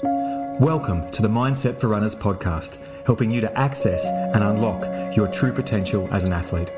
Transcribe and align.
Welcome 0.00 1.10
to 1.10 1.22
the 1.22 1.28
Mindset 1.28 1.80
for 1.80 1.88
Runners 1.88 2.14
podcast, 2.14 2.78
helping 3.04 3.32
you 3.32 3.40
to 3.40 3.58
access 3.58 4.06
and 4.06 4.44
unlock 4.44 5.16
your 5.16 5.26
true 5.26 5.52
potential 5.52 6.08
as 6.12 6.24
an 6.24 6.32
athlete. 6.32 6.70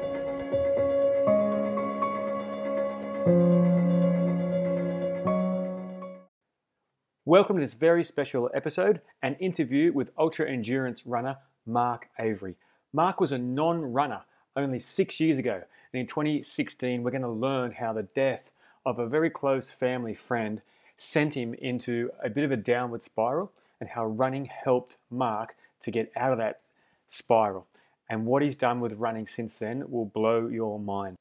Welcome 7.26 7.56
to 7.56 7.60
this 7.60 7.74
very 7.74 8.04
special 8.04 8.50
episode 8.54 9.02
an 9.22 9.34
interview 9.34 9.92
with 9.92 10.12
ultra 10.16 10.50
endurance 10.50 11.06
runner 11.06 11.36
Mark 11.66 12.08
Avery. 12.18 12.56
Mark 12.94 13.20
was 13.20 13.32
a 13.32 13.38
non 13.38 13.82
runner 13.92 14.22
only 14.56 14.78
six 14.78 15.20
years 15.20 15.36
ago, 15.36 15.62
and 15.92 16.00
in 16.00 16.06
2016, 16.06 17.02
we're 17.02 17.10
going 17.10 17.20
to 17.20 17.28
learn 17.28 17.72
how 17.72 17.92
the 17.92 18.04
death 18.04 18.50
of 18.86 18.98
a 18.98 19.06
very 19.06 19.28
close 19.28 19.70
family 19.70 20.14
friend 20.14 20.62
sent 21.02 21.34
him 21.34 21.54
into 21.54 22.10
a 22.22 22.28
bit 22.28 22.44
of 22.44 22.50
a 22.50 22.56
downward 22.58 23.00
spiral 23.00 23.50
and 23.80 23.88
how 23.88 24.04
running 24.04 24.44
helped 24.44 24.98
Mark 25.10 25.56
to 25.80 25.90
get 25.90 26.12
out 26.14 26.30
of 26.30 26.38
that 26.38 26.70
spiral. 27.08 27.66
And 28.10 28.26
what 28.26 28.42
he's 28.42 28.54
done 28.54 28.80
with 28.80 28.92
running 28.92 29.26
since 29.26 29.56
then 29.56 29.90
will 29.90 30.04
blow 30.04 30.46
your 30.48 30.78
mind. 30.78 31.16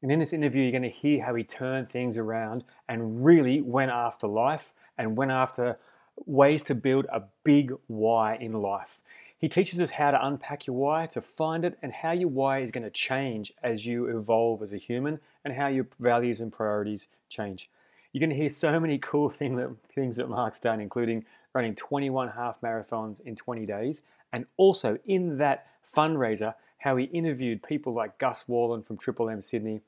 And 0.00 0.12
in 0.12 0.20
this 0.20 0.32
interview, 0.32 0.62
you're 0.62 0.70
going 0.70 0.82
to 0.82 0.88
hear 0.88 1.24
how 1.24 1.34
he 1.34 1.42
turned 1.42 1.90
things 1.90 2.16
around 2.16 2.62
and 2.88 3.24
really 3.24 3.60
went 3.60 3.90
after 3.90 4.28
life 4.28 4.72
and 4.96 5.16
went 5.16 5.32
after 5.32 5.76
ways 6.24 6.62
to 6.64 6.76
build 6.76 7.06
a 7.10 7.24
big 7.42 7.72
why 7.88 8.36
in 8.36 8.52
life. 8.52 9.00
He 9.36 9.48
teaches 9.48 9.80
us 9.80 9.90
how 9.90 10.12
to 10.12 10.24
unpack 10.24 10.68
your 10.68 10.76
why, 10.76 11.06
to 11.06 11.20
find 11.20 11.64
it, 11.64 11.76
and 11.82 11.92
how 11.92 12.12
your 12.12 12.28
why 12.28 12.60
is 12.60 12.70
going 12.70 12.84
to 12.84 12.90
change 12.90 13.52
as 13.62 13.84
you 13.84 14.06
evolve 14.06 14.62
as 14.62 14.72
a 14.72 14.78
human 14.78 15.18
and 15.44 15.54
how 15.54 15.66
your 15.66 15.88
values 15.98 16.40
and 16.40 16.52
priorities 16.52 17.08
change. 17.28 17.68
You're 18.16 18.20
going 18.20 18.30
to 18.30 18.36
hear 18.36 18.48
so 18.48 18.80
many 18.80 18.96
cool 18.96 19.28
thing 19.28 19.56
that, 19.56 19.68
things 19.94 20.16
that 20.16 20.30
Mark's 20.30 20.58
done, 20.58 20.80
including 20.80 21.26
running 21.52 21.74
21 21.74 22.30
half 22.30 22.58
marathons 22.62 23.20
in 23.20 23.36
20 23.36 23.66
days, 23.66 24.00
and 24.32 24.46
also 24.56 24.98
in 25.04 25.36
that 25.36 25.74
fundraiser, 25.94 26.54
how 26.78 26.96
he 26.96 27.04
interviewed 27.04 27.62
people 27.62 27.92
like 27.92 28.16
Gus 28.16 28.44
Worland 28.44 28.86
from 28.86 28.96
Triple 28.96 29.28
M 29.28 29.42
Sydney, 29.42 29.82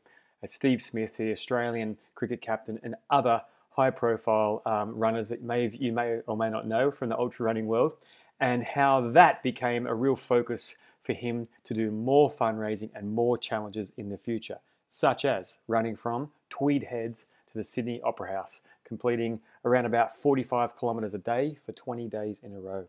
uh, 0.45 0.47
Steve 0.47 0.83
Smith, 0.83 1.17
the 1.17 1.31
Australian 1.31 1.97
cricket 2.15 2.43
captain, 2.43 2.79
and 2.83 2.97
other 3.09 3.41
high-profile 3.71 4.61
um, 4.67 4.95
runners 4.95 5.31
that 5.31 5.43
may 5.43 5.71
you 5.71 5.95
may 5.95 6.21
or 6.27 6.37
may 6.37 6.51
not 6.51 6.67
know 6.67 6.91
from 6.91 7.09
the 7.09 7.17
ultra 7.17 7.47
running 7.47 7.67
world 7.67 7.95
and 8.41 8.63
how 8.63 9.01
that 9.13 9.43
became 9.43 9.87
a 9.87 9.95
real 9.95 10.17
focus 10.17 10.77
for 11.01 11.15
him 11.15 11.49
to 11.65 11.73
do 11.73 11.91
more 11.91 12.31
fundraising 12.31 12.91
and 12.95 13.11
more 13.11 13.39
challenges 13.39 13.91
in 13.97 14.11
the 14.11 14.19
future, 14.19 14.59
such 14.87 15.25
as 15.25 15.57
running 15.67 15.97
from 15.97 16.31
Tweed 16.51 16.83
Heads 16.83 17.27
to 17.49 17.55
the 17.55 17.65
Sydney 17.65 18.01
Opera 18.03 18.33
House, 18.33 18.63
completing 18.85 19.41
around 19.65 19.87
about 19.87 20.17
45 20.17 20.79
kilometres 20.79 21.15
a 21.15 21.19
day 21.19 21.59
for 21.65 21.73
20 21.73 22.09
days 22.09 22.41
in 22.43 22.55
a 22.55 22.61
row. 22.61 22.87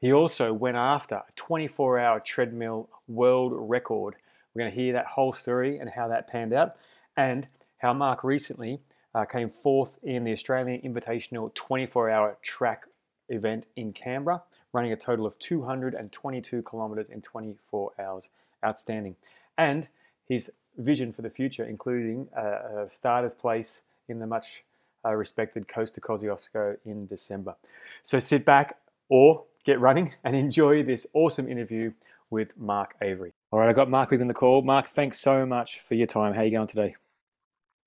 He 0.00 0.12
also 0.12 0.52
went 0.52 0.76
after 0.76 1.16
a 1.16 1.32
24 1.36 1.98
hour 1.98 2.20
treadmill 2.20 2.88
world 3.06 3.52
record. 3.54 4.16
We're 4.54 4.60
going 4.60 4.72
to 4.72 4.80
hear 4.80 4.92
that 4.94 5.06
whole 5.06 5.32
story 5.32 5.78
and 5.78 5.90
how 5.90 6.08
that 6.08 6.28
panned 6.28 6.52
out, 6.52 6.76
and 7.16 7.46
how 7.78 7.92
Mark 7.92 8.24
recently 8.24 8.80
uh, 9.14 9.24
came 9.24 9.50
fourth 9.50 9.98
in 10.02 10.24
the 10.24 10.32
Australian 10.32 10.80
Invitational 10.80 11.52
24 11.54 12.10
hour 12.10 12.36
track 12.42 12.86
event 13.28 13.66
in 13.76 13.92
Canberra, 13.92 14.42
running 14.72 14.92
a 14.92 14.96
total 14.96 15.26
of 15.26 15.38
222 15.38 16.62
kilometres 16.62 17.10
in 17.10 17.20
24 17.20 17.92
hours. 17.98 18.30
Outstanding. 18.64 19.16
And 19.56 19.88
his 20.28 20.50
vision 20.76 21.12
for 21.12 21.22
the 21.22 21.30
future, 21.30 21.64
including 21.64 22.28
a, 22.36 22.84
a 22.84 22.90
starter's 22.90 23.34
place 23.34 23.82
in 24.10 24.18
the 24.18 24.26
much 24.26 24.64
uh, 25.04 25.14
respected 25.14 25.66
Coast 25.68 25.94
to 25.94 26.00
Kosciuszko 26.00 26.76
in 26.84 27.06
December. 27.06 27.54
So 28.02 28.18
sit 28.18 28.44
back 28.44 28.76
or 29.08 29.44
get 29.64 29.80
running 29.80 30.12
and 30.24 30.36
enjoy 30.36 30.82
this 30.82 31.06
awesome 31.14 31.48
interview 31.48 31.92
with 32.30 32.56
Mark 32.58 32.94
Avery. 33.02 33.32
All 33.50 33.58
right, 33.58 33.68
I 33.68 33.72
got 33.72 33.90
Mark 33.90 34.10
within 34.10 34.28
the 34.28 34.34
call. 34.34 34.62
Mark, 34.62 34.86
thanks 34.86 35.18
so 35.18 35.44
much 35.44 35.80
for 35.80 35.94
your 35.94 36.06
time. 36.06 36.34
How 36.34 36.42
are 36.42 36.44
you 36.44 36.52
going 36.52 36.66
today? 36.66 36.94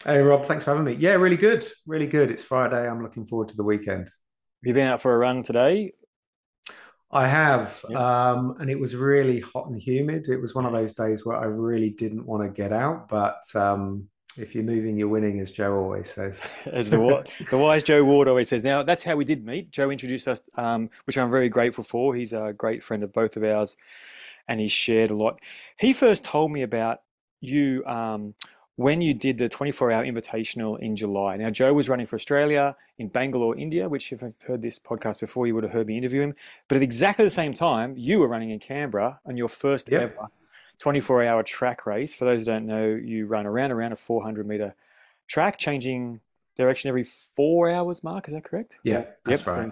Hey 0.03 0.19
Rob, 0.19 0.45
thanks 0.45 0.65
for 0.65 0.71
having 0.71 0.85
me. 0.85 0.97
Yeah, 0.99 1.13
really 1.13 1.37
good, 1.37 1.65
really 1.87 2.07
good. 2.07 2.29
It's 2.29 2.43
Friday. 2.43 2.89
I'm 2.89 3.01
looking 3.01 3.25
forward 3.25 3.47
to 3.49 3.55
the 3.55 3.63
weekend. 3.63 4.07
Have 4.07 4.67
you 4.67 4.73
been 4.73 4.87
out 4.87 5.01
for 5.01 5.13
a 5.13 5.17
run 5.17 5.41
today? 5.41 5.93
I 7.09 7.27
have, 7.27 7.85
um, 7.95 8.55
and 8.59 8.69
it 8.69 8.79
was 8.79 8.95
really 8.95 9.39
hot 9.39 9.67
and 9.67 9.79
humid. 9.79 10.27
It 10.27 10.41
was 10.41 10.55
one 10.55 10.65
of 10.65 10.73
those 10.73 10.93
days 10.93 11.25
where 11.25 11.37
I 11.37 11.45
really 11.45 11.91
didn't 11.91 12.25
want 12.25 12.43
to 12.43 12.49
get 12.49 12.73
out, 12.73 13.07
but 13.07 13.43
um, 13.55 14.09
if 14.37 14.55
you're 14.55 14.63
moving, 14.63 14.97
you're 14.97 15.07
winning, 15.07 15.39
as 15.39 15.51
Joe 15.51 15.75
always 15.75 16.09
says. 16.09 16.47
as 16.65 16.89
the, 16.89 17.25
the 17.49 17.57
wise 17.57 17.83
Joe 17.83 18.03
Ward 18.03 18.27
always 18.27 18.49
says. 18.49 18.63
Now, 18.63 18.83
that's 18.83 19.03
how 19.03 19.15
we 19.15 19.25
did 19.25 19.45
meet. 19.45 19.71
Joe 19.71 19.89
introduced 19.89 20.27
us, 20.27 20.41
um, 20.55 20.89
which 21.05 21.17
I'm 21.17 21.29
very 21.29 21.49
grateful 21.49 21.83
for. 21.83 22.15
He's 22.15 22.33
a 22.33 22.53
great 22.53 22.83
friend 22.83 23.03
of 23.03 23.13
both 23.13 23.37
of 23.37 23.43
ours, 23.43 23.77
and 24.47 24.59
he 24.59 24.67
shared 24.67 25.09
a 25.09 25.15
lot. 25.15 25.39
He 25.77 25.93
first 25.93 26.23
told 26.23 26.51
me 26.51 26.61
about 26.61 27.01
you 27.41 27.83
um, 27.85 28.35
when 28.75 29.01
you 29.01 29.13
did 29.13 29.37
the 29.37 29.49
24 29.49 29.91
hour 29.91 30.03
invitational 30.03 30.79
in 30.79 30.95
July. 30.95 31.37
Now, 31.37 31.49
Joe 31.49 31.73
was 31.73 31.89
running 31.89 32.05
for 32.05 32.15
Australia 32.15 32.75
in 32.97 33.09
Bangalore, 33.09 33.55
India, 33.55 33.87
which, 33.89 34.11
if 34.11 34.21
you've 34.21 34.35
heard 34.47 34.61
this 34.61 34.79
podcast 34.79 35.19
before, 35.19 35.47
you 35.47 35.55
would 35.55 35.63
have 35.63 35.73
heard 35.73 35.87
me 35.87 35.97
interview 35.97 36.21
him. 36.21 36.33
But 36.67 36.77
at 36.77 36.83
exactly 36.83 37.25
the 37.25 37.31
same 37.31 37.53
time, 37.53 37.95
you 37.97 38.19
were 38.19 38.27
running 38.27 38.49
in 38.49 38.59
Canberra 38.59 39.19
on 39.25 39.37
your 39.37 39.49
first 39.49 39.89
yep. 39.89 40.01
ever 40.01 40.29
24 40.79 41.23
hour 41.23 41.43
track 41.43 41.85
race. 41.85 42.13
For 42.13 42.25
those 42.25 42.41
who 42.41 42.45
don't 42.45 42.65
know, 42.65 42.87
you 42.87 43.25
run 43.27 43.45
around 43.45 43.71
around 43.71 43.91
a 43.91 43.95
400 43.95 44.47
meter 44.47 44.75
track, 45.27 45.57
changing 45.57 46.21
direction 46.55 46.89
every 46.89 47.03
four 47.03 47.69
hours, 47.69 48.03
Mark. 48.03 48.27
Is 48.27 48.33
that 48.33 48.43
correct? 48.43 48.75
Yeah, 48.83 49.05
that's 49.25 49.45
yep. 49.45 49.47
right. 49.47 49.71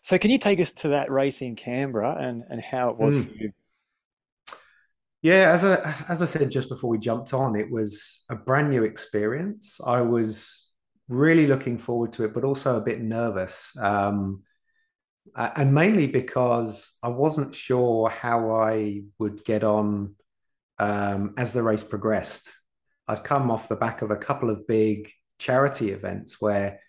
So, 0.00 0.18
can 0.18 0.30
you 0.30 0.38
take 0.38 0.60
us 0.60 0.72
to 0.72 0.88
that 0.88 1.10
race 1.10 1.42
in 1.42 1.56
Canberra 1.56 2.16
and, 2.18 2.44
and 2.48 2.62
how 2.62 2.90
it 2.90 2.98
was 2.98 3.18
mm. 3.18 3.26
for 3.26 3.34
you? 3.34 3.52
Yeah, 5.20 5.50
as 5.52 5.64
I 5.64 5.94
as 6.08 6.22
I 6.22 6.26
said 6.26 6.48
just 6.50 6.68
before 6.68 6.90
we 6.90 6.98
jumped 6.98 7.34
on, 7.34 7.56
it 7.56 7.70
was 7.70 8.24
a 8.30 8.36
brand 8.36 8.70
new 8.70 8.84
experience. 8.84 9.80
I 9.84 10.00
was 10.02 10.68
really 11.08 11.46
looking 11.46 11.78
forward 11.78 12.12
to 12.14 12.24
it, 12.24 12.32
but 12.32 12.44
also 12.44 12.76
a 12.76 12.80
bit 12.80 13.00
nervous, 13.00 13.76
um, 13.80 14.44
and 15.34 15.74
mainly 15.74 16.06
because 16.06 16.98
I 17.02 17.08
wasn't 17.08 17.52
sure 17.52 18.08
how 18.08 18.52
I 18.52 19.02
would 19.18 19.44
get 19.44 19.64
on 19.64 20.14
um, 20.78 21.34
as 21.36 21.52
the 21.52 21.62
race 21.62 21.84
progressed. 21.84 22.50
I'd 23.06 23.24
come 23.24 23.50
off 23.50 23.68
the 23.68 23.76
back 23.76 24.02
of 24.02 24.10
a 24.10 24.16
couple 24.16 24.50
of 24.50 24.66
big 24.66 25.10
charity 25.38 25.90
events 25.90 26.40
where 26.40 26.80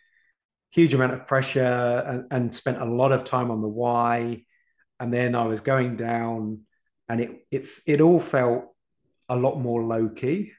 huge 0.71 0.93
amount 0.93 1.13
of 1.13 1.27
pressure 1.27 2.03
and, 2.05 2.25
and 2.31 2.53
spent 2.53 2.81
a 2.81 2.85
lot 2.85 3.11
of 3.11 3.23
time 3.23 3.51
on 3.51 3.61
the 3.61 3.67
why, 3.67 4.43
and 4.99 5.13
then 5.13 5.35
I 5.35 5.45
was 5.45 5.61
going 5.61 5.95
down 5.95 6.61
and 7.09 7.19
it 7.19 7.45
it 7.49 7.65
it 7.85 8.01
all 8.01 8.19
felt 8.19 8.65
a 9.27 9.35
lot 9.35 9.59
more 9.59 9.81
low 9.81 10.09
key, 10.09 10.53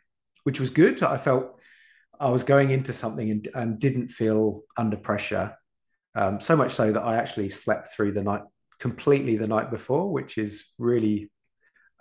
which 0.44 0.60
was 0.60 0.70
good. 0.70 1.02
I 1.02 1.16
felt 1.16 1.58
I 2.19 2.30
was 2.30 2.44
going 2.44 2.70
into 2.70 2.92
something 2.92 3.30
and, 3.30 3.48
and 3.54 3.78
didn't 3.78 4.08
feel 4.08 4.62
under 4.76 4.96
pressure. 4.96 5.56
Um, 6.14 6.40
so 6.40 6.56
much 6.56 6.72
so 6.72 6.92
that 6.92 7.02
I 7.02 7.16
actually 7.16 7.48
slept 7.48 7.88
through 7.94 8.12
the 8.12 8.22
night 8.22 8.42
completely 8.78 9.36
the 9.36 9.46
night 9.46 9.70
before, 9.70 10.12
which 10.12 10.36
is 10.38 10.66
really 10.78 11.30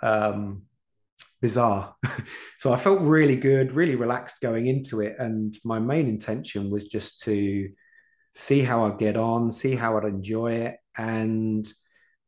um, 0.01 0.63
bizarre. 1.41 1.95
so 2.59 2.73
I 2.73 2.77
felt 2.77 3.01
really 3.01 3.35
good, 3.35 3.71
really 3.71 3.95
relaxed 3.95 4.41
going 4.41 4.67
into 4.67 5.01
it. 5.01 5.15
And 5.19 5.55
my 5.63 5.79
main 5.79 6.07
intention 6.07 6.69
was 6.69 6.87
just 6.87 7.21
to 7.23 7.69
see 8.33 8.61
how 8.61 8.85
I'd 8.85 8.99
get 8.99 9.17
on, 9.17 9.51
see 9.51 9.75
how 9.75 9.97
I'd 9.97 10.05
enjoy 10.05 10.53
it, 10.53 10.77
and 10.97 11.67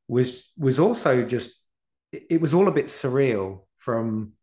was 0.08 0.52
was 0.58 0.80
also 0.80 1.24
just 1.24 1.52
it 2.12 2.42
was 2.42 2.54
all 2.54 2.68
a 2.68 2.74
bit 2.74 2.88
surreal 2.88 3.62
from 3.78 4.34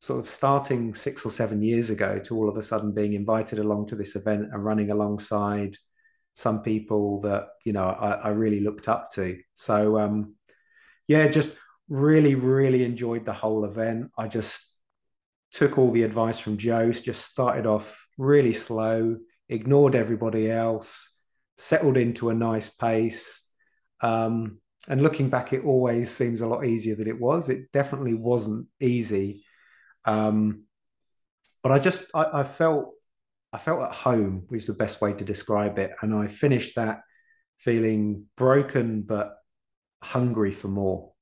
sort 0.00 0.20
of 0.20 0.28
starting 0.28 0.94
six 0.94 1.26
or 1.26 1.30
seven 1.30 1.62
years 1.62 1.90
ago 1.90 2.18
to 2.20 2.36
all 2.36 2.48
of 2.48 2.56
a 2.56 2.62
sudden 2.62 2.94
being 2.94 3.14
invited 3.14 3.58
along 3.58 3.86
to 3.86 3.96
this 3.96 4.14
event 4.16 4.48
and 4.52 4.64
running 4.64 4.90
alongside 4.90 5.76
some 6.34 6.62
people 6.62 7.20
that 7.20 7.48
you 7.64 7.72
know 7.72 7.84
I, 7.84 8.12
I 8.12 8.28
really 8.30 8.60
looked 8.60 8.88
up 8.88 9.10
to. 9.14 9.38
So 9.54 9.98
um, 9.98 10.36
yeah, 11.08 11.28
just 11.28 11.56
really 11.88 12.34
really 12.34 12.84
enjoyed 12.84 13.24
the 13.24 13.32
whole 13.32 13.64
event. 13.64 14.10
I 14.16 14.28
just 14.28 14.76
took 15.52 15.78
all 15.78 15.90
the 15.90 16.02
advice 16.02 16.38
from 16.38 16.58
Joe's, 16.58 17.00
Just 17.00 17.24
started 17.24 17.66
off 17.66 18.06
really 18.18 18.52
slow, 18.52 19.16
ignored 19.48 19.94
everybody 19.94 20.50
else, 20.50 21.18
settled 21.56 21.96
into 21.96 22.30
a 22.30 22.34
nice 22.34 22.68
pace. 22.68 23.50
Um, 24.00 24.58
and 24.88 25.02
looking 25.02 25.28
back, 25.28 25.52
it 25.52 25.64
always 25.64 26.10
seems 26.10 26.40
a 26.40 26.46
lot 26.46 26.64
easier 26.64 26.94
than 26.94 27.08
it 27.08 27.20
was. 27.20 27.48
It 27.48 27.72
definitely 27.72 28.14
wasn't 28.14 28.68
easy, 28.80 29.44
um, 30.04 30.64
but 31.62 31.72
I 31.72 31.78
just 31.78 32.04
I, 32.14 32.40
I 32.40 32.42
felt 32.44 32.94
I 33.52 33.58
felt 33.58 33.82
at 33.82 33.94
home, 33.94 34.46
is 34.52 34.66
the 34.66 34.74
best 34.74 35.00
way 35.00 35.12
to 35.14 35.24
describe 35.24 35.78
it. 35.78 35.92
And 36.02 36.14
I 36.14 36.26
finished 36.26 36.76
that 36.76 37.00
feeling 37.56 38.26
broken 38.36 39.02
but 39.02 39.34
hungry 40.02 40.52
for 40.52 40.68
more. 40.68 41.12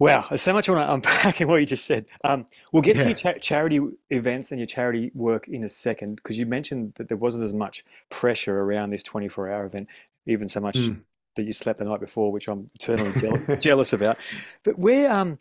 Wow, 0.00 0.26
there's 0.28 0.42
so 0.42 0.52
much 0.52 0.68
I 0.68 0.72
want 0.72 0.88
to 0.88 0.92
unpack 0.92 1.40
in 1.40 1.48
what 1.48 1.60
you 1.60 1.66
just 1.66 1.86
said. 1.86 2.06
Um, 2.24 2.46
we'll 2.72 2.82
get 2.82 2.96
yeah. 2.96 3.02
to 3.02 3.08
your 3.10 3.16
cha- 3.16 3.38
charity 3.38 3.80
events 4.10 4.50
and 4.50 4.58
your 4.58 4.66
charity 4.66 5.12
work 5.14 5.46
in 5.46 5.62
a 5.62 5.68
second 5.68 6.16
because 6.16 6.38
you 6.38 6.46
mentioned 6.46 6.94
that 6.96 7.08
there 7.08 7.16
wasn't 7.16 7.44
as 7.44 7.54
much 7.54 7.84
pressure 8.10 8.60
around 8.60 8.90
this 8.90 9.02
24 9.02 9.50
hour 9.50 9.64
event. 9.64 9.88
even 10.26 10.48
so 10.48 10.60
much 10.60 10.76
mm. 10.76 11.00
that 11.36 11.44
you 11.44 11.52
slept 11.52 11.78
the 11.78 11.84
night 11.84 12.00
before, 12.00 12.32
which 12.32 12.48
I'm 12.48 12.70
eternally 12.74 13.56
jealous 13.60 13.92
about. 13.92 14.18
But 14.64 14.78
where, 14.78 15.12
um, 15.12 15.38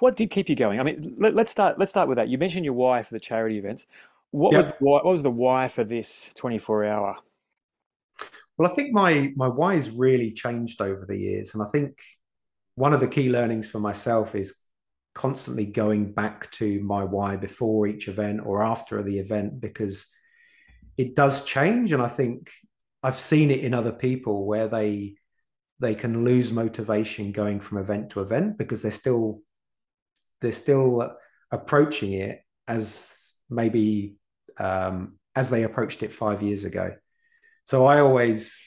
what 0.00 0.16
did 0.16 0.30
keep 0.30 0.50
you 0.50 0.56
going? 0.56 0.78
I 0.78 0.82
mean, 0.82 1.16
let, 1.18 1.36
us 1.38 1.50
start. 1.50 1.78
Let's 1.78 1.90
start 1.90 2.08
with 2.08 2.16
that. 2.16 2.28
You 2.28 2.36
mentioned 2.36 2.66
your 2.66 2.74
why 2.74 3.02
for 3.02 3.14
the 3.14 3.20
charity 3.20 3.58
events. 3.58 3.86
What 4.32 4.52
yep. 4.52 4.58
was 4.58 4.68
the 4.68 4.74
why, 4.80 4.96
what 4.96 5.06
was 5.06 5.22
the 5.22 5.30
why 5.30 5.68
for 5.68 5.82
this 5.82 6.32
24 6.34 6.84
hour? 6.84 7.16
Well, 8.58 8.70
I 8.70 8.74
think 8.74 8.92
my 8.92 9.32
my 9.34 9.48
why 9.48 9.74
has 9.74 9.90
really 9.90 10.32
changed 10.32 10.82
over 10.82 11.06
the 11.06 11.16
years, 11.16 11.54
and 11.54 11.62
I 11.62 11.66
think 11.70 11.98
one 12.74 12.92
of 12.92 13.00
the 13.00 13.08
key 13.08 13.30
learnings 13.30 13.68
for 13.68 13.80
myself 13.80 14.34
is 14.34 14.54
constantly 15.14 15.66
going 15.66 16.12
back 16.12 16.50
to 16.52 16.80
my 16.82 17.04
why 17.04 17.36
before 17.36 17.86
each 17.86 18.08
event 18.08 18.40
or 18.44 18.62
after 18.62 19.02
the 19.02 19.18
event 19.18 19.60
because 19.60 20.06
it 20.96 21.14
does 21.16 21.44
change. 21.44 21.92
And 21.92 22.02
i 22.02 22.08
think 22.08 22.50
i've 23.02 23.18
seen 23.18 23.50
it 23.50 23.60
in 23.60 23.74
other 23.74 23.92
people 23.92 24.46
where 24.46 24.68
they 24.68 25.16
they 25.80 25.94
can 25.94 26.24
lose 26.24 26.52
motivation 26.52 27.32
going 27.32 27.58
from 27.58 27.78
event 27.78 28.10
to 28.10 28.20
event 28.20 28.58
because 28.58 28.82
they're 28.82 28.92
still 28.92 29.40
they're 30.40 30.52
still 30.52 31.10
approaching 31.50 32.12
it 32.12 32.40
as 32.68 33.32
maybe 33.48 34.16
um, 34.58 35.18
as 35.34 35.50
they 35.50 35.64
approached 35.64 36.02
it 36.02 36.12
five 36.12 36.42
years 36.42 36.64
ago. 36.64 36.94
So 37.64 37.86
i 37.86 38.00
always 38.00 38.58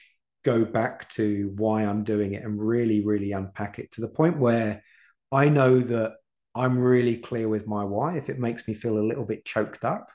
go 0.44 0.66
back 0.66 1.10
to 1.10 1.54
why 1.56 1.84
i'm 1.84 2.04
doing 2.04 2.34
it 2.34 2.44
and 2.44 2.60
really 2.60 3.04
really 3.04 3.32
unpack 3.32 3.80
it 3.80 3.92
to 3.92 4.02
the 4.02 4.10
point 4.10 4.38
where 4.38 4.84
i 5.32 5.50
know 5.50 5.80
that 5.80 6.14
I'm 6.56 6.80
really 6.80 7.18
clear 7.18 7.50
with 7.50 7.68
my 7.68 7.84
why. 7.84 8.18
If 8.18 8.30
it 8.30 8.40
makes 8.40 8.68
me 8.68 8.74
feel 8.74 8.98
a 8.98 9.08
little 9.08 9.26
bit 9.26 9.46
choked 9.46 9.84
up, 9.84 10.08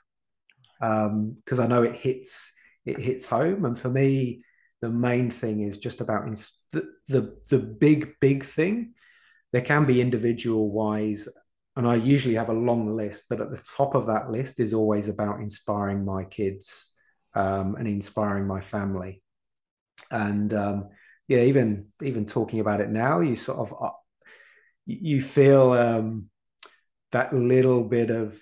because 0.79 1.59
um, 1.59 1.59
I 1.59 1.67
know 1.67 1.83
it 1.83 1.95
hits 1.95 2.57
it 2.85 2.97
hits 2.97 3.27
home. 3.27 3.65
And 3.65 3.77
for 3.77 3.89
me, 3.89 4.43
the 4.81 4.89
main 4.89 5.29
thing 5.29 5.61
is 5.61 5.77
just 5.77 5.99
about 5.99 6.27
ins- 6.27 6.65
the, 6.71 6.87
the 7.07 7.37
the 7.49 7.59
big 7.59 8.13
big 8.21 8.43
thing. 8.43 8.93
There 9.51 9.61
can 9.61 9.85
be 9.85 9.99
individual 9.99 10.71
whys, 10.71 11.27
and 11.75 11.87
I 11.87 11.95
usually 11.95 12.35
have 12.35 12.49
a 12.49 12.53
long 12.53 12.95
list. 12.95 13.25
But 13.29 13.41
at 13.41 13.51
the 13.51 13.63
top 13.75 13.95
of 13.95 14.07
that 14.07 14.31
list 14.31 14.59
is 14.59 14.73
always 14.73 15.09
about 15.09 15.41
inspiring 15.41 16.05
my 16.05 16.23
kids 16.23 16.93
um, 17.35 17.75
and 17.75 17.87
inspiring 17.87 18.47
my 18.47 18.61
family. 18.61 19.23
And 20.11 20.53
um, 20.53 20.89
yeah, 21.27 21.41
even 21.41 21.87
even 22.01 22.25
talking 22.25 22.59
about 22.59 22.81
it 22.81 22.89
now, 22.89 23.19
you 23.19 23.35
sort 23.35 23.59
of 23.59 23.75
uh, 23.81 23.91
you 24.85 25.21
feel 25.21 25.73
um, 25.73 26.29
that 27.11 27.33
little 27.33 27.83
bit 27.83 28.09
of 28.09 28.39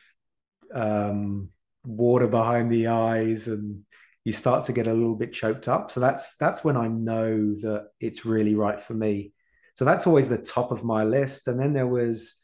um, 0.74 1.50
water 1.86 2.28
behind 2.28 2.72
the 2.72 2.88
eyes 2.88 3.48
and 3.48 3.84
you 4.24 4.34
start 4.34 4.66
to 4.66 4.74
get 4.74 4.88
a 4.88 4.94
little 4.94 5.16
bit 5.16 5.32
choked 5.32 5.68
up. 5.68 5.90
So 5.90 6.02
that's 6.02 6.36
that's 6.36 6.64
when 6.64 6.76
i 6.76 6.88
know 6.90 7.54
that 7.62 7.88
it's 8.00 8.26
really 8.26 8.56
right 8.56 8.80
for 8.80 8.94
me. 8.94 9.32
So 9.76 9.86
that's 9.86 10.06
always 10.06 10.28
the 10.28 10.38
top 10.42 10.72
of 10.72 10.84
my 10.84 11.04
list. 11.06 11.48
And 11.48 11.60
then 11.60 11.74
there 11.74 11.88
was 11.88 12.38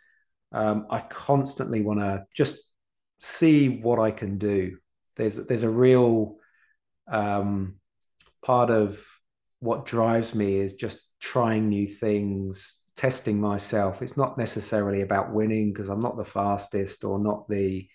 um, 0.54 0.86
i 0.90 1.00
constantly 1.00 1.82
want 1.82 2.00
to 2.00 2.26
just 2.34 2.64
see 3.20 3.82
what 3.82 4.00
i 4.00 4.12
can 4.12 4.38
do. 4.38 4.78
There's 5.16 5.46
there's 5.48 5.64
a 5.64 5.70
real 5.70 6.38
um, 7.08 7.76
part 8.44 8.70
of 8.70 9.04
what 9.60 9.86
drives 9.86 10.36
me 10.36 10.58
is 10.58 10.74
just 10.74 11.00
trying 11.20 11.70
new 11.70 11.88
things 11.88 12.82
testing 12.96 13.40
myself. 13.40 14.02
It's 14.02 14.18
not 14.18 14.38
necessarily 14.38 15.02
about 15.02 15.34
winning 15.34 15.72
because 15.74 15.90
I'm 15.90 16.00
not 16.00 16.18
the 16.18 16.26
fastest 16.26 17.04
or 17.04 17.20
not 17.20 17.50
the 17.50 17.88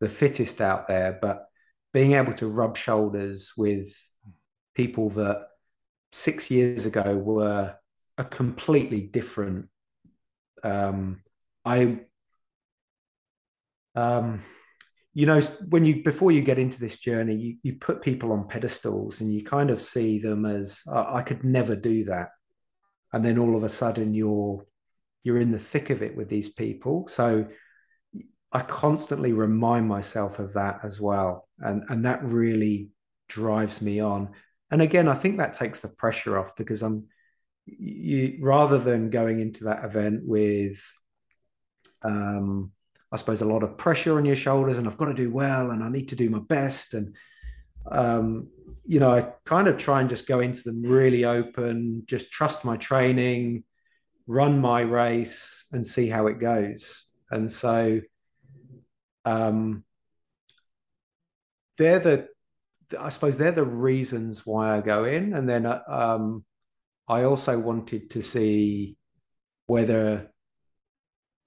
the 0.00 0.08
fittest 0.08 0.60
out 0.60 0.86
there, 0.86 1.18
but 1.20 1.46
being 1.92 2.12
able 2.12 2.32
to 2.34 2.46
rub 2.46 2.76
shoulders 2.76 3.52
with 3.56 3.88
people 4.74 5.10
that 5.10 5.48
six 6.12 6.50
years 6.50 6.86
ago 6.86 7.16
were 7.16 7.74
a 8.16 8.24
completely 8.24 9.00
different 9.00 9.68
um 10.62 11.20
I 11.64 12.00
um 13.94 14.40
you 15.14 15.26
know 15.26 15.40
when 15.68 15.84
you 15.84 16.02
before 16.02 16.30
you 16.30 16.42
get 16.42 16.58
into 16.58 16.78
this 16.78 16.98
journey 16.98 17.34
you, 17.34 17.56
you 17.62 17.74
put 17.74 18.02
people 18.02 18.32
on 18.32 18.46
pedestals 18.46 19.20
and 19.20 19.32
you 19.32 19.42
kind 19.42 19.70
of 19.70 19.80
see 19.80 20.18
them 20.18 20.44
as 20.44 20.82
I 20.90 21.22
could 21.22 21.44
never 21.44 21.74
do 21.74 22.04
that. 22.04 22.28
And 23.12 23.24
then 23.24 23.38
all 23.38 23.56
of 23.56 23.62
a 23.62 23.68
sudden 23.68 24.14
you're 24.14 24.66
you're 25.24 25.40
in 25.40 25.50
the 25.50 25.58
thick 25.58 25.90
of 25.90 26.02
it 26.02 26.16
with 26.16 26.28
these 26.28 26.48
people. 26.48 27.08
So 27.08 27.48
i 28.50 28.60
constantly 28.62 29.34
remind 29.34 29.86
myself 29.86 30.38
of 30.38 30.54
that 30.54 30.84
as 30.84 31.00
well. 31.00 31.48
And 31.58 31.84
and 31.88 32.04
that 32.04 32.22
really 32.22 32.90
drives 33.28 33.82
me 33.82 34.00
on. 34.00 34.30
And 34.70 34.82
again 34.82 35.08
i 35.08 35.14
think 35.14 35.38
that 35.38 35.54
takes 35.54 35.80
the 35.80 35.88
pressure 35.88 36.38
off 36.38 36.54
because 36.56 36.82
i'm 36.82 37.06
you 37.66 38.38
rather 38.40 38.78
than 38.78 39.10
going 39.10 39.40
into 39.40 39.64
that 39.64 39.84
event 39.84 40.22
with 40.24 40.80
um 42.02 42.72
i 43.12 43.16
suppose 43.16 43.40
a 43.40 43.44
lot 43.44 43.62
of 43.62 43.76
pressure 43.78 44.18
on 44.18 44.24
your 44.24 44.36
shoulders 44.36 44.78
and 44.78 44.86
i've 44.86 44.96
got 44.96 45.06
to 45.06 45.14
do 45.14 45.30
well 45.30 45.70
and 45.70 45.82
i 45.82 45.88
need 45.88 46.08
to 46.08 46.16
do 46.16 46.30
my 46.30 46.40
best 46.40 46.94
and 46.94 47.14
um, 47.90 48.48
you 48.86 49.00
know, 49.00 49.10
I 49.10 49.32
kind 49.44 49.68
of 49.68 49.78
try 49.78 50.00
and 50.00 50.08
just 50.08 50.26
go 50.26 50.40
into 50.40 50.62
them 50.62 50.82
really 50.82 51.24
open, 51.24 52.02
just 52.06 52.30
trust 52.30 52.64
my 52.64 52.76
training, 52.76 53.64
run 54.26 54.60
my 54.60 54.82
race, 54.82 55.66
and 55.72 55.86
see 55.86 56.08
how 56.08 56.26
it 56.26 56.38
goes. 56.38 57.06
And 57.30 57.50
so, 57.50 58.00
um, 59.24 59.84
they're 61.76 61.98
the, 61.98 62.28
I 62.98 63.10
suppose 63.10 63.36
they're 63.36 63.52
the 63.52 63.64
reasons 63.64 64.46
why 64.46 64.76
I 64.76 64.80
go 64.80 65.04
in. 65.04 65.34
And 65.34 65.48
then, 65.48 65.66
uh, 65.66 65.82
um, 65.88 66.44
I 67.06 67.24
also 67.24 67.58
wanted 67.58 68.10
to 68.10 68.22
see 68.22 68.96
whether 69.66 70.30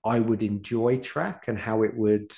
I 0.03 0.19
would 0.19 0.43
enjoy 0.43 0.97
track 0.99 1.47
and 1.47 1.57
how 1.57 1.83
it 1.83 1.95
would 1.95 2.33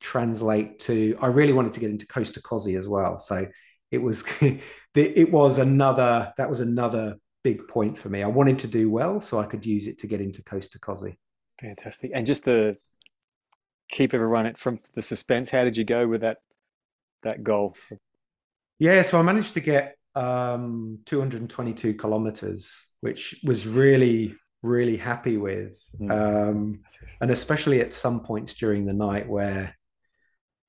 translate 0.00 0.78
to 0.78 1.18
i 1.20 1.26
really 1.26 1.52
wanted 1.52 1.72
to 1.72 1.80
get 1.80 1.90
into 1.90 2.06
Coast 2.06 2.34
to 2.34 2.42
Kosci 2.42 2.78
as 2.78 2.86
well. 2.86 3.18
So 3.18 3.46
it 3.90 3.98
was 3.98 4.24
it 4.94 5.32
was 5.32 5.58
another 5.58 6.32
that 6.36 6.48
was 6.48 6.60
another 6.60 7.16
big 7.44 7.66
point 7.68 7.96
for 7.96 8.08
me. 8.08 8.22
I 8.22 8.28
wanted 8.28 8.58
to 8.60 8.66
do 8.66 8.90
well 8.90 9.20
so 9.20 9.38
i 9.38 9.46
could 9.46 9.64
use 9.66 9.86
it 9.86 9.98
to 9.98 10.06
get 10.06 10.20
into 10.20 10.42
Coast 10.42 10.72
to 10.72 10.78
Kosci 10.78 11.16
fantastic. 11.60 12.12
And 12.14 12.24
just 12.24 12.44
to 12.44 12.76
keep 13.88 14.14
everyone 14.14 14.54
from 14.54 14.80
the 14.94 15.02
suspense 15.02 15.50
how 15.50 15.64
did 15.64 15.76
you 15.76 15.84
go 15.84 16.06
with 16.06 16.20
that 16.20 16.38
that 17.22 17.42
goal? 17.42 17.74
Yeah 18.78 19.02
so 19.02 19.18
i 19.18 19.22
managed 19.22 19.54
to 19.54 19.60
get 19.60 19.96
um 20.14 21.00
222 21.06 21.94
kilometers 21.94 22.84
which 23.00 23.40
was 23.44 23.66
really 23.66 24.34
really 24.62 24.96
happy 24.96 25.36
with 25.36 25.78
mm. 26.00 26.10
um 26.10 26.80
and 27.20 27.30
especially 27.30 27.80
at 27.80 27.92
some 27.92 28.20
points 28.20 28.54
during 28.54 28.84
the 28.86 28.94
night 28.94 29.28
where 29.28 29.74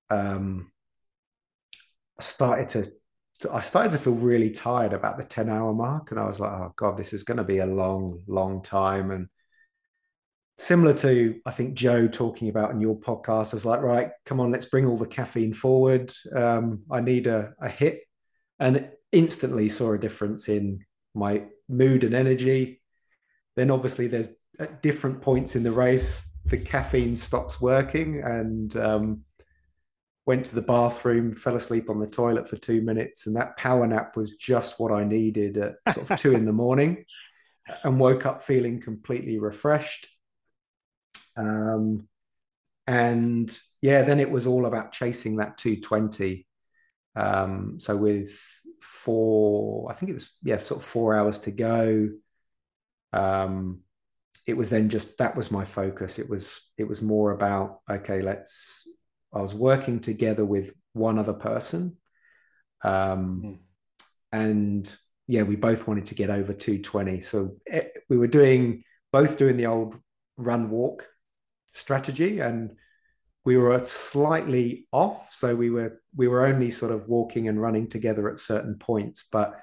um, 0.10 0.72
I 2.20 2.24
started 2.24 2.70
to 2.70 2.86
I 3.50 3.62
started 3.62 3.94
to 3.94 3.98
feel 3.98 4.16
really 4.16 4.50
tired 4.50 4.92
about 4.92 5.18
the 5.18 5.24
10 5.24 5.48
hour 5.48 5.74
mark. 5.74 6.12
And 6.12 6.20
I 6.20 6.26
was 6.26 6.42
like, 6.42 6.52
oh 6.52 6.74
God, 6.76 6.98
this 6.98 7.14
is 7.14 7.24
going 7.24 7.38
to 7.38 7.44
be 7.46 7.60
a 7.60 7.66
long, 7.66 8.22
long 8.28 8.62
time. 8.62 9.12
And 9.12 9.30
similar 10.58 10.94
to, 10.96 11.40
I 11.46 11.52
think, 11.52 11.76
Joe 11.76 12.10
talking 12.10 12.50
about 12.50 12.72
in 12.72 12.82
your 12.82 13.00
podcast, 13.00 13.54
I 13.54 13.56
was 13.56 13.66
like, 13.66 13.82
right, 13.82 14.12
come 14.26 14.42
on, 14.42 14.52
let's 14.52 14.66
bring 14.66 14.86
all 14.86 14.98
the 14.98 15.08
caffeine 15.08 15.54
forward. 15.54 16.12
Um, 16.36 16.84
I 16.92 17.00
need 17.00 17.28
a, 17.28 17.54
a 17.62 17.70
hit. 17.70 18.02
And 18.60 18.90
instantly 19.14 19.70
saw 19.70 19.94
a 19.94 19.98
difference 19.98 20.50
in 20.50 20.84
my 21.16 21.46
mood 21.70 22.04
and 22.04 22.14
energy. 22.14 22.79
Then 23.60 23.72
obviously 23.72 24.08
there's 24.08 24.34
at 24.58 24.82
different 24.82 25.22
points 25.22 25.58
in 25.58 25.64
the 25.64 25.72
race, 25.74 26.40
the 26.46 26.58
caffeine 26.58 27.18
stops 27.18 27.60
working. 27.60 28.22
And 28.24 28.74
um, 28.78 29.24
went 30.26 30.46
to 30.46 30.56
the 30.56 30.62
bathroom, 30.62 31.36
fell 31.36 31.58
asleep 31.58 31.90
on 31.90 32.00
the 32.00 32.08
toilet 32.08 32.48
for 32.48 32.56
two 32.56 32.82
minutes, 32.82 33.28
and 33.28 33.36
that 33.36 33.58
power 33.58 33.86
nap 33.86 34.16
was 34.16 34.38
just 34.38 34.80
what 34.80 34.94
I 34.94 35.04
needed 35.04 35.58
at 35.58 35.76
sort 35.94 36.10
of 36.10 36.20
two 36.20 36.36
in 36.36 36.46
the 36.46 36.54
morning, 36.66 37.04
and 37.84 38.00
woke 38.00 38.26
up 38.26 38.42
feeling 38.42 38.80
completely 38.80 39.40
refreshed. 39.40 40.08
Um, 41.36 42.08
and 42.88 43.60
yeah, 43.82 44.04
then 44.04 44.22
it 44.22 44.32
was 44.32 44.48
all 44.48 44.68
about 44.68 44.94
chasing 44.94 45.36
that 45.38 45.58
220. 45.58 46.48
Um, 47.18 47.78
so 47.78 47.98
with 47.98 48.40
four, 48.82 49.92
I 49.92 49.96
think 49.96 50.12
it 50.12 50.14
was 50.14 50.32
yeah, 50.44 50.58
sort 50.58 50.80
of 50.80 50.86
four 50.88 51.14
hours 51.14 51.40
to 51.40 51.52
go. 51.52 52.08
Um, 53.14 53.82
it 54.48 54.58
was 54.58 54.70
then 54.70 54.90
just 54.90 55.18
that 55.18 55.36
was 55.36 55.52
my 55.52 55.66
focus. 55.66 56.20
It 56.20 56.30
was 56.30 56.62
it 56.78 56.88
was 56.88 57.02
more 57.02 57.32
about 57.32 57.80
okay, 57.90 58.22
let's 58.22 58.88
I 59.34 59.42
was 59.42 59.54
working 59.54 60.00
together 60.00 60.46
with 60.46 60.74
one 60.94 61.20
other 61.20 61.34
person. 61.34 61.98
Um, 62.84 63.42
mm. 63.46 63.58
And 64.32 64.96
yeah, 65.28 65.44
we 65.44 65.56
both 65.56 65.88
wanted 65.88 66.06
to 66.06 66.16
get 66.16 66.30
over 66.30 66.54
220. 66.54 67.22
So 67.22 67.58
it, 67.66 67.92
eh, 67.96 68.00
we 68.10 68.18
were 68.18 68.28
doing 68.28 68.84
both 69.12 69.38
doing 69.38 69.58
the 69.58 69.68
old 69.68 69.96
run 70.38 70.70
walk 70.70 71.08
strategy 71.74 72.40
and 72.40 72.76
we 73.46 73.58
were 73.58 73.84
slightly 73.86 74.88
off 74.92 75.32
so 75.32 75.56
we 75.56 75.70
were 75.70 76.02
we 76.16 76.28
were 76.28 76.46
only 76.46 76.72
sort 76.72 76.92
of 76.92 77.08
walking 77.08 77.48
and 77.48 77.62
running 77.62 77.88
together 77.88 78.30
at 78.30 78.40
certain 78.40 78.76
points 78.78 79.28
but 79.32 79.60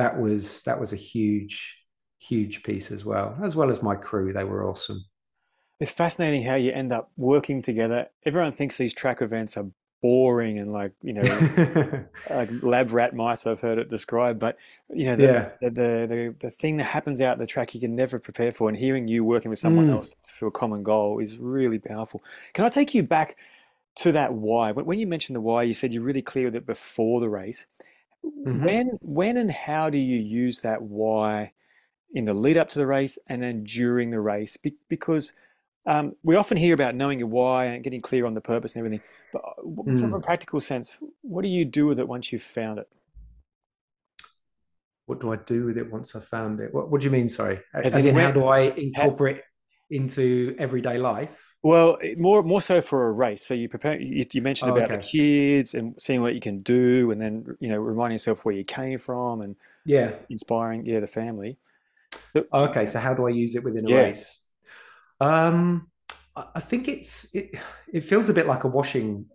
that 0.00 0.18
was 0.18 0.62
that 0.62 0.80
was 0.80 0.94
a 0.94 0.96
huge, 0.96 1.79
huge 2.20 2.62
piece 2.62 2.90
as 2.92 3.04
well, 3.04 3.36
as 3.42 3.56
well 3.56 3.70
as 3.70 3.82
my 3.82 3.96
crew. 3.96 4.32
They 4.32 4.44
were 4.44 4.68
awesome. 4.68 5.04
It's 5.80 5.90
fascinating 5.90 6.44
how 6.44 6.54
you 6.56 6.70
end 6.72 6.92
up 6.92 7.10
working 7.16 7.62
together. 7.62 8.08
Everyone 8.24 8.52
thinks 8.52 8.76
these 8.76 8.94
track 8.94 9.22
events 9.22 9.56
are 9.56 9.66
boring 10.02 10.58
and 10.58 10.72
like 10.72 10.92
you 11.02 11.12
know 11.12 11.20
like 12.30 12.48
lab 12.62 12.90
rat 12.90 13.14
mice 13.14 13.46
I've 13.46 13.60
heard 13.60 13.76
it 13.76 13.90
described 13.90 14.38
but 14.38 14.56
you 14.88 15.04
know 15.04 15.14
the, 15.16 15.22
yeah. 15.24 15.48
the, 15.60 15.70
the, 15.70 16.06
the 16.08 16.34
the 16.40 16.50
thing 16.50 16.78
that 16.78 16.84
happens 16.84 17.20
out 17.20 17.36
the 17.36 17.46
track 17.46 17.74
you 17.74 17.80
can 17.82 17.94
never 17.94 18.18
prepare 18.18 18.50
for 18.50 18.70
and 18.70 18.78
hearing 18.78 19.08
you 19.08 19.24
working 19.24 19.50
with 19.50 19.58
someone 19.58 19.88
Mm. 19.88 19.96
else 19.96 20.16
for 20.24 20.46
a 20.48 20.50
common 20.50 20.82
goal 20.82 21.18
is 21.18 21.36
really 21.36 21.78
powerful 21.78 22.22
can 22.54 22.64
I 22.64 22.70
take 22.70 22.94
you 22.94 23.02
back 23.02 23.36
to 23.96 24.10
that 24.12 24.32
why 24.32 24.72
when 24.72 24.86
when 24.86 24.98
you 24.98 25.06
mentioned 25.06 25.36
the 25.36 25.40
why 25.42 25.64
you 25.64 25.74
said 25.74 25.92
you're 25.92 26.02
really 26.02 26.22
clear 26.22 26.46
with 26.46 26.54
it 26.54 26.64
before 26.64 27.20
the 27.20 27.28
race 27.28 27.66
Mhm. 28.24 28.64
when 28.64 28.86
when 29.02 29.36
and 29.36 29.50
how 29.50 29.90
do 29.90 29.98
you 29.98 30.16
use 30.18 30.62
that 30.62 30.80
why 30.80 31.52
in 32.12 32.24
the 32.24 32.34
lead 32.34 32.56
up 32.56 32.68
to 32.70 32.78
the 32.78 32.86
race 32.86 33.18
and 33.26 33.42
then 33.42 33.64
during 33.64 34.10
the 34.10 34.20
race 34.20 34.56
Be- 34.56 34.74
because 34.88 35.32
um, 35.86 36.14
we 36.22 36.36
often 36.36 36.56
hear 36.56 36.74
about 36.74 36.94
knowing 36.94 37.18
your 37.18 37.28
why 37.28 37.66
and 37.66 37.82
getting 37.84 38.00
clear 38.00 38.26
on 38.26 38.34
the 38.34 38.40
purpose 38.40 38.74
and 38.74 38.80
everything 38.84 39.02
but 39.32 39.42
w- 39.56 39.98
from 39.98 40.12
a 40.14 40.18
Mm. 40.18 40.22
practical 40.22 40.60
sense 40.60 40.98
what 41.22 41.42
do 41.42 41.48
you 41.48 41.64
do 41.64 41.86
with 41.86 41.98
it 41.98 42.08
once 42.08 42.32
you've 42.32 42.42
found 42.42 42.78
it 42.78 42.88
What 45.06 45.20
do 45.20 45.32
I 45.32 45.36
do 45.36 45.64
with 45.66 45.76
it 45.76 45.90
once 45.90 46.14
i've 46.14 46.24
found 46.24 46.60
it? 46.60 46.72
What, 46.72 46.90
what 46.90 47.00
do 47.00 47.04
you 47.04 47.10
mean? 47.10 47.28
Sorry, 47.28 47.60
as 47.74 47.96
as 47.96 48.04
in 48.04 48.14
in 48.16 48.20
how 48.20 48.30
do 48.30 48.44
I 48.44 48.70
how, 48.70 48.76
incorporate 48.76 49.40
into 49.90 50.54
everyday 50.58 50.98
life? 50.98 51.56
well 51.62 51.98
more 52.16 52.42
more 52.42 52.60
so 52.60 52.80
for 52.80 53.08
a 53.08 53.12
race 53.12 53.44
so 53.44 53.52
you 53.54 53.68
prepare 53.68 54.00
you, 54.00 54.24
you 54.32 54.40
mentioned 54.40 54.70
Oh, 54.70 54.76
about 54.76 54.88
the 54.88 54.98
kids 54.98 55.74
and 55.74 56.00
seeing 56.00 56.22
what 56.22 56.32
you 56.34 56.40
can 56.40 56.60
do 56.62 57.10
and 57.10 57.20
then 57.20 57.44
you 57.58 57.68
know 57.68 57.78
reminding 57.78 58.14
yourself 58.14 58.44
where 58.44 58.54
you 58.54 58.64
came 58.64 58.98
from 58.98 59.40
and 59.40 59.56
Yeah. 59.84 60.12
inspiring 60.28 60.86
yeah 60.86 61.00
the 61.00 61.06
family 61.08 61.52
so, 61.52 61.69
Okay. 62.52 62.86
So 62.86 62.98
how 62.98 63.14
do 63.14 63.26
I 63.26 63.30
use 63.30 63.56
it 63.56 63.64
within 63.64 63.86
a 63.86 63.90
yeah 63.90 64.02
race? 64.02 64.44
Um, 65.20 65.90
I 66.36 66.46
I 66.56 66.60
think 66.60 66.88
it's 66.88 67.34
it. 67.34 67.56
It 67.92 68.04
feels 68.04 68.28
a 68.28 68.34
bit 68.34 68.46
like 68.46 68.64
a 68.64 68.68
washing 68.68 69.26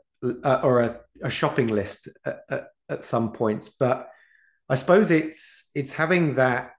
uh, 0.44 0.60
or 0.64 0.82
a, 0.82 1.00
a 1.24 1.30
shopping 1.30 1.68
list 1.68 2.08
at, 2.26 2.40
at, 2.50 2.68
at 2.90 3.04
some 3.04 3.32
points, 3.32 3.70
but 3.70 4.10
I 4.70 4.76
suppose 4.76 5.12
it's 5.12 5.72
it's 5.76 5.94
having 5.94 6.36
that 6.36 6.72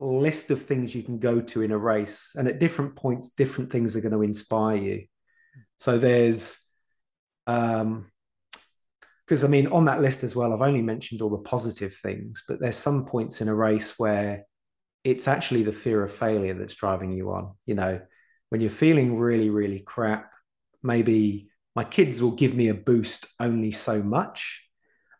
list 0.00 0.50
of 0.50 0.62
things 0.62 0.94
you 0.94 1.02
can 1.02 1.18
go 1.18 1.40
to 1.40 1.62
in 1.62 1.70
a 1.70 1.78
race, 1.78 2.32
and 2.36 2.48
at 2.48 2.58
different 2.58 2.96
points, 2.96 3.30
different 3.30 3.70
things 3.70 3.96
are 3.96 4.00
going 4.00 4.12
to 4.12 4.22
inspire 4.22 4.76
you. 4.76 5.04
So 5.78 5.98
there's 5.98 6.60
um 7.46 8.10
because 9.26 9.44
I 9.44 9.48
mean 9.48 9.68
on 9.68 9.86
that 9.86 10.02
list 10.02 10.22
as 10.22 10.36
well, 10.36 10.52
I've 10.52 10.62
only 10.62 10.82
mentioned 10.82 11.22
all 11.22 11.30
the 11.30 11.38
positive 11.38 11.94
things, 11.94 12.44
but 12.46 12.60
there's 12.60 12.76
some 12.76 13.06
points 13.06 13.40
in 13.40 13.48
a 13.48 13.54
race 13.54 13.98
where 13.98 14.44
it's 15.04 15.28
actually 15.28 15.62
the 15.62 15.72
fear 15.72 16.02
of 16.02 16.10
failure 16.12 16.54
that's 16.54 16.74
driving 16.74 17.12
you 17.12 17.30
on. 17.30 17.54
You 17.66 17.74
know, 17.74 18.00
when 18.48 18.60
you're 18.62 18.70
feeling 18.70 19.18
really, 19.18 19.50
really 19.50 19.80
crap, 19.80 20.32
maybe 20.82 21.50
my 21.76 21.84
kids 21.84 22.22
will 22.22 22.34
give 22.34 22.54
me 22.54 22.68
a 22.68 22.74
boost 22.74 23.26
only 23.38 23.70
so 23.70 24.02
much. 24.02 24.66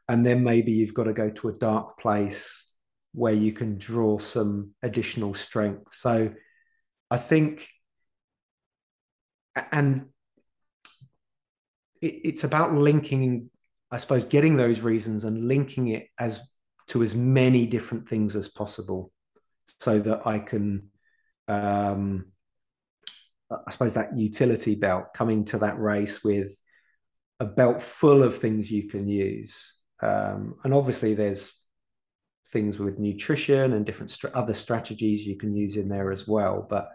And 0.09 0.25
then 0.25 0.43
maybe 0.43 0.73
you've 0.73 0.95
got 0.95 1.05
to 1.05 1.13
go 1.13 1.31
to 1.31 1.49
a 1.49 1.53
dark 1.53 1.99
place 1.99 2.71
where 3.13 3.33
you 3.33 3.53
can 3.53 3.79
draw 3.79 4.19
some 4.19 4.73
additional 4.83 5.35
strength. 5.35 5.95
So 5.95 6.33
I 7.11 7.17
think, 7.17 7.69
and 9.71 10.07
it's 12.01 12.45
about 12.45 12.75
linking, 12.75 13.51
I 13.91 13.99
suppose, 13.99 14.25
getting 14.25 14.57
those 14.57 14.81
reasons 14.81 15.25
and 15.25 15.49
linking 15.49 15.89
it 15.89 16.09
as 16.19 16.51
to 16.89 17.03
as 17.03 17.15
many 17.15 17.67
different 17.67 18.09
things 18.09 18.37
as 18.37 18.49
possible 18.49 19.11
so 19.79 19.99
that 19.99 20.27
I 20.27 20.39
can, 20.39 20.91
um, 21.49 22.27
I 23.51 23.71
suppose, 23.71 23.95
that 23.95 24.17
utility 24.17 24.75
belt 24.75 25.15
coming 25.15 25.45
to 25.47 25.59
that 25.59 25.79
race 25.79 26.25
with 26.25 26.57
a 27.41 27.47
belt 27.47 27.83
full 27.83 28.23
of 28.23 28.39
things 28.39 28.71
you 28.71 28.89
can 28.89 29.09
use. 29.09 29.73
Um, 30.03 30.57
and 30.65 30.73
obviously, 30.75 31.15
there's 31.15 31.61
things 32.49 32.79
with 32.79 32.99
nutrition 32.99 33.73
and 33.73 33.85
different 33.85 34.11
str- 34.11 34.29
other 34.35 34.55
strategies 34.55 35.27
you 35.27 35.37
can 35.37 35.55
use 35.55 35.77
in 35.77 35.89
there 35.89 36.13
as 36.13 36.27
well. 36.29 36.67
But 36.69 36.89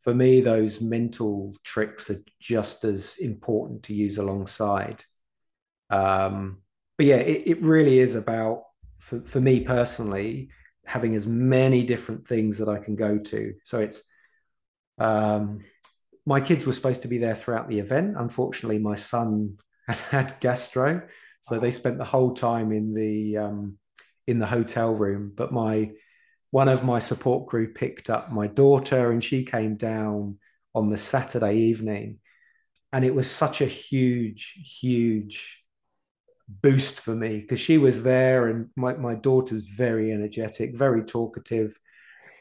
for 0.00 0.14
me, 0.14 0.40
those 0.40 0.80
mental 0.80 1.54
tricks 1.62 2.10
are 2.10 2.18
just 2.40 2.84
as 2.84 3.16
important 3.18 3.84
to 3.84 3.94
use 3.94 4.18
alongside. 4.18 5.04
Um, 5.90 6.62
but 6.96 7.06
yeah, 7.06 7.16
it, 7.16 7.46
it 7.46 7.62
really 7.62 8.00
is 8.00 8.14
about, 8.14 8.64
for, 8.98 9.20
for 9.20 9.40
me 9.40 9.60
personally, 9.60 10.50
having 10.86 11.14
as 11.14 11.26
many 11.26 11.84
different 11.84 12.26
things 12.26 12.58
that 12.58 12.68
I 12.68 12.78
can 12.78 12.96
go 12.96 13.18
to. 13.18 13.54
So 13.64 13.80
it's, 13.80 14.04
um, 14.98 15.60
my 16.26 16.40
kids 16.40 16.66
were 16.66 16.72
supposed 16.72 17.02
to 17.02 17.08
be 17.08 17.18
there 17.18 17.34
throughout 17.34 17.68
the 17.68 17.78
event. 17.78 18.16
Unfortunately, 18.16 18.78
my 18.78 18.96
son 18.96 19.58
had 19.88 19.98
had 19.98 20.40
gastro, 20.40 21.02
so 21.40 21.58
they 21.58 21.72
spent 21.72 21.98
the 21.98 22.04
whole 22.04 22.34
time 22.34 22.72
in 22.72 22.94
the 22.94 23.36
um, 23.36 23.78
in 24.26 24.38
the 24.38 24.46
hotel 24.46 24.94
room. 24.94 25.32
But 25.34 25.52
my 25.52 25.90
one 26.50 26.68
of 26.68 26.84
my 26.84 27.00
support 27.00 27.48
crew 27.48 27.72
picked 27.72 28.10
up 28.10 28.30
my 28.30 28.46
daughter, 28.46 29.10
and 29.10 29.22
she 29.22 29.44
came 29.44 29.76
down 29.76 30.38
on 30.74 30.88
the 30.88 30.98
Saturday 30.98 31.56
evening, 31.56 32.20
and 32.92 33.04
it 33.04 33.14
was 33.14 33.28
such 33.28 33.60
a 33.60 33.66
huge, 33.66 34.78
huge 34.80 35.61
boost 36.48 37.00
for 37.00 37.14
me 37.14 37.40
because 37.40 37.60
she 37.60 37.78
was 37.78 38.02
there, 38.02 38.48
and 38.48 38.70
my 38.76 38.94
my 38.94 39.14
daughter's 39.14 39.66
very 39.66 40.12
energetic, 40.12 40.76
very 40.76 41.02
talkative, 41.04 41.78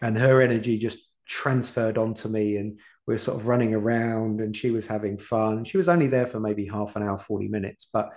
and 0.01 0.17
her 0.17 0.41
energy 0.41 0.77
just 0.77 0.99
transferred 1.27 1.97
onto 1.97 2.27
me 2.27 2.57
and 2.57 2.77
we 3.07 3.13
were 3.13 3.17
sort 3.17 3.39
of 3.39 3.47
running 3.47 3.73
around 3.73 4.41
and 4.41 4.53
she 4.53 4.69
was 4.69 4.85
having 4.85 5.17
fun. 5.17 5.63
She 5.63 5.77
was 5.77 5.87
only 5.87 6.07
there 6.07 6.25
for 6.25 6.41
maybe 6.41 6.65
half 6.65 6.97
an 6.97 7.03
hour 7.03 7.17
40 7.17 7.47
minutes 7.47 7.85
but 7.85 8.09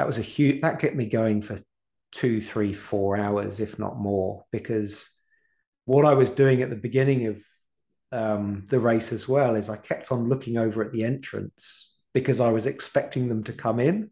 that 0.00 0.06
was 0.06 0.16
a 0.16 0.22
huge 0.22 0.62
that 0.62 0.78
kept 0.78 0.96
me 0.96 1.04
going 1.04 1.42
for 1.42 1.60
two 2.10 2.40
three 2.40 2.72
four 2.72 3.18
hours 3.18 3.60
if 3.60 3.78
not 3.78 3.98
more 3.98 4.46
because 4.50 5.14
what 5.84 6.06
i 6.06 6.14
was 6.14 6.30
doing 6.30 6.62
at 6.62 6.70
the 6.70 6.76
beginning 6.76 7.26
of 7.26 7.42
um, 8.12 8.64
the 8.70 8.80
race 8.80 9.12
as 9.12 9.28
well 9.28 9.54
is 9.56 9.68
i 9.68 9.76
kept 9.76 10.10
on 10.10 10.30
looking 10.30 10.56
over 10.56 10.82
at 10.82 10.90
the 10.92 11.04
entrance 11.04 11.98
because 12.14 12.40
i 12.40 12.50
was 12.50 12.64
expecting 12.64 13.28
them 13.28 13.44
to 13.44 13.52
come 13.52 13.78
in 13.78 14.10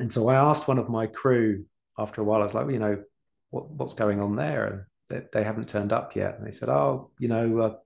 and 0.00 0.12
so 0.12 0.28
i 0.28 0.34
asked 0.34 0.66
one 0.66 0.78
of 0.78 0.88
my 0.88 1.06
crew 1.06 1.64
after 1.98 2.20
a 2.20 2.24
while 2.24 2.40
i 2.40 2.44
was 2.44 2.54
like 2.54 2.64
well, 2.64 2.72
you 2.72 2.80
know 2.80 3.02
what, 3.50 3.70
what's 3.70 3.94
going 3.94 4.20
on 4.20 4.36
there 4.36 4.66
and 4.66 4.82
they, 5.08 5.22
they 5.32 5.44
haven't 5.44 5.68
turned 5.68 5.92
up 5.92 6.16
yet. 6.16 6.38
And 6.38 6.46
they 6.46 6.52
said, 6.52 6.68
oh, 6.68 7.10
you 7.18 7.28
know, 7.28 7.58
uh, 7.58 7.76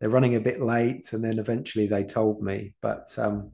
they're 0.00 0.08
running 0.08 0.36
a 0.36 0.40
bit 0.40 0.62
late. 0.62 1.12
And 1.12 1.22
then 1.22 1.38
eventually 1.38 1.86
they 1.86 2.04
told 2.04 2.42
me. 2.42 2.74
But 2.80 3.08
um, 3.18 3.52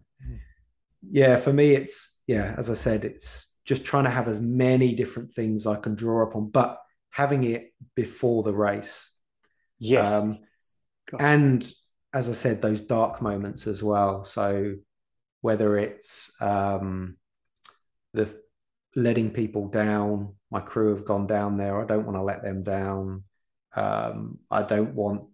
yeah, 1.11 1.37
for 1.37 1.53
me, 1.53 1.73
it's, 1.73 2.23
yeah, 2.27 2.55
as 2.57 2.71
I 2.71 2.75
said, 2.75 3.05
it's 3.05 3.59
just 3.65 3.85
trying 3.85 4.05
to 4.05 4.11
have 4.11 4.29
as 4.29 4.41
many 4.41 4.95
different 4.95 5.33
things 5.33 5.67
I 5.67 5.77
can 5.77 5.95
draw 5.95 6.23
upon, 6.23 6.51
but 6.51 6.79
having 7.11 7.45
it 7.45 7.73
before 7.95 8.43
the 8.43 8.55
race. 8.55 9.11
yes 9.79 10.13
Um, 10.13 10.39
gotcha 11.11 11.25
and 11.25 11.73
as 12.13 12.29
I 12.29 12.33
said, 12.33 12.61
those 12.61 12.83
dark 12.83 13.21
moments 13.23 13.67
as 13.67 13.83
well. 13.83 14.25
So 14.25 14.75
whether 15.41 15.79
it's 15.79 16.31
um, 16.41 17.17
the 18.15 18.35
letting 18.97 19.31
people 19.31 19.69
down, 19.69 20.35
my 20.51 20.61
crew 20.61 20.95
have 20.95 21.05
gone 21.05 21.27
down 21.27 21.57
there. 21.57 21.81
I 21.81 21.87
don't 21.87 22.07
want 22.07 22.17
to 22.17 22.23
let 22.23 22.43
them 22.43 22.63
down. 22.63 23.25
Um, 23.77 24.39
I 24.51 24.63
don't 24.63 24.95
want 24.95 25.25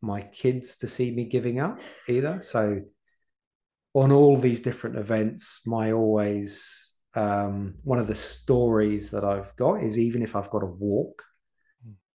my 0.00 0.22
kids 0.22 0.78
to 0.78 0.88
see 0.88 1.14
me 1.14 1.26
giving 1.26 1.60
up 1.60 1.80
either. 2.08 2.40
So 2.42 2.80
on 3.94 4.12
all 4.12 4.36
these 4.36 4.60
different 4.60 4.96
events, 4.96 5.66
my 5.66 5.92
always 5.92 6.94
um, 7.14 7.74
one 7.82 7.98
of 7.98 8.06
the 8.06 8.14
stories 8.14 9.10
that 9.10 9.24
I've 9.24 9.54
got 9.56 9.82
is 9.82 9.98
even 9.98 10.22
if 10.22 10.36
I've 10.36 10.50
got 10.50 10.60
to 10.60 10.66
walk, 10.66 11.22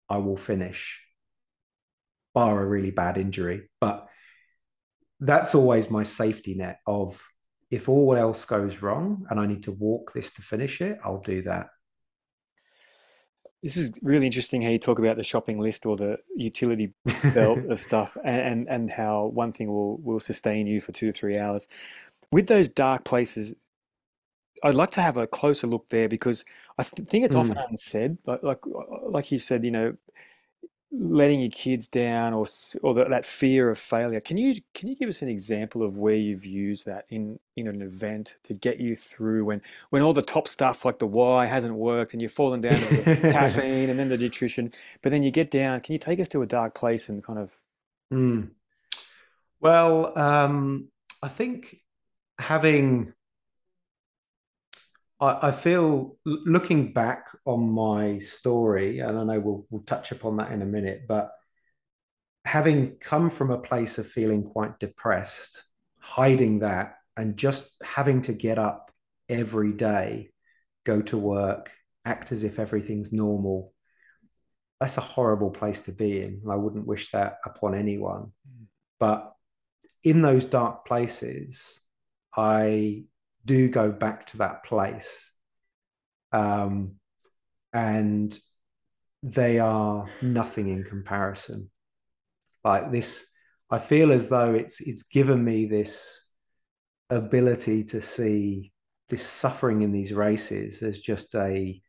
I 0.09 0.17
will 0.17 0.37
finish, 0.37 1.01
bar 2.33 2.61
a 2.61 2.65
really 2.65 2.91
bad 2.91 3.17
injury. 3.17 3.69
But 3.79 4.07
that's 5.19 5.53
always 5.53 5.91
my 5.91 6.03
safety 6.03 6.55
net 6.55 6.79
of 6.87 7.21
if 7.71 7.89
all 7.89 8.15
else 8.15 8.45
goes 8.45 8.81
wrong 8.81 9.25
and 9.29 9.39
I 9.39 9.47
need 9.47 9.63
to 9.63 9.71
walk 9.71 10.13
this 10.13 10.31
to 10.33 10.41
finish 10.41 10.81
it, 10.81 10.99
I'll 11.03 11.21
do 11.21 11.41
that. 11.43 11.67
This 13.63 13.77
is 13.77 13.91
really 14.03 14.25
interesting 14.27 14.61
how 14.61 14.69
you 14.69 14.77
talk 14.77 14.99
about 14.99 15.17
the 15.17 15.23
shopping 15.23 15.59
list 15.59 15.85
or 15.85 15.95
the 15.95 16.17
utility 16.35 16.93
belt 17.33 17.65
of 17.69 17.79
stuff 17.81 18.15
and, 18.23 18.41
and, 18.41 18.69
and 18.69 18.91
how 18.91 19.25
one 19.25 19.51
thing 19.53 19.69
will, 19.69 19.97
will 19.97 20.19
sustain 20.19 20.67
you 20.67 20.79
for 20.81 20.91
two 20.91 21.07
to 21.07 21.11
three 21.11 21.37
hours. 21.37 21.67
With 22.31 22.47
those 22.47 22.69
dark 22.69 23.05
places, 23.05 23.55
I'd 24.63 24.75
like 24.75 24.91
to 24.91 25.01
have 25.01 25.17
a 25.17 25.27
closer 25.27 25.67
look 25.67 25.89
there 25.89 26.07
because 26.07 26.45
I 26.77 26.83
th- 26.83 27.07
think 27.07 27.25
it's 27.25 27.35
often 27.35 27.57
Mm, 27.57 27.65
unsaid. 27.69 28.17
Like, 28.25 28.41
like 28.43 28.59
like 28.65 29.31
you 29.31 29.37
said, 29.37 29.63
you 29.63 29.71
know, 29.71 29.97
letting 30.97 31.41
your 31.41 31.49
kids 31.49 31.87
down 31.87 32.33
or 32.33 32.45
or 32.81 32.93
the, 32.93 33.05
that 33.05 33.25
fear 33.25 33.69
of 33.69 33.77
failure. 33.77 34.19
Can 34.19 34.37
you 34.37 34.55
can 34.73 34.87
you 34.87 34.95
give 34.95 35.09
us 35.09 35.21
an 35.21 35.29
example 35.29 35.83
of 35.83 35.97
where 35.97 36.15
you've 36.15 36.45
used 36.45 36.85
that 36.85 37.05
in 37.09 37.39
in 37.55 37.67
an 37.67 37.81
event 37.81 38.37
to 38.43 38.53
get 38.53 38.79
you 38.79 38.95
through 38.95 39.45
when 39.45 39.61
when 39.89 40.01
all 40.01 40.13
the 40.13 40.21
top 40.21 40.47
stuff 40.47 40.85
like 40.85 40.99
the 40.99 41.07
why 41.07 41.45
hasn't 41.45 41.75
worked 41.75 42.13
and 42.13 42.21
you've 42.21 42.31
fallen 42.31 42.61
down 42.61 42.77
to 42.77 42.95
the 42.95 43.15
caffeine 43.31 43.89
and 43.89 43.99
then 43.99 44.09
the 44.09 44.17
nutrition, 44.17 44.71
but 45.01 45.11
then 45.11 45.23
you 45.23 45.31
get 45.31 45.49
down. 45.49 45.79
Can 45.79 45.93
you 45.93 45.99
take 45.99 46.19
us 46.19 46.27
to 46.29 46.41
a 46.41 46.45
dark 46.45 46.73
place 46.73 47.09
and 47.09 47.23
kind 47.23 47.39
of? 47.39 47.59
Mm. 48.13 48.51
Well, 49.59 50.17
um, 50.17 50.89
I 51.23 51.27
think 51.27 51.81
having 52.37 53.13
I, 55.19 55.47
I 55.47 55.51
feel 55.51 56.17
looking 56.25 56.93
back 56.93 57.27
on 57.45 57.69
my 57.69 58.19
story, 58.19 58.99
and 58.99 59.17
I 59.17 59.23
know 59.23 59.39
we'll, 59.39 59.65
we'll 59.69 59.83
touch 59.83 60.11
upon 60.11 60.37
that 60.37 60.51
in 60.51 60.61
a 60.61 60.65
minute, 60.65 61.03
but 61.07 61.31
having 62.43 62.97
come 62.97 63.29
from 63.29 63.51
a 63.51 63.57
place 63.57 63.97
of 63.97 64.07
feeling 64.07 64.43
quite 64.43 64.79
depressed, 64.79 65.63
hiding 65.99 66.59
that, 66.59 66.97
and 67.17 67.37
just 67.37 67.69
having 67.83 68.21
to 68.23 68.33
get 68.33 68.57
up 68.57 68.91
every 69.29 69.71
day, 69.71 70.29
go 70.83 71.01
to 71.01 71.17
work, 71.17 71.71
act 72.03 72.31
as 72.31 72.43
if 72.43 72.59
everything's 72.59 73.11
normal, 73.11 73.73
that's 74.79 74.97
a 74.97 75.01
horrible 75.01 75.49
place 75.49 75.81
to 75.81 75.91
be 75.91 76.21
in. 76.21 76.41
I 76.49 76.55
wouldn't 76.55 76.85
wish 76.85 77.11
that 77.11 77.37
upon 77.45 77.75
anyone. 77.75 78.33
Mm. 78.47 78.65
But 78.99 79.33
in 80.03 80.21
those 80.21 80.45
dark 80.45 80.85
places, 80.85 81.81
I 82.35 83.05
do 83.45 83.69
go 83.69 83.91
back 83.91 84.27
to 84.27 84.37
that 84.37 84.63
place. 84.63 85.31
Um, 86.31 86.95
and 87.73 88.37
they 89.23 89.59
are 89.59 90.07
nothing 90.21 90.67
in 90.69 90.83
comparison. 90.83 91.69
Like 92.63 92.91
this, 92.91 93.27
I 93.69 93.79
feel 93.79 94.11
as 94.11 94.29
though 94.29 94.53
it's 94.53 94.81
it's 94.81 95.03
given 95.03 95.43
me 95.43 95.65
this 95.65 96.25
ability 97.09 97.83
to 97.83 98.01
see 98.01 98.71
this 99.09 99.25
suffering 99.25 99.81
in 99.81 99.91
these 99.91 100.13
races 100.13 100.81
as 100.81 100.99
just 100.99 101.35
a 101.35 101.81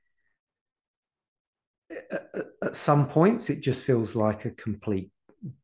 at 2.63 2.77
some 2.77 3.07
points 3.07 3.49
it 3.49 3.63
just 3.63 3.85
feels 3.85 4.15
like 4.15 4.45
a 4.45 4.51
complete 4.51 5.11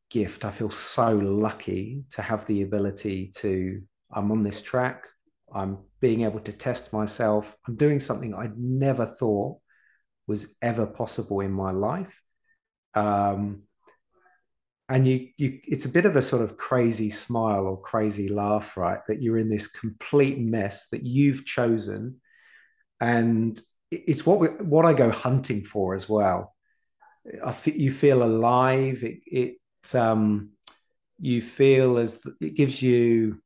gift 0.09 0.45
i 0.45 0.49
feel 0.49 0.71
so 0.71 1.15
lucky 1.15 2.03
to 2.09 2.21
have 2.21 2.45
the 2.47 2.63
ability 2.63 3.27
to 3.35 3.81
i'm 4.11 4.31
on 4.31 4.41
this 4.41 4.61
track 4.61 5.07
I'm 5.53 5.79
being 5.99 6.21
able 6.21 6.39
to 6.41 6.51
test 6.51 6.93
myself. 6.93 7.55
I'm 7.67 7.75
doing 7.75 7.99
something 7.99 8.33
I 8.33 8.49
never 8.57 9.05
thought 9.05 9.59
was 10.27 10.55
ever 10.61 10.85
possible 10.85 11.41
in 11.41 11.51
my 11.51 11.71
life. 11.71 12.21
Um, 12.95 13.63
and 14.89 15.07
you, 15.07 15.29
you, 15.37 15.59
it's 15.63 15.85
a 15.85 15.89
bit 15.89 16.05
of 16.05 16.15
a 16.15 16.21
sort 16.21 16.41
of 16.41 16.57
crazy 16.57 17.09
smile 17.09 17.65
or 17.65 17.81
crazy 17.81 18.29
laugh, 18.29 18.75
right? 18.77 18.99
That 19.07 19.21
you're 19.21 19.37
in 19.37 19.49
this 19.49 19.67
complete 19.67 20.39
mess 20.39 20.89
that 20.89 21.03
you've 21.03 21.45
chosen, 21.45 22.19
and 22.99 23.59
it's 23.89 24.25
what 24.25 24.39
we, 24.39 24.47
what 24.47 24.85
I 24.85 24.93
go 24.93 25.09
hunting 25.09 25.63
for 25.63 25.95
as 25.95 26.09
well. 26.09 26.53
I 27.43 27.49
f- 27.49 27.67
you 27.67 27.91
feel 27.91 28.23
alive. 28.23 29.03
It, 29.03 29.21
it 29.25 29.95
um, 29.95 30.51
you 31.19 31.41
feel 31.41 31.97
as 31.97 32.21
it 32.41 32.55
gives 32.55 32.81
you 32.81 33.41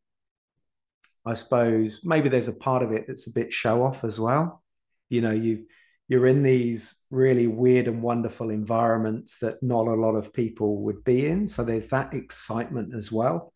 I 1.27 1.33
suppose 1.33 2.01
maybe 2.03 2.29
there's 2.29 2.47
a 2.47 2.53
part 2.53 2.83
of 2.83 2.91
it 2.91 3.05
that's 3.07 3.27
a 3.27 3.33
bit 3.33 3.51
show 3.51 3.83
off 3.83 4.03
as 4.03 4.19
well. 4.19 4.63
You 5.09 5.21
know, 5.21 5.31
you 5.31 5.65
you're 6.07 6.25
in 6.25 6.41
these 6.41 7.03
really 7.11 7.47
weird 7.47 7.87
and 7.87 8.01
wonderful 8.01 8.49
environments 8.49 9.39
that 9.39 9.61
not 9.61 9.87
a 9.87 9.93
lot 9.93 10.15
of 10.15 10.33
people 10.33 10.83
would 10.83 11.03
be 11.03 11.27
in. 11.27 11.47
So 11.47 11.63
there's 11.63 11.87
that 11.87 12.13
excitement 12.13 12.93
as 12.93 13.11
well. 13.11 13.51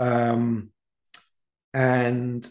Um, 0.00 0.70
and 1.74 2.48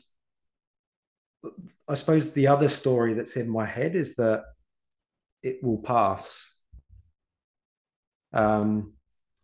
I 1.89 1.95
suppose 1.95 2.33
the 2.33 2.47
other 2.47 2.69
story 2.69 3.15
that's 3.15 3.37
in 3.37 3.49
my 3.49 3.65
head 3.65 3.95
is 3.95 4.15
that 4.17 4.43
it 5.41 5.63
will 5.63 5.79
pass. 5.79 6.47
Um, 8.33 8.93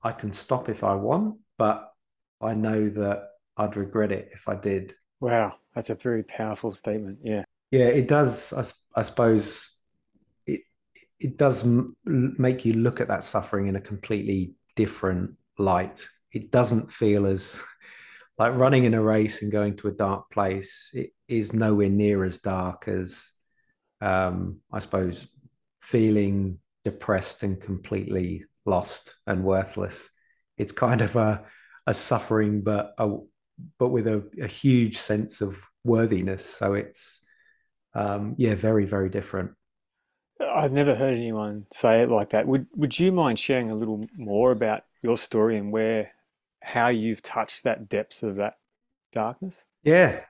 I 0.03 0.11
can 0.11 0.33
stop 0.33 0.69
if 0.69 0.83
I 0.83 0.95
want, 0.95 1.37
but 1.57 1.91
I 2.41 2.53
know 2.53 2.89
that 2.89 3.29
I'd 3.57 3.75
regret 3.75 4.11
it 4.11 4.29
if 4.33 4.47
I 4.49 4.55
did. 4.55 4.95
Wow, 5.19 5.55
that's 5.73 5.89
a 5.89 5.95
very 5.95 6.23
powerful 6.23 6.71
statement. 6.71 7.19
Yeah. 7.21 7.43
Yeah, 7.71 7.85
it 7.85 8.07
does. 8.07 8.53
I, 8.53 8.99
I 8.99 9.03
suppose 9.03 9.77
it 10.45 10.61
it 11.19 11.37
does 11.37 11.63
m- 11.63 11.95
make 12.05 12.65
you 12.65 12.73
look 12.73 13.01
at 13.01 13.07
that 13.07 13.23
suffering 13.23 13.67
in 13.67 13.75
a 13.75 13.81
completely 13.81 14.55
different 14.75 15.35
light. 15.57 16.05
It 16.31 16.51
doesn't 16.51 16.91
feel 16.91 17.25
as 17.25 17.59
like 18.37 18.55
running 18.55 18.83
in 18.85 18.93
a 18.93 19.01
race 19.01 19.41
and 19.41 19.51
going 19.51 19.75
to 19.77 19.87
a 19.87 19.91
dark 19.93 20.29
place. 20.31 20.91
It 20.93 21.11
is 21.27 21.53
nowhere 21.53 21.89
near 21.89 22.23
as 22.23 22.39
dark 22.39 22.87
as 22.87 23.31
um, 24.01 24.59
I 24.71 24.79
suppose 24.79 25.27
feeling 25.81 26.59
depressed 26.83 27.43
and 27.43 27.59
completely 27.59 28.45
lost 28.65 29.15
and 29.25 29.43
worthless. 29.43 30.09
It's 30.57 30.71
kind 30.71 31.01
of 31.01 31.15
a 31.15 31.45
a 31.85 31.93
suffering, 31.93 32.61
but 32.61 32.93
a, 32.97 33.17
but 33.77 33.89
with 33.89 34.07
a, 34.07 34.23
a 34.41 34.47
huge 34.47 34.97
sense 34.97 35.41
of 35.41 35.63
worthiness. 35.83 36.45
So 36.45 36.73
it's 36.73 37.25
um, 37.93 38.35
yeah, 38.37 38.55
very 38.55 38.85
very 38.85 39.09
different. 39.09 39.51
I've 40.39 40.73
never 40.73 40.95
heard 40.95 41.13
anyone 41.13 41.67
say 41.71 42.01
it 42.01 42.09
like 42.09 42.29
that. 42.29 42.47
Would 42.47 42.67
Would 42.75 42.99
you 42.99 43.11
mind 43.11 43.37
sharing 43.39 43.71
a 43.71 43.75
little 43.75 44.05
more 44.17 44.51
about 44.51 44.83
your 45.01 45.17
story 45.17 45.57
and 45.57 45.71
where 45.71 46.11
how 46.61 46.87
you've 46.87 47.21
touched 47.21 47.63
that 47.63 47.87
depths 47.89 48.23
of 48.23 48.37
that 48.37 48.55
darkness? 49.11 49.65
Yeah, 49.83 50.21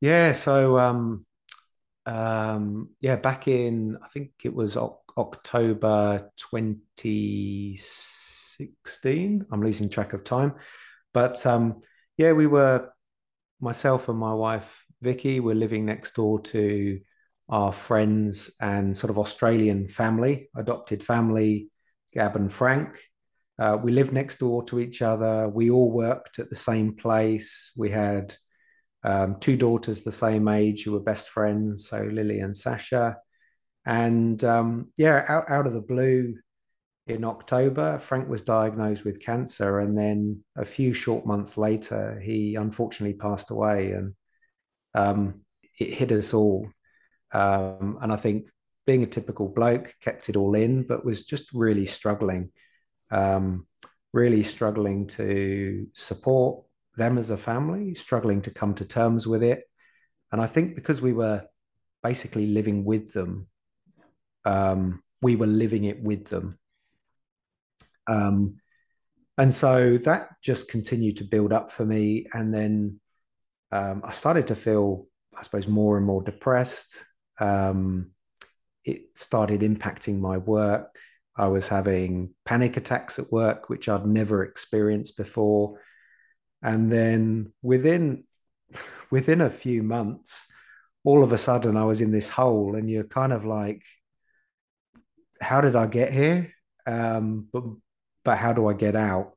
yeah. 0.00 0.32
So 0.32 0.78
um, 0.78 1.26
um, 2.06 2.90
yeah, 3.00 3.16
back 3.16 3.48
in 3.48 3.98
I 4.02 4.08
think 4.08 4.30
it 4.44 4.54
was 4.54 4.76
October 4.76 6.30
twenty 6.38 7.76
sixteen. 7.76 9.46
I'm 9.50 9.62
losing 9.62 9.88
track 9.88 10.12
of 10.12 10.22
time, 10.22 10.54
but 11.12 11.44
um, 11.44 11.80
yeah, 12.16 12.32
we 12.32 12.46
were 12.46 12.90
myself 13.60 14.08
and 14.08 14.18
my 14.18 14.34
wife 14.34 14.84
Vicky 15.00 15.40
were 15.40 15.54
living 15.54 15.84
next 15.84 16.14
door 16.14 16.40
to 16.40 17.00
our 17.48 17.72
friends 17.72 18.54
and 18.60 18.96
sort 18.96 19.10
of 19.10 19.18
Australian 19.18 19.88
family, 19.88 20.48
adopted 20.56 21.02
family, 21.02 21.70
Gab 22.12 22.36
and 22.36 22.52
Frank. 22.52 22.98
Uh, 23.58 23.78
we 23.82 23.92
lived 23.92 24.12
next 24.12 24.38
door 24.38 24.64
to 24.64 24.80
each 24.80 25.02
other. 25.02 25.48
We 25.48 25.70
all 25.70 25.90
worked 25.90 26.38
at 26.38 26.48
the 26.48 26.56
same 26.56 26.94
place. 26.96 27.72
We 27.76 27.90
had 27.90 28.34
um, 29.04 29.36
two 29.40 29.56
daughters 29.56 30.02
the 30.02 30.12
same 30.12 30.48
age 30.48 30.84
who 30.84 30.92
were 30.92 31.00
best 31.00 31.28
friends, 31.28 31.88
so 31.88 32.02
Lily 32.02 32.40
and 32.40 32.56
Sasha. 32.56 33.18
And 33.84 34.42
um, 34.44 34.92
yeah, 34.96 35.24
out, 35.28 35.50
out 35.50 35.66
of 35.66 35.72
the 35.72 35.80
blue, 35.80 36.36
in 37.06 37.24
October, 37.24 37.98
Frank 37.98 38.28
was 38.28 38.42
diagnosed 38.42 39.04
with 39.04 39.24
cancer, 39.24 39.80
and 39.80 39.98
then 39.98 40.44
a 40.56 40.64
few 40.64 40.92
short 40.92 41.26
months 41.26 41.58
later, 41.58 42.20
he 42.20 42.54
unfortunately 42.54 43.18
passed 43.18 43.50
away, 43.50 43.92
and 43.92 44.14
um, 44.94 45.40
it 45.78 45.94
hit 45.94 46.12
us 46.12 46.32
all. 46.32 46.68
Um, 47.32 47.98
and 48.00 48.12
I 48.12 48.16
think 48.16 48.46
being 48.86 49.02
a 49.02 49.06
typical 49.06 49.48
bloke, 49.48 49.94
kept 50.00 50.28
it 50.28 50.36
all 50.36 50.54
in, 50.54 50.84
but 50.84 51.04
was 51.04 51.24
just 51.24 51.52
really 51.52 51.86
struggling, 51.86 52.52
um, 53.10 53.66
really 54.12 54.44
struggling 54.44 55.08
to 55.08 55.88
support 55.94 56.64
them 56.96 57.18
as 57.18 57.30
a 57.30 57.36
family, 57.36 57.94
struggling 57.94 58.42
to 58.42 58.50
come 58.50 58.74
to 58.74 58.84
terms 58.84 59.26
with 59.26 59.42
it. 59.42 59.64
And 60.30 60.40
I 60.40 60.46
think 60.46 60.76
because 60.76 61.02
we 61.02 61.12
were 61.12 61.44
basically 62.02 62.46
living 62.46 62.84
with 62.84 63.12
them, 63.12 63.48
um, 64.44 65.02
we 65.20 65.36
were 65.36 65.46
living 65.46 65.84
it 65.84 66.00
with 66.00 66.28
them 66.28 66.58
um, 68.12 68.56
and 69.38 69.52
so 69.52 69.98
that 69.98 70.28
just 70.42 70.70
continued 70.70 71.16
to 71.18 71.24
build 71.24 71.52
up 71.52 71.70
for 71.70 71.84
me. 71.84 72.26
And 72.32 72.52
then 72.52 73.00
um, 73.70 74.02
I 74.04 74.12
started 74.12 74.48
to 74.48 74.54
feel, 74.54 75.06
I 75.36 75.42
suppose, 75.42 75.66
more 75.66 75.96
and 75.96 76.04
more 76.04 76.22
depressed. 76.22 77.04
Um, 77.40 78.10
it 78.84 79.02
started 79.14 79.62
impacting 79.62 80.20
my 80.20 80.38
work. 80.38 80.94
I 81.34 81.48
was 81.48 81.68
having 81.68 82.34
panic 82.44 82.76
attacks 82.76 83.18
at 83.18 83.32
work, 83.32 83.70
which 83.70 83.88
I'd 83.88 84.06
never 84.06 84.44
experienced 84.44 85.16
before. 85.16 85.80
And 86.62 86.92
then 86.92 87.52
within 87.62 88.24
within 89.10 89.40
a 89.40 89.50
few 89.50 89.82
months, 89.82 90.46
all 91.04 91.24
of 91.24 91.32
a 91.32 91.38
sudden 91.38 91.76
I 91.76 91.84
was 91.84 92.02
in 92.02 92.12
this 92.12 92.28
hole, 92.28 92.74
and 92.76 92.90
you're 92.90 93.04
kind 93.04 93.32
of 93.32 93.46
like, 93.46 93.82
how 95.40 95.62
did 95.62 95.74
I 95.74 95.86
get 95.86 96.12
here? 96.12 96.52
Um, 96.86 97.48
but 97.52 97.64
but 98.24 98.38
how 98.38 98.52
do 98.52 98.68
I 98.68 98.74
get 98.74 98.96
out? 98.96 99.36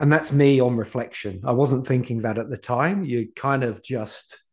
And 0.00 0.12
that's 0.12 0.32
me 0.32 0.60
on 0.60 0.76
reflection. 0.76 1.42
I 1.44 1.52
wasn't 1.52 1.86
thinking 1.86 2.22
that 2.22 2.38
at 2.38 2.50
the 2.50 2.58
time. 2.58 3.04
You 3.04 3.28
kind 3.34 3.64
of 3.64 3.82
just, 3.82 4.44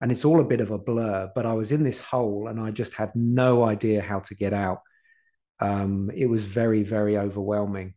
and 0.00 0.12
it's 0.12 0.24
all 0.24 0.40
a 0.40 0.44
bit 0.44 0.60
of 0.60 0.70
a 0.70 0.78
blur, 0.78 1.30
but 1.34 1.46
I 1.46 1.54
was 1.54 1.72
in 1.72 1.82
this 1.82 2.00
hole 2.00 2.46
and 2.48 2.60
I 2.60 2.70
just 2.70 2.94
had 2.94 3.10
no 3.14 3.64
idea 3.64 4.02
how 4.02 4.20
to 4.20 4.34
get 4.34 4.52
out. 4.52 4.80
um, 5.60 6.10
it 6.14 6.26
was 6.26 6.44
very, 6.44 6.82
very 6.82 7.16
overwhelming. 7.18 7.94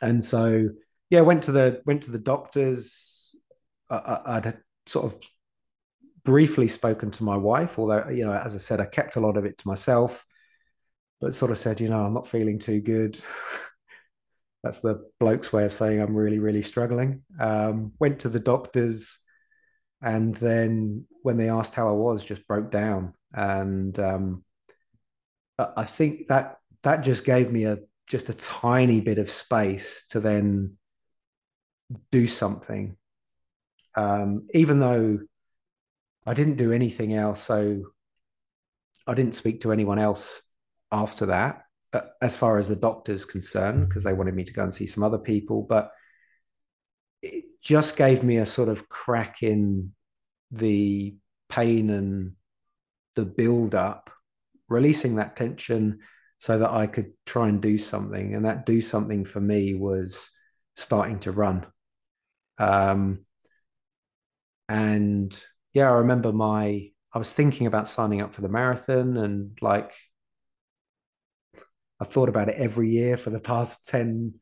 And 0.00 0.22
so, 0.22 0.70
yeah, 1.10 1.20
went 1.22 1.44
to 1.44 1.52
the 1.52 1.82
went 1.86 2.02
to 2.02 2.10
the 2.10 2.18
doctors. 2.18 3.34
I, 3.90 4.20
I'd 4.26 4.58
sort 4.86 5.06
of 5.06 5.16
briefly 6.24 6.68
spoken 6.68 7.10
to 7.12 7.24
my 7.24 7.36
wife, 7.36 7.78
although 7.78 8.08
you 8.08 8.24
know, 8.26 8.32
as 8.32 8.54
I 8.54 8.58
said, 8.58 8.80
I 8.80 8.86
kept 8.86 9.16
a 9.16 9.20
lot 9.20 9.36
of 9.36 9.44
it 9.44 9.58
to 9.58 9.68
myself. 9.68 10.24
Sort 11.32 11.50
of 11.50 11.58
said, 11.58 11.80
you 11.80 11.88
know, 11.88 12.04
I'm 12.04 12.14
not 12.14 12.26
feeling 12.26 12.58
too 12.58 12.80
good. 12.80 13.20
That's 14.62 14.78
the 14.78 15.08
bloke's 15.20 15.52
way 15.52 15.64
of 15.64 15.72
saying 15.72 16.00
I'm 16.00 16.16
really, 16.16 16.38
really 16.38 16.62
struggling. 16.62 17.22
Um, 17.38 17.92
went 17.98 18.20
to 18.20 18.28
the 18.28 18.40
doctors, 18.40 19.18
and 20.00 20.34
then 20.36 21.06
when 21.22 21.36
they 21.36 21.50
asked 21.50 21.74
how 21.74 21.88
I 21.88 21.92
was, 21.92 22.24
just 22.24 22.46
broke 22.48 22.70
down. 22.70 23.14
And 23.34 23.98
um, 23.98 24.44
I 25.58 25.84
think 25.84 26.28
that 26.28 26.58
that 26.82 27.02
just 27.02 27.24
gave 27.24 27.50
me 27.50 27.64
a 27.64 27.78
just 28.06 28.28
a 28.28 28.34
tiny 28.34 29.00
bit 29.00 29.18
of 29.18 29.30
space 29.30 30.06
to 30.10 30.20
then 30.20 30.76
do 32.10 32.26
something. 32.26 32.96
Um, 33.94 34.46
even 34.52 34.80
though 34.80 35.20
I 36.26 36.34
didn't 36.34 36.56
do 36.56 36.72
anything 36.72 37.14
else, 37.14 37.42
so 37.42 37.82
I 39.06 39.14
didn't 39.14 39.34
speak 39.34 39.60
to 39.60 39.72
anyone 39.72 39.98
else 39.98 40.43
after 40.94 41.26
that 41.26 41.62
as 42.20 42.36
far 42.36 42.58
as 42.58 42.68
the 42.68 42.76
doctor's 42.76 43.24
concerned, 43.24 43.88
because 43.88 44.04
they 44.04 44.12
wanted 44.12 44.34
me 44.34 44.44
to 44.44 44.52
go 44.52 44.62
and 44.62 44.74
see 44.74 44.86
some 44.86 45.04
other 45.04 45.18
people. 45.18 45.62
But 45.62 45.90
it 47.22 47.44
just 47.62 47.96
gave 47.96 48.22
me 48.22 48.38
a 48.38 48.46
sort 48.46 48.68
of 48.68 48.88
crack 48.88 49.42
in 49.42 49.92
the 50.50 51.16
pain 51.48 51.90
and 51.90 52.32
the 53.16 53.24
build 53.24 53.74
up, 53.74 54.10
releasing 54.68 55.16
that 55.16 55.36
tension 55.36 56.00
so 56.38 56.58
that 56.58 56.70
I 56.70 56.86
could 56.86 57.12
try 57.26 57.48
and 57.48 57.62
do 57.62 57.78
something. 57.78 58.34
And 58.34 58.44
that 58.44 58.66
do 58.66 58.80
something 58.80 59.24
for 59.24 59.40
me 59.40 59.74
was 59.74 60.30
starting 60.76 61.20
to 61.20 61.32
run. 61.32 61.66
Um, 62.58 63.24
and 64.68 65.40
yeah, 65.72 65.88
I 65.88 65.94
remember 65.98 66.32
my, 66.32 66.90
I 67.12 67.18
was 67.18 67.32
thinking 67.32 67.66
about 67.66 67.88
signing 67.88 68.20
up 68.20 68.34
for 68.34 68.42
the 68.42 68.48
marathon 68.48 69.16
and 69.16 69.56
like 69.62 69.92
I've 72.00 72.10
thought 72.10 72.28
about 72.28 72.48
it 72.48 72.56
every 72.56 72.90
year 72.90 73.16
for 73.16 73.30
the 73.30 73.40
past 73.40 73.86
10, 73.88 74.34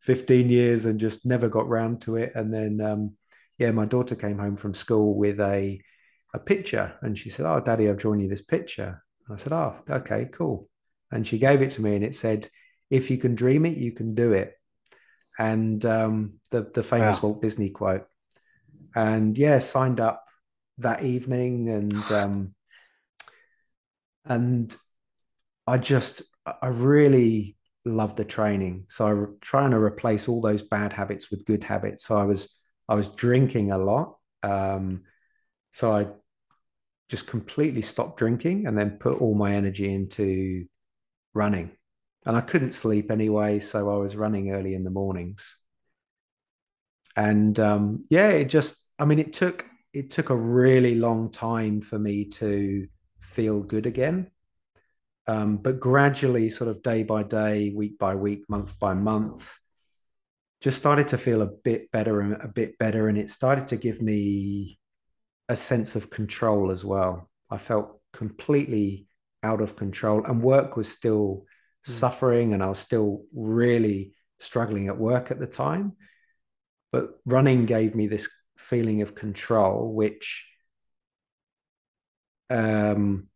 15 0.00 0.48
years 0.48 0.84
and 0.84 1.00
just 1.00 1.24
never 1.24 1.48
got 1.48 1.68
round 1.68 2.00
to 2.02 2.16
it. 2.16 2.32
And 2.34 2.52
then, 2.52 2.80
um, 2.80 3.14
yeah, 3.58 3.70
my 3.70 3.86
daughter 3.86 4.14
came 4.14 4.38
home 4.38 4.56
from 4.56 4.74
school 4.74 5.14
with 5.16 5.40
a, 5.40 5.80
a 6.34 6.38
picture 6.38 6.94
and 7.02 7.16
she 7.16 7.30
said, 7.30 7.46
Oh, 7.46 7.60
daddy, 7.60 7.88
I've 7.88 7.98
drawn 7.98 8.20
you 8.20 8.28
this 8.28 8.42
picture. 8.42 9.02
And 9.26 9.38
I 9.38 9.40
said, 9.40 9.52
Oh, 9.52 9.76
okay, 9.88 10.28
cool. 10.32 10.68
And 11.10 11.26
she 11.26 11.38
gave 11.38 11.62
it 11.62 11.70
to 11.72 11.82
me 11.82 11.94
and 11.94 12.04
it 12.04 12.14
said, 12.14 12.48
If 12.90 13.10
you 13.10 13.18
can 13.18 13.34
dream 13.34 13.64
it, 13.64 13.76
you 13.76 13.92
can 13.92 14.14
do 14.14 14.32
it. 14.32 14.54
And 15.38 15.84
um, 15.84 16.34
the, 16.50 16.70
the 16.74 16.82
famous 16.82 17.22
wow. 17.22 17.30
Walt 17.30 17.42
Disney 17.42 17.70
quote. 17.70 18.06
And 18.94 19.36
yeah, 19.36 19.58
signed 19.58 20.00
up 20.00 20.24
that 20.78 21.02
evening 21.02 21.68
and 21.68 22.12
um, 22.12 22.54
and 24.24 24.74
I 25.66 25.78
just 25.78 26.22
I 26.62 26.68
really 26.68 27.56
love 27.84 28.16
the 28.16 28.24
training. 28.24 28.86
So 28.88 29.06
I'm 29.06 29.36
trying 29.40 29.70
to 29.72 29.78
replace 29.78 30.28
all 30.28 30.40
those 30.40 30.62
bad 30.62 30.92
habits 30.92 31.30
with 31.30 31.46
good 31.46 31.64
habits. 31.64 32.04
So 32.04 32.16
I 32.16 32.24
was 32.24 32.54
I 32.88 32.94
was 32.94 33.08
drinking 33.08 33.72
a 33.72 33.78
lot. 33.78 34.16
Um, 34.42 35.02
so 35.72 35.92
I 35.92 36.06
just 37.08 37.26
completely 37.26 37.82
stopped 37.82 38.18
drinking 38.18 38.66
and 38.66 38.76
then 38.78 38.98
put 38.98 39.20
all 39.20 39.34
my 39.34 39.54
energy 39.54 39.92
into 39.92 40.66
running. 41.34 41.72
And 42.26 42.36
I 42.36 42.40
couldn't 42.40 42.72
sleep 42.72 43.10
anyway, 43.10 43.60
so 43.60 43.90
I 43.90 43.98
was 43.98 44.16
running 44.16 44.50
early 44.50 44.74
in 44.74 44.84
the 44.84 44.90
mornings. 44.90 45.58
And 47.16 47.58
um, 47.58 48.04
yeah, 48.10 48.28
it 48.30 48.46
just 48.46 48.82
I 48.98 49.04
mean 49.04 49.18
it 49.18 49.32
took 49.32 49.66
it 49.92 50.10
took 50.10 50.30
a 50.30 50.36
really 50.36 50.94
long 50.96 51.30
time 51.30 51.80
for 51.80 51.98
me 51.98 52.26
to 52.26 52.86
feel 53.20 53.62
good 53.62 53.86
again. 53.86 54.30
Um, 55.26 55.56
but 55.56 55.80
gradually, 55.80 56.50
sort 56.50 56.70
of 56.70 56.82
day 56.82 57.02
by 57.02 57.22
day, 57.22 57.72
week 57.74 57.98
by 57.98 58.14
week, 58.14 58.44
month 58.48 58.78
by 58.78 58.94
month, 58.94 59.58
just 60.60 60.78
started 60.78 61.08
to 61.08 61.18
feel 61.18 61.42
a 61.42 61.46
bit 61.46 61.90
better 61.90 62.20
and 62.20 62.34
a 62.40 62.48
bit 62.48 62.78
better. 62.78 63.08
And 63.08 63.18
it 63.18 63.30
started 63.30 63.68
to 63.68 63.76
give 63.76 64.00
me 64.00 64.78
a 65.48 65.56
sense 65.56 65.96
of 65.96 66.10
control 66.10 66.70
as 66.70 66.84
well. 66.84 67.28
I 67.50 67.58
felt 67.58 68.00
completely 68.12 69.06
out 69.42 69.60
of 69.60 69.76
control, 69.76 70.24
and 70.24 70.42
work 70.42 70.76
was 70.76 70.90
still 70.90 71.44
mm. 71.86 71.90
suffering, 71.90 72.54
and 72.54 72.62
I 72.62 72.68
was 72.68 72.78
still 72.78 73.22
really 73.34 74.14
struggling 74.38 74.88
at 74.88 74.98
work 74.98 75.30
at 75.30 75.38
the 75.38 75.46
time. 75.46 75.92
But 76.92 77.10
running 77.24 77.66
gave 77.66 77.94
me 77.94 78.06
this 78.06 78.28
feeling 78.56 79.02
of 79.02 79.14
control, 79.14 79.92
which 79.92 80.48
um, 82.48 83.28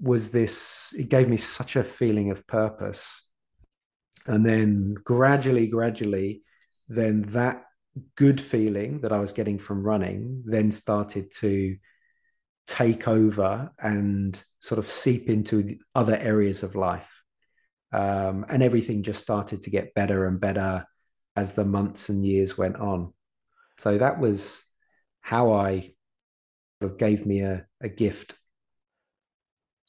was 0.00 0.30
this 0.30 0.92
it 0.96 1.08
gave 1.08 1.28
me 1.28 1.36
such 1.36 1.76
a 1.76 1.84
feeling 1.84 2.30
of 2.30 2.46
purpose. 2.46 3.24
And 4.26 4.44
then 4.44 4.94
gradually 5.04 5.66
gradually 5.66 6.42
then 6.88 7.22
that 7.22 7.64
good 8.14 8.40
feeling 8.40 9.00
that 9.00 9.12
i 9.12 9.18
was 9.18 9.32
getting 9.32 9.58
from 9.58 9.82
running 9.82 10.42
then 10.46 10.70
started 10.70 11.30
to 11.32 11.76
take 12.68 13.08
over 13.08 13.72
and 13.80 14.40
sort 14.60 14.78
of 14.78 14.86
seep 14.86 15.28
into 15.28 15.78
other 15.94 16.16
areas 16.16 16.62
of 16.62 16.74
life. 16.74 17.22
Um, 17.92 18.44
and 18.48 18.62
everything 18.62 19.02
just 19.02 19.22
started 19.22 19.62
to 19.62 19.70
get 19.70 19.94
better 19.94 20.26
and 20.26 20.38
better 20.38 20.84
as 21.34 21.54
the 21.54 21.64
months 21.64 22.10
and 22.10 22.24
years 22.24 22.58
went 22.58 22.76
on. 22.76 23.14
So 23.78 23.96
that 23.98 24.20
was 24.20 24.62
how 25.22 25.52
i 25.52 25.92
gave 26.96 27.26
me 27.26 27.40
a, 27.40 27.66
a 27.80 27.88
gift 27.88 28.34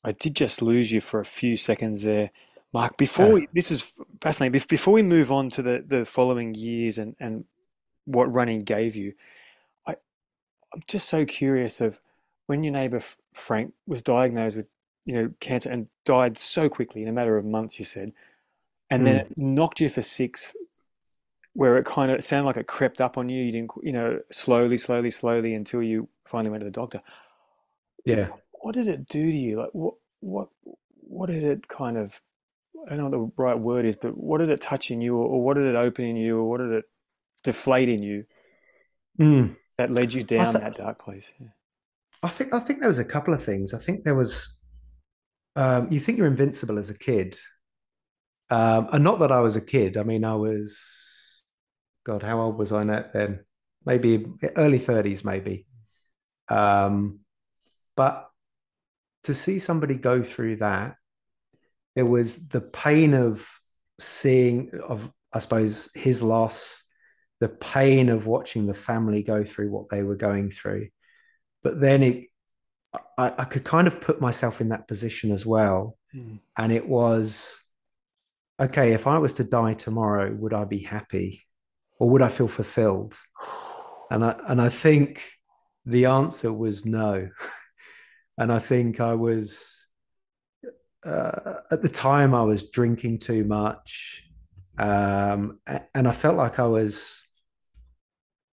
I 0.04 0.12
did 0.14 0.36
just 0.36 0.62
lose 0.62 0.92
you 0.92 1.02
for 1.02 1.20
a 1.20 1.26
few 1.26 1.58
seconds 1.58 2.04
there, 2.04 2.32
Mark. 2.74 2.98
Before 2.98 3.34
we, 3.34 3.48
this 3.54 3.72
is 3.72 3.92
fascinating. 4.22 4.62
Before 4.70 4.94
we 4.94 5.04
move 5.04 5.32
on 5.32 5.50
to 5.52 5.62
the 5.62 5.84
the 5.86 6.06
following 6.06 6.54
years 6.54 6.98
and 6.98 7.16
and 7.20 7.46
what 8.06 8.34
running 8.34 8.62
gave 8.62 8.96
you, 8.96 9.14
I 9.86 9.96
I'm 10.74 10.82
just 10.88 11.10
so 11.10 11.26
curious 11.26 11.82
of 11.82 12.00
when 12.48 12.64
your 12.64 12.74
neighbour 12.74 13.02
Frank 13.34 13.74
was 13.86 14.02
diagnosed 14.02 14.56
with 14.56 14.68
you 15.06 15.14
know 15.14 15.34
cancer 15.40 15.70
and 15.70 15.90
died 16.06 16.38
so 16.38 16.70
quickly 16.70 17.02
in 17.02 17.10
a 17.10 17.14
matter 17.14 17.38
of 17.38 17.44
months. 17.44 17.78
You 17.78 17.86
said, 17.86 18.14
and 18.90 19.02
mm. 19.02 19.06
then 19.06 19.16
hmm. 19.16 19.32
it 19.32 19.38
knocked 19.38 19.82
you 19.82 19.90
for 19.90 20.02
six 20.02 20.54
where 21.54 21.78
it 21.78 21.86
kind 21.86 22.12
of 22.12 22.24
sounded 22.24 22.46
like 22.46 22.58
it 22.58 22.68
crept 22.68 23.02
up 23.02 23.18
on 23.18 23.28
you. 23.28 23.44
You 23.44 23.52
didn't, 23.52 23.72
you 23.82 23.92
know, 23.92 24.20
slowly, 24.32 24.78
slowly, 24.78 25.12
slowly 25.12 25.56
until 25.56 25.82
you 25.82 26.08
finally 26.24 26.52
went 26.52 26.62
to 26.62 26.66
the 26.66 26.72
doctor. 26.72 27.02
Yeah 28.06 28.30
what 28.62 28.76
did 28.76 28.88
it 28.88 29.08
do 29.08 29.32
to 29.32 29.38
you? 29.38 29.58
Like 29.58 29.69
what 29.74 29.95
what 30.19 30.50
what 30.93 31.28
did 31.28 31.43
it 31.43 31.67
kind 31.67 31.98
of 31.98 32.22
I 32.89 32.95
don't 32.95 33.12
know 33.12 33.19
what 33.19 33.36
the 33.36 33.43
right 33.43 33.60
word 33.60 33.86
is, 33.86 33.95
but 33.95 34.17
what 34.17 34.39
did 34.39 34.50
it 34.50 34.62
touch 34.62 34.91
in 34.91 35.02
you, 35.02 35.15
or, 35.15 35.26
or 35.26 35.43
what 35.43 35.56
did 35.56 35.65
it 35.65 35.76
open 35.76 36.06
in 36.06 36.15
you, 36.15 36.38
or 36.38 36.50
what 36.50 36.60
did 36.60 36.72
it 36.72 36.86
deflate 37.43 37.89
in 37.89 38.04
you 38.04 38.26
mm. 39.19 39.56
that 39.78 39.89
led 39.89 40.13
you 40.13 40.24
down 40.24 40.54
th- 40.54 40.63
that 40.63 40.78
dark 40.78 41.00
place? 41.00 41.34
Yeah. 41.39 41.48
I 42.22 42.28
think 42.30 42.54
I 42.54 42.60
think 42.60 42.80
there 42.80 42.89
was 42.89 43.00
a 43.00 43.06
couple 43.06 43.34
of 43.34 43.43
things. 43.43 43.74
I 43.74 43.80
think 43.80 44.04
there 44.04 44.15
was 44.15 44.60
um, 45.56 45.91
you 45.91 46.00
think 46.00 46.17
you're 46.17 46.28
invincible 46.28 46.78
as 46.78 46.89
a 46.89 46.98
kid, 46.98 47.38
um, 48.50 48.89
and 48.91 49.04
not 49.04 49.19
that 49.19 49.32
I 49.32 49.39
was 49.39 49.56
a 49.56 49.62
kid. 49.62 49.98
I 49.98 50.04
mean, 50.04 50.24
I 50.24 50.36
was 50.36 51.43
God, 52.06 52.24
how 52.24 52.39
old 52.41 52.58
was 52.58 52.72
I 52.72 52.84
then? 52.84 53.45
Maybe 53.86 54.26
early 54.56 54.80
thirties, 54.80 55.24
maybe. 55.24 55.65
Um, 56.50 57.19
but 57.95 58.29
to 59.24 59.34
see 59.34 59.60
somebody 59.60 59.96
go 59.96 60.24
through 60.24 60.58
that, 60.58 60.96
it 61.96 62.04
was 62.04 62.50
the 62.50 62.62
pain 62.62 63.14
of 63.14 63.48
seeing 64.00 64.72
of 64.88 65.12
I 65.34 65.40
suppose 65.40 65.92
his 65.94 66.24
loss, 66.24 66.84
the 67.40 67.50
pain 67.50 68.10
of 68.10 68.26
watching 68.26 68.66
the 68.66 68.74
family 68.74 69.22
go 69.22 69.44
through 69.44 69.70
what 69.70 69.90
they 69.90 70.04
were 70.04 70.16
going 70.16 70.50
through. 70.50 70.90
But 71.62 71.80
then 71.80 72.04
it 72.04 72.26
I, 73.18 73.34
I 73.38 73.46
could 73.46 73.64
kind 73.64 73.88
of 73.88 74.02
put 74.02 74.22
myself 74.22 74.62
in 74.62 74.70
that 74.70 74.88
position 74.88 75.32
as 75.32 75.46
well. 75.46 75.98
Mm. 76.16 76.40
And 76.58 76.72
it 76.72 76.88
was 76.88 77.62
okay, 78.60 78.94
if 78.94 79.08
I 79.08 79.18
was 79.20 79.36
to 79.36 79.44
die 79.44 79.74
tomorrow, 79.74 80.34
would 80.34 80.54
I 80.54 80.66
be 80.66 80.80
happy? 80.80 81.46
Or 82.00 82.10
would 82.10 82.22
I 82.22 82.30
feel 82.30 82.48
fulfilled? 82.48 83.18
And 84.12 84.26
I 84.26 84.40
and 84.48 84.60
I 84.60 84.70
think 84.70 85.22
the 85.86 86.06
answer 86.06 86.52
was 86.52 86.84
no. 86.84 87.30
and 88.39 88.54
I 88.54 88.60
think 88.60 89.02
I 89.02 89.15
was 89.15 89.86
uh, 91.06 91.56
at 91.69 91.82
the 91.82 91.89
time 91.89 92.34
I 92.34 92.43
was 92.43 92.69
drinking 92.69 93.19
too 93.19 93.43
much, 93.43 94.23
um, 94.78 95.60
and 95.93 96.08
I 96.08 96.12
felt 96.13 96.38
like 96.38 96.58
I 96.58 96.67
was 96.67 97.21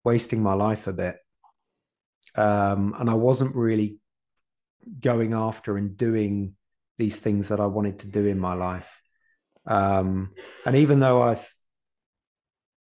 wasting 0.06 0.42
my 0.42 0.54
life 0.54 0.88
a 0.88 0.94
bit, 0.94 1.18
um, 2.36 2.96
and 2.98 3.10
I 3.10 3.14
wasn't 3.14 3.58
really 3.58 3.98
going 5.02 5.34
after 5.34 5.78
and 5.78 5.98
doing 5.98 6.56
these 6.98 7.20
things 7.20 7.50
that 7.50 7.60
I 7.60 7.66
wanted 7.66 8.00
to 8.00 8.10
do 8.10 8.26
in 8.26 8.40
my 8.40 8.54
life. 8.54 9.02
Um, 9.66 10.32
and 10.66 10.78
even 10.78 11.02
though 11.02 11.22
I, 11.22 11.38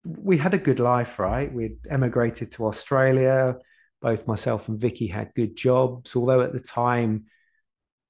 we 0.05 0.37
had 0.37 0.53
a 0.53 0.57
good 0.57 0.79
life, 0.79 1.19
right? 1.19 1.51
We'd 1.51 1.79
emigrated 1.89 2.51
to 2.53 2.67
Australia. 2.67 3.57
Both 4.03 4.27
myself 4.27 4.69
and 4.69 4.79
Vicky 4.79 5.07
had 5.07 5.33
good 5.33 5.55
jobs, 5.55 6.15
although 6.15 6.41
at 6.41 6.53
the 6.53 6.59
time 6.59 7.25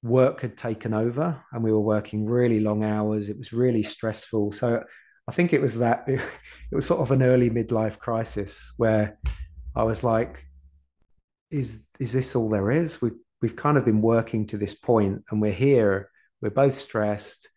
work 0.02 0.42
had 0.42 0.58
taken 0.58 0.92
over 0.92 1.42
and 1.50 1.64
we 1.64 1.72
were 1.72 1.80
working 1.80 2.26
really 2.26 2.60
long 2.60 2.84
hours. 2.84 3.30
It 3.30 3.38
was 3.38 3.54
really 3.54 3.82
stressful. 3.82 4.52
So 4.52 4.84
I 5.26 5.32
think 5.32 5.52
it 5.52 5.62
was 5.62 5.78
that 5.78 6.04
it, 6.08 6.20
was 6.72 6.86
sort 6.86 7.00
of 7.00 7.10
an 7.10 7.22
early 7.22 7.48
midlife 7.48 7.98
crisis 7.98 8.72
where 8.76 9.18
I 9.74 9.84
was 9.84 10.04
like, 10.04 10.46
is 11.50 11.88
is 11.98 12.12
this 12.12 12.36
all 12.36 12.48
there 12.48 12.70
is? 12.70 13.00
We've 13.00 13.16
we've 13.40 13.56
kind 13.56 13.78
of 13.78 13.84
been 13.84 14.02
working 14.02 14.46
to 14.48 14.58
this 14.58 14.74
point 14.74 15.24
and 15.30 15.40
we're 15.40 15.52
here, 15.52 16.10
we're 16.40 16.50
both 16.50 16.74
stressed. 16.74 17.48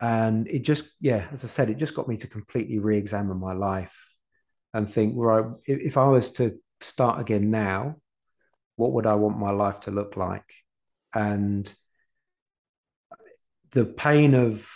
And 0.00 0.46
it 0.46 0.60
just, 0.60 0.88
yeah, 1.00 1.26
as 1.32 1.44
I 1.44 1.48
said, 1.48 1.70
it 1.70 1.76
just 1.76 1.94
got 1.94 2.08
me 2.08 2.16
to 2.18 2.28
completely 2.28 2.78
re-examine 2.78 3.40
my 3.40 3.52
life 3.52 4.14
and 4.72 4.88
think, 4.88 5.14
right, 5.16 5.44
if 5.66 5.96
I 5.96 6.06
was 6.06 6.30
to 6.32 6.56
start 6.80 7.20
again 7.20 7.50
now, 7.50 7.96
what 8.76 8.92
would 8.92 9.06
I 9.06 9.14
want 9.14 9.38
my 9.38 9.50
life 9.50 9.80
to 9.80 9.90
look 9.90 10.16
like? 10.16 10.54
And 11.14 11.70
the 13.70 13.84
pain 13.84 14.34
of 14.34 14.70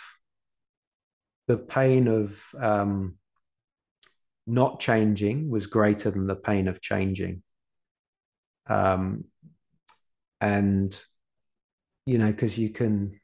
the 1.47 1.57
pain 1.57 2.07
of 2.07 2.41
um, 2.57 3.17
not 4.45 4.79
changing 4.79 5.49
was 5.49 5.67
greater 5.67 6.11
than 6.11 6.27
the 6.27 6.35
pain 6.35 6.67
of 6.67 6.81
changing. 6.81 7.43
Um, 8.67 9.25
and 10.39 11.03
you 12.05 12.17
know, 12.17 12.31
because 12.31 12.57
you 12.57 12.69
can 12.69 13.19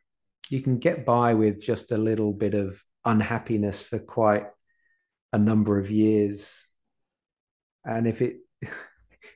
you 0.50 0.62
can 0.62 0.80
get 0.80 1.06
by 1.06 1.34
with 1.34 1.62
just 1.62 1.92
a 1.92 1.98
little 1.98 2.34
bit 2.34 2.54
of 2.54 2.82
unhappiness 3.06 3.82
for 3.82 4.00
quite 4.00 4.48
a 5.32 5.38
number 5.38 5.78
of 5.78 5.92
years, 5.92 6.68
and 7.86 8.08
if 8.08 8.22
it 8.22 8.38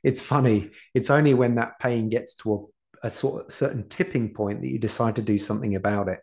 it's 0.04 0.22
funny, 0.22 0.72
it's 0.94 1.10
only 1.10 1.34
when 1.34 1.56
that 1.56 1.80
pain 1.80 2.10
gets 2.10 2.36
to 2.36 2.70
a, 3.04 3.08
a 3.08 3.10
sort 3.10 3.46
of 3.46 3.52
certain 3.52 3.88
tipping 3.90 4.34
point 4.34 4.62
that 4.62 4.70
you 4.70 4.80
decide 4.80 5.16
to 5.16 5.22
do 5.22 5.38
something 5.38 5.76
about 5.76 6.08
it. 6.10 6.20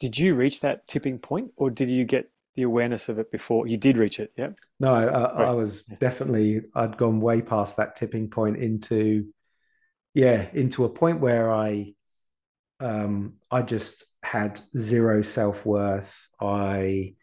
Did 0.00 0.18
you 0.18 0.34
reach 0.34 0.60
that 0.60 0.86
tipping 0.86 1.18
point, 1.18 1.50
or 1.56 1.70
did 1.70 1.90
you 1.90 2.04
get 2.04 2.30
the 2.54 2.62
awareness 2.62 3.08
of 3.08 3.18
it 3.18 3.30
before 3.30 3.66
you 3.66 3.76
did 3.76 3.96
reach 3.96 4.20
it? 4.20 4.32
Yeah. 4.36 4.50
No, 4.78 4.94
I, 4.94 5.04
right. 5.04 5.48
I 5.48 5.50
was 5.50 5.82
definitely. 5.82 6.62
I'd 6.74 6.96
gone 6.96 7.20
way 7.20 7.42
past 7.42 7.76
that 7.76 7.96
tipping 7.96 8.30
point 8.30 8.56
into, 8.56 9.26
yeah, 10.14 10.46
into 10.52 10.84
a 10.84 10.88
point 10.88 11.20
where 11.20 11.52
I, 11.52 11.94
um, 12.80 13.34
I 13.50 13.62
just 13.62 14.04
had 14.22 14.60
zero 14.76 15.22
self 15.22 15.66
worth. 15.66 16.28
I 16.40 17.14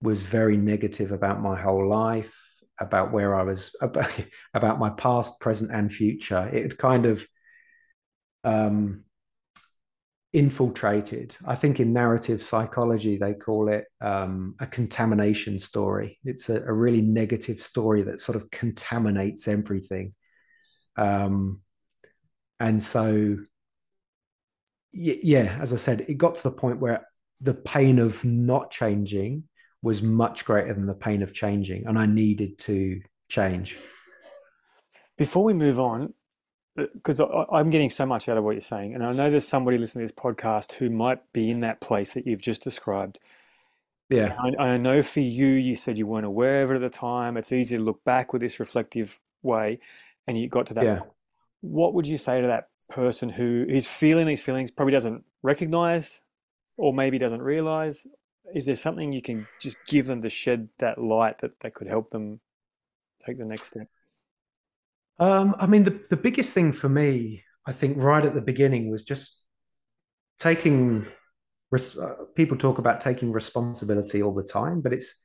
was 0.00 0.22
very 0.22 0.56
negative 0.56 1.12
about 1.12 1.40
my 1.40 1.60
whole 1.60 1.88
life, 1.88 2.36
about 2.82 3.12
where 3.12 3.34
I 3.34 3.42
was, 3.42 3.74
about, 3.80 4.14
about 4.54 4.78
my 4.78 4.90
past, 4.90 5.40
present, 5.40 5.70
and 5.70 5.92
future. 5.92 6.48
It 6.52 6.62
had 6.62 6.78
kind 6.78 7.06
of, 7.06 7.26
um, 8.44 9.04
infiltrated. 10.32 11.36
I 11.46 11.54
think 11.56 11.78
in 11.78 11.92
narrative 11.92 12.42
psychology, 12.42 13.18
they 13.18 13.34
call 13.34 13.68
it 13.68 13.84
um, 14.00 14.54
a 14.58 14.66
contamination 14.66 15.58
story. 15.58 16.18
It's 16.24 16.48
a, 16.48 16.62
a, 16.62 16.72
really 16.72 17.02
negative 17.02 17.60
story 17.60 18.02
that 18.02 18.18
sort 18.18 18.36
of 18.36 18.50
contaminates 18.50 19.46
everything. 19.46 20.14
Um, 20.96 21.60
and 22.58 22.82
so, 22.82 23.38
yeah, 24.92 25.58
as 25.60 25.72
I 25.72 25.76
said, 25.76 26.06
it 26.08 26.14
got 26.14 26.36
to 26.36 26.42
the 26.44 26.56
point 26.56 26.80
where 26.80 27.06
the 27.40 27.54
pain 27.54 27.98
of 27.98 28.24
not 28.24 28.70
changing 28.70 29.44
was 29.82 30.02
much 30.02 30.44
greater 30.44 30.72
than 30.72 30.86
the 30.86 30.94
pain 30.94 31.22
of 31.22 31.34
changing, 31.34 31.86
and 31.86 31.98
I 31.98 32.06
needed 32.06 32.58
to 32.58 33.00
change. 33.28 33.76
Before 35.18 35.44
we 35.44 35.54
move 35.54 35.78
on, 35.78 36.14
uh, 36.78 36.86
because 36.94 37.20
I'm 37.20 37.68
getting 37.70 37.90
so 37.90 38.06
much 38.06 38.28
out 38.28 38.38
of 38.38 38.44
what 38.44 38.52
you're 38.52 38.60
saying, 38.60 38.94
and 38.94 39.04
I 39.04 39.12
know 39.12 39.30
there's 39.30 39.46
somebody 39.46 39.76
listening 39.78 40.06
to 40.06 40.12
this 40.12 40.22
podcast 40.22 40.72
who 40.74 40.88
might 40.88 41.20
be 41.32 41.50
in 41.50 41.58
that 41.58 41.80
place 41.80 42.14
that 42.14 42.26
you've 42.26 42.40
just 42.40 42.62
described. 42.62 43.18
Yeah, 44.08 44.36
I, 44.38 44.64
I, 44.64 44.76
know 44.78 45.02
for 45.02 45.20
you, 45.20 45.46
you 45.46 45.74
said 45.74 45.98
you 45.98 46.06
weren't 46.06 46.26
aware 46.26 46.62
of 46.62 46.70
it 46.70 46.74
at 46.76 46.80
the 46.80 46.90
time. 46.90 47.36
It's 47.36 47.50
easy 47.52 47.76
to 47.76 47.82
look 47.82 48.04
back 48.04 48.32
with 48.32 48.42
this 48.42 48.60
reflective 48.60 49.18
way, 49.42 49.80
and 50.26 50.38
you 50.38 50.48
got 50.48 50.66
to 50.66 50.74
that. 50.74 50.84
Yeah. 50.84 51.00
What 51.60 51.94
would 51.94 52.06
you 52.06 52.18
say 52.18 52.40
to 52.40 52.46
that 52.46 52.68
person 52.88 53.30
who 53.30 53.64
is 53.68 53.86
feeling 53.86 54.26
these 54.26 54.42
feelings, 54.42 54.70
probably 54.70 54.92
doesn't 54.92 55.24
recognize, 55.42 56.20
or 56.76 56.92
maybe 56.92 57.18
doesn't 57.18 57.42
realize? 57.42 58.06
Is 58.54 58.66
there 58.66 58.76
something 58.76 59.12
you 59.12 59.22
can 59.22 59.46
just 59.60 59.76
give 59.86 60.06
them 60.06 60.22
to 60.22 60.30
shed 60.30 60.68
that 60.78 60.98
light 60.98 61.38
that 61.38 61.60
that 61.60 61.74
could 61.74 61.88
help 61.88 62.10
them 62.10 62.40
take 63.24 63.38
the 63.38 63.44
next 63.44 63.64
step? 63.64 63.88
Um, 65.18 65.54
I 65.58 65.66
mean, 65.66 65.84
the, 65.84 66.00
the 66.10 66.16
biggest 66.16 66.54
thing 66.54 66.72
for 66.72 66.88
me, 66.88 67.44
I 67.66 67.72
think, 67.72 67.96
right 67.96 68.24
at 68.24 68.34
the 68.34 68.42
beginning 68.42 68.90
was 68.90 69.02
just 69.02 69.42
taking. 70.38 71.06
Uh, 71.74 72.26
people 72.36 72.58
talk 72.58 72.76
about 72.76 73.00
taking 73.00 73.32
responsibility 73.32 74.22
all 74.22 74.34
the 74.34 74.42
time, 74.42 74.82
but 74.82 74.92
it's 74.92 75.24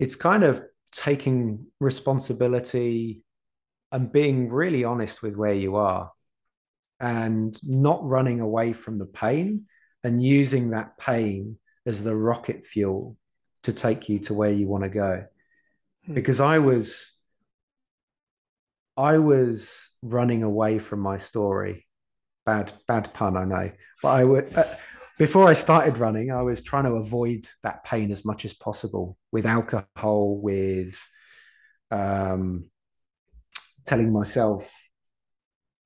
it's 0.00 0.16
kind 0.16 0.42
of 0.42 0.60
taking 0.90 1.66
responsibility 1.78 3.22
and 3.92 4.12
being 4.12 4.50
really 4.50 4.82
honest 4.82 5.22
with 5.22 5.36
where 5.36 5.54
you 5.54 5.76
are 5.76 6.10
and 7.00 7.56
not 7.62 8.04
running 8.04 8.40
away 8.40 8.72
from 8.72 8.96
the 8.96 9.06
pain 9.06 9.66
and 10.02 10.22
using 10.22 10.70
that 10.70 10.98
pain 10.98 11.56
as 11.88 12.04
the 12.04 12.14
rocket 12.14 12.64
fuel 12.64 13.16
to 13.62 13.72
take 13.72 14.08
you 14.08 14.18
to 14.20 14.34
where 14.34 14.52
you 14.52 14.68
want 14.68 14.84
to 14.84 14.90
go. 14.90 15.24
Hmm. 16.06 16.14
Because 16.14 16.38
I 16.40 16.58
was 16.58 17.12
I 18.98 19.18
was 19.18 19.90
running 20.02 20.42
away 20.42 20.80
from 20.80 20.98
my 20.98 21.18
story. 21.18 21.86
Bad, 22.44 22.72
bad 22.88 23.14
pun, 23.14 23.36
I 23.36 23.44
know. 23.44 23.70
But 24.02 24.08
I 24.08 24.24
would, 24.24 24.52
uh, 24.56 24.64
before 25.18 25.46
I 25.46 25.52
started 25.52 25.98
running, 25.98 26.32
I 26.32 26.42
was 26.42 26.64
trying 26.64 26.84
to 26.84 26.94
avoid 26.94 27.46
that 27.62 27.84
pain 27.84 28.10
as 28.10 28.24
much 28.24 28.44
as 28.44 28.54
possible 28.54 29.16
with 29.30 29.46
alcohol, 29.46 30.40
with 30.40 31.00
um, 31.92 32.70
telling 33.86 34.12
myself 34.12 34.68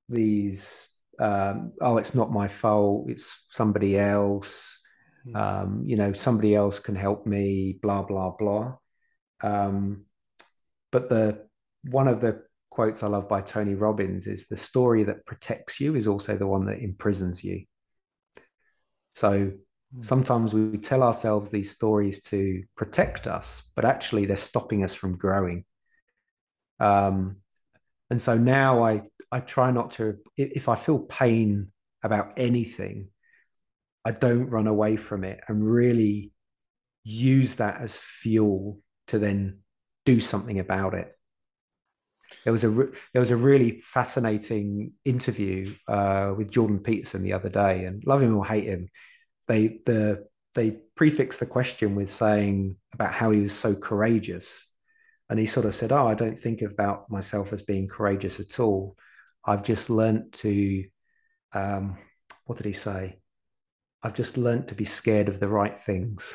these, 0.09 0.89
um, 1.19 1.73
oh, 1.81 1.97
it's 1.97 2.15
not 2.15 2.31
my 2.31 2.47
fault, 2.47 3.11
it's 3.11 3.45
somebody 3.49 3.95
else. 3.97 4.79
Hmm. 5.25 5.35
Um, 5.35 5.83
you 5.85 5.95
know, 5.95 6.13
somebody 6.13 6.55
else 6.55 6.79
can 6.79 6.95
help 6.95 7.25
me, 7.25 7.79
blah, 7.81 8.03
blah, 8.03 8.31
blah. 8.31 8.75
Um, 9.41 10.05
but 10.91 11.09
the 11.09 11.47
one 11.85 12.07
of 12.07 12.21
the 12.21 12.43
quotes 12.69 13.03
I 13.03 13.07
love 13.07 13.29
by 13.29 13.41
Tony 13.41 13.75
Robbins 13.75 14.25
is 14.25 14.47
the 14.47 14.57
story 14.57 15.03
that 15.03 15.25
protects 15.25 15.79
you 15.79 15.95
is 15.95 16.07
also 16.07 16.37
the 16.37 16.47
one 16.47 16.65
that 16.65 16.79
imprisons 16.79 17.43
you. 17.43 17.65
So 19.11 19.51
hmm. 19.93 20.01
sometimes 20.01 20.53
we 20.53 20.77
tell 20.77 21.03
ourselves 21.03 21.49
these 21.49 21.71
stories 21.71 22.21
to 22.23 22.63
protect 22.75 23.27
us, 23.27 23.63
but 23.75 23.85
actually 23.85 24.25
they're 24.25 24.37
stopping 24.37 24.83
us 24.83 24.93
from 24.93 25.17
growing. 25.17 25.65
Um, 26.79 27.37
and 28.09 28.21
so 28.21 28.37
now 28.37 28.83
I 28.83 29.03
I 29.31 29.39
try 29.39 29.71
not 29.71 29.91
to 29.93 30.17
if 30.37 30.69
I 30.69 30.75
feel 30.75 30.99
pain 30.99 31.71
about 32.03 32.33
anything, 32.37 33.07
I 34.05 34.11
don't 34.11 34.49
run 34.49 34.67
away 34.67 34.95
from 34.97 35.23
it 35.23 35.39
and 35.47 35.65
really 35.65 36.31
use 37.03 37.55
that 37.55 37.81
as 37.81 37.97
fuel 37.97 38.79
to 39.07 39.19
then 39.19 39.59
do 40.05 40.19
something 40.19 40.59
about 40.59 40.93
it 40.93 41.13
there 42.43 42.53
was 42.53 42.63
a 42.63 42.69
re- 42.69 42.91
there 43.13 43.19
was 43.19 43.31
a 43.31 43.37
really 43.37 43.79
fascinating 43.81 44.93
interview 45.05 45.75
uh, 45.87 46.33
with 46.35 46.51
Jordan 46.51 46.79
Peterson 46.79 47.23
the 47.23 47.33
other 47.33 47.49
day, 47.49 47.85
and 47.85 48.03
love 48.05 48.21
him 48.21 48.35
or 48.35 48.45
hate 48.45 48.65
him, 48.65 48.89
they 49.47 49.79
the 49.85 50.25
they 50.55 50.77
prefix 50.95 51.37
the 51.37 51.45
question 51.45 51.95
with 51.95 52.09
saying 52.09 52.75
about 52.93 53.13
how 53.13 53.31
he 53.31 53.41
was 53.41 53.53
so 53.53 53.75
courageous, 53.75 54.69
and 55.29 55.39
he 55.39 55.45
sort 55.45 55.65
of 55.65 55.75
said, 55.75 55.91
"Oh, 55.91 56.07
I 56.07 56.15
don't 56.15 56.37
think 56.37 56.61
about 56.61 57.09
myself 57.09 57.53
as 57.53 57.61
being 57.61 57.87
courageous 57.87 58.39
at 58.39 58.59
all. 58.59 58.97
I've 59.45 59.63
just 59.63 59.89
learnt 59.89 60.33
to, 60.33 60.85
um, 61.53 61.97
what 62.45 62.57
did 62.57 62.65
he 62.65 62.73
say? 62.73 63.19
I've 64.03 64.13
just 64.13 64.37
learnt 64.37 64.67
to 64.67 64.75
be 64.75 64.85
scared 64.85 65.29
of 65.29 65.39
the 65.39 65.49
right 65.49 65.77
things." 65.77 66.33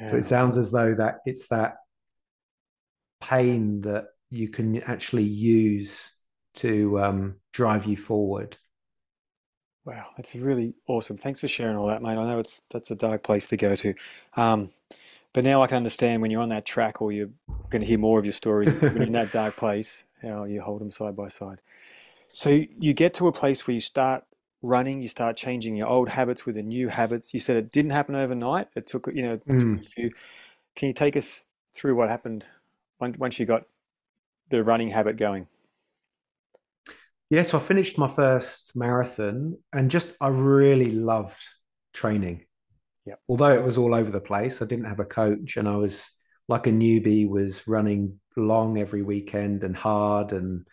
Yeah. 0.00 0.06
so 0.10 0.16
it 0.16 0.24
sounds 0.24 0.56
as 0.56 0.70
though 0.70 0.94
that 0.94 1.18
it's 1.26 1.48
that 1.48 1.76
pain 3.20 3.82
that 3.82 4.06
you 4.30 4.48
can 4.48 4.82
actually 4.82 5.24
use 5.24 6.12
to 6.54 7.00
um, 7.00 7.36
drive 7.52 7.84
you 7.84 7.96
forward. 7.96 8.56
Wow, 9.84 10.06
that's 10.16 10.34
really 10.34 10.74
awesome. 10.88 11.16
Thanks 11.16 11.40
for 11.40 11.46
sharing 11.46 11.76
all 11.76 11.86
that, 11.86 12.02
mate. 12.02 12.18
I 12.18 12.24
know 12.24 12.40
it's 12.40 12.62
that's 12.70 12.90
a 12.90 12.96
dark 12.96 13.22
place 13.22 13.46
to 13.48 13.56
go 13.56 13.76
to, 13.76 13.94
um, 14.36 14.66
but 15.32 15.44
now 15.44 15.62
I 15.62 15.68
can 15.68 15.76
understand 15.76 16.22
when 16.22 16.30
you're 16.30 16.42
on 16.42 16.48
that 16.48 16.66
track, 16.66 17.00
or 17.00 17.12
you're 17.12 17.30
going 17.70 17.82
to 17.82 17.86
hear 17.86 17.98
more 17.98 18.18
of 18.18 18.24
your 18.24 18.32
stories 18.32 18.72
when 18.74 19.02
in 19.02 19.12
that 19.12 19.30
dark 19.30 19.54
place, 19.56 20.02
how 20.22 20.44
you 20.44 20.60
hold 20.60 20.80
them 20.80 20.90
side 20.90 21.14
by 21.14 21.28
side. 21.28 21.60
So 22.32 22.50
you 22.50 22.94
get 22.94 23.14
to 23.14 23.28
a 23.28 23.32
place 23.32 23.66
where 23.66 23.74
you 23.74 23.80
start 23.80 24.24
running, 24.66 25.02
you 25.02 25.08
start 25.08 25.36
changing 25.36 25.76
your 25.76 25.88
old 25.88 26.10
habits 26.10 26.46
with 26.46 26.56
the 26.56 26.62
new 26.62 26.88
habits. 26.88 27.34
You 27.34 27.40
said 27.40 27.56
it 27.56 27.72
didn't 27.72 27.92
happen 27.92 28.14
overnight. 28.14 28.68
It 28.76 28.86
took, 28.86 29.08
you 29.14 29.22
know, 29.22 29.34
it 29.34 29.58
took 29.58 29.76
a 29.78 29.78
Mm. 29.78 29.82
few. 29.82 30.10
Can 30.76 30.88
you 30.88 30.94
take 30.94 31.16
us 31.16 31.46
through 31.72 31.96
what 31.96 32.08
happened 32.08 32.46
once 33.00 33.18
once 33.18 33.38
you 33.40 33.46
got 33.46 33.64
the 34.50 34.64
running 34.64 34.90
habit 34.90 35.16
going? 35.16 35.48
Yeah, 37.30 37.42
so 37.42 37.58
I 37.58 37.60
finished 37.60 37.98
my 37.98 38.08
first 38.08 38.76
marathon 38.76 39.58
and 39.72 39.90
just 39.90 40.14
I 40.20 40.28
really 40.28 40.92
loved 40.92 41.42
training. 41.92 42.44
yeah 43.04 43.16
Although 43.28 43.54
it 43.54 43.64
was 43.64 43.78
all 43.78 43.94
over 43.94 44.10
the 44.10 44.20
place, 44.20 44.62
I 44.62 44.66
didn't 44.66 44.86
have 44.86 45.00
a 45.00 45.04
coach 45.06 45.56
and 45.56 45.68
I 45.68 45.76
was 45.76 46.10
like 46.48 46.66
a 46.66 46.70
newbie, 46.72 47.28
was 47.28 47.68
running 47.68 48.20
long 48.36 48.78
every 48.78 49.02
weekend 49.02 49.64
and 49.64 49.76
hard 49.76 50.32
and 50.32 50.66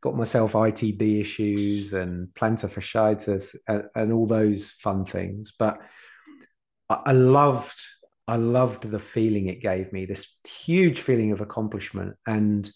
got 0.00 0.16
myself 0.16 0.52
ITB 0.52 1.20
issues 1.20 1.92
and 1.92 2.28
plantar 2.34 2.68
fasciitis 2.70 3.56
and, 3.68 3.84
and 3.94 4.12
all 4.12 4.26
those 4.26 4.70
fun 4.70 5.04
things. 5.04 5.52
But 5.58 5.78
I, 6.88 7.02
I 7.06 7.12
loved 7.12 7.78
I 8.28 8.36
loved 8.36 8.90
the 8.90 8.98
feeling 8.98 9.46
it 9.46 9.60
gave 9.60 9.92
me, 9.92 10.04
this 10.04 10.38
huge 10.44 10.98
feeling 10.98 11.30
of 11.30 11.40
accomplishment 11.40 12.16
and 12.26 12.68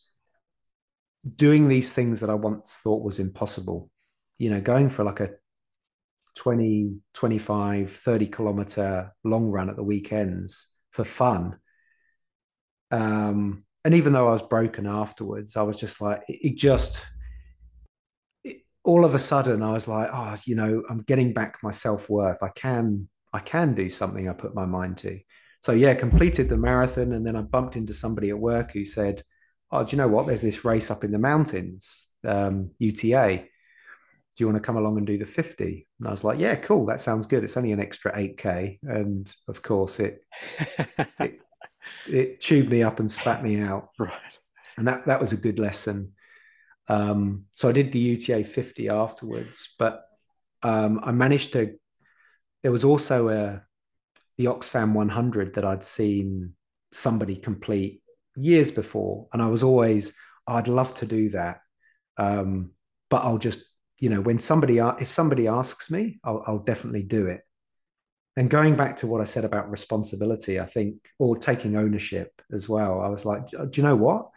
doing 1.36 1.68
these 1.68 1.92
things 1.92 2.20
that 2.20 2.30
I 2.30 2.34
once 2.34 2.80
thought 2.84 3.02
was 3.02 3.18
impossible. 3.18 3.90
You 4.38 4.50
know, 4.50 4.60
going 4.60 4.88
for 4.88 5.04
like 5.04 5.20
a 5.20 5.30
20, 6.36 7.00
25, 7.14 7.90
30 7.90 8.26
kilometer 8.28 9.12
long 9.24 9.50
run 9.50 9.68
at 9.68 9.76
the 9.76 9.82
weekends 9.82 10.74
for 10.92 11.04
fun. 11.04 11.58
Um, 12.92 13.64
and 13.84 13.94
even 13.94 14.12
though 14.12 14.28
I 14.28 14.32
was 14.32 14.42
broken 14.42 14.86
afterwards, 14.86 15.56
I 15.56 15.62
was 15.62 15.78
just 15.78 16.00
like, 16.00 16.22
it, 16.28 16.56
just, 16.56 17.06
it, 18.44 18.58
all 18.84 19.04
of 19.04 19.14
a 19.14 19.18
sudden, 19.18 19.62
I 19.62 19.72
was 19.72 19.88
like, 19.88 20.08
oh, 20.12 20.36
you 20.44 20.54
know, 20.54 20.82
I'm 20.88 21.02
getting 21.02 21.32
back 21.32 21.58
my 21.62 21.70
self 21.70 22.10
worth. 22.10 22.42
I 22.42 22.50
can, 22.54 23.08
I 23.32 23.40
can 23.40 23.74
do 23.74 23.88
something 23.88 24.28
I 24.28 24.32
put 24.34 24.54
my 24.54 24.66
mind 24.66 24.98
to. 24.98 25.18
So 25.62 25.72
yeah, 25.72 25.94
completed 25.94 26.48
the 26.48 26.56
marathon, 26.56 27.12
and 27.12 27.26
then 27.26 27.36
I 27.36 27.42
bumped 27.42 27.76
into 27.76 27.92
somebody 27.94 28.30
at 28.30 28.38
work 28.38 28.72
who 28.72 28.84
said, 28.84 29.22
"Oh, 29.70 29.84
do 29.84 29.94
you 29.94 29.98
know 29.98 30.08
what? 30.08 30.26
There's 30.26 30.42
this 30.42 30.64
race 30.64 30.90
up 30.90 31.04
in 31.04 31.12
the 31.12 31.18
mountains, 31.18 32.08
um, 32.24 32.70
UTA. 32.78 33.44
Do 34.36 34.44
you 34.44 34.46
want 34.46 34.56
to 34.56 34.66
come 34.66 34.76
along 34.76 34.96
and 34.98 35.06
do 35.06 35.18
the 35.18 35.26
50?" 35.26 35.86
And 35.98 36.08
I 36.08 36.10
was 36.10 36.24
like, 36.24 36.38
"Yeah, 36.38 36.54
cool. 36.56 36.86
That 36.86 37.00
sounds 37.00 37.26
good. 37.26 37.44
It's 37.44 37.56
only 37.58 37.72
an 37.72 37.80
extra 37.80 38.12
8k." 38.16 38.78
And 38.82 39.32
of 39.48 39.62
course, 39.62 40.00
it 40.00 40.24
it, 41.20 41.40
it 42.08 42.40
chewed 42.40 42.70
me 42.70 42.82
up 42.82 43.00
and 43.00 43.10
spat 43.10 43.42
me 43.42 43.60
out, 43.60 43.90
Right. 43.98 44.38
and 44.76 44.86
that 44.88 45.06
that 45.06 45.20
was 45.20 45.32
a 45.32 45.36
good 45.36 45.58
lesson. 45.58 46.12
Um, 46.88 47.46
so 47.54 47.68
I 47.68 47.72
did 47.72 47.92
the 47.92 47.98
UTA 48.00 48.44
50 48.44 48.88
afterwards, 48.88 49.74
but 49.78 50.02
um, 50.62 51.00
I 51.02 51.12
managed 51.12 51.52
to. 51.54 51.74
There 52.62 52.72
was 52.72 52.84
also 52.84 53.28
a 53.28 53.62
the 54.38 54.46
Oxfam 54.46 54.92
100 54.94 55.54
that 55.54 55.64
I'd 55.64 55.84
seen 55.84 56.54
somebody 56.92 57.36
complete 57.36 58.02
years 58.36 58.72
before, 58.72 59.28
and 59.32 59.42
I 59.42 59.48
was 59.48 59.62
always 59.62 60.14
I'd 60.46 60.68
love 60.68 60.94
to 60.96 61.06
do 61.06 61.30
that, 61.30 61.60
um, 62.16 62.72
but 63.08 63.22
I'll 63.24 63.38
just 63.38 63.64
you 63.98 64.08
know 64.10 64.20
when 64.20 64.38
somebody 64.38 64.78
if 64.78 65.10
somebody 65.10 65.46
asks 65.48 65.90
me, 65.90 66.20
I'll, 66.24 66.42
I'll 66.46 66.58
definitely 66.58 67.02
do 67.02 67.26
it. 67.26 67.42
And 68.40 68.48
going 68.48 68.74
back 68.74 68.96
to 68.96 69.06
what 69.06 69.20
I 69.20 69.24
said 69.24 69.44
about 69.44 69.70
responsibility, 69.70 70.58
I 70.58 70.64
think, 70.64 71.10
or 71.18 71.36
taking 71.36 71.76
ownership 71.76 72.40
as 72.50 72.70
well, 72.70 73.02
I 73.02 73.08
was 73.08 73.26
like, 73.26 73.48
do 73.50 73.68
you 73.74 73.82
know 73.82 73.96
what? 73.96 74.30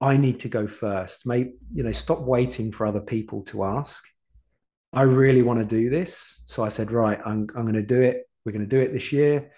I 0.00 0.16
need 0.16 0.38
to 0.40 0.48
go 0.48 0.68
first. 0.68 1.26
Maybe, 1.26 1.54
you 1.74 1.82
know, 1.82 1.90
stop 1.90 2.20
waiting 2.20 2.70
for 2.70 2.86
other 2.86 3.00
people 3.00 3.42
to 3.46 3.64
ask. 3.64 4.04
I 4.92 5.02
really 5.02 5.42
want 5.42 5.58
to 5.58 5.64
do 5.64 5.90
this. 5.90 6.40
So 6.46 6.62
I 6.62 6.68
said, 6.68 6.92
right, 6.92 7.18
I'm, 7.26 7.48
I'm 7.56 7.62
going 7.62 7.74
to 7.74 7.82
do 7.82 8.00
it. 8.00 8.28
We're 8.44 8.52
going 8.52 8.68
to 8.68 8.76
do 8.76 8.80
it 8.80 8.92
this 8.92 9.10
year. 9.10 9.50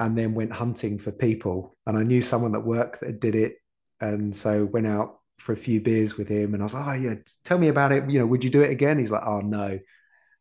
And 0.00 0.18
then 0.18 0.34
went 0.34 0.52
hunting 0.52 0.98
for 0.98 1.12
people. 1.12 1.76
And 1.86 1.96
I 1.96 2.02
knew 2.02 2.20
someone 2.20 2.50
that 2.50 2.66
worked 2.66 2.98
that 3.02 3.20
did 3.20 3.36
it. 3.36 3.58
And 4.00 4.34
so 4.34 4.64
went 4.64 4.88
out 4.88 5.20
for 5.36 5.52
a 5.52 5.56
few 5.56 5.80
beers 5.80 6.18
with 6.18 6.26
him. 6.26 6.52
And 6.52 6.64
I 6.64 6.66
was 6.66 6.74
like, 6.74 6.88
oh, 6.88 7.00
yeah, 7.00 7.14
tell 7.44 7.58
me 7.58 7.68
about 7.68 7.92
it. 7.92 8.10
You 8.10 8.18
know, 8.18 8.26
would 8.26 8.42
you 8.42 8.50
do 8.50 8.62
it 8.62 8.72
again? 8.72 8.98
He's 8.98 9.12
like, 9.12 9.24
oh, 9.24 9.40
no. 9.40 9.78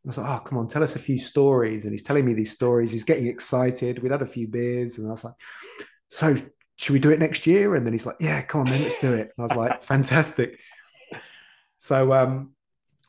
I 0.07 0.09
was 0.09 0.17
like, 0.17 0.29
oh, 0.29 0.39
come 0.39 0.57
on, 0.57 0.69
tell 0.69 0.83
us 0.83 0.95
a 0.95 0.99
few 0.99 1.19
stories. 1.19 1.83
And 1.83 1.91
he's 1.91 2.03
telling 2.03 2.23
me 2.23 2.33
these 2.33 2.53
stories. 2.53 2.93
He's 2.93 3.03
getting 3.03 3.27
excited. 3.27 4.01
We'd 4.01 4.13
had 4.13 4.21
a 4.21 4.27
few 4.27 4.47
beers. 4.47 4.97
And 4.97 5.07
I 5.07 5.11
was 5.11 5.25
like, 5.25 5.33
so 6.09 6.37
should 6.77 6.93
we 6.93 6.99
do 6.99 7.11
it 7.11 7.19
next 7.19 7.45
year? 7.45 7.75
And 7.75 7.85
then 7.85 7.91
he's 7.91 8.05
like, 8.05 8.15
yeah, 8.21 8.41
come 8.41 8.61
on, 8.61 8.69
then 8.69 8.83
let's 8.83 8.99
do 9.01 9.13
it. 9.13 9.33
And 9.35 9.39
I 9.39 9.41
was 9.43 9.55
like, 9.55 9.81
fantastic. 9.81 10.59
So, 11.75 12.13
um, 12.13 12.53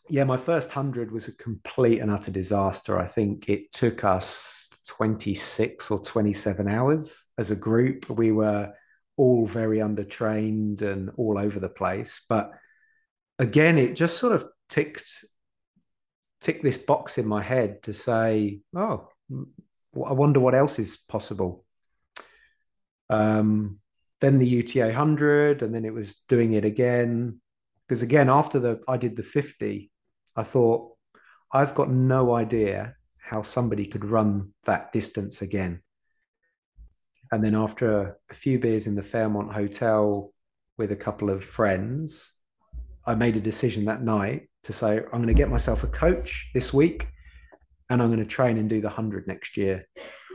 yeah, 0.08 0.24
my 0.24 0.36
first 0.36 0.72
hundred 0.72 1.12
was 1.12 1.28
a 1.28 1.36
complete 1.36 2.00
and 2.00 2.10
utter 2.10 2.32
disaster. 2.32 2.98
I 2.98 3.06
think 3.06 3.48
it 3.48 3.72
took 3.72 4.02
us 4.02 4.70
26 4.88 5.92
or 5.92 6.00
27 6.00 6.66
hours 6.66 7.26
as 7.38 7.52
a 7.52 7.56
group. 7.56 8.10
We 8.10 8.32
were 8.32 8.72
all 9.16 9.46
very 9.46 9.78
undertrained 9.78 10.82
and 10.82 11.10
all 11.16 11.38
over 11.38 11.60
the 11.60 11.68
place. 11.68 12.22
But 12.28 12.50
again, 13.38 13.78
it 13.78 13.94
just 13.94 14.18
sort 14.18 14.34
of 14.34 14.46
ticked 14.68 15.24
ticked 16.40 16.62
this 16.62 16.78
box 16.78 17.18
in 17.18 17.26
my 17.26 17.42
head 17.42 17.82
to 17.84 17.92
say, 17.92 18.60
oh, 18.74 19.08
I 19.32 20.12
wonder 20.12 20.40
what 20.40 20.54
else 20.54 20.78
is 20.78 20.96
possible. 20.96 21.64
Um, 23.10 23.78
then 24.20 24.38
the 24.38 24.46
UTA 24.46 24.86
100, 24.86 25.62
and 25.62 25.74
then 25.74 25.84
it 25.84 25.94
was 25.94 26.16
doing 26.28 26.52
it 26.52 26.64
again. 26.64 27.40
Because 27.86 28.02
again, 28.02 28.28
after 28.28 28.58
the 28.58 28.80
I 28.86 28.96
did 28.96 29.16
the 29.16 29.22
50, 29.22 29.90
I 30.36 30.42
thought, 30.42 30.92
I've 31.52 31.74
got 31.74 31.90
no 31.90 32.34
idea 32.34 32.96
how 33.18 33.42
somebody 33.42 33.86
could 33.86 34.04
run 34.04 34.52
that 34.64 34.92
distance 34.92 35.42
again. 35.42 35.82
And 37.30 37.44
then 37.44 37.54
after 37.54 38.18
a 38.30 38.34
few 38.34 38.58
beers 38.58 38.86
in 38.86 38.94
the 38.94 39.02
Fairmont 39.02 39.52
Hotel 39.52 40.32
with 40.76 40.92
a 40.92 40.96
couple 40.96 41.30
of 41.30 41.44
friends, 41.44 42.34
I 43.06 43.14
made 43.14 43.36
a 43.36 43.40
decision 43.40 43.86
that 43.86 44.02
night 44.02 44.47
to 44.64 44.72
say, 44.72 44.98
I'm 44.98 45.22
going 45.22 45.28
to 45.28 45.34
get 45.34 45.48
myself 45.48 45.84
a 45.84 45.86
coach 45.86 46.50
this 46.54 46.72
week 46.72 47.06
and 47.90 48.02
I'm 48.02 48.08
going 48.08 48.22
to 48.22 48.26
train 48.26 48.58
and 48.58 48.68
do 48.68 48.80
the 48.80 48.88
100 48.88 49.26
next 49.26 49.56
year. 49.56 49.86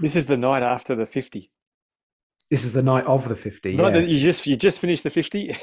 This 0.02 0.16
is 0.16 0.26
the 0.26 0.38
night 0.38 0.64
after 0.64 0.96
the 0.96 1.06
50. 1.06 1.52
This 2.50 2.66
is 2.66 2.74
the 2.74 2.84
night 2.84 3.06
of 3.06 3.30
the 3.30 3.36
50. 3.36 3.76
Not 3.76 3.94
yeah. 3.94 4.02
you 4.02 4.18
just 4.18 4.46
you 4.46 4.56
just 4.56 4.80
finished 4.80 5.04
the 5.04 5.10
50. 5.10 5.56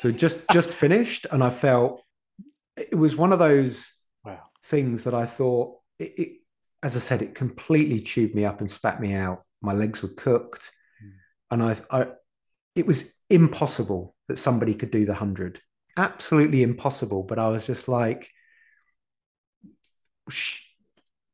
So 0.00 0.12
just 0.12 0.48
just 0.50 0.70
finished, 0.84 1.26
and 1.30 1.42
I 1.42 1.50
felt 1.50 2.02
it 2.76 2.96
was 2.96 3.16
one 3.16 3.32
of 3.32 3.38
those 3.38 3.90
wow. 4.24 4.40
things 4.62 5.04
that 5.04 5.14
I 5.14 5.26
thought, 5.26 5.76
it, 5.98 6.12
it, 6.16 6.28
as 6.82 6.96
I 6.96 7.00
said, 7.00 7.22
it 7.22 7.34
completely 7.34 8.00
chewed 8.00 8.34
me 8.34 8.44
up 8.44 8.60
and 8.60 8.70
spat 8.70 9.00
me 9.00 9.14
out. 9.14 9.42
My 9.60 9.72
legs 9.72 10.02
were 10.02 10.10
cooked, 10.16 10.70
Mm. 11.04 11.12
and 11.50 11.62
I, 11.62 11.76
I, 11.90 12.06
it 12.74 12.86
was 12.86 13.14
impossible 13.28 14.14
that 14.28 14.38
somebody 14.38 14.74
could 14.74 14.90
do 14.90 15.04
the 15.04 15.14
hundred. 15.14 15.60
Absolutely 15.98 16.62
impossible. 16.62 17.24
But 17.24 17.38
I 17.38 17.48
was 17.48 17.66
just 17.66 17.88
like, 17.88 18.30
"Shh, 20.30 20.60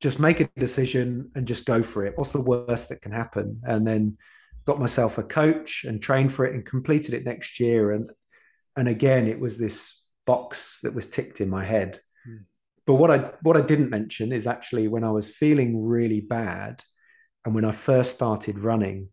just 0.00 0.18
make 0.18 0.40
a 0.40 0.50
decision 0.58 1.30
and 1.34 1.46
just 1.46 1.66
go 1.66 1.82
for 1.82 2.04
it. 2.04 2.14
What's 2.16 2.32
the 2.32 2.40
worst 2.40 2.88
that 2.88 3.00
can 3.00 3.12
happen? 3.12 3.60
And 3.64 3.86
then 3.86 4.18
got 4.64 4.80
myself 4.80 5.18
a 5.18 5.22
coach 5.22 5.84
and 5.84 6.02
trained 6.02 6.32
for 6.32 6.44
it 6.44 6.54
and 6.54 6.64
completed 6.64 7.14
it 7.14 7.24
next 7.24 7.60
year. 7.60 7.92
And 7.92 8.10
and 8.76 8.88
again, 8.88 9.26
it 9.28 9.38
was 9.38 9.56
this 9.56 10.02
box 10.26 10.80
that 10.82 10.94
was 10.94 11.08
ticked 11.08 11.40
in 11.40 11.48
my 11.48 11.64
head. 11.64 11.98
Hmm. 12.26 12.36
But 12.86 12.94
what 12.94 13.10
I 13.10 13.18
what 13.42 13.56
I 13.56 13.60
didn't 13.60 13.90
mention 13.90 14.32
is 14.32 14.46
actually 14.46 14.88
when 14.88 15.04
I 15.04 15.10
was 15.10 15.34
feeling 15.34 15.84
really 15.84 16.20
bad, 16.20 16.82
and 17.44 17.54
when 17.54 17.64
I 17.64 17.72
first 17.72 18.14
started 18.14 18.58
running 18.58 19.08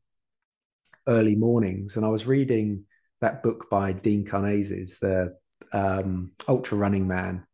early 1.08 1.36
mornings, 1.36 1.98
and 1.98 2.06
I 2.06 2.10
was 2.10 2.26
reading 2.26 2.86
that 3.22 3.44
book 3.44 3.70
by 3.70 3.94
Dean 3.94 4.26
Karnazes, 4.26 5.00
the 5.00 5.38
um, 5.72 6.32
Ultra 6.48 6.78
Running 6.78 7.08
Man, 7.08 7.46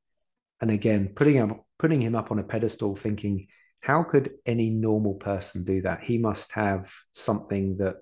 and 0.62 0.72
again 0.72 1.12
putting 1.16 1.36
him 1.36 1.62
putting 1.80 2.02
him 2.02 2.16
up 2.16 2.32
on 2.32 2.40
a 2.40 2.44
pedestal, 2.44 2.96
thinking, 2.96 3.48
how 3.82 4.04
could 4.04 4.32
any 4.46 4.70
normal 4.70 5.16
person 5.16 5.64
do 5.64 5.82
that? 5.82 6.04
He 6.04 6.18
must 6.18 6.52
have 6.54 6.92
something 7.12 7.78
that 7.78 7.98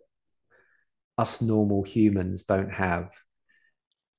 us 1.18 1.42
normal 1.42 1.84
humans 1.84 2.44
don't 2.44 2.74
have. 2.74 3.12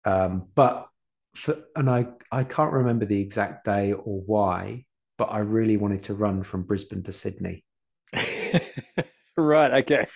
Um, 0.04 0.48
but 0.54 0.88
for, 1.34 1.56
and 1.74 1.90
I 1.90 2.06
I 2.30 2.44
can't 2.44 2.72
remember 2.72 3.04
the 3.04 3.20
exact 3.20 3.64
day 3.64 3.92
or 3.92 4.20
why, 4.20 4.84
but 5.18 5.26
I 5.26 5.38
really 5.38 5.76
wanted 5.76 6.04
to 6.04 6.14
run 6.14 6.42
from 6.42 6.62
Brisbane 6.62 7.02
to 7.04 7.12
Sydney, 7.12 7.64
right. 9.36 9.72
Okay. 9.82 10.06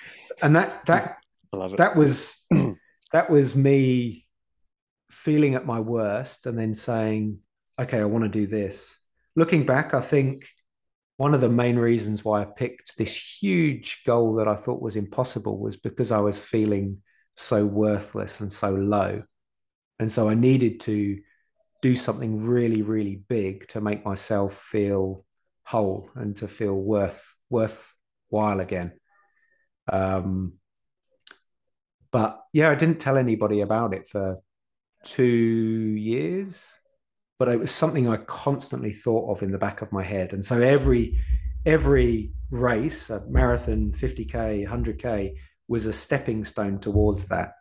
and 0.42 0.56
that 0.56 0.86
that 0.86 1.18
I 1.52 1.56
love 1.56 1.72
it. 1.74 1.76
that 1.76 1.96
was 1.96 2.46
that 3.12 3.28
was 3.28 3.56
me 3.56 4.26
feeling 5.10 5.54
at 5.54 5.66
my 5.66 5.80
worst 5.80 6.46
and 6.46 6.58
then 6.58 6.74
saying 6.74 7.38
okay 7.78 7.98
i 7.98 8.04
want 8.04 8.24
to 8.24 8.30
do 8.30 8.46
this 8.46 8.98
looking 9.36 9.64
back 9.64 9.94
i 9.94 10.00
think 10.00 10.46
one 11.16 11.34
of 11.34 11.40
the 11.40 11.48
main 11.48 11.76
reasons 11.76 12.24
why 12.24 12.40
i 12.40 12.44
picked 12.44 12.96
this 12.96 13.16
huge 13.40 14.02
goal 14.06 14.34
that 14.34 14.48
i 14.48 14.54
thought 14.54 14.82
was 14.82 14.96
impossible 14.96 15.58
was 15.58 15.76
because 15.76 16.12
i 16.12 16.18
was 16.18 16.38
feeling 16.38 16.98
so 17.36 17.64
worthless 17.64 18.40
and 18.40 18.52
so 18.52 18.70
low 18.70 19.22
and 19.98 20.10
so 20.10 20.28
i 20.28 20.34
needed 20.34 20.80
to 20.80 21.18
do 21.82 21.96
something 21.96 22.44
really, 22.44 22.82
really 22.82 23.16
big 23.16 23.66
to 23.68 23.80
make 23.80 24.04
myself 24.04 24.54
feel 24.54 25.24
whole 25.64 26.10
and 26.14 26.36
to 26.36 26.48
feel 26.48 26.74
worth 26.74 27.34
worthwhile 27.48 28.60
again. 28.60 28.92
Um, 29.90 30.54
but 32.12 32.40
yeah, 32.52 32.70
I 32.70 32.74
didn't 32.74 33.00
tell 33.00 33.16
anybody 33.16 33.60
about 33.60 33.94
it 33.94 34.08
for 34.08 34.38
two 35.04 35.24
years, 35.24 36.78
but 37.38 37.48
it 37.48 37.58
was 37.58 37.72
something 37.72 38.08
I 38.08 38.18
constantly 38.18 38.92
thought 38.92 39.30
of 39.30 39.42
in 39.42 39.52
the 39.52 39.58
back 39.58 39.82
of 39.82 39.92
my 39.92 40.02
head. 40.02 40.32
And 40.32 40.44
so 40.44 40.60
every 40.60 41.18
every 41.66 42.32
race, 42.50 43.10
a 43.10 43.24
marathon, 43.26 43.92
50k, 43.92 44.66
100k, 44.66 45.34
was 45.68 45.86
a 45.86 45.92
stepping 45.92 46.44
stone 46.44 46.78
towards 46.78 47.28
that. 47.28 47.52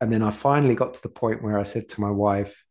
And 0.00 0.12
then 0.12 0.22
I 0.22 0.30
finally 0.30 0.74
got 0.74 0.94
to 0.94 1.02
the 1.02 1.08
point 1.08 1.42
where 1.42 1.58
I 1.58 1.62
said 1.62 1.88
to 1.90 2.00
my 2.00 2.10
wife, 2.10 2.64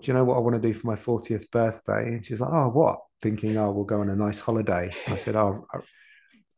Do 0.00 0.06
you 0.06 0.14
know 0.14 0.24
what 0.24 0.36
I 0.36 0.40
want 0.40 0.60
to 0.60 0.68
do 0.68 0.72
for 0.72 0.86
my 0.86 0.94
40th 0.94 1.50
birthday? 1.50 2.08
And 2.08 2.24
she's 2.24 2.40
like, 2.40 2.52
Oh, 2.52 2.70
what? 2.70 3.00
Thinking, 3.20 3.56
Oh, 3.56 3.70
we'll 3.70 3.84
go 3.84 4.00
on 4.00 4.08
a 4.08 4.16
nice 4.16 4.40
holiday. 4.40 4.90
I 5.06 5.16
said, 5.16 5.36
Oh, 5.36 5.66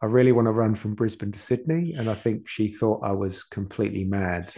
I 0.02 0.06
really 0.06 0.32
want 0.32 0.46
to 0.46 0.52
run 0.52 0.74
from 0.74 0.94
Brisbane 0.94 1.32
to 1.32 1.38
Sydney. 1.38 1.94
And 1.94 2.08
I 2.08 2.14
think 2.14 2.48
she 2.48 2.68
thought 2.68 3.00
I 3.02 3.12
was 3.12 3.42
completely 3.42 4.04
mad. 4.04 4.52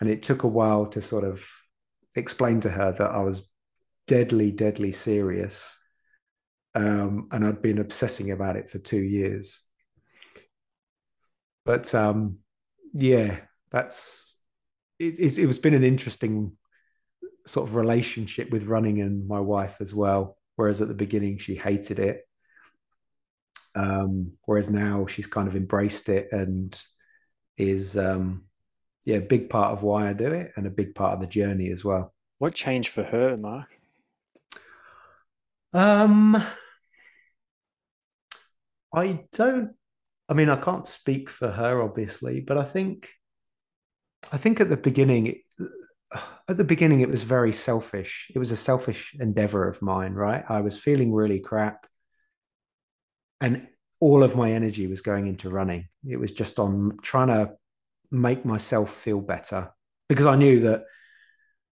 And 0.00 0.08
it 0.08 0.22
took 0.22 0.42
a 0.42 0.48
while 0.48 0.86
to 0.88 1.02
sort 1.02 1.24
of 1.24 1.46
explain 2.16 2.60
to 2.60 2.70
her 2.70 2.92
that 2.92 3.10
I 3.10 3.22
was 3.22 3.48
deadly, 4.06 4.50
deadly 4.50 4.92
serious. 4.92 5.78
Um, 6.74 7.28
and 7.32 7.44
I'd 7.44 7.62
been 7.62 7.78
obsessing 7.78 8.30
about 8.30 8.56
it 8.56 8.70
for 8.70 8.78
two 8.78 9.00
years. 9.00 9.64
But 11.64 11.94
um, 11.94 12.38
yeah, 12.92 13.40
that's 13.70 14.40
it, 14.98 15.18
it, 15.18 15.38
it 15.38 15.46
was 15.46 15.58
been 15.58 15.74
an 15.74 15.84
interesting 15.84 16.56
sort 17.46 17.68
of 17.68 17.74
relationship 17.74 18.50
with 18.50 18.66
running 18.66 19.00
and 19.00 19.28
my 19.28 19.40
wife 19.40 19.76
as 19.80 19.94
well. 19.94 20.38
Whereas 20.56 20.80
at 20.80 20.88
the 20.88 20.94
beginning, 20.94 21.38
she 21.38 21.54
hated 21.54 21.98
it 21.98 22.24
um, 23.74 24.32
whereas 24.44 24.70
now 24.70 25.06
she's 25.06 25.26
kind 25.26 25.48
of 25.48 25.56
embraced 25.56 26.08
it 26.08 26.28
and 26.32 26.80
is, 27.56 27.96
um, 27.96 28.44
yeah, 29.04 29.18
big 29.18 29.48
part 29.50 29.72
of 29.72 29.82
why 29.82 30.08
I 30.08 30.12
do 30.12 30.26
it 30.26 30.52
and 30.56 30.66
a 30.66 30.70
big 30.70 30.94
part 30.94 31.14
of 31.14 31.20
the 31.20 31.26
journey 31.26 31.70
as 31.70 31.84
well. 31.84 32.12
What 32.38 32.54
changed 32.54 32.90
for 32.90 33.02
her, 33.02 33.36
Mark? 33.36 33.68
Um, 35.72 36.42
I 38.94 39.24
don't. 39.32 39.72
I 40.28 40.34
mean, 40.34 40.48
I 40.48 40.56
can't 40.56 40.86
speak 40.86 41.28
for 41.28 41.50
her, 41.50 41.82
obviously, 41.82 42.40
but 42.40 42.56
I 42.56 42.64
think, 42.64 43.08
I 44.32 44.36
think 44.36 44.60
at 44.60 44.68
the 44.68 44.76
beginning, 44.76 45.40
at 46.48 46.56
the 46.56 46.64
beginning, 46.64 47.00
it 47.00 47.10
was 47.10 47.24
very 47.24 47.52
selfish. 47.52 48.30
It 48.34 48.38
was 48.38 48.50
a 48.50 48.56
selfish 48.56 49.14
endeavor 49.18 49.66
of 49.68 49.82
mine, 49.82 50.14
right? 50.14 50.44
I 50.48 50.60
was 50.60 50.78
feeling 50.78 51.12
really 51.12 51.40
crap 51.40 51.86
and 53.40 53.66
all 54.00 54.22
of 54.22 54.36
my 54.36 54.52
energy 54.52 54.86
was 54.86 55.02
going 55.02 55.26
into 55.26 55.50
running. 55.50 55.88
It 56.08 56.18
was 56.18 56.32
just 56.32 56.58
on 56.58 56.98
trying 57.02 57.28
to 57.28 57.52
make 58.10 58.44
myself 58.44 58.92
feel 58.92 59.20
better 59.20 59.72
because 60.08 60.26
I 60.26 60.36
knew 60.36 60.60
that 60.60 60.84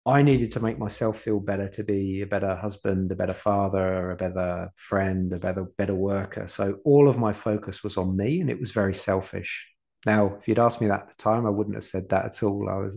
I 0.06 0.22
needed 0.22 0.52
to 0.52 0.60
make 0.60 0.78
myself 0.78 1.18
feel 1.18 1.40
better 1.40 1.68
to 1.70 1.82
be 1.82 2.22
a 2.22 2.26
better 2.26 2.54
husband, 2.54 3.10
a 3.10 3.16
better 3.16 3.34
father, 3.34 4.12
a 4.12 4.16
better 4.16 4.70
friend, 4.76 5.32
a 5.32 5.38
better 5.38 5.64
better 5.76 5.96
worker. 5.96 6.46
So 6.46 6.78
all 6.84 7.08
of 7.08 7.18
my 7.18 7.32
focus 7.32 7.82
was 7.82 7.96
on 7.96 8.16
me, 8.16 8.40
and 8.40 8.48
it 8.48 8.60
was 8.60 8.70
very 8.70 8.94
selfish. 8.94 9.68
Now, 10.06 10.36
if 10.38 10.46
you'd 10.46 10.60
asked 10.60 10.80
me 10.80 10.86
that 10.86 11.02
at 11.02 11.08
the 11.08 11.14
time, 11.14 11.44
I 11.44 11.50
wouldn't 11.50 11.74
have 11.74 11.84
said 11.84 12.10
that 12.10 12.24
at 12.24 12.42
all. 12.44 12.68
I 12.70 12.76
was, 12.76 12.96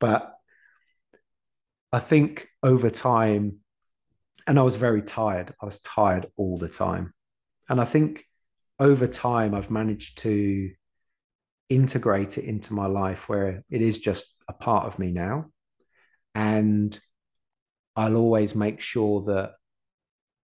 but 0.00 0.32
I 1.92 1.98
think 1.98 2.48
over 2.62 2.88
time, 2.88 3.58
and 4.46 4.58
I 4.58 4.62
was 4.62 4.76
very 4.76 5.02
tired. 5.02 5.54
I 5.60 5.66
was 5.66 5.80
tired 5.80 6.26
all 6.36 6.56
the 6.56 6.68
time. 6.68 7.12
And 7.68 7.78
I 7.78 7.84
think 7.84 8.24
over 8.78 9.06
time, 9.06 9.54
I've 9.54 9.70
managed 9.70 10.18
to 10.18 10.70
integrate 11.74 12.38
it 12.38 12.44
into 12.44 12.74
my 12.74 12.86
life 12.86 13.28
where 13.28 13.64
it 13.70 13.82
is 13.82 13.98
just 13.98 14.26
a 14.48 14.52
part 14.52 14.86
of 14.86 14.98
me 14.98 15.12
now. 15.12 15.46
And 16.34 16.98
I'll 17.96 18.16
always 18.16 18.54
make 18.54 18.80
sure 18.80 19.22
that, 19.22 19.52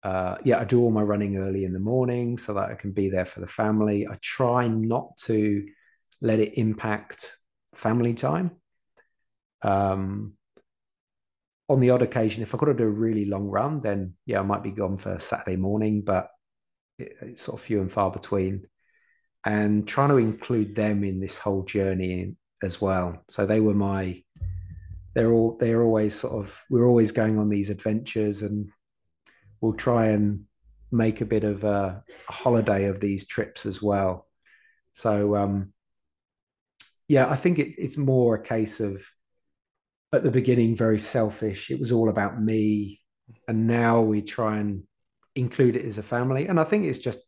uh, 0.04 0.38
yeah, 0.44 0.60
I 0.60 0.64
do 0.64 0.82
all 0.82 0.92
my 0.92 1.02
running 1.02 1.38
early 1.38 1.66
in 1.66 1.74
the 1.74 1.80
morning 1.80 2.38
so 2.38 2.54
that 2.54 2.70
I 2.70 2.76
can 2.76 2.92
be 2.92 3.10
there 3.10 3.26
for 3.26 3.40
the 3.40 3.48
family. 3.48 4.08
I 4.08 4.18
try 4.22 4.68
not 4.68 5.18
to 5.26 5.66
let 6.22 6.40
it 6.40 6.58
impact 6.58 7.38
family 7.76 8.14
time. 8.14 8.52
Um, 9.62 10.34
on 11.70 11.80
the 11.80 11.90
odd 11.90 12.02
occasion, 12.02 12.44
if 12.44 12.54
I've 12.54 12.60
got 12.60 12.68
to 12.68 12.74
do 12.74 12.84
a 12.84 12.90
really 12.90 13.26
long 13.26 13.48
run, 13.48 13.82
then 13.82 14.14
yeah, 14.26 14.40
I 14.40 14.44
might 14.44 14.64
be 14.64 14.72
gone 14.72 14.98
for 14.98 15.20
Saturday 15.20 15.58
morning, 15.58 16.02
but 16.02 16.30
it's 16.98 17.44
sort 17.44 17.60
of 17.60 17.66
few 17.66 17.82
and 17.82 17.92
far 17.92 18.12
between, 18.12 18.68
and 19.46 19.88
trying 19.88 20.10
to 20.10 20.18
include 20.18 20.76
them 20.76 21.04
in 21.04 21.20
this 21.20 21.38
whole 21.38 21.64
journey 21.64 22.36
as 22.64 22.82
well. 22.82 23.24
So 23.30 23.46
they 23.46 23.60
were 23.60 23.74
my, 23.74 24.24
they're 25.14 25.32
all 25.32 25.58
they're 25.60 25.84
always 25.84 26.16
sort 26.20 26.34
of 26.34 26.62
we're 26.70 26.88
always 26.88 27.12
going 27.12 27.40
on 27.40 27.50
these 27.50 27.70
adventures, 27.70 28.42
and 28.42 28.70
we'll 29.62 29.74
try 29.74 30.08
and 30.08 30.46
make 30.92 31.22
a 31.22 31.26
bit 31.26 31.44
of 31.44 31.64
a, 31.64 32.04
holiday 32.30 32.86
of 32.86 33.00
these 33.00 33.28
trips 33.28 33.66
as 33.66 33.82
well. 33.82 34.28
So 34.94 35.36
um, 35.36 35.74
yeah, 37.08 37.30
I 37.30 37.36
think 37.36 37.60
it, 37.60 37.76
it's 37.78 37.98
more 37.98 38.36
a 38.36 38.44
case 38.44 38.80
of 38.80 39.02
at 40.14 40.24
the 40.24 40.32
beginning 40.32 40.76
very 40.76 41.00
selfish. 41.00 41.70
It 41.72 41.80
was 41.80 41.92
all 41.92 42.10
about 42.10 42.42
me, 42.42 43.02
and 43.48 43.68
now 43.68 44.02
we 44.02 44.22
try 44.22 44.58
and 44.58 44.84
include 45.36 45.76
it 45.76 45.86
as 45.86 45.98
a 45.98 46.04
family. 46.04 46.48
And 46.48 46.60
I 46.60 46.64
think 46.64 46.86
it's 46.86 47.00
just 47.00 47.20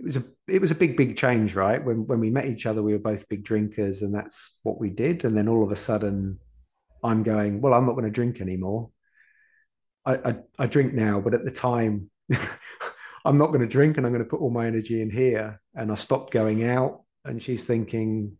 it 0.00 0.04
was 0.04 0.16
a 0.16 0.24
it 0.48 0.60
was 0.62 0.70
a 0.70 0.74
big 0.74 0.96
big 0.96 1.16
change, 1.16 1.54
right? 1.54 1.84
When 1.84 2.06
when 2.06 2.20
we 2.20 2.30
met 2.30 2.46
each 2.46 2.64
other, 2.64 2.82
we 2.82 2.92
were 2.92 2.98
both 2.98 3.28
big 3.28 3.44
drinkers, 3.44 4.00
and 4.00 4.14
that's 4.14 4.58
what 4.62 4.80
we 4.80 4.88
did. 4.88 5.24
And 5.24 5.36
then 5.36 5.46
all 5.46 5.62
of 5.62 5.70
a 5.70 5.76
sudden, 5.76 6.38
I'm 7.04 7.22
going, 7.22 7.60
well, 7.60 7.74
I'm 7.74 7.84
not 7.84 7.92
going 7.92 8.04
to 8.04 8.10
drink 8.10 8.40
anymore. 8.40 8.90
I, 10.06 10.14
I, 10.14 10.36
I 10.58 10.66
drink 10.66 10.94
now, 10.94 11.20
but 11.20 11.34
at 11.34 11.44
the 11.44 11.50
time, 11.50 12.10
I'm 13.24 13.36
not 13.36 13.48
going 13.48 13.60
to 13.60 13.66
drink, 13.66 13.98
and 13.98 14.06
I'm 14.06 14.12
going 14.12 14.24
to 14.24 14.28
put 14.28 14.40
all 14.40 14.50
my 14.50 14.66
energy 14.66 15.02
in 15.02 15.10
here. 15.10 15.60
And 15.74 15.92
I 15.92 15.96
stopped 15.96 16.32
going 16.32 16.64
out, 16.64 17.02
and 17.26 17.42
she's 17.42 17.66
thinking, 17.66 18.38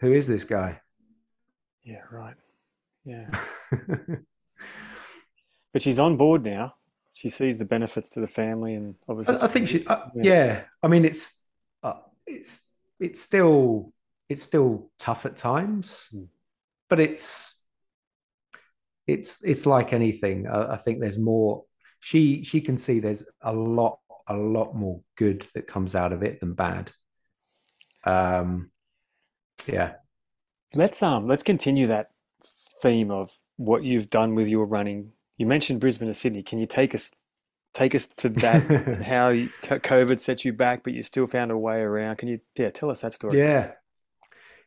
who 0.00 0.12
is 0.12 0.26
this 0.26 0.44
guy? 0.44 0.80
Yeah, 1.82 2.02
right. 2.12 2.36
Yeah. 3.06 3.30
but 5.72 5.80
she's 5.80 5.98
on 5.98 6.18
board 6.18 6.44
now 6.44 6.74
she 7.14 7.30
sees 7.30 7.58
the 7.58 7.64
benefits 7.64 8.10
to 8.10 8.20
the 8.20 8.26
family 8.26 8.74
and 8.74 8.96
obviously 9.08 9.36
i, 9.36 9.44
I 9.44 9.46
think 9.46 9.68
she 9.68 9.86
uh, 9.86 10.06
yeah. 10.14 10.22
yeah. 10.22 10.60
i 10.82 10.88
mean 10.88 11.06
it's 11.06 11.46
uh, 11.82 11.94
it's 12.26 12.70
it's 13.00 13.22
still 13.22 13.92
it's 14.28 14.42
still 14.42 14.90
tough 14.98 15.24
at 15.24 15.36
times 15.36 16.08
mm. 16.14 16.28
but 16.90 17.00
it's 17.00 17.62
it's 19.06 19.44
it's 19.44 19.66
like 19.66 19.92
anything 19.92 20.46
I, 20.46 20.74
I 20.74 20.76
think 20.76 21.00
there's 21.00 21.18
more 21.18 21.64
she 22.00 22.42
she 22.42 22.60
can 22.60 22.76
see 22.76 23.00
there's 23.00 23.28
a 23.40 23.52
lot 23.52 23.98
a 24.26 24.36
lot 24.36 24.74
more 24.74 25.00
good 25.16 25.46
that 25.54 25.66
comes 25.66 25.94
out 25.94 26.12
of 26.12 26.22
it 26.22 26.40
than 26.40 26.54
bad 26.54 26.90
um 28.04 28.70
yeah 29.66 29.92
let's 30.74 31.02
um 31.02 31.26
let's 31.26 31.42
continue 31.42 31.86
that 31.88 32.08
theme 32.82 33.10
of 33.10 33.36
what 33.56 33.84
you've 33.84 34.10
done 34.10 34.34
with 34.34 34.48
your 34.48 34.66
running 34.66 35.12
you 35.36 35.46
mentioned 35.46 35.80
Brisbane 35.80 36.08
and 36.08 36.16
Sydney. 36.16 36.42
Can 36.42 36.58
you 36.58 36.66
take 36.66 36.94
us 36.94 37.12
take 37.72 37.94
us 37.94 38.06
to 38.06 38.28
that? 38.40 39.02
how 39.02 39.32
COVID 39.32 40.20
set 40.20 40.44
you 40.44 40.52
back, 40.52 40.84
but 40.84 40.92
you 40.92 41.02
still 41.02 41.26
found 41.26 41.50
a 41.50 41.58
way 41.58 41.80
around. 41.80 42.16
Can 42.16 42.28
you 42.28 42.40
yeah 42.56 42.70
tell 42.70 42.90
us 42.90 43.02
that 43.02 43.12
story? 43.12 43.38
Yeah, 43.38 43.72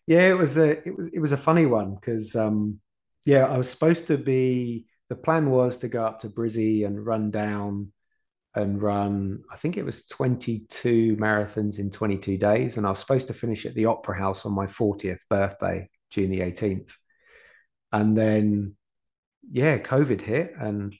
yeah. 0.05 0.30
It 0.30 0.38
was 0.38 0.57
a 0.57 0.88
it 0.88 0.95
was 0.95 1.07
it 1.09 1.20
was 1.20 1.32
a 1.32 1.38
funny 1.38 1.65
one 1.65 1.95
because 1.95 2.36
um, 2.36 2.80
yeah, 3.26 3.45
I 3.45 3.57
was 3.57 3.70
supposed 3.70 4.07
to 4.07 4.18
be. 4.18 4.86
The 5.09 5.15
plan 5.15 5.49
was 5.49 5.78
to 5.78 5.88
go 5.88 6.03
up 6.03 6.20
to 6.22 6.30
Brizzy 6.30 6.86
and 6.86 7.05
run 7.05 7.32
down 7.32 7.93
and 8.53 8.82
run. 8.82 9.43
I 9.49 9.55
think 9.55 9.78
it 9.78 9.86
was 9.86 10.05
twenty 10.05 10.65
two 10.70 11.15
marathons 11.15 11.80
in 11.80 11.89
twenty 11.89 12.18
two 12.18 12.38
days, 12.38 12.76
and 12.76 12.86
I 12.86 12.89
was 12.89 12.99
supposed 12.99 13.28
to 13.28 13.34
finish 13.34 13.65
at 13.65 13.74
the 13.74 13.86
Opera 13.86 14.18
House 14.18 14.45
on 14.45 14.53
my 14.53 14.68
fortieth 14.68 15.24
birthday, 15.30 15.89
June 16.09 16.30
the 16.30 16.41
eighteenth, 16.41 16.97
and 17.93 18.18
then 18.18 18.76
yeah, 19.52 19.78
COVID 19.78 20.22
hit 20.22 20.54
and 20.58 20.93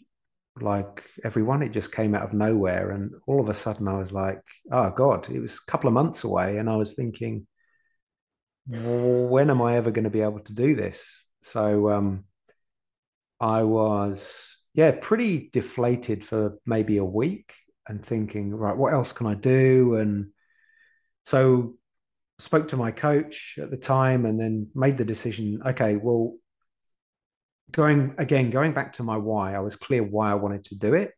like 0.62 1.04
everyone, 1.24 1.62
it 1.62 1.72
just 1.72 1.92
came 1.92 2.16
out 2.16 2.24
of 2.24 2.34
nowhere. 2.34 2.92
And 2.92 3.14
all 3.28 3.40
of 3.40 3.50
a 3.50 3.54
sudden 3.54 3.88
I 3.88 3.98
was 3.98 4.12
like, 4.12 4.42
oh 4.72 4.92
God, 4.92 5.30
it 5.30 5.40
was 5.40 5.56
a 5.58 5.72
couple 5.72 5.88
of 5.88 5.94
months 5.94 6.24
away. 6.24 6.58
And 6.58 6.70
I 6.70 6.76
was 6.78 6.96
thinking, 6.96 7.48
when 8.68 9.50
am 9.50 9.62
I 9.62 9.78
ever 9.78 9.92
going 9.92 10.04
to 10.04 10.10
be 10.10 10.22
able 10.22 10.40
to 10.42 10.54
do 10.54 10.76
this? 10.76 11.26
So 11.42 11.90
um, 11.90 12.26
I 13.40 13.64
was, 13.64 14.58
yeah, 14.74 14.92
pretty 15.00 15.50
deflated 15.52 16.24
for 16.24 16.58
maybe 16.66 16.98
a 16.98 17.06
week 17.06 17.54
and 17.88 18.04
thinking, 18.04 18.54
right, 18.54 18.76
what 18.76 18.94
else 18.94 19.14
can 19.14 19.28
I 19.28 19.36
do? 19.36 19.96
And 19.96 20.28
so 21.26 21.76
spoke 22.40 22.68
to 22.70 22.78
my 22.78 22.92
coach 22.92 23.58
at 23.62 23.72
the 23.72 23.78
time 23.78 24.26
and 24.26 24.40
then 24.40 24.68
made 24.76 24.98
the 24.98 25.06
decision 25.06 25.60
okay 25.66 25.96
well 25.96 26.36
going 27.72 28.16
again, 28.18 28.50
going 28.50 28.74
back 28.74 28.94
to 28.94 29.04
my 29.04 29.18
why, 29.18 29.56
I 29.56 29.60
was 29.60 29.76
clear 29.76 30.04
why 30.04 30.32
I 30.32 30.36
wanted 30.36 30.66
to 30.66 30.76
do 30.76 30.94
it. 30.94 31.12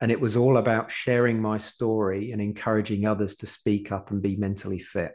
And 0.00 0.10
it 0.10 0.20
was 0.20 0.36
all 0.36 0.56
about 0.56 0.90
sharing 0.90 1.42
my 1.42 1.58
story 1.58 2.32
and 2.32 2.40
encouraging 2.40 3.04
others 3.04 3.36
to 3.36 3.46
speak 3.46 3.92
up 3.92 4.10
and 4.10 4.22
be 4.22 4.36
mentally 4.36 4.78
fit. 4.78 5.12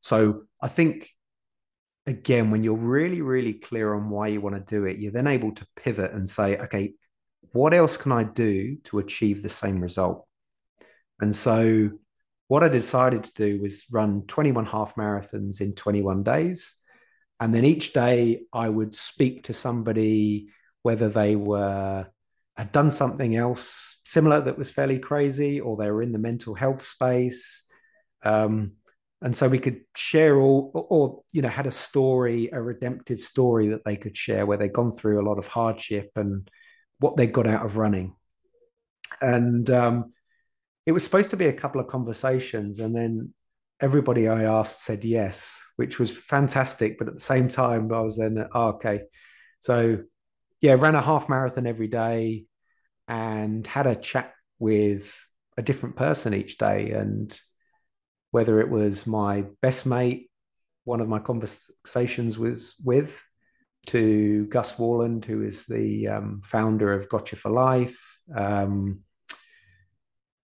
So 0.00 0.42
I 0.60 0.66
think, 0.66 1.08
again, 2.06 2.50
when 2.50 2.64
you're 2.64 2.74
really, 2.74 3.20
really 3.20 3.54
clear 3.54 3.94
on 3.94 4.10
why 4.10 4.26
you 4.28 4.40
want 4.40 4.56
to 4.56 4.74
do 4.74 4.86
it, 4.86 4.98
you're 4.98 5.12
then 5.12 5.28
able 5.28 5.52
to 5.52 5.66
pivot 5.76 6.10
and 6.10 6.28
say, 6.28 6.58
okay, 6.58 6.94
what 7.52 7.74
else 7.74 7.96
can 7.96 8.10
I 8.10 8.24
do 8.24 8.76
to 8.84 8.98
achieve 8.98 9.42
the 9.42 9.48
same 9.48 9.80
result? 9.80 10.26
And 11.20 11.34
so 11.34 11.90
what 12.48 12.64
I 12.64 12.68
decided 12.68 13.22
to 13.24 13.34
do 13.34 13.62
was 13.62 13.84
run 13.92 14.22
21 14.26 14.66
half 14.66 14.96
marathons 14.96 15.60
in 15.60 15.74
21 15.74 16.24
days. 16.24 16.74
And 17.42 17.52
then 17.52 17.64
each 17.64 17.92
day 17.92 18.42
I 18.52 18.68
would 18.68 18.94
speak 18.94 19.42
to 19.44 19.52
somebody, 19.52 20.50
whether 20.82 21.08
they 21.08 21.34
were 21.34 22.06
had 22.56 22.70
done 22.70 22.90
something 22.90 23.34
else 23.34 23.98
similar 24.04 24.40
that 24.42 24.58
was 24.58 24.70
fairly 24.70 25.00
crazy, 25.00 25.60
or 25.60 25.76
they 25.76 25.90
were 25.90 26.02
in 26.02 26.12
the 26.12 26.20
mental 26.20 26.54
health 26.54 26.82
space. 26.82 27.66
Um, 28.22 28.76
and 29.20 29.34
so 29.34 29.48
we 29.48 29.58
could 29.58 29.80
share 29.96 30.38
all, 30.38 30.70
or, 30.74 31.22
you 31.32 31.42
know, 31.42 31.48
had 31.48 31.66
a 31.66 31.72
story, 31.72 32.48
a 32.52 32.62
redemptive 32.62 33.20
story 33.20 33.68
that 33.68 33.84
they 33.84 33.96
could 33.96 34.16
share 34.16 34.46
where 34.46 34.58
they'd 34.58 34.72
gone 34.72 34.92
through 34.92 35.20
a 35.20 35.28
lot 35.28 35.38
of 35.38 35.48
hardship 35.48 36.12
and 36.14 36.48
what 37.00 37.16
they 37.16 37.26
got 37.26 37.48
out 37.48 37.64
of 37.66 37.76
running. 37.76 38.14
And 39.20 39.68
um, 39.68 40.12
it 40.86 40.92
was 40.92 41.02
supposed 41.02 41.30
to 41.30 41.36
be 41.36 41.46
a 41.46 41.60
couple 41.62 41.80
of 41.80 41.88
conversations, 41.88 42.78
and 42.78 42.94
then 42.94 43.34
everybody 43.82 44.28
I 44.28 44.44
asked 44.44 44.82
said 44.82 45.04
yes, 45.04 45.60
which 45.76 45.98
was 45.98 46.10
fantastic. 46.10 46.98
But 46.98 47.08
at 47.08 47.14
the 47.14 47.20
same 47.20 47.48
time, 47.48 47.92
I 47.92 48.00
was 48.00 48.16
then 48.16 48.46
oh, 48.54 48.68
okay. 48.68 49.02
So 49.60 49.98
yeah, 50.60 50.74
ran 50.74 50.94
a 50.94 51.02
half 51.02 51.28
marathon 51.28 51.66
every 51.66 51.88
day, 51.88 52.46
and 53.08 53.66
had 53.66 53.86
a 53.86 53.96
chat 53.96 54.32
with 54.58 55.28
a 55.58 55.62
different 55.62 55.96
person 55.96 56.32
each 56.32 56.56
day, 56.56 56.92
and 56.92 57.38
whether 58.30 58.60
it 58.60 58.70
was 58.70 59.06
my 59.06 59.44
best 59.60 59.84
mate, 59.84 60.30
one 60.84 61.00
of 61.00 61.08
my 61.08 61.18
conversations 61.18 62.38
was 62.38 62.76
with, 62.84 63.22
to 63.86 64.46
Gus 64.46 64.76
Worland, 64.76 65.24
who 65.24 65.42
is 65.42 65.66
the 65.66 66.08
um, 66.08 66.40
founder 66.42 66.92
of 66.92 67.08
Gotcha4Life, 67.08 67.96
um, 68.34 69.00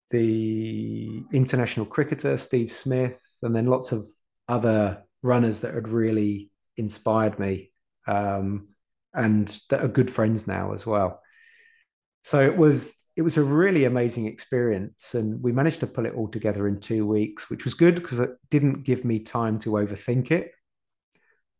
the 0.10 1.24
international 1.32 1.86
cricketer 1.86 2.38
Steve 2.38 2.72
Smith, 2.72 3.22
and 3.44 3.56
then 3.56 3.68
lots 3.68 3.92
of 3.92 4.06
other 4.48 5.04
runners 5.24 5.62
that 5.62 5.74
had 5.74 5.88
really 5.88 6.50
inspired 6.78 7.40
me 7.40 7.72
um, 8.08 8.70
and 9.14 9.60
that 9.70 9.82
are 9.82 9.88
good 9.88 10.12
friends 10.12 10.48
now 10.48 10.74
as 10.74 10.86
well. 10.86 11.22
So 12.24 12.42
it 12.42 12.58
was 12.58 13.04
it 13.16 13.24
was 13.24 13.38
a 13.38 13.44
really 13.44 13.86
amazing 13.86 14.28
experience, 14.28 15.16
and 15.16 15.42
we 15.42 15.52
managed 15.52 15.80
to 15.80 15.88
pull 15.88 16.06
it 16.06 16.14
all 16.14 16.28
together 16.28 16.68
in 16.68 16.80
two 16.80 17.06
weeks, 17.06 17.50
which 17.50 17.64
was 17.64 17.74
good 17.74 17.96
because 17.96 18.20
it 18.20 18.32
didn't 18.50 18.84
give 18.84 19.04
me 19.04 19.20
time 19.20 19.58
to 19.60 19.72
overthink 19.72 20.30
it 20.32 20.52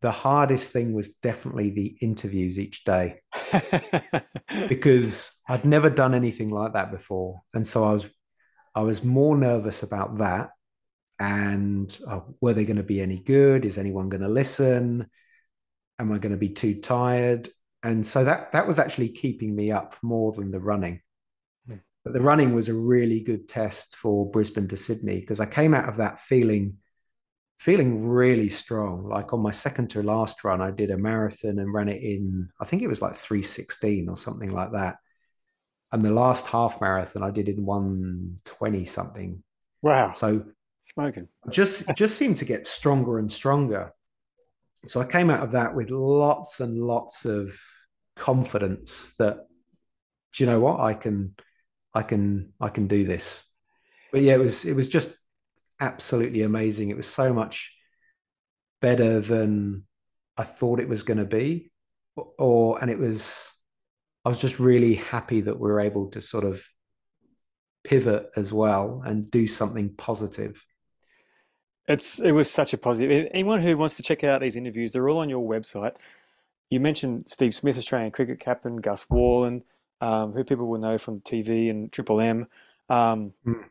the 0.02 0.12
hardest 0.12 0.72
thing 0.74 0.94
was 0.94 1.16
definitely 1.16 1.72
the 1.72 1.98
interviews 2.02 2.60
each 2.60 2.84
day 2.84 3.20
because 4.70 5.42
I'd 5.50 5.66
never 5.66 5.90
done 5.90 6.14
anything 6.14 6.50
like 6.50 6.74
that 6.74 6.92
before, 6.92 7.42
and 7.54 7.66
so 7.66 7.84
I 7.84 7.94
was 7.94 8.10
I 8.76 8.82
was 8.82 9.04
more 9.04 9.36
nervous 9.36 9.82
about 9.82 10.20
that. 10.20 10.52
And 11.20 11.98
uh, 12.08 12.22
were 12.42 12.54
they 12.54 12.66
going 12.66 12.78
to 12.78 12.84
be 12.84 13.02
any 13.02 13.20
good? 13.20 13.66
Is 13.66 13.78
anyone 13.78 14.10
going 14.10 14.22
to 14.22 14.30
listen? 14.30 15.08
Am 16.00 16.12
I 16.12 16.20
going 16.20 16.32
to 16.32 16.38
be 16.38 16.50
too 16.50 16.76
tired? 16.76 17.50
And 17.84 18.06
so 18.06 18.24
that 18.24 18.52
that 18.52 18.68
was 18.68 18.80
actually 18.80 19.10
keeping 19.10 19.56
me 19.56 19.72
up 19.72 19.96
more 20.02 20.32
than 20.32 20.52
the 20.52 20.60
running. 20.60 21.02
Hmm. 21.68 21.78
But 22.04 22.14
the 22.14 22.22
running 22.22 22.54
was 22.54 22.70
a 22.70 22.74
really 22.74 23.22
good 23.22 23.50
test 23.50 23.96
for 23.96 24.30
Brisbane 24.30 24.68
to 24.68 24.78
Sydney 24.78 25.20
because 25.20 25.40
I 25.40 25.46
came 25.46 25.74
out 25.74 25.90
of 25.90 25.98
that 25.98 26.20
feeling 26.20 26.78
feeling 27.58 28.08
really 28.08 28.50
strong. 28.50 29.08
Like 29.08 29.34
on 29.34 29.42
my 29.42 29.52
second 29.52 29.90
to 29.92 30.04
last 30.04 30.44
run, 30.44 30.62
I 30.62 30.72
did 30.72 30.92
a 30.92 30.98
marathon 30.98 31.60
and 31.60 31.74
ran 31.74 31.90
it 31.90 32.02
in, 32.02 32.50
I 32.60 32.66
think 32.66 32.82
it 32.82 32.88
was 32.88 33.02
like 33.02 33.16
316 33.16 34.10
or 34.10 34.18
something 34.18 34.52
like 34.52 34.72
that. 34.74 34.98
And 35.92 36.04
the 36.04 36.12
last 36.12 36.48
half 36.48 36.80
marathon 36.82 37.24
I 37.24 37.32
did 37.32 37.50
in 37.50 37.66
120 37.66 38.86
something. 38.86 39.44
Wow. 39.82 40.14
So 40.14 40.46
smoking. 40.88 41.28
just 41.52 41.94
just 41.96 42.18
seemed 42.18 42.38
to 42.38 42.46
get 42.46 42.68
stronger 42.68 43.20
and 43.20 43.32
stronger. 43.32 43.92
So 44.88 45.02
I 45.02 45.06
came 45.06 45.30
out 45.30 45.44
of 45.44 45.52
that 45.52 45.76
with 45.76 45.90
lots 45.90 46.60
and 46.60 46.82
lots 46.82 47.26
of 47.26 47.60
confidence 48.16 49.14
that 49.20 49.48
do 50.34 50.44
you 50.44 50.50
know 50.50 50.60
what? 50.60 50.80
I 50.80 50.94
can 50.94 51.36
I 51.94 52.04
can 52.04 52.54
I 52.60 52.70
can 52.70 52.88
do 52.88 53.04
this. 53.04 53.44
But 54.12 54.22
yeah, 54.22 54.36
it 54.36 54.40
was 54.40 54.66
it 54.66 54.76
was 54.76 54.88
just 54.88 55.16
absolutely 55.80 56.44
amazing. 56.44 56.90
It 56.90 56.98
was 56.98 57.08
so 57.08 57.34
much 57.34 57.76
better 58.82 59.20
than 59.20 59.84
I 60.38 60.44
thought 60.44 60.80
it 60.80 60.90
was 60.90 61.04
going 61.04 61.18
to 61.18 61.26
be, 61.26 61.72
or 62.38 62.82
and 62.82 62.90
it 62.92 63.00
was. 63.00 63.52
I 64.26 64.30
was 64.30 64.42
just 64.42 64.60
really 64.60 64.96
happy 64.96 65.42
that 65.42 65.58
we 65.58 65.70
were 65.70 65.80
able 65.80 66.10
to 66.12 66.22
sort 66.22 66.44
of 66.44 66.62
pivot 67.86 68.30
as 68.36 68.52
well 68.52 69.02
and 69.06 69.32
do 69.32 69.48
something 69.48 69.96
positive. 69.96 70.66
It's 71.88 72.20
it 72.20 72.34
was 72.34 72.52
such 72.52 72.74
a 72.74 72.78
positive. 72.78 73.30
Anyone 73.32 73.62
who 73.62 73.78
wants 73.78 73.96
to 73.98 74.04
check 74.04 74.24
out 74.24 74.42
these 74.42 74.56
interviews, 74.56 74.92
they're 74.92 75.08
all 75.08 75.20
on 75.20 75.30
your 75.30 75.48
website. 75.48 75.96
You 76.70 76.80
mentioned 76.80 77.30
Steve 77.30 77.56
Smith, 77.56 77.78
Australian 77.78 78.12
cricket 78.12 78.40
captain, 78.40 78.78
Gus 78.78 79.06
Worland, 79.06 79.64
um, 80.02 80.34
who 80.34 80.44
people 80.44 80.68
will 80.68 80.80
know 80.80 80.98
from 80.98 81.22
TV 81.22 81.70
and 81.70 81.92
Triple 81.92 82.20
M. 82.20 82.48
Um, 82.90 83.34
mm. 83.46 83.64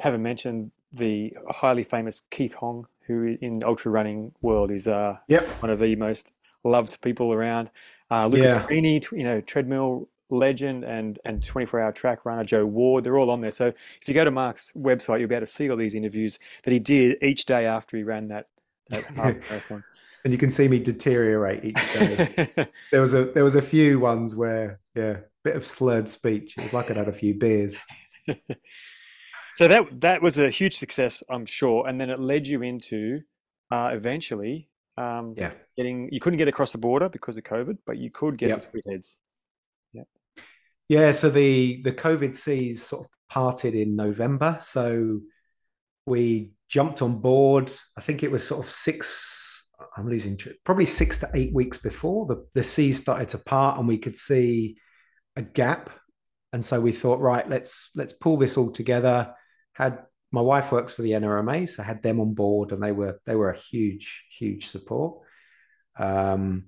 Haven't 0.00 0.22
mentioned 0.22 0.72
the 0.92 1.34
highly 1.48 1.82
famous 1.82 2.22
Keith 2.30 2.54
Hong, 2.54 2.86
who 3.06 3.38
in 3.40 3.64
ultra 3.64 3.90
running 3.90 4.32
world 4.42 4.70
is 4.70 4.86
uh, 4.86 5.16
yep. 5.28 5.44
one 5.62 5.70
of 5.70 5.78
the 5.78 5.96
most 5.96 6.32
loved 6.64 7.00
people 7.00 7.32
around. 7.32 7.70
Uh, 8.10 8.26
Luca 8.26 8.44
yeah. 8.44 8.62
Carini, 8.62 9.00
you 9.12 9.24
know, 9.24 9.40
treadmill 9.40 10.08
legend 10.32 10.84
and 10.84 11.18
and 11.24 11.44
24 11.44 11.80
hour 11.80 11.92
track 11.92 12.24
runner 12.24 12.44
Joe 12.44 12.66
Ward, 12.66 13.04
they're 13.04 13.18
all 13.18 13.30
on 13.30 13.40
there. 13.40 13.50
So 13.50 13.66
if 13.66 14.08
you 14.08 14.14
go 14.14 14.24
to 14.24 14.30
Mark's 14.30 14.72
website, 14.76 15.20
you'll 15.20 15.28
be 15.28 15.34
able 15.34 15.46
to 15.46 15.52
see 15.52 15.70
all 15.70 15.76
these 15.76 15.94
interviews 15.94 16.38
that 16.64 16.72
he 16.72 16.78
did 16.78 17.18
each 17.22 17.44
day 17.44 17.66
after 17.66 17.96
he 17.96 18.02
ran 18.02 18.28
that, 18.28 18.46
that 18.88 19.04
half 19.16 19.50
marathon. 19.50 19.84
And 20.24 20.32
you 20.32 20.38
can 20.38 20.50
see 20.50 20.68
me 20.68 20.78
deteriorate 20.78 21.64
each 21.64 21.92
day. 21.92 22.48
there 22.92 23.00
was 23.00 23.14
a 23.14 23.24
there 23.26 23.44
was 23.44 23.56
a 23.56 23.62
few 23.62 24.00
ones 24.00 24.34
where 24.34 24.80
yeah, 24.94 25.18
bit 25.44 25.56
of 25.56 25.66
slurred 25.66 26.08
speech. 26.08 26.56
It 26.56 26.64
was 26.64 26.72
like 26.72 26.90
I'd 26.90 26.96
had 26.96 27.08
a 27.08 27.12
few 27.12 27.34
beers. 27.34 27.84
So 29.54 29.68
that 29.68 30.00
that 30.00 30.22
was 30.22 30.38
a 30.38 30.50
huge 30.50 30.74
success, 30.74 31.22
I'm 31.28 31.46
sure, 31.46 31.86
and 31.86 32.00
then 32.00 32.10
it 32.10 32.18
led 32.18 32.46
you 32.46 32.62
into 32.62 33.20
uh, 33.70 33.90
eventually 33.92 34.68
um, 34.96 35.34
yeah. 35.36 35.52
getting. 35.76 36.08
You 36.10 36.20
couldn't 36.20 36.38
get 36.38 36.48
across 36.48 36.72
the 36.72 36.78
border 36.78 37.08
because 37.08 37.36
of 37.36 37.44
COVID, 37.44 37.78
but 37.86 37.98
you 37.98 38.10
could 38.10 38.38
get 38.38 38.48
yep. 38.48 38.72
to 38.72 38.90
Heads. 38.90 39.18
Yeah. 40.88 41.12
So 41.12 41.30
the 41.30 41.82
the 41.82 41.92
COVID 41.92 42.34
seas 42.34 42.84
sort 42.86 43.04
of 43.04 43.10
parted 43.28 43.74
in 43.74 43.96
November. 43.96 44.58
So 44.62 45.20
we 46.06 46.52
jumped 46.68 47.02
on 47.02 47.20
board. 47.20 47.72
I 47.96 48.00
think 48.00 48.22
it 48.22 48.30
was 48.30 48.46
sort 48.46 48.64
of 48.64 48.70
six. 48.70 49.64
I'm 49.96 50.08
losing 50.08 50.38
probably 50.64 50.86
six 50.86 51.18
to 51.18 51.30
eight 51.34 51.54
weeks 51.54 51.78
before 51.78 52.26
the 52.26 52.46
the 52.54 52.62
seas 52.62 53.00
started 53.00 53.28
to 53.30 53.38
part, 53.38 53.78
and 53.78 53.88
we 53.88 53.98
could 53.98 54.16
see 54.16 54.76
a 55.36 55.42
gap. 55.42 55.90
And 56.52 56.62
so 56.64 56.80
we 56.80 56.92
thought, 56.92 57.20
right, 57.20 57.48
let's 57.48 57.90
let's 57.96 58.12
pull 58.12 58.36
this 58.36 58.56
all 58.56 58.70
together 58.70 59.34
had 59.72 59.98
my 60.30 60.40
wife 60.40 60.72
works 60.72 60.94
for 60.94 61.02
the 61.02 61.12
NRMA, 61.12 61.68
so 61.68 61.82
I 61.82 61.86
had 61.86 62.02
them 62.02 62.20
on 62.20 62.34
board, 62.34 62.72
and 62.72 62.82
they 62.82 62.92
were 62.92 63.20
they 63.26 63.34
were 63.34 63.50
a 63.50 63.58
huge 63.58 64.26
huge 64.38 64.66
support. 64.66 65.18
Um, 65.98 66.66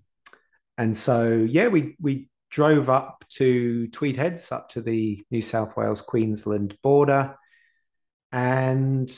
and 0.77 0.97
so 0.97 1.33
yeah, 1.49 1.69
we 1.69 1.97
we 2.01 2.29
drove 2.55 2.89
up 2.89 3.25
to 3.29 3.89
Tweed 3.89 4.17
Heads, 4.17 4.53
up 4.53 4.69
to 4.69 4.81
the 4.81 5.25
New 5.33 5.43
South 5.43 5.77
Wales 5.77 6.01
Queensland 6.01 6.79
border, 6.85 7.35
and 8.31 9.11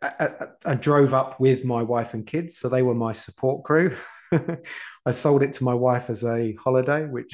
I, 0.00 0.08
I, 0.18 0.28
I 0.64 0.74
drove 0.76 1.12
up 1.12 1.38
with 1.38 1.62
my 1.62 1.82
wife 1.82 2.14
and 2.14 2.26
kids, 2.26 2.56
so 2.56 2.70
they 2.70 2.80
were 2.80 2.94
my 2.94 3.12
support 3.12 3.64
crew. 3.64 3.94
I 5.04 5.10
sold 5.10 5.42
it 5.42 5.52
to 5.54 5.64
my 5.64 5.74
wife 5.74 6.08
as 6.08 6.24
a 6.24 6.54
holiday, 6.54 7.04
which 7.04 7.30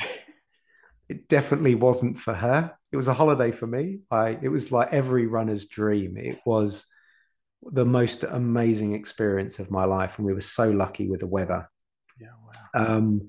it 1.09 1.28
definitely 1.28 1.76
wasn't 1.76 2.16
for 2.16 2.34
her. 2.34 2.74
It 2.90 2.97
was 2.97 3.07
a 3.07 3.14
holiday 3.14 3.53
for 3.53 3.68
me. 3.68 4.01
I 4.11 4.38
it 4.42 4.49
was 4.49 4.72
like 4.72 4.92
every 4.92 5.28
runner's 5.28 5.66
dream. 5.66 6.16
It 6.16 6.40
was 6.44 6.86
the 7.62 7.86
most 7.86 8.24
amazing 8.24 8.97
experience 8.97 9.61
of 9.61 9.70
my 9.70 9.84
life, 9.84 10.18
and 10.18 10.26
we 10.26 10.34
were 10.34 10.40
so 10.40 10.72
lucky 10.72 11.09
with 11.09 11.20
the 11.20 11.28
weather. 11.28 11.70
Yeah, 12.20 12.34
wow. 12.74 12.97
Um, 12.97 13.28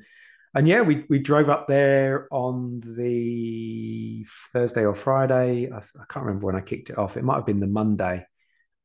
and 0.55 0.67
yeah, 0.67 0.81
we 0.81 1.05
we 1.09 1.19
drove 1.19 1.49
up 1.49 1.67
there 1.67 2.27
on 2.31 2.79
the 2.79 4.25
Thursday 4.53 4.85
or 4.85 4.95
Friday. 4.95 5.69
I, 5.71 5.77
I, 5.77 6.05
can't 6.09 6.25
remember 6.25 6.47
when 6.47 6.55
I 6.55 6.61
kicked 6.61 6.89
it 6.89 6.97
off. 6.97 7.17
It 7.17 7.23
might 7.23 7.35
have 7.35 7.45
been 7.45 7.59
the 7.59 7.67
Monday. 7.67 8.25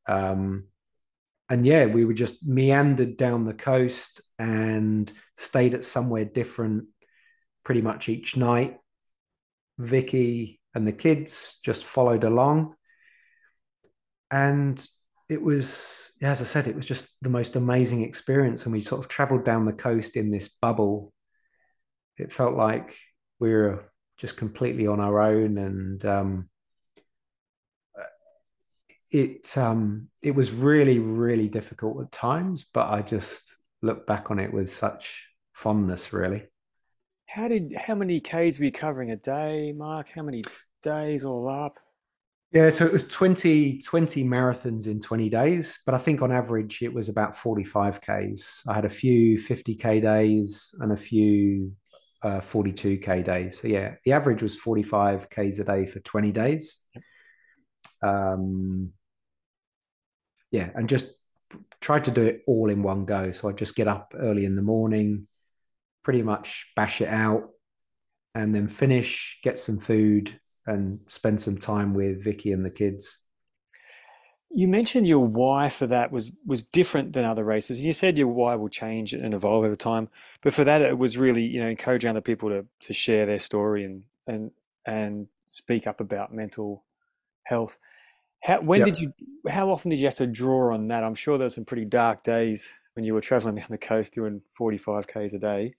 Um, 0.07 0.65
and 1.49 1.65
yeah, 1.65 1.85
we 1.85 2.05
were 2.05 2.13
just 2.13 2.45
meandered 2.45 3.17
down 3.17 3.43
the 3.43 3.53
coast 3.53 4.21
and 4.39 5.11
stayed 5.37 5.73
at 5.73 5.85
somewhere 5.85 6.25
different 6.25 6.85
pretty 7.63 7.81
much 7.81 8.09
each 8.09 8.37
night. 8.37 8.77
Vicky 9.77 10.61
and 10.73 10.87
the 10.87 10.93
kids 10.93 11.59
just 11.63 11.83
followed 11.83 12.23
along. 12.23 12.75
And 14.31 14.85
it 15.29 15.41
was, 15.41 16.11
as 16.21 16.41
I 16.41 16.45
said, 16.45 16.67
it 16.67 16.75
was 16.75 16.87
just 16.87 17.21
the 17.21 17.29
most 17.29 17.55
amazing 17.55 18.03
experience. 18.03 18.65
And 18.65 18.73
we 18.73 18.81
sort 18.81 19.01
of 19.01 19.07
traveled 19.07 19.45
down 19.45 19.65
the 19.65 19.73
coast 19.73 20.17
in 20.17 20.31
this 20.31 20.47
bubble. 20.47 21.13
It 22.17 22.31
felt 22.31 22.55
like 22.55 22.95
we 23.39 23.51
were 23.53 23.85
just 24.17 24.37
completely 24.37 24.87
on 24.87 24.99
our 24.99 25.21
own. 25.21 25.57
And 25.57 26.05
um, 26.05 26.49
it 29.13 29.57
um, 29.57 30.09
it 30.21 30.31
was 30.35 30.51
really, 30.51 30.99
really 30.99 31.47
difficult 31.47 32.01
at 32.01 32.11
times, 32.11 32.65
but 32.73 32.89
I 32.89 33.01
just 33.01 33.57
look 33.81 34.07
back 34.07 34.31
on 34.31 34.39
it 34.39 34.51
with 34.51 34.69
such 34.71 35.27
fondness, 35.53 36.11
really. 36.11 36.43
How 37.27 37.47
did 37.47 37.75
how 37.75 37.95
many 37.95 38.19
Ks 38.19 38.59
were 38.59 38.65
you 38.65 38.71
covering 38.71 39.11
a 39.11 39.15
day, 39.15 39.71
Mark? 39.71 40.09
How 40.09 40.23
many 40.23 40.43
days 40.81 41.23
all 41.23 41.47
up? 41.47 41.79
Yeah, 42.51 42.69
so 42.69 42.85
it 42.85 42.93
was 42.93 43.07
20, 43.07 43.79
20 43.79 44.23
marathons 44.25 44.85
in 44.85 45.01
20 45.01 45.27
days, 45.27 45.79
but 45.87 45.95
I 45.95 45.97
think 45.97 46.21
on 46.21 46.31
average 46.31 46.83
it 46.83 46.93
was 46.93 47.09
about 47.09 47.35
45 47.35 47.99
Ks. 47.99 48.61
I 48.67 48.75
had 48.75 48.85
a 48.85 48.89
few 48.89 49.39
50K 49.39 49.99
days 49.99 50.75
and 50.79 50.91
a 50.91 50.95
few 50.95 51.71
uh, 52.23 52.39
42K 52.39 53.23
days. 53.23 53.61
So 53.61 53.67
yeah, 53.67 53.95
the 54.05 54.13
average 54.13 54.41
was 54.41 54.55
45 54.55 55.29
Ks 55.29 55.59
a 55.59 55.63
day 55.63 55.85
for 55.85 55.99
20 55.99 56.31
days. 56.31 56.85
Um, 58.01 58.93
yeah, 60.51 60.69
and 60.75 60.87
just 60.87 61.11
tried 61.81 62.05
to 62.05 62.11
do 62.11 62.23
it 62.23 62.41
all 62.47 62.69
in 62.69 62.83
one 62.83 63.05
go. 63.05 63.31
So 63.31 63.49
I 63.49 63.51
just 63.51 63.75
get 63.75 63.87
up 63.87 64.13
early 64.17 64.45
in 64.45 64.55
the 64.55 64.61
morning, 64.61 65.27
pretty 66.03 66.21
much 66.21 66.71
bash 66.75 67.01
it 67.01 67.09
out, 67.09 67.49
and 68.35 68.53
then 68.55 68.67
finish, 68.67 69.39
get 69.43 69.59
some 69.59 69.77
food, 69.77 70.39
and 70.65 70.99
spend 71.07 71.41
some 71.41 71.57
time 71.57 71.93
with 71.93 72.23
Vicky 72.23 72.51
and 72.51 72.65
the 72.65 72.69
kids. 72.69 73.22
You 74.55 74.67
mentioned 74.67 75.07
your 75.07 75.25
why 75.25 75.69
for 75.69 75.87
that 75.87 76.11
was 76.11 76.33
was 76.45 76.61
different 76.63 77.13
than 77.13 77.25
other 77.25 77.43
races. 77.43 77.77
And 77.79 77.87
you 77.87 77.93
said 77.93 78.17
your 78.17 78.27
why 78.27 78.55
will 78.55 78.69
change 78.69 79.13
and 79.13 79.33
evolve 79.33 79.65
over 79.65 79.75
time, 79.75 80.09
but 80.41 80.53
for 80.53 80.63
that 80.63 80.81
it 80.81 80.97
was 80.97 81.17
really 81.17 81.43
you 81.43 81.59
know 81.61 81.69
encouraging 81.69 82.09
other 82.09 82.21
people 82.21 82.49
to 82.49 82.65
to 82.81 82.93
share 82.93 83.25
their 83.25 83.39
story 83.39 83.83
and 83.83 84.03
and 84.27 84.51
and 84.85 85.27
speak 85.47 85.87
up 85.87 85.99
about 85.99 86.31
mental 86.31 86.83
health. 87.45 87.79
How 88.43 88.61
when 88.61 88.81
Yeah. 88.81 88.85
did 88.85 88.99
you? 88.99 89.13
How 89.49 89.69
often 89.71 89.91
did 89.91 89.99
you 89.99 90.05
have 90.05 90.15
to 90.15 90.27
draw 90.27 90.73
on 90.73 90.87
that? 90.87 91.03
I'm 91.03 91.15
sure 91.15 91.37
there 91.37 91.47
were 91.47 91.51
some 91.51 91.65
pretty 91.65 91.85
dark 91.85 92.23
days 92.23 92.71
when 92.95 93.05
you 93.05 93.13
were 93.15 93.21
traveling 93.21 93.55
down 93.57 93.67
the 93.69 93.77
coast 93.79 94.13
doing 94.15 94.41
45 94.51 95.07
k's 95.07 95.33
a 95.33 95.39
day. 95.39 95.75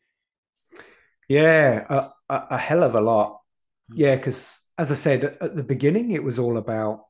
Yeah, 1.29 1.87
a, 1.89 2.35
a, 2.35 2.47
a 2.53 2.59
hell 2.59 2.83
of 2.83 2.95
a 2.95 3.01
lot. 3.01 3.41
Hmm. 3.89 3.97
Yeah, 3.97 4.17
because 4.17 4.59
as 4.79 4.91
I 4.93 4.95
said 4.95 5.25
at 5.41 5.57
the 5.57 5.63
beginning, 5.63 6.11
it 6.11 6.23
was 6.23 6.39
all 6.39 6.57
about 6.59 7.07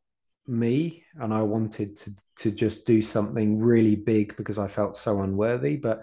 me, 0.47 1.05
and 1.17 1.33
I 1.33 1.43
wanted 1.43 1.97
to 1.97 2.11
to 2.39 2.51
just 2.51 2.87
do 2.87 3.01
something 3.01 3.61
really 3.61 3.95
big 3.95 4.37
because 4.37 4.59
I 4.59 4.67
felt 4.67 4.97
so 4.97 5.23
unworthy. 5.23 5.77
But 5.77 6.03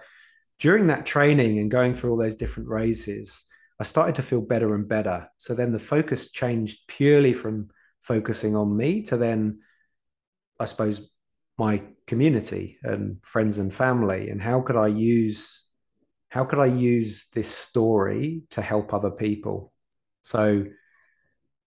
during 0.60 0.88
that 0.88 1.06
training 1.06 1.60
and 1.60 1.70
going 1.70 1.94
through 1.94 2.12
all 2.12 2.18
those 2.18 2.36
different 2.36 2.70
races, 2.70 3.44
I 3.80 3.84
started 3.84 4.16
to 4.16 4.22
feel 4.22 4.42
better 4.42 4.76
and 4.76 4.88
better. 4.88 5.30
So 5.38 5.56
then 5.56 5.72
the 5.72 5.80
focus 5.80 6.32
changed 6.32 6.88
purely 6.88 7.34
from 7.34 7.70
focusing 8.00 8.56
on 8.56 8.76
me 8.76 9.02
to 9.04 9.18
then, 9.18 9.60
I 10.60 10.66
suppose, 10.66 11.12
my 11.58 11.84
community 12.08 12.78
and 12.84 13.18
friends 13.24 13.58
and 13.58 13.74
family, 13.74 14.30
and 14.30 14.42
how 14.42 14.62
could 14.62 14.78
I 14.78 14.88
use 14.88 15.64
how 16.30 16.46
could 16.46 16.60
I 16.60 16.68
use 16.68 17.28
this 17.34 17.50
story 17.50 18.44
to 18.52 18.62
help 18.62 18.94
other 18.94 19.12
people? 19.12 19.74
So 20.24 20.66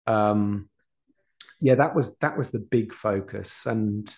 um 0.07 0.69
yeah, 1.65 1.77
that 1.77 1.97
was 1.97 2.19
that 2.19 2.37
was 2.37 2.51
the 2.51 2.59
big 2.71 2.93
focus. 2.93 3.65
And 3.65 4.15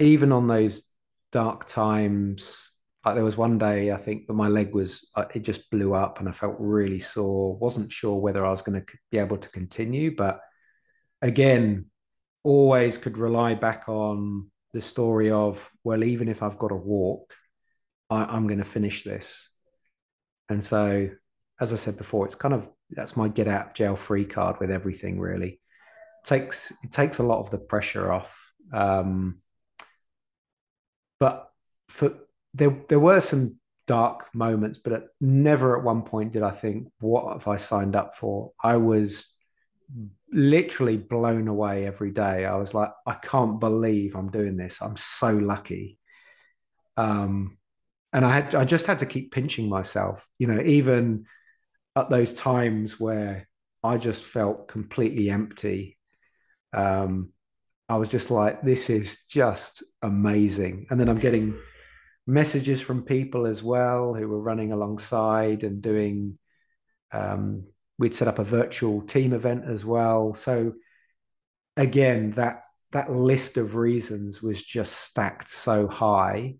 even 0.00 0.32
on 0.32 0.48
those 0.48 0.90
dark 1.30 1.66
times, 1.66 2.72
like 3.04 3.14
there 3.14 3.22
was 3.22 3.36
one 3.36 3.58
day 3.58 3.92
I 3.92 3.96
think 3.96 4.26
that 4.26 4.32
my 4.32 4.48
leg 4.48 4.74
was 4.74 5.08
uh, 5.14 5.26
it 5.32 5.44
just 5.44 5.70
blew 5.70 5.94
up 5.94 6.18
and 6.18 6.28
I 6.28 6.32
felt 6.32 6.56
really 6.58 6.98
sore. 6.98 7.56
wasn't 7.56 7.92
sure 7.92 8.16
whether 8.16 8.44
I 8.44 8.50
was 8.50 8.62
going 8.62 8.84
to 8.84 8.92
be 9.12 9.18
able 9.18 9.36
to 9.36 9.48
continue, 9.50 10.16
but 10.16 10.40
again, 11.22 11.86
always 12.42 12.98
could 12.98 13.18
rely 13.18 13.54
back 13.54 13.88
on 13.88 14.50
the 14.72 14.80
story 14.80 15.30
of 15.30 15.70
well, 15.84 16.02
even 16.02 16.28
if 16.28 16.42
I've 16.42 16.58
got 16.58 16.68
to 16.70 16.74
walk, 16.74 17.34
I, 18.10 18.24
I'm 18.24 18.48
going 18.48 18.58
to 18.58 18.64
finish 18.64 19.04
this. 19.04 19.48
And 20.48 20.64
so, 20.64 21.08
as 21.60 21.72
I 21.72 21.76
said 21.76 21.98
before, 21.98 22.26
it's 22.26 22.34
kind 22.34 22.54
of 22.54 22.68
that's 22.90 23.16
my 23.16 23.28
get 23.28 23.46
out 23.46 23.74
jail 23.74 23.94
free 23.94 24.24
card 24.24 24.58
with 24.58 24.72
everything. 24.72 25.20
Really 25.20 25.60
takes 26.28 26.72
it 26.84 26.92
takes 26.92 27.18
a 27.18 27.22
lot 27.22 27.40
of 27.40 27.50
the 27.50 27.58
pressure 27.58 28.12
off. 28.12 28.52
Um, 28.72 29.40
but 31.18 31.50
for 31.88 32.14
there 32.54 32.76
there 32.88 33.00
were 33.00 33.20
some 33.20 33.58
dark 33.86 34.28
moments, 34.34 34.78
but 34.78 34.92
at, 34.92 35.04
never 35.20 35.76
at 35.76 35.84
one 35.84 36.02
point 36.02 36.32
did 36.32 36.42
I 36.42 36.50
think, 36.50 36.88
what 37.00 37.32
have 37.32 37.48
I 37.48 37.56
signed 37.56 37.96
up 37.96 38.14
for? 38.14 38.52
I 38.62 38.76
was 38.76 39.34
literally 40.30 40.98
blown 40.98 41.48
away 41.48 41.86
every 41.86 42.10
day. 42.10 42.44
I 42.44 42.56
was 42.56 42.74
like, 42.74 42.92
I 43.06 43.14
can't 43.14 43.58
believe 43.58 44.14
I'm 44.14 44.30
doing 44.30 44.56
this. 44.56 44.82
I'm 44.82 44.96
so 44.96 45.32
lucky. 45.32 45.98
Um, 46.96 47.56
and 48.12 48.24
I 48.24 48.34
had 48.34 48.54
I 48.54 48.64
just 48.64 48.86
had 48.86 49.00
to 49.00 49.06
keep 49.06 49.32
pinching 49.32 49.68
myself, 49.68 50.26
you 50.38 50.46
know, 50.46 50.60
even 50.60 51.26
at 51.96 52.10
those 52.10 52.32
times 52.32 52.98
where 53.00 53.48
I 53.82 53.98
just 53.98 54.24
felt 54.24 54.68
completely 54.68 55.30
empty. 55.30 55.97
Um, 56.72 57.30
I 57.88 57.96
was 57.96 58.08
just 58.10 58.30
like, 58.30 58.62
this 58.62 58.90
is 58.90 59.24
just 59.28 59.82
amazing. 60.02 60.86
And 60.90 61.00
then 61.00 61.08
I'm 61.08 61.18
getting 61.18 61.58
messages 62.26 62.80
from 62.82 63.02
people 63.02 63.46
as 63.46 63.62
well 63.62 64.14
who 64.14 64.28
were 64.28 64.40
running 64.40 64.72
alongside 64.72 65.64
and 65.64 65.80
doing 65.80 66.38
um, 67.12 67.64
we'd 67.98 68.14
set 68.14 68.28
up 68.28 68.38
a 68.38 68.44
virtual 68.44 69.02
team 69.02 69.32
event 69.32 69.64
as 69.64 69.84
well. 69.84 70.34
So 70.34 70.74
again, 71.76 72.32
that 72.32 72.64
that 72.92 73.10
list 73.10 73.56
of 73.56 73.74
reasons 73.74 74.42
was 74.42 74.62
just 74.62 74.94
stacked 74.94 75.50
so 75.50 75.88
high. 75.88 76.56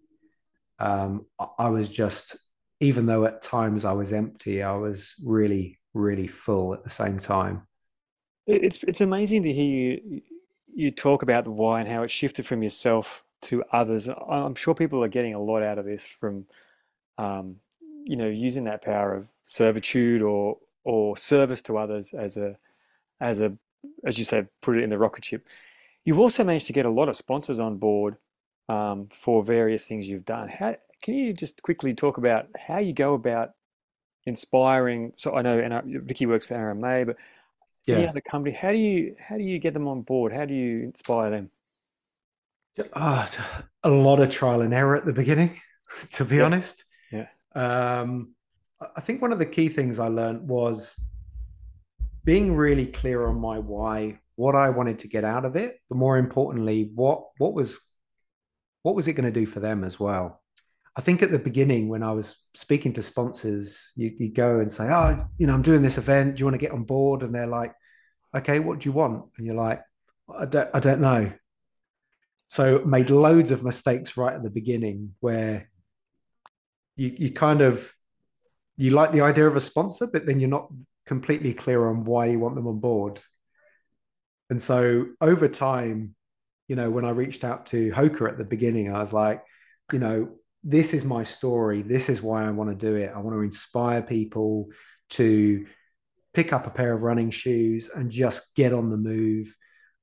Um, 0.79 1.27
I 1.59 1.71
was 1.71 1.89
just, 1.89 2.37
even 2.81 3.07
though 3.07 3.25
at 3.25 3.43
times 3.43 3.85
I 3.85 3.93
was 3.93 4.13
empty, 4.13 4.63
I 4.63 4.75
was 4.75 5.15
really, 5.25 5.79
really 5.95 6.27
full 6.27 6.75
at 6.75 6.85
the 6.85 6.91
same 6.91 7.19
time. 7.19 7.68
It's 8.49 8.83
it's 8.85 9.03
amazing 9.03 9.43
to 9.43 9.53
hear 9.53 9.99
you, 10.05 10.23
you 10.75 10.91
talk 10.91 11.23
about 11.23 11.45
the 11.45 11.51
why 11.51 11.81
and 11.81 11.89
how 11.89 12.03
it 12.03 12.11
shifted 12.11 12.47
from 12.47 12.63
yourself 12.63 13.23
to 13.43 13.63
others. 13.73 14.09
I'm 14.09 14.55
sure 14.55 14.75
people 14.75 15.05
are 15.05 15.09
getting 15.09 15.35
a 15.35 15.41
lot 15.41 15.63
out 15.63 15.79
of 15.79 15.85
this 15.85 16.07
from, 16.07 16.47
um, 17.19 17.57
you 18.05 18.17
know, 18.17 18.29
using 18.29 18.65
that 18.65 18.83
power 18.83 19.15
of 19.15 19.29
servitude 19.43 20.23
or 20.23 20.59
or 20.85 21.17
service 21.19 21.61
to 21.63 21.77
others 21.77 22.15
as 22.15 22.39
a 22.39 22.57
as 23.21 23.41
a 23.41 23.59
as 24.05 24.19
you 24.19 24.25
said, 24.25 24.49
put 24.63 24.79
it 24.79 24.83
in 24.85 24.91
the 24.91 24.99
rocket 24.99 25.27
ship. 25.27 25.47
You've 26.05 26.19
also 26.19 26.43
managed 26.43 26.69
to 26.69 26.73
get 26.73 26.87
a 26.87 26.91
lot 26.91 27.11
of 27.11 27.17
sponsors 27.17 27.61
on 27.61 27.77
board 27.77 28.17
um, 28.69 29.09
for 29.09 29.45
various 29.45 29.85
things 29.85 30.09
you've 30.09 30.25
done. 30.25 30.49
How 30.49 30.77
can 31.03 31.15
you 31.15 31.35
just 31.35 31.63
quickly 31.63 31.95
talk 31.95 32.17
about 32.17 32.47
how 32.59 32.79
you 32.79 32.95
go 32.95 33.15
about 33.15 33.51
inspiring? 34.25 35.13
So 35.19 35.37
I 35.37 35.43
know 35.43 35.83
Vicky 35.85 36.27
works 36.27 36.47
for 36.47 36.55
RMA, 36.55 37.07
but 37.07 37.17
any 37.89 38.07
other 38.07 38.21
company, 38.21 38.55
how 38.55 38.73
do 38.73 38.79
you 38.79 39.17
how 39.19 39.37
do 39.39 39.45
you 39.45 39.59
get 39.59 39.75
them 39.75 39.89
on 39.89 40.03
board? 40.03 40.33
How 40.33 40.45
do 40.45 40.55
you 40.55 40.83
inspire 40.85 41.31
them? 41.31 41.51
Oh, 42.95 43.29
a 43.83 43.91
lot 43.91 44.21
of 44.21 44.31
trial 44.31 44.61
and 44.61 44.73
error 44.73 44.97
at 44.97 45.05
the 45.05 45.13
beginning, 45.13 45.61
to 46.13 46.25
be 46.25 46.41
Yeah, 46.41 46.41
honest. 46.41 46.85
yeah, 47.11 47.29
Um, 47.55 48.35
I 48.97 49.01
think 49.01 49.23
one 49.23 49.33
of 49.33 49.39
the 49.41 49.47
key 49.47 49.69
things 49.69 49.99
I 49.99 50.09
learned 50.09 50.49
was 50.49 50.97
being 52.25 52.55
really 52.55 52.87
clear 52.87 53.27
on 53.27 53.41
my 53.41 53.59
why, 53.59 54.21
what 54.37 54.55
I 54.55 54.71
wanted 54.71 55.01
to 55.01 55.09
get 55.09 55.25
out 55.25 55.45
of 55.45 55.57
it, 55.57 55.79
but 55.89 55.97
more 55.99 56.19
importantly, 56.19 56.91
what 56.95 57.25
what 57.39 57.55
was 57.55 57.81
what 58.83 58.95
was 58.95 59.09
it 59.09 59.15
going 59.15 59.33
to 59.33 59.41
do 59.41 59.47
for 59.47 59.61
them 59.61 59.85
as 59.85 59.99
well? 60.01 60.43
I 60.99 61.01
think 61.01 61.23
at 61.23 61.31
the 61.31 61.39
beginning 61.39 61.89
when 61.89 62.03
I 62.03 62.11
was 62.11 62.45
speaking 62.55 62.93
to 62.95 63.03
sponsors, 63.03 63.93
you, 63.95 64.13
you 64.19 64.33
go 64.33 64.59
and 64.59 64.71
say, 64.71 64.89
"Oh, 64.89 65.27
you 65.39 65.47
know, 65.47 65.55
I'm 65.55 65.63
doing 65.63 65.81
this 65.81 65.97
event. 65.97 66.35
Do 66.35 66.41
you 66.41 66.47
want 66.47 66.57
to 66.57 66.67
get 66.67 66.73
on 66.73 66.83
board?" 66.83 67.23
And 67.23 67.33
they're 67.33 67.47
like, 67.47 67.73
"Okay, 68.37 68.59
what 68.59 68.81
do 68.81 68.89
you 68.89 68.93
want?" 68.93 69.27
And 69.37 69.47
you're 69.47 69.55
like, 69.55 69.81
"I 70.29 70.45
don't, 70.45 70.69
I 70.75 70.81
don't 70.81 71.01
know." 71.01 71.33
So 72.49 72.81
made 72.85 73.11
loads 73.11 73.53
of 73.53 73.63
mistakes 73.63 74.17
right 74.17 74.35
at 74.35 74.43
the 74.43 74.51
beginning 74.51 75.15
where 75.21 75.71
you 76.97 77.15
you 77.17 77.31
kind 77.31 77.61
of 77.61 77.95
you 78.77 78.91
like 78.91 79.13
the 79.13 79.21
idea 79.21 79.47
of 79.47 79.55
a 79.55 79.61
sponsor, 79.61 80.09
but 80.13 80.27
then 80.27 80.41
you're 80.41 80.51
not 80.51 80.69
completely 81.07 81.55
clear 81.55 81.87
on 81.87 82.05
why 82.07 82.27
you 82.27 82.41
want 82.41 82.57
them 82.57 82.67
on 82.67 82.81
board. 82.81 83.21
And 84.51 84.61
so 84.61 85.07
over 85.21 85.47
time, 85.47 86.17
you 86.67 86.75
know, 86.75 86.91
when 86.91 87.05
I 87.05 87.11
reached 87.11 87.45
out 87.45 87.67
to 87.67 87.93
Hoka 87.93 88.29
at 88.29 88.37
the 88.37 88.45
beginning, 88.45 88.93
I 88.93 89.01
was 89.01 89.13
like, 89.13 89.45
you 89.93 90.01
know, 90.01 90.39
this 90.63 90.95
is 90.95 91.05
my 91.05 91.25
story. 91.25 91.83
This 91.83 92.09
is 92.09 92.23
why 92.23 92.45
I 92.45 92.51
want 92.51 92.71
to 92.71 92.77
do 92.77 92.97
it. 92.97 93.13
I 93.15 93.19
want 93.19 93.35
to 93.35 93.43
inspire 93.43 94.03
people 94.03 94.69
to 95.11 95.67
pick 96.35 96.53
up 96.53 96.67
a 96.67 96.71
pair 96.71 96.93
of 96.93 97.03
running 97.03 97.31
shoes 97.31 97.89
and 97.95 98.11
just 98.11 98.55
get 98.55 98.73
on 98.73 98.91
the 98.91 98.97
move 98.97 99.55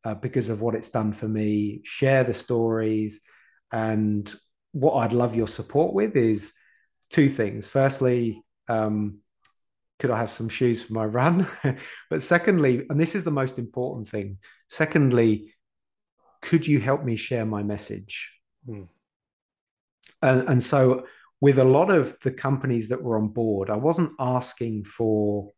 uh, 0.04 0.16
because 0.16 0.50
of 0.50 0.62
what 0.62 0.76
it's 0.76 0.90
done 0.90 1.14
for 1.14 1.28
me, 1.28 1.82
share 1.84 2.24
the 2.24 2.34
stories. 2.34 3.22
And 3.72 4.34
what 4.72 4.96
I'd 4.96 5.14
love 5.14 5.36
your 5.36 5.48
support 5.48 5.94
with 5.94 6.16
is 6.16 6.54
two 7.10 7.30
things. 7.30 7.68
Firstly, 7.68 8.44
um, 8.68 9.20
could 10.00 10.12
I 10.12 10.18
have 10.18 10.30
some 10.30 10.50
shoes 10.50 10.84
for 10.84 10.94
my 10.94 11.06
run? 11.06 11.48
but 12.10 12.22
secondly, 12.22 12.86
and 12.90 13.00
this 13.00 13.16
is 13.16 13.24
the 13.24 13.32
most 13.32 13.58
important 13.58 14.08
thing, 14.08 14.38
secondly, 14.70 15.54
could 16.42 16.68
you 16.68 16.80
help 16.80 17.04
me 17.04 17.16
share 17.16 17.46
my 17.46 17.64
message? 17.64 18.32
Mm. 18.68 18.88
And, 20.22 20.48
and 20.48 20.64
so, 20.64 21.06
with 21.42 21.60
a 21.60 21.66
lot 21.66 21.92
of 21.92 22.18
the 22.22 22.32
companies 22.32 22.90
that 22.90 23.04
were 23.04 23.18
on 23.18 23.28
board, 23.30 23.70
I 23.70 23.76
wasn't 23.76 24.14
asking 24.20 24.86
for 24.86 25.52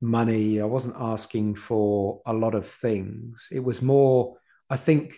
money. 0.00 0.60
I 0.60 0.66
wasn't 0.66 0.96
asking 0.98 1.54
for 1.54 2.20
a 2.26 2.32
lot 2.32 2.54
of 2.54 2.66
things. 2.66 3.48
It 3.50 3.60
was 3.60 3.80
more, 3.80 4.36
I 4.68 4.76
think 4.76 5.14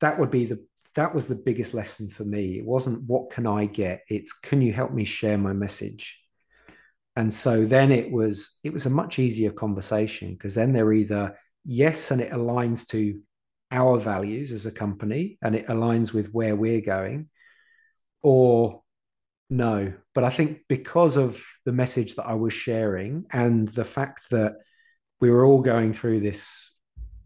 that 0.00 0.18
would 0.18 0.30
be 0.30 0.46
the 0.46 0.64
that 0.94 1.14
was 1.14 1.26
the 1.26 1.42
biggest 1.44 1.74
lesson 1.74 2.08
for 2.08 2.24
me. 2.24 2.56
It 2.56 2.64
wasn't 2.64 3.02
what 3.02 3.30
can 3.30 3.46
I 3.46 3.66
get? 3.66 4.02
It's 4.08 4.32
can 4.32 4.62
you 4.62 4.72
help 4.72 4.92
me 4.92 5.04
share 5.04 5.36
my 5.36 5.52
message? 5.52 6.20
And 7.16 7.32
so 7.32 7.64
then 7.64 7.92
it 7.92 8.10
was 8.10 8.58
it 8.64 8.72
was 8.72 8.86
a 8.86 8.90
much 8.90 9.18
easier 9.18 9.50
conversation 9.50 10.32
because 10.32 10.54
then 10.54 10.72
they're 10.72 10.92
either 10.92 11.36
yes 11.64 12.10
and 12.10 12.20
it 12.20 12.32
aligns 12.32 12.86
to 12.88 13.20
our 13.70 13.98
values 13.98 14.52
as 14.52 14.66
a 14.66 14.72
company 14.72 15.38
and 15.42 15.56
it 15.56 15.66
aligns 15.66 16.12
with 16.12 16.32
where 16.32 16.54
we're 16.54 16.80
going 16.80 17.28
or 18.24 18.82
no. 19.50 19.92
But 20.14 20.24
i 20.24 20.30
think 20.30 20.62
because 20.68 21.16
of 21.16 21.44
the 21.64 21.72
message 21.72 22.16
that 22.16 22.26
i 22.26 22.34
was 22.34 22.52
sharing 22.52 23.26
and 23.32 23.68
the 23.68 23.84
fact 23.84 24.30
that 24.30 24.54
we 25.20 25.30
were 25.30 25.44
all 25.44 25.60
going 25.60 25.92
through 25.92 26.20
this 26.20 26.70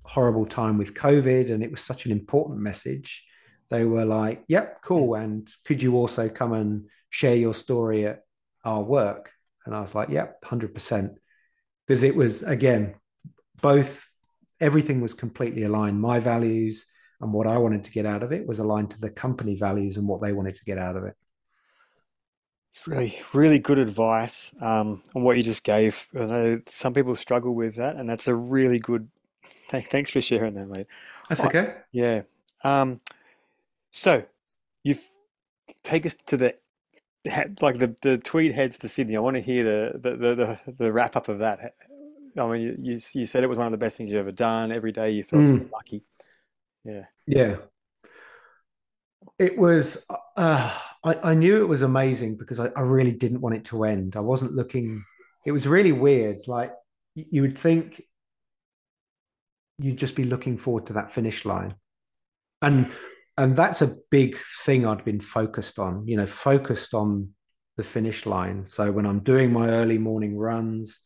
horrible 0.05 0.47
time 0.47 0.79
with 0.79 0.95
covid 0.95 1.51
and 1.51 1.63
it 1.63 1.71
was 1.71 1.83
such 1.83 2.07
an 2.07 2.13
important 2.13 2.59
message 2.61 3.25
they 3.71 3.85
were 3.85 4.05
like 4.05 4.45
yep 4.49 4.83
cool. 4.83 5.11
Mm. 5.11 5.25
And 5.25 5.49
could 5.67 5.83
you 5.83 5.97
also 5.97 6.29
come 6.29 6.53
and 6.53 6.89
share 7.11 7.37
your 7.37 7.55
story 7.55 8.07
at 8.07 8.23
our 8.65 8.83
work? 8.83 9.33
And 9.65 9.75
i 9.75 9.81
was 9.81 9.95
like 9.95 10.09
yep 10.09 10.41
100% 10.43 11.15
because 11.87 12.03
it 12.03 12.17
was 12.17 12.43
again 12.43 12.95
both 13.61 14.09
everything 14.61 15.01
was 15.01 15.15
completely 15.15 15.63
aligned. 15.63 16.01
My 16.01 16.21
values 16.21 16.87
and 17.21 17.33
what 17.33 17.47
i 17.47 17.57
wanted 17.57 17.85
to 17.85 17.91
get 17.91 18.07
out 18.07 18.23
of 18.23 18.33
it 18.33 18.47
was 18.47 18.59
aligned 18.59 18.91
to 18.91 19.01
the 19.01 19.11
company 19.11 19.55
values 19.55 19.97
and 19.97 20.07
what 20.07 20.21
they 20.21 20.33
wanted 20.33 20.55
to 20.55 20.65
get 20.65 20.79
out 20.79 20.97
of 20.97 21.05
it 21.05 21.17
it's 22.71 22.87
really, 22.87 23.19
really 23.33 23.59
good 23.59 23.79
advice 23.79 24.55
um, 24.61 25.03
on 25.15 25.23
what 25.23 25.37
you 25.37 25.43
just 25.43 25.65
gave. 25.65 26.07
I 26.15 26.27
know 26.27 26.61
some 26.67 26.93
people 26.93 27.17
struggle 27.17 27.55
with 27.55 27.77
that, 27.77 27.97
and 27.97 28.09
that's 28.09 28.29
a 28.29 28.35
really 28.35 28.79
good. 28.79 29.09
Thanks 29.71 30.11
for 30.11 30.21
sharing 30.21 30.55
that, 30.55 30.69
mate. 30.69 30.87
That's 31.29 31.45
okay. 31.45 31.75
yeah. 31.93 32.23
Um, 32.63 33.01
so 33.91 34.25
you 34.85 34.97
take 35.83 36.05
us 36.05 36.15
to 36.27 36.37
the 36.37 36.55
like 37.61 37.79
the 37.79 37.97
the 38.03 38.19
Tweed 38.19 38.53
heads 38.53 38.79
to 38.79 38.89
Sydney. 38.89 39.17
I 39.17 39.21
want 39.21 39.37
to 39.37 39.43
hear 39.43 39.65
the 39.65 39.99
the 39.99 40.17
the, 40.17 40.35
the, 40.35 40.73
the 40.73 40.93
wrap 40.93 41.17
up 41.17 41.29
of 41.29 41.39
that. 41.39 41.75
I 42.37 42.47
mean, 42.47 42.61
you, 42.61 42.77
you, 42.79 43.01
you 43.15 43.27
said 43.27 43.43
it 43.43 43.49
was 43.49 43.59
one 43.59 43.67
of 43.67 43.73
the 43.73 43.79
best 43.79 43.97
things 43.97 44.11
you've 44.11 44.21
ever 44.21 44.31
done. 44.31 44.71
Every 44.71 44.93
day 44.93 45.11
you 45.11 45.25
felt 45.25 45.45
mm. 45.45 45.49
so 45.49 45.69
lucky. 45.73 46.05
Yeah. 46.89 47.05
Yeah. 47.27 47.57
It 49.39 49.59
was. 49.59 50.07
Uh, 50.37 50.77
I, 51.05 51.15
I 51.23 51.35
knew 51.35 51.61
it 51.61 51.69
was 51.69 51.83
amazing 51.83 52.37
because 52.37 52.59
I, 52.59 52.71
I 52.75 52.81
really 52.81 53.13
didn't 53.13 53.41
want 53.41 53.55
it 53.55 53.65
to 53.67 53.85
end. 53.85 54.17
I 54.17 54.21
wasn't 54.21 54.53
looking. 54.53 55.05
It 55.47 55.53
was 55.53 55.69
really 55.69 55.93
weird. 55.93 56.49
Like 56.49 56.73
you 57.15 57.43
would 57.43 57.57
think 57.57 58.03
you'd 59.79 59.99
just 59.99 60.17
be 60.17 60.25
looking 60.25 60.57
forward 60.57 60.87
to 60.87 60.95
that 60.95 61.11
finish 61.11 61.45
line, 61.45 61.75
and 62.63 62.91
and 63.37 63.55
that's 63.55 63.83
a 63.83 63.95
big 64.11 64.37
thing 64.65 64.87
I'd 64.87 65.05
been 65.05 65.21
focused 65.21 65.79
on. 65.79 66.09
You 66.09 66.17
know, 66.17 66.27
focused 66.27 66.95
on 66.95 67.35
the 67.77 67.85
finish 67.85 68.27
line. 68.27 68.67
So 68.67 68.91
when 68.91 69.07
I'm 69.07 69.21
doing 69.21 69.53
my 69.53 69.69
early 69.69 69.99
morning 69.99 70.37
runs, 70.37 71.05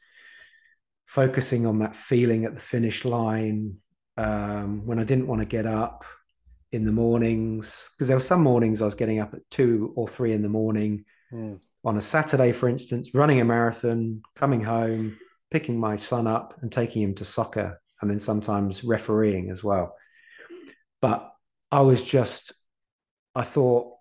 focusing 1.06 1.66
on 1.66 1.80
that 1.80 1.94
feeling 1.94 2.46
at 2.46 2.54
the 2.54 2.60
finish 2.60 3.04
line. 3.04 3.81
Um, 4.16 4.86
when 4.86 4.98
I 4.98 5.04
didn't 5.04 5.26
want 5.26 5.40
to 5.40 5.46
get 5.46 5.66
up, 5.66 6.04
in 6.72 6.86
the 6.86 6.92
mornings 6.92 7.90
because 7.92 8.08
there 8.08 8.16
were 8.16 8.20
some 8.20 8.42
mornings 8.42 8.80
I 8.80 8.86
was 8.86 8.94
getting 8.94 9.20
up 9.20 9.34
at 9.34 9.48
two 9.50 9.92
or 9.94 10.08
three 10.08 10.32
in 10.32 10.42
the 10.42 10.48
morning 10.48 11.04
mm. 11.30 11.62
on 11.84 11.98
a 11.98 12.02
Saturday, 12.02 12.52
for 12.52 12.68
instance, 12.68 13.14
running 13.14 13.40
a 13.40 13.44
marathon, 13.44 14.22
coming 14.34 14.62
home, 14.62 15.18
picking 15.50 15.78
my 15.78 15.96
son 15.96 16.26
up 16.26 16.58
and 16.62 16.72
taking 16.72 17.02
him 17.02 17.14
to 17.16 17.26
soccer, 17.26 17.80
and 18.00 18.10
then 18.10 18.18
sometimes 18.18 18.82
refereeing 18.82 19.50
as 19.50 19.62
well. 19.62 19.94
But 21.02 21.30
I 21.70 21.80
was 21.80 22.02
just, 22.02 22.52
I 23.34 23.42
thought, 23.42 23.92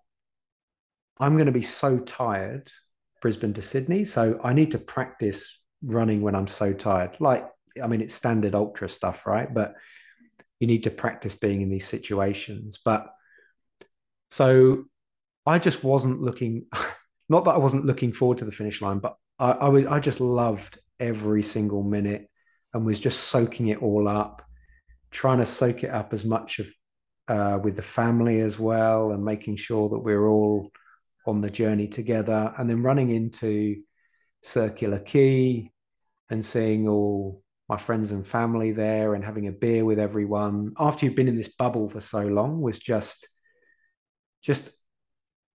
I'm 1.20 1.34
going 1.34 1.46
to 1.46 1.52
be 1.52 1.62
so 1.62 1.98
tired, 1.98 2.68
Brisbane 3.20 3.52
to 3.52 3.62
Sydney. 3.62 4.06
So 4.06 4.40
I 4.42 4.54
need 4.54 4.70
to 4.72 4.78
practice 4.78 5.60
running 5.84 6.22
when 6.22 6.34
I'm 6.34 6.46
so 6.46 6.72
tired. 6.72 7.16
Like, 7.20 7.46
I 7.82 7.86
mean, 7.86 8.00
it's 8.00 8.14
standard 8.14 8.54
ultra 8.54 8.88
stuff, 8.88 9.26
right? 9.26 9.52
But 9.52 9.74
you 10.62 10.68
need 10.68 10.84
to 10.84 10.90
practice 10.90 11.34
being 11.34 11.60
in 11.60 11.70
these 11.70 11.88
situations. 11.88 12.78
But 12.84 13.12
so 14.30 14.84
I 15.44 15.58
just 15.58 15.82
wasn't 15.82 16.22
looking, 16.22 16.66
not 17.28 17.44
that 17.46 17.56
I 17.56 17.58
wasn't 17.58 17.84
looking 17.84 18.12
forward 18.12 18.38
to 18.38 18.44
the 18.44 18.52
finish 18.52 18.80
line, 18.80 19.00
but 19.00 19.16
I, 19.40 19.50
I, 19.50 19.68
was, 19.70 19.86
I 19.86 19.98
just 19.98 20.20
loved 20.20 20.78
every 21.00 21.42
single 21.42 21.82
minute 21.82 22.30
and 22.72 22.86
was 22.86 23.00
just 23.00 23.24
soaking 23.24 23.68
it 23.68 23.82
all 23.82 24.06
up, 24.06 24.40
trying 25.10 25.38
to 25.38 25.46
soak 25.46 25.82
it 25.82 25.90
up 25.90 26.12
as 26.14 26.24
much 26.24 26.60
of 26.60 26.68
uh, 27.26 27.58
with 27.60 27.74
the 27.74 27.82
family 27.82 28.38
as 28.38 28.56
well, 28.56 29.10
and 29.10 29.24
making 29.24 29.56
sure 29.56 29.88
that 29.88 29.98
we're 29.98 30.28
all 30.28 30.70
on 31.26 31.40
the 31.40 31.50
journey 31.50 31.88
together, 31.88 32.54
and 32.56 32.70
then 32.70 32.84
running 32.84 33.10
into 33.10 33.82
Circular 34.42 35.00
Quay 35.00 35.72
and 36.30 36.44
seeing 36.44 36.86
all 36.86 37.41
my 37.72 37.78
friends 37.78 38.10
and 38.10 38.26
family 38.26 38.70
there 38.70 39.14
and 39.14 39.24
having 39.24 39.48
a 39.48 39.52
beer 39.52 39.82
with 39.82 39.98
everyone 39.98 40.74
after 40.78 41.06
you've 41.06 41.14
been 41.14 41.26
in 41.26 41.36
this 41.36 41.54
bubble 41.56 41.88
for 41.88 42.02
so 42.02 42.20
long 42.20 42.60
was 42.60 42.78
just 42.78 43.26
just 44.42 44.72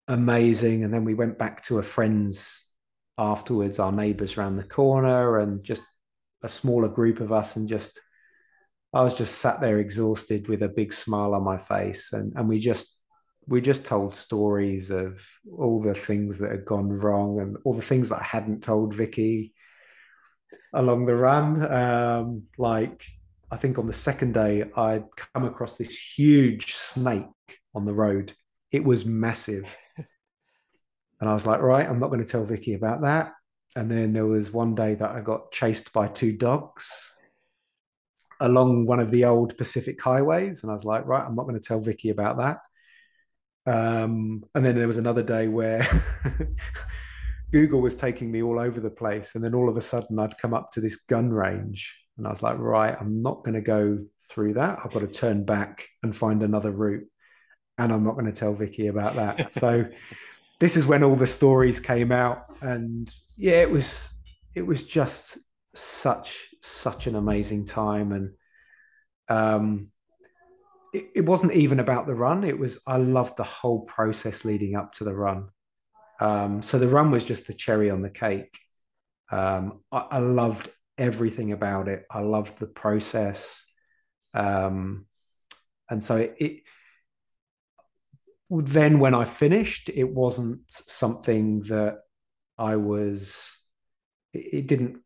amazing. 0.08 0.84
And 0.84 0.94
then 0.94 1.06
we 1.06 1.16
went 1.16 1.40
back 1.40 1.64
to 1.66 1.80
a 1.80 1.82
friend's 1.82 2.72
afterwards 3.18 3.80
our 3.80 3.92
neighbors 3.92 4.38
around 4.38 4.58
the 4.58 4.64
corner 4.64 5.40
and 5.40 5.64
just 5.64 5.82
a 6.44 6.50
smaller 6.50 6.88
group 6.88 7.20
of 7.20 7.32
us. 7.32 7.56
And 7.56 7.68
just 7.68 8.00
I 8.94 9.02
was 9.02 9.16
just 9.16 9.40
sat 9.40 9.60
there 9.60 9.80
exhausted 9.80 10.48
with 10.48 10.62
a 10.62 10.70
big 10.70 10.94
smile 10.94 11.34
on 11.34 11.44
my 11.44 11.58
face. 11.58 12.14
And 12.14 12.32
and 12.36 12.48
we 12.48 12.60
just 12.60 12.96
we 13.48 13.60
just 13.60 13.88
told 13.88 14.14
stories 14.14 14.92
of 14.92 15.20
all 15.58 15.82
the 15.82 15.96
things 15.96 16.38
that 16.40 16.52
had 16.52 16.66
gone 16.66 16.90
wrong 16.90 17.40
and 17.40 17.58
all 17.66 17.74
the 17.74 17.82
things 17.82 18.10
that 18.10 18.22
I 18.22 18.24
hadn't 18.24 18.62
told 18.62 18.94
Vicky 18.94 19.56
along 20.74 21.06
the 21.06 21.16
run. 21.16 21.72
Um, 21.72 22.44
like 22.58 23.06
I 23.52 23.58
think 23.58 23.78
on 23.78 23.88
the 23.88 23.94
second 23.94 24.34
day, 24.34 24.64
I'd 24.76 25.06
come 25.34 25.46
across 25.46 25.78
this 25.78 25.98
huge 26.18 26.74
snake 26.74 27.28
on 27.76 27.86
the 27.86 27.94
road. 27.94 28.34
It 28.72 28.84
was 28.84 29.06
massive. 29.06 29.78
And 31.22 31.30
I 31.30 31.36
was 31.36 31.48
like, 31.48 31.62
right, 31.62 31.88
I'm 31.88 32.00
not 32.00 32.10
going 32.10 32.20
to 32.20 32.30
tell 32.30 32.44
Vicky 32.44 32.74
about 32.74 33.04
that. 33.04 33.32
And 33.78 33.90
then 33.90 34.12
there 34.12 34.26
was 34.26 34.52
one 34.52 34.76
day 34.76 34.96
that 34.96 35.12
I 35.12 35.22
got 35.22 35.54
chased 35.54 35.94
by 35.94 36.10
two 36.10 36.34
dogs 36.34 37.12
along 38.42 38.86
one 38.86 39.00
of 39.00 39.10
the 39.10 39.24
old 39.24 39.58
Pacific 39.58 40.02
highways. 40.02 40.64
And 40.64 40.72
I 40.72 40.74
was 40.74 40.84
like, 40.84 41.06
right, 41.06 41.24
I'm 41.24 41.36
not 41.36 41.44
going 41.44 41.56
to 41.56 41.66
tell 41.66 41.80
Vicky 41.80 42.10
about 42.10 42.40
that. 42.40 42.58
Um, 43.66 44.44
and 44.54 44.66
then 44.66 44.76
there 44.76 44.88
was 44.88 44.98
another 44.98 45.24
day 45.24 45.48
where 45.48 45.88
Google 47.54 47.82
was 47.82 47.96
taking 47.96 48.32
me 48.32 48.42
all 48.42 48.58
over 48.58 48.80
the 48.80 48.90
place. 48.90 49.36
And 49.36 49.44
then 49.44 49.54
all 49.54 49.70
of 49.70 49.78
a 49.78 49.82
sudden, 49.82 50.18
I'd 50.18 50.40
come 50.40 50.56
up 50.56 50.72
to 50.72 50.82
this 50.82 50.96
gun 50.96 51.30
range. 51.30 51.96
And 52.18 52.26
I 52.26 52.32
was 52.32 52.42
like, 52.42 52.58
right, 52.58 52.98
I'm 53.00 53.22
not 53.22 53.44
going 53.44 53.54
to 53.54 53.62
go 53.62 54.00
through 54.28 54.54
that. 54.54 54.80
I've 54.84 54.92
got 54.92 55.02
to 55.02 55.08
turn 55.08 55.46
back 55.46 55.88
and 56.02 56.16
find 56.16 56.42
another 56.42 56.72
route. 56.72 57.06
And 57.78 57.94
I'm 57.94 58.04
not 58.04 58.16
going 58.16 58.26
to 58.26 58.32
tell 58.32 58.56
Vicky 58.56 58.88
about 58.88 59.16
that. 59.16 59.54
so 59.62 59.86
this 60.60 60.76
is 60.76 60.88
when 60.88 61.04
all 61.04 61.16
the 61.16 61.28
stories 61.28 61.80
came 61.80 62.12
out. 62.12 62.46
And 62.62 63.08
yeah, 63.38 63.62
it 63.62 63.70
was 63.70 64.10
it 64.56 64.66
was 64.66 64.84
just 64.84 65.38
such 65.76 66.48
such 66.64 67.06
an 67.06 67.16
amazing 67.16 67.68
time. 67.68 68.12
And 68.14 68.32
um 69.30 69.88
it, 70.92 71.06
it 71.16 71.26
wasn't 71.26 71.54
even 71.54 71.80
about 71.80 72.08
the 72.08 72.16
run. 72.16 72.44
It 72.44 72.58
was 72.58 72.80
I 72.88 72.98
loved 72.98 73.38
the 73.38 73.44
whole 73.44 73.82
process 73.82 74.44
leading 74.44 74.76
up 74.76 74.94
to 74.94 75.04
the 75.04 75.14
run. 75.14 75.50
Um, 76.20 76.62
so 76.62 76.80
the 76.80 76.88
run 76.88 77.12
was 77.12 77.26
just 77.26 77.48
the 77.48 77.54
cherry 77.54 77.90
on 77.90 78.02
the 78.02 78.10
cake. 78.10 78.58
Um, 79.32 79.82
I, 79.92 80.06
I, 80.12 80.20
loved 80.20 80.70
everything 80.98 81.52
about 81.52 81.88
it. 81.88 82.06
I 82.12 82.20
loved 82.20 82.60
the 82.60 82.68
process. 82.68 83.66
Um, 84.34 85.08
and 85.90 86.04
so 86.04 86.18
it, 86.18 86.36
it, 86.40 86.62
then 88.50 89.00
when 89.00 89.16
I 89.16 89.26
finished, 89.26 89.90
it 89.90 90.10
wasn't 90.10 90.62
something 90.68 91.62
that 91.62 92.00
I 92.58 92.76
was 92.76 93.58
it, 94.34 94.54
it 94.54 94.68
didn't. 94.68 95.00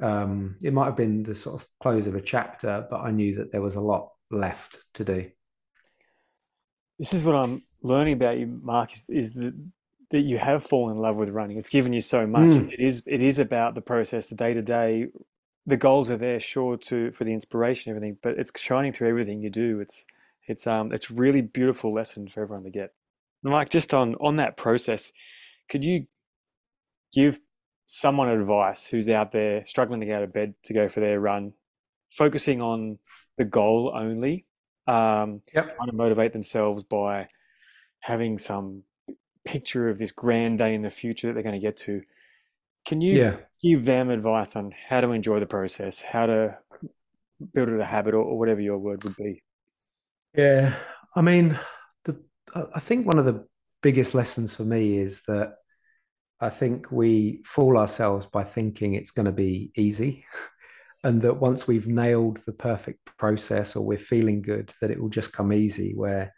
Um, 0.00 0.56
it 0.62 0.72
might 0.72 0.86
have 0.86 0.96
been 0.96 1.24
the 1.24 1.34
sort 1.34 1.60
of 1.60 1.68
close 1.80 2.06
of 2.06 2.14
a 2.14 2.20
chapter, 2.20 2.86
but 2.88 3.00
I 3.00 3.10
knew 3.10 3.36
that 3.36 3.50
there 3.50 3.62
was 3.62 3.74
a 3.74 3.80
lot 3.80 4.10
left 4.30 4.78
to 4.94 5.04
do. 5.04 5.30
This 6.98 7.14
is 7.14 7.24
what 7.24 7.34
I'm 7.34 7.60
learning 7.82 8.14
about 8.14 8.38
you, 8.38 8.46
Mark. 8.62 8.92
Is, 8.92 9.04
is 9.08 9.34
that 9.34 9.54
that 10.10 10.20
you 10.20 10.38
have 10.38 10.64
fallen 10.64 10.96
in 10.96 11.02
love 11.02 11.16
with 11.16 11.30
running. 11.30 11.58
It's 11.58 11.68
given 11.68 11.92
you 11.92 12.00
so 12.00 12.26
much. 12.26 12.50
Mm. 12.50 12.72
It 12.72 12.80
is 12.80 13.02
it 13.06 13.20
is 13.22 13.38
about 13.38 13.74
the 13.74 13.82
process, 13.82 14.26
the 14.26 14.34
day 14.34 14.54
to 14.54 14.62
day. 14.62 15.08
The 15.66 15.76
goals 15.76 16.10
are 16.10 16.16
there, 16.16 16.40
sure, 16.40 16.76
to 16.78 17.10
for 17.10 17.24
the 17.24 17.34
inspiration, 17.34 17.90
everything, 17.90 18.16
but 18.22 18.38
it's 18.38 18.50
shining 18.58 18.92
through 18.92 19.08
everything 19.08 19.42
you 19.42 19.50
do. 19.50 19.80
It's 19.80 20.06
it's 20.46 20.66
um 20.66 20.92
it's 20.92 21.10
really 21.10 21.42
beautiful 21.42 21.92
lesson 21.92 22.26
for 22.26 22.42
everyone 22.42 22.64
to 22.64 22.70
get. 22.70 22.94
Mike, 23.42 23.68
just 23.68 23.92
on 23.92 24.14
on 24.16 24.36
that 24.36 24.56
process, 24.56 25.12
could 25.68 25.84
you 25.84 26.06
give 27.12 27.40
someone 27.86 28.28
advice 28.28 28.88
who's 28.88 29.08
out 29.08 29.32
there 29.32 29.64
struggling 29.66 30.00
to 30.00 30.06
get 30.06 30.16
out 30.16 30.22
of 30.22 30.32
bed 30.32 30.54
to 30.62 30.74
go 30.74 30.88
for 30.88 31.00
their 31.00 31.20
run, 31.20 31.52
focusing 32.10 32.60
on 32.60 32.98
the 33.36 33.44
goal 33.44 33.92
only, 33.94 34.46
um, 34.86 35.42
Yep. 35.54 35.76
trying 35.76 35.88
to 35.88 35.96
motivate 35.96 36.32
themselves 36.32 36.82
by 36.82 37.28
having 38.00 38.38
some 38.38 38.82
picture 39.52 39.88
of 39.88 39.98
this 39.98 40.12
grand 40.12 40.58
day 40.58 40.74
in 40.74 40.82
the 40.82 40.90
future 40.90 41.28
that 41.28 41.34
they're 41.34 41.42
going 41.42 41.60
to 41.60 41.66
get 41.68 41.76
to. 41.78 42.02
Can 42.84 43.00
you 43.00 43.14
Yeah. 43.16 43.36
give 43.62 43.84
them 43.84 44.10
advice 44.10 44.54
on 44.56 44.72
how 44.88 45.00
to 45.00 45.10
enjoy 45.12 45.40
the 45.40 45.46
process, 45.46 46.02
how 46.02 46.26
to 46.26 46.58
build 47.54 47.68
it 47.70 47.80
a 47.80 47.84
habit, 47.84 48.14
or, 48.14 48.22
or 48.22 48.38
whatever 48.38 48.60
your 48.60 48.78
word 48.78 49.04
would 49.04 49.16
be? 49.16 49.42
Yeah. 50.34 50.74
I 51.16 51.22
mean, 51.22 51.58
the 52.04 52.22
I 52.54 52.60
I 52.76 52.80
think 52.80 53.06
one 53.06 53.18
of 53.18 53.24
the 53.24 53.46
biggest 53.82 54.14
lessons 54.14 54.54
for 54.54 54.64
me 54.64 54.98
is 54.98 55.22
that 55.28 55.54
I 56.40 56.50
think 56.50 56.92
we 56.92 57.42
fool 57.44 57.76
ourselves 57.76 58.26
by 58.26 58.44
thinking 58.44 58.94
it's 58.94 59.10
going 59.10 59.26
to 59.26 59.32
be 59.46 59.72
easy, 59.76 60.24
and 61.04 61.22
that 61.22 61.40
once 61.40 61.66
we've 61.66 61.88
nailed 61.88 62.38
the 62.46 62.52
perfect 62.52 63.00
process 63.16 63.76
or 63.76 63.84
we're 63.84 63.98
feeling 63.98 64.42
good, 64.42 64.72
that 64.80 64.90
it 64.90 65.00
will 65.00 65.08
just 65.10 65.32
come 65.32 65.52
easy. 65.52 65.94
Where 65.94 66.34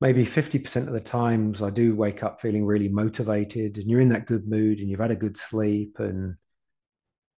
maybe 0.00 0.24
50% 0.24 0.86
of 0.88 0.92
the 0.94 1.00
times 1.00 1.62
I 1.62 1.70
do 1.70 1.94
wake 1.94 2.22
up 2.22 2.40
feeling 2.40 2.66
really 2.66 2.88
motivated 2.88 3.78
and 3.78 3.86
you're 3.86 4.00
in 4.00 4.10
that 4.10 4.26
good 4.26 4.48
mood 4.48 4.78
and 4.80 4.88
you've 4.88 5.00
had 5.00 5.10
a 5.10 5.16
good 5.16 5.36
sleep 5.36 5.98
and 5.98 6.36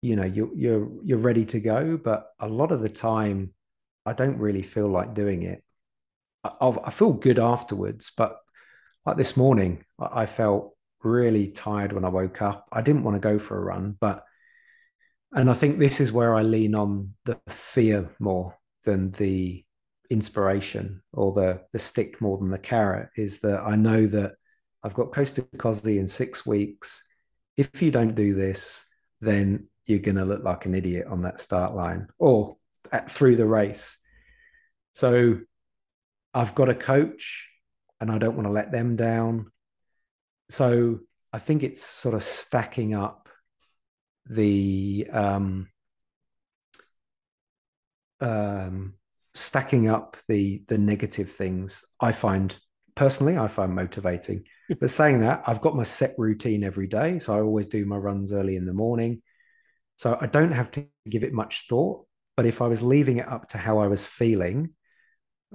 you 0.02 0.16
know 0.16 0.24
you're 0.24 0.50
you're 0.54 0.88
you're 1.02 1.18
ready 1.18 1.44
to 1.46 1.60
go. 1.60 1.96
But 1.96 2.28
a 2.40 2.48
lot 2.48 2.72
of 2.72 2.80
the 2.80 2.88
time 2.88 3.52
I 4.04 4.12
don't 4.12 4.38
really 4.38 4.62
feel 4.62 4.86
like 4.86 5.14
doing 5.14 5.42
it. 5.42 5.62
I, 6.44 6.50
I've- 6.60 6.90
feel 6.92 7.12
good 7.12 7.38
afterwards, 7.38 8.12
but 8.16 8.38
like 9.06 9.16
this 9.16 9.36
morning, 9.36 9.84
I 10.00 10.22
I 10.22 10.26
felt 10.26 10.74
really 11.04 11.50
tired 11.50 11.92
when 11.92 12.04
I 12.06 12.10
woke 12.10 12.42
up. 12.42 12.68
I 12.72 12.82
didn't 12.82 13.04
want 13.04 13.16
to 13.16 13.20
go 13.20 13.38
for 13.40 13.58
a 13.58 13.64
run, 13.64 13.96
but 14.00 14.24
and 15.32 15.50
I 15.50 15.54
think 15.54 15.78
this 15.78 16.00
is 16.00 16.12
where 16.12 16.34
I 16.34 16.42
lean 16.42 16.74
on 16.74 17.14
the 17.24 17.38
fear 17.48 18.10
more 18.18 18.56
than 18.84 19.10
the 19.12 19.64
inspiration 20.10 21.02
or 21.12 21.32
the 21.32 21.62
the 21.72 21.78
stick 21.78 22.20
more 22.20 22.38
than 22.38 22.50
the 22.50 22.58
carrot 22.58 23.08
is 23.16 23.40
that 23.40 23.60
I 23.60 23.76
know 23.76 24.06
that 24.06 24.34
I've 24.82 24.94
got 24.94 25.12
to 25.12 25.42
Kosci 25.56 25.98
in 25.98 26.08
six 26.08 26.46
weeks. 26.46 27.02
If 27.56 27.82
you 27.82 27.90
don't 27.90 28.14
do 28.14 28.34
this, 28.34 28.84
then 29.20 29.68
you're 29.86 29.98
going 29.98 30.16
to 30.16 30.24
look 30.24 30.44
like 30.44 30.66
an 30.66 30.74
idiot 30.74 31.06
on 31.08 31.22
that 31.22 31.40
start 31.40 31.74
line 31.74 32.08
or 32.18 32.56
at, 32.92 33.10
through 33.10 33.36
the 33.36 33.46
race. 33.46 33.98
So 34.92 35.40
I've 36.34 36.54
got 36.54 36.68
a 36.68 36.74
coach 36.74 37.50
and 38.00 38.10
I 38.10 38.18
don't 38.18 38.36
want 38.36 38.46
to 38.46 38.52
let 38.52 38.72
them 38.72 38.96
down. 38.96 39.50
So 40.50 41.00
I 41.32 41.38
think 41.38 41.62
it's 41.62 41.82
sort 41.82 42.14
of 42.14 42.22
stacking 42.22 42.94
up 42.94 43.28
the 44.28 45.08
um, 45.12 45.68
um, 48.20 48.94
stacking 49.36 49.88
up 49.88 50.16
the 50.28 50.62
the 50.68 50.78
negative 50.78 51.30
things. 51.30 51.84
I 52.00 52.12
find 52.12 52.56
personally, 52.94 53.36
I 53.36 53.48
find 53.48 53.74
motivating. 53.74 54.44
But 54.80 54.90
saying 54.90 55.20
that, 55.20 55.44
I've 55.46 55.60
got 55.60 55.76
my 55.76 55.84
set 55.84 56.14
routine 56.18 56.64
every 56.64 56.88
day, 56.88 57.20
so 57.20 57.36
I 57.36 57.40
always 57.40 57.66
do 57.66 57.84
my 57.84 57.96
runs 57.96 58.32
early 58.32 58.56
in 58.56 58.66
the 58.66 58.72
morning. 58.72 59.22
So 59.96 60.18
I 60.20 60.26
don't 60.26 60.52
have 60.52 60.70
to 60.72 60.86
give 61.08 61.22
it 61.22 61.32
much 61.32 61.66
thought. 61.68 62.06
But 62.36 62.46
if 62.46 62.60
I 62.60 62.66
was 62.66 62.82
leaving 62.82 63.18
it 63.18 63.28
up 63.28 63.48
to 63.48 63.58
how 63.58 63.78
I 63.78 63.86
was 63.86 64.06
feeling, 64.06 64.70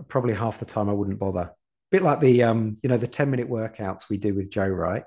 probably 0.07 0.33
half 0.33 0.59
the 0.59 0.65
time 0.65 0.89
I 0.89 0.93
wouldn't 0.93 1.19
bother. 1.19 1.41
A 1.41 1.55
bit 1.91 2.03
like 2.03 2.21
the 2.21 2.43
um, 2.43 2.75
you 2.81 2.89
know, 2.89 2.97
the 2.97 3.07
10 3.07 3.29
minute 3.29 3.49
workouts 3.49 4.09
we 4.09 4.17
do 4.17 4.33
with 4.33 4.49
Joe, 4.51 4.67
right? 4.67 5.03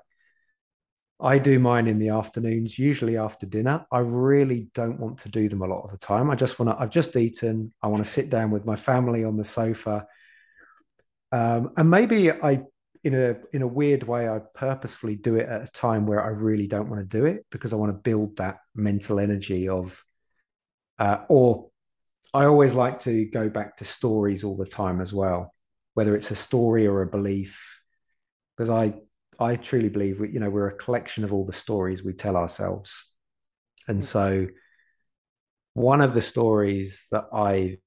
I 1.19 1.39
do 1.39 1.59
mine 1.59 1.87
in 1.87 1.97
the 1.97 2.09
afternoons, 2.09 2.77
usually 2.77 3.17
after 3.17 3.45
dinner. 3.45 3.85
I 3.91 3.99
really 3.99 4.67
don't 4.73 4.99
want 4.99 5.19
to 5.19 5.29
do 5.29 5.47
them 5.47 5.61
a 5.61 5.67
lot 5.67 5.83
of 5.83 5.91
the 5.91 5.97
time. 5.97 6.29
I 6.29 6.35
just 6.35 6.59
want 6.59 6.71
to, 6.71 6.81
I've 6.81 6.89
just 6.89 7.15
eaten. 7.15 7.71
I 7.81 7.87
want 7.87 8.03
to 8.03 8.09
sit 8.09 8.29
down 8.29 8.51
with 8.51 8.65
my 8.65 8.75
family 8.75 9.23
on 9.23 9.37
the 9.37 9.45
sofa. 9.45 10.07
Um, 11.31 11.71
and 11.77 11.89
maybe 11.89 12.31
I, 12.31 12.63
in 13.03 13.13
a 13.13 13.35
in 13.53 13.61
a 13.61 13.67
weird 13.67 14.03
way, 14.03 14.27
I 14.27 14.39
purposefully 14.55 15.15
do 15.15 15.35
it 15.35 15.47
at 15.47 15.69
a 15.69 15.71
time 15.71 16.05
where 16.05 16.23
I 16.23 16.29
really 16.29 16.67
don't 16.67 16.89
want 16.89 17.01
to 17.01 17.17
do 17.17 17.25
it 17.25 17.45
because 17.51 17.71
I 17.71 17.75
want 17.77 17.91
to 17.91 18.09
build 18.09 18.37
that 18.37 18.57
mental 18.73 19.19
energy 19.19 19.69
of, 19.69 20.03
uh, 20.99 21.19
or 21.29 21.69
I 22.33 22.45
always 22.45 22.75
like 22.75 22.99
to 22.99 23.25
go 23.25 23.47
back 23.47 23.77
to 23.77 23.85
stories 23.85 24.43
all 24.43 24.57
the 24.57 24.65
time 24.65 24.99
as 24.99 25.13
well, 25.13 25.53
whether 25.93 26.15
it's 26.15 26.31
a 26.31 26.35
story 26.35 26.87
or 26.87 27.01
a 27.01 27.07
belief, 27.07 27.81
because 28.57 28.69
I 28.69 28.95
I 29.39 29.55
truly 29.55 29.89
believe 29.89 30.19
we, 30.19 30.31
you 30.31 30.39
know, 30.39 30.49
we're 30.49 30.67
a 30.67 30.77
collection 30.77 31.23
of 31.23 31.33
all 31.33 31.45
the 31.45 31.53
stories 31.53 32.03
we 32.03 32.13
tell 32.13 32.37
ourselves. 32.37 33.09
And 33.87 34.03
so 34.03 34.47
one 35.73 36.01
of 36.01 36.13
the 36.13 36.21
stories 36.21 37.07
that 37.11 37.25
I 37.33 37.77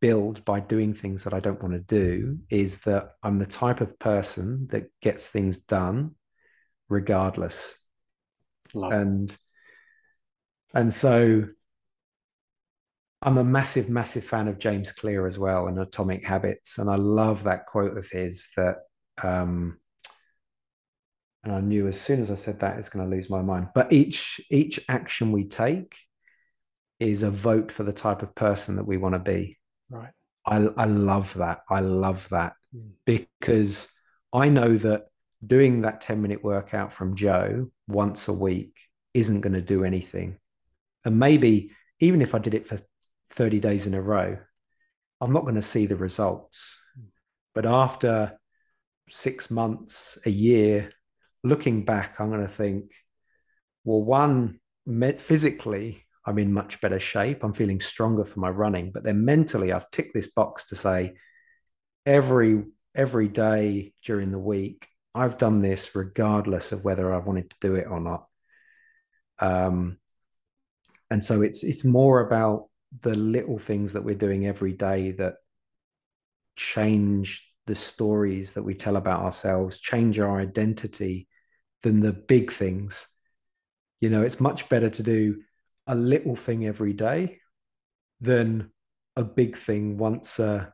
build 0.00 0.44
by 0.44 0.60
doing 0.60 0.94
things 0.94 1.24
that 1.24 1.34
I 1.34 1.40
don't 1.40 1.62
want 1.62 1.74
to 1.74 1.80
do 1.80 2.38
is 2.50 2.82
that 2.82 3.12
I'm 3.22 3.36
the 3.36 3.46
type 3.46 3.80
of 3.80 3.98
person 3.98 4.66
that 4.70 4.90
gets 5.00 5.28
things 5.28 5.58
done 5.58 6.14
regardless. 6.88 7.78
Love. 8.74 8.92
And 8.92 9.36
and 10.74 10.92
so 10.92 11.44
I'm 13.20 13.38
a 13.38 13.44
massive, 13.44 13.88
massive 13.88 14.24
fan 14.24 14.46
of 14.48 14.58
James 14.58 14.92
Clear 14.92 15.26
as 15.26 15.38
well 15.38 15.66
and 15.66 15.78
Atomic 15.78 16.26
Habits. 16.26 16.78
And 16.78 16.88
I 16.88 16.96
love 16.96 17.44
that 17.44 17.66
quote 17.66 17.96
of 17.96 18.08
his 18.08 18.50
that 18.56 18.78
um 19.22 19.78
and 21.44 21.52
I 21.52 21.60
knew 21.60 21.86
as 21.88 22.00
soon 22.00 22.20
as 22.20 22.30
I 22.30 22.34
said 22.34 22.60
that 22.60 22.78
it's 22.78 22.88
going 22.88 23.08
to 23.08 23.16
lose 23.16 23.30
my 23.30 23.42
mind. 23.42 23.68
But 23.74 23.92
each 23.92 24.40
each 24.50 24.80
action 24.88 25.32
we 25.32 25.44
take 25.44 25.96
is 26.98 27.22
a 27.22 27.30
vote 27.30 27.70
for 27.70 27.84
the 27.84 27.92
type 27.92 28.22
of 28.22 28.34
person 28.34 28.76
that 28.76 28.86
we 28.86 28.96
want 28.96 29.14
to 29.14 29.18
be. 29.20 29.58
Right. 29.90 30.10
I 30.46 30.56
I 30.76 30.84
love 30.84 31.34
that. 31.34 31.60
I 31.70 31.80
love 31.80 32.28
that 32.30 32.54
Mm. 32.74 32.90
because 33.06 33.90
I 34.30 34.50
know 34.50 34.76
that 34.76 35.06
doing 35.46 35.80
that 35.82 36.02
10 36.02 36.20
minute 36.20 36.44
workout 36.44 36.92
from 36.92 37.16
Joe 37.16 37.70
once 37.86 38.28
a 38.28 38.32
week 38.32 38.76
isn't 39.14 39.40
going 39.40 39.54
to 39.54 39.62
do 39.62 39.84
anything. 39.84 40.38
And 41.04 41.18
maybe 41.18 41.70
even 42.00 42.20
if 42.20 42.34
I 42.34 42.38
did 42.40 42.52
it 42.54 42.66
for 42.66 42.78
30 43.30 43.60
days 43.60 43.86
in 43.86 43.94
a 43.94 44.02
row, 44.02 44.36
I'm 45.20 45.32
not 45.32 45.44
going 45.44 45.54
to 45.54 45.62
see 45.62 45.86
the 45.86 45.96
results. 45.96 46.78
But 47.54 47.64
after 47.64 48.38
six 49.08 49.50
months, 49.50 50.18
a 50.26 50.30
year, 50.30 50.90
looking 51.44 51.84
back, 51.84 52.20
I'm 52.20 52.30
going 52.30 52.42
to 52.42 52.48
think, 52.48 52.92
well, 53.84 54.02
one, 54.02 54.60
physically, 55.16 56.04
I'm 56.24 56.38
in 56.38 56.52
much 56.52 56.80
better 56.80 57.00
shape. 57.00 57.42
I'm 57.42 57.52
feeling 57.52 57.80
stronger 57.80 58.24
for 58.24 58.40
my 58.40 58.50
running. 58.50 58.90
But 58.92 59.04
then 59.04 59.24
mentally, 59.24 59.72
I've 59.72 59.90
ticked 59.90 60.14
this 60.14 60.30
box 60.30 60.66
to 60.66 60.76
say 60.76 61.14
every 62.04 62.64
every 62.94 63.28
day 63.28 63.92
during 64.04 64.30
the 64.32 64.38
week, 64.38 64.88
I've 65.14 65.38
done 65.38 65.60
this 65.60 65.94
regardless 65.94 66.72
of 66.72 66.84
whether 66.84 67.14
I 67.14 67.18
wanted 67.18 67.50
to 67.50 67.56
do 67.60 67.74
it 67.76 67.86
or 67.88 68.00
not. 68.00 68.26
Um, 69.38 69.98
and 71.10 71.22
so 71.22 71.42
it's 71.42 71.62
it's 71.64 71.84
more 71.84 72.20
about 72.20 72.68
the 73.00 73.14
little 73.14 73.58
things 73.58 73.92
that 73.92 74.04
we're 74.04 74.14
doing 74.14 74.46
every 74.46 74.72
day 74.72 75.12
that 75.12 75.36
change 76.56 77.52
the 77.66 77.74
stories 77.74 78.54
that 78.54 78.64
we 78.64 78.74
tell 78.74 78.96
about 78.96 79.22
ourselves, 79.22 79.80
change 79.80 80.18
our 80.18 80.40
identity 80.40 81.27
than 81.82 82.00
the 82.00 82.12
big 82.12 82.50
things. 82.50 83.08
You 84.00 84.10
know, 84.10 84.22
it's 84.22 84.40
much 84.40 84.68
better 84.68 84.90
to 84.90 85.02
do 85.02 85.42
a 85.86 85.94
little 85.94 86.36
thing 86.36 86.66
every 86.66 86.92
day 86.92 87.40
than 88.20 88.70
a 89.16 89.24
big 89.24 89.56
thing 89.56 89.98
once 89.98 90.38
uh, 90.38 90.66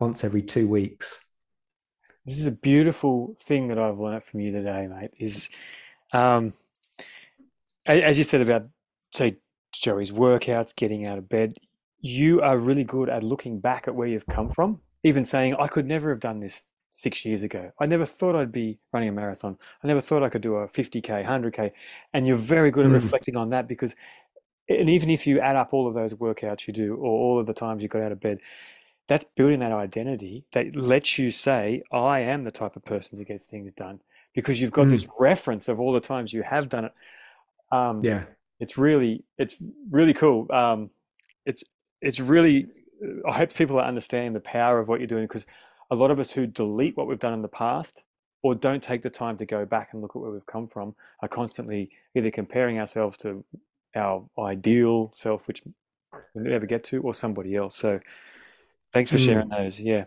once 0.00 0.24
every 0.24 0.42
two 0.42 0.66
weeks. 0.66 1.20
This 2.24 2.38
is 2.38 2.46
a 2.46 2.52
beautiful 2.52 3.36
thing 3.38 3.68
that 3.68 3.78
I've 3.78 3.98
learned 3.98 4.22
from 4.22 4.40
you 4.40 4.50
today, 4.50 4.88
mate. 4.88 5.10
Is 5.18 5.48
um, 6.12 6.52
as 7.86 8.18
you 8.18 8.24
said 8.24 8.40
about 8.40 8.68
say 9.12 9.38
Joey's 9.72 10.10
workouts, 10.10 10.74
getting 10.74 11.06
out 11.06 11.18
of 11.18 11.28
bed. 11.28 11.56
You 11.98 12.42
are 12.42 12.58
really 12.58 12.84
good 12.84 13.08
at 13.08 13.22
looking 13.22 13.60
back 13.60 13.86
at 13.86 13.94
where 13.94 14.08
you've 14.08 14.26
come 14.26 14.50
from, 14.50 14.78
even 15.04 15.24
saying 15.24 15.54
I 15.54 15.68
could 15.68 15.86
never 15.86 16.10
have 16.10 16.20
done 16.20 16.40
this 16.40 16.64
six 16.92 17.24
years 17.24 17.42
ago. 17.42 17.72
I 17.80 17.86
never 17.86 18.04
thought 18.06 18.36
I'd 18.36 18.52
be 18.52 18.78
running 18.92 19.08
a 19.08 19.12
marathon. 19.12 19.58
I 19.82 19.88
never 19.88 20.00
thought 20.00 20.22
I 20.22 20.28
could 20.28 20.42
do 20.42 20.56
a 20.56 20.68
50K, 20.68 21.24
100K. 21.24 21.72
And 22.14 22.26
you're 22.26 22.36
very 22.36 22.70
good 22.70 22.86
at 22.86 22.92
Mm. 22.92 23.02
reflecting 23.02 23.36
on 23.36 23.48
that 23.48 23.66
because, 23.66 23.96
and 24.68 24.88
even 24.90 25.10
if 25.10 25.26
you 25.26 25.40
add 25.40 25.56
up 25.56 25.72
all 25.72 25.88
of 25.88 25.94
those 25.94 26.14
workouts 26.14 26.66
you 26.68 26.72
do 26.72 26.94
or 26.94 27.06
all 27.10 27.40
of 27.40 27.46
the 27.46 27.54
times 27.54 27.82
you 27.82 27.88
got 27.88 28.02
out 28.02 28.12
of 28.12 28.20
bed, 28.20 28.40
that's 29.08 29.24
building 29.36 29.60
that 29.60 29.72
identity 29.72 30.44
that 30.52 30.76
lets 30.76 31.18
you 31.18 31.30
say, 31.30 31.82
I 31.90 32.20
am 32.20 32.44
the 32.44 32.52
type 32.52 32.76
of 32.76 32.84
person 32.84 33.18
who 33.18 33.24
gets 33.24 33.44
things 33.46 33.72
done 33.72 34.00
because 34.34 34.60
you've 34.60 34.70
got 34.72 34.88
this 34.88 35.06
reference 35.18 35.68
of 35.68 35.80
all 35.80 35.92
the 35.92 36.00
times 36.00 36.32
you 36.32 36.42
have 36.42 36.68
done 36.68 36.84
it. 36.86 36.92
Um, 37.72 38.00
Yeah. 38.02 38.24
it's 38.60 38.78
really 38.78 39.24
it's 39.38 39.56
really 39.90 40.14
cool 40.14 40.46
um 40.52 40.90
it's 41.46 41.64
it's 42.00 42.20
really 42.20 42.68
i 43.28 43.32
hope 43.32 43.52
people 43.54 43.78
are 43.78 43.84
understanding 43.84 44.32
the 44.34 44.40
power 44.40 44.78
of 44.78 44.88
what 44.88 45.00
you're 45.00 45.06
doing 45.08 45.24
because 45.24 45.46
a 45.92 45.94
lot 45.94 46.10
of 46.10 46.18
us 46.18 46.32
who 46.32 46.46
delete 46.46 46.96
what 46.96 47.06
we've 47.06 47.18
done 47.18 47.34
in 47.34 47.42
the 47.42 47.48
past 47.48 48.04
or 48.42 48.54
don't 48.54 48.82
take 48.82 49.02
the 49.02 49.10
time 49.10 49.36
to 49.36 49.44
go 49.44 49.66
back 49.66 49.90
and 49.92 50.00
look 50.00 50.16
at 50.16 50.22
where 50.22 50.30
we've 50.30 50.46
come 50.46 50.66
from 50.66 50.94
are 51.20 51.28
constantly 51.28 51.90
either 52.16 52.30
comparing 52.30 52.78
ourselves 52.78 53.18
to 53.18 53.44
our 53.94 54.24
ideal 54.38 55.12
self 55.14 55.46
which 55.46 55.62
we 56.34 56.42
never 56.48 56.64
get 56.64 56.82
to 56.82 57.02
or 57.02 57.12
somebody 57.12 57.54
else 57.54 57.76
so 57.76 58.00
thanks 58.90 59.10
for 59.10 59.18
Mm. 59.18 59.26
sharing 59.26 59.48
those 59.50 59.78
yeah 59.78 60.04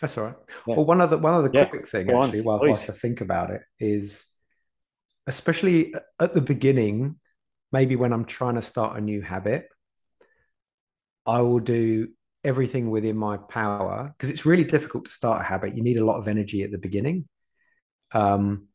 That's 0.00 0.16
all 0.16 0.24
right. 0.24 0.36
Yeah. 0.66 0.76
Well, 0.76 0.86
one 0.86 1.00
other 1.02 1.18
one 1.18 1.34
other 1.34 1.50
Yeah, 1.52 1.66
quick 1.66 1.86
thing 1.86 2.06
go 2.06 2.16
on, 2.16 2.28
actually, 2.28 2.40
while 2.40 2.58
please. 2.60 2.68
whilst 2.68 2.88
I 2.90 2.94
think 2.94 3.20
about 3.20 3.50
it, 3.50 3.60
is 3.78 4.32
especially 5.26 5.92
at 6.18 6.32
the 6.32 6.40
beginning, 6.40 7.16
maybe 7.70 7.96
when 7.96 8.14
I'm 8.14 8.24
trying 8.24 8.54
to 8.54 8.62
start 8.62 8.96
a 8.96 9.00
new 9.02 9.20
habit, 9.20 9.68
I 11.26 11.42
will 11.42 11.58
do 11.60 12.08
everything 12.44 12.90
within 12.90 13.16
my 13.16 13.36
power 13.36 14.12
because 14.16 14.30
it's 14.30 14.46
really 14.46 14.64
difficult 14.64 15.06
to 15.06 15.10
start 15.10 15.40
a 15.40 15.44
habit. 15.44 15.76
You 15.76 15.82
need 15.82 15.98
a 15.98 16.04
lot 16.04 16.18
of 16.18 16.28
energy 16.28 16.62
at 16.62 16.70
the 16.70 16.78
beginning. 16.78 17.28
Um, 18.12 18.68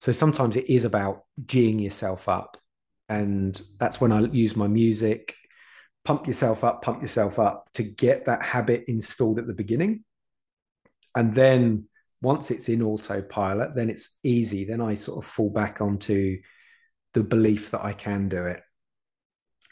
so 0.00 0.12
sometimes 0.12 0.56
it 0.56 0.68
is 0.68 0.84
about 0.84 1.24
geeing 1.44 1.80
yourself 1.80 2.28
up, 2.28 2.56
and 3.08 3.60
that's 3.78 4.00
when 4.00 4.12
I 4.12 4.20
use 4.20 4.56
my 4.56 4.66
music. 4.66 5.34
Pump 6.04 6.26
yourself 6.26 6.64
up, 6.64 6.82
pump 6.82 7.00
yourself 7.00 7.38
up 7.38 7.68
to 7.74 7.84
get 7.84 8.24
that 8.24 8.42
habit 8.42 8.84
installed 8.88 9.38
at 9.38 9.46
the 9.46 9.54
beginning 9.54 10.04
and 11.14 11.34
then 11.34 11.84
once 12.20 12.50
it's 12.50 12.68
in 12.68 12.82
autopilot 12.82 13.74
then 13.74 13.90
it's 13.90 14.18
easy 14.22 14.64
then 14.64 14.80
i 14.80 14.94
sort 14.94 15.22
of 15.22 15.28
fall 15.28 15.50
back 15.50 15.80
onto 15.80 16.40
the 17.14 17.22
belief 17.22 17.70
that 17.70 17.84
i 17.84 17.92
can 17.92 18.28
do 18.28 18.44
it 18.44 18.62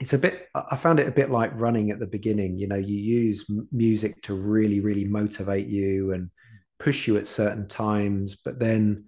it's 0.00 0.12
a 0.12 0.18
bit 0.18 0.48
i 0.54 0.76
found 0.76 0.98
it 0.98 1.06
a 1.06 1.12
bit 1.12 1.30
like 1.30 1.52
running 1.60 1.90
at 1.90 1.98
the 1.98 2.06
beginning 2.06 2.58
you 2.58 2.66
know 2.66 2.76
you 2.76 2.96
use 2.96 3.48
music 3.70 4.20
to 4.22 4.34
really 4.34 4.80
really 4.80 5.04
motivate 5.04 5.66
you 5.66 6.12
and 6.12 6.30
push 6.78 7.06
you 7.06 7.16
at 7.16 7.28
certain 7.28 7.68
times 7.68 8.36
but 8.44 8.58
then 8.58 9.04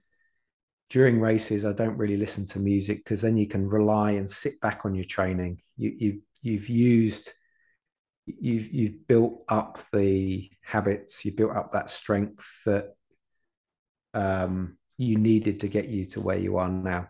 during 0.90 1.20
races 1.20 1.64
i 1.64 1.72
don't 1.72 1.97
really 1.97 2.18
listen 2.18 2.45
to 2.45 2.59
music 2.59 2.99
because 2.99 3.22
then 3.22 3.36
you 3.36 3.47
can 3.47 3.68
rely 3.68 4.12
and 4.12 4.30
sit 4.30 4.61
back 4.61 4.84
on 4.84 4.95
your 4.95 5.07
training 5.07 5.59
you, 5.76 5.93
you 5.99 6.20
you've 6.43 6.68
used 6.68 7.32
you've 8.26 8.72
you've 8.72 9.07
built 9.07 9.45
up 9.49 9.78
the 9.93 10.51
habits, 10.62 11.24
you 11.24 11.32
built 11.32 11.57
up 11.57 11.72
that 11.72 11.90
strength 11.90 12.62
that 12.66 12.95
um, 14.14 14.76
you 14.97 15.16
needed 15.16 15.61
to 15.61 15.68
get 15.68 15.88
you 15.88 16.07
to 16.07 16.20
where 16.20 16.38
you 16.38 16.57
are 16.57 16.68
now. 16.68 17.09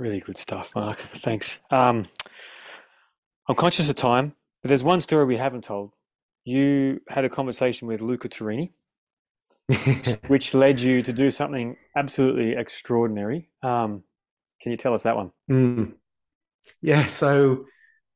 Really 0.00 0.20
good 0.20 0.38
stuff, 0.38 0.74
Mark. 0.74 0.96
Thanks. 0.96 1.58
Um, 1.70 2.06
I'm 3.46 3.54
conscious 3.54 3.90
of 3.90 3.96
time, 3.96 4.34
but 4.62 4.70
there's 4.70 4.82
one 4.82 4.98
story 4.98 5.26
we 5.26 5.36
haven't 5.36 5.62
told. 5.62 5.92
You 6.42 7.02
had 7.06 7.26
a 7.26 7.28
conversation 7.28 7.86
with 7.86 8.00
Luca 8.00 8.30
Turrini, 8.30 8.70
which 10.28 10.54
led 10.54 10.80
you 10.80 11.02
to 11.02 11.12
do 11.12 11.30
something 11.30 11.76
absolutely 11.94 12.52
extraordinary. 12.52 13.50
Um, 13.62 14.02
can 14.62 14.70
you 14.70 14.78
tell 14.78 14.94
us 14.94 15.02
that 15.02 15.16
one? 15.16 15.32
Mm. 15.50 15.92
Yeah, 16.80 17.04
so 17.04 17.66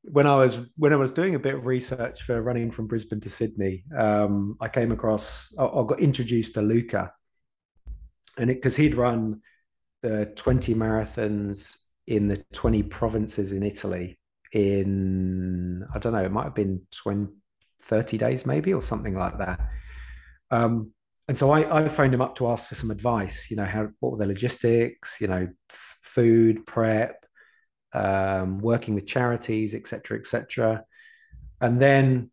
when 0.01 0.25
I 0.25 0.37
was 0.37 0.57
when 0.77 0.91
I 0.91 0.95
was 0.95 1.11
doing 1.11 1.35
a 1.35 1.39
bit 1.39 1.53
of 1.53 1.67
research 1.67 2.23
for 2.23 2.41
running 2.41 2.71
from 2.71 2.87
Brisbane 2.87 3.19
to 3.19 3.29
Sydney, 3.29 3.83
um, 3.95 4.57
I 4.59 4.69
came 4.69 4.91
across 4.91 5.53
I, 5.59 5.65
I 5.65 5.85
got 5.85 5.99
introduced 5.99 6.55
to 6.55 6.63
Luca, 6.63 7.13
and 8.39 8.49
it 8.49 8.55
because 8.55 8.75
he'd 8.75 8.95
run 8.95 9.41
the 10.05 10.25
twenty 10.35 10.73
marathons 10.73 11.77
in 12.07 12.27
the 12.27 12.43
twenty 12.53 12.83
provinces 12.83 13.51
in 13.51 13.63
Italy 13.63 14.19
in 14.51 15.85
I 15.93 15.99
don't 15.99 16.13
know 16.13 16.23
it 16.23 16.31
might 16.31 16.45
have 16.45 16.55
been 16.55 16.81
20, 17.03 17.27
30 17.81 18.17
days 18.17 18.45
maybe 18.45 18.73
or 18.73 18.81
something 18.81 19.15
like 19.15 19.37
that. 19.37 19.59
Um, 20.51 20.93
and 21.27 21.37
so 21.37 21.51
I, 21.51 21.83
I 21.83 21.87
phoned 21.87 22.13
him 22.13 22.21
up 22.21 22.35
to 22.35 22.47
ask 22.47 22.69
for 22.69 22.75
some 22.75 22.91
advice. 22.91 23.49
You 23.49 23.57
know, 23.57 23.65
how 23.65 23.89
what 23.99 24.11
were 24.11 24.17
the 24.17 24.27
logistics? 24.27 25.19
You 25.19 25.27
know, 25.27 25.47
f- 25.71 25.97
food 26.01 26.65
prep, 26.67 27.25
um, 27.93 28.59
working 28.59 28.93
with 28.93 29.07
charities, 29.07 29.73
etc., 29.73 30.19
etc. 30.19 30.83
And 31.59 31.79
then, 31.81 32.29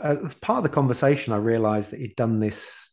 as 0.00 0.34
part 0.36 0.58
of 0.58 0.62
the 0.62 0.68
conversation, 0.68 1.32
I 1.32 1.38
realised 1.38 1.90
that 1.90 2.00
he'd 2.00 2.14
done 2.14 2.38
this, 2.38 2.90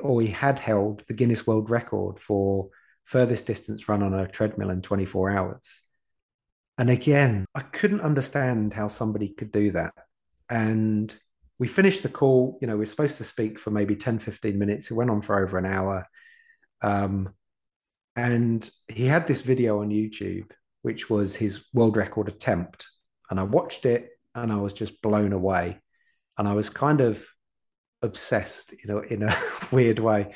or 0.00 0.20
he 0.20 0.28
had 0.28 0.58
held 0.58 1.04
the 1.06 1.14
Guinness 1.14 1.46
World 1.46 1.70
Record 1.70 2.18
for 2.18 2.70
furthest 3.04 3.46
distance 3.46 3.88
run 3.88 4.02
on 4.02 4.14
a 4.14 4.26
treadmill 4.26 4.70
in 4.70 4.82
24 4.82 5.30
hours. 5.30 5.82
And 6.76 6.90
again, 6.90 7.44
I 7.54 7.60
couldn't 7.60 8.00
understand 8.00 8.74
how 8.74 8.88
somebody 8.88 9.28
could 9.28 9.52
do 9.52 9.70
that. 9.72 9.94
And 10.50 11.14
we 11.58 11.68
finished 11.68 12.02
the 12.02 12.08
call. 12.08 12.58
You 12.60 12.66
know, 12.66 12.76
we 12.76 12.82
are 12.82 12.86
supposed 12.86 13.18
to 13.18 13.24
speak 13.24 13.58
for 13.58 13.70
maybe 13.70 13.94
10, 13.94 14.18
15 14.18 14.58
minutes. 14.58 14.90
It 14.90 14.94
went 14.94 15.10
on 15.10 15.22
for 15.22 15.40
over 15.40 15.56
an 15.56 15.66
hour. 15.66 16.04
Um, 16.82 17.34
and 18.16 18.68
he 18.88 19.06
had 19.06 19.26
this 19.26 19.40
video 19.40 19.80
on 19.80 19.90
YouTube, 19.90 20.50
which 20.82 21.08
was 21.08 21.36
his 21.36 21.66
world 21.72 21.96
record 21.96 22.28
attempt. 22.28 22.86
And 23.30 23.38
I 23.38 23.44
watched 23.44 23.86
it 23.86 24.10
and 24.34 24.52
I 24.52 24.56
was 24.56 24.72
just 24.72 25.00
blown 25.00 25.32
away. 25.32 25.80
And 26.36 26.48
I 26.48 26.54
was 26.54 26.70
kind 26.70 27.00
of 27.00 27.24
obsessed, 28.02 28.72
you 28.72 28.86
know, 28.86 28.98
in 28.98 29.22
a 29.22 29.36
weird 29.70 30.00
way. 30.00 30.34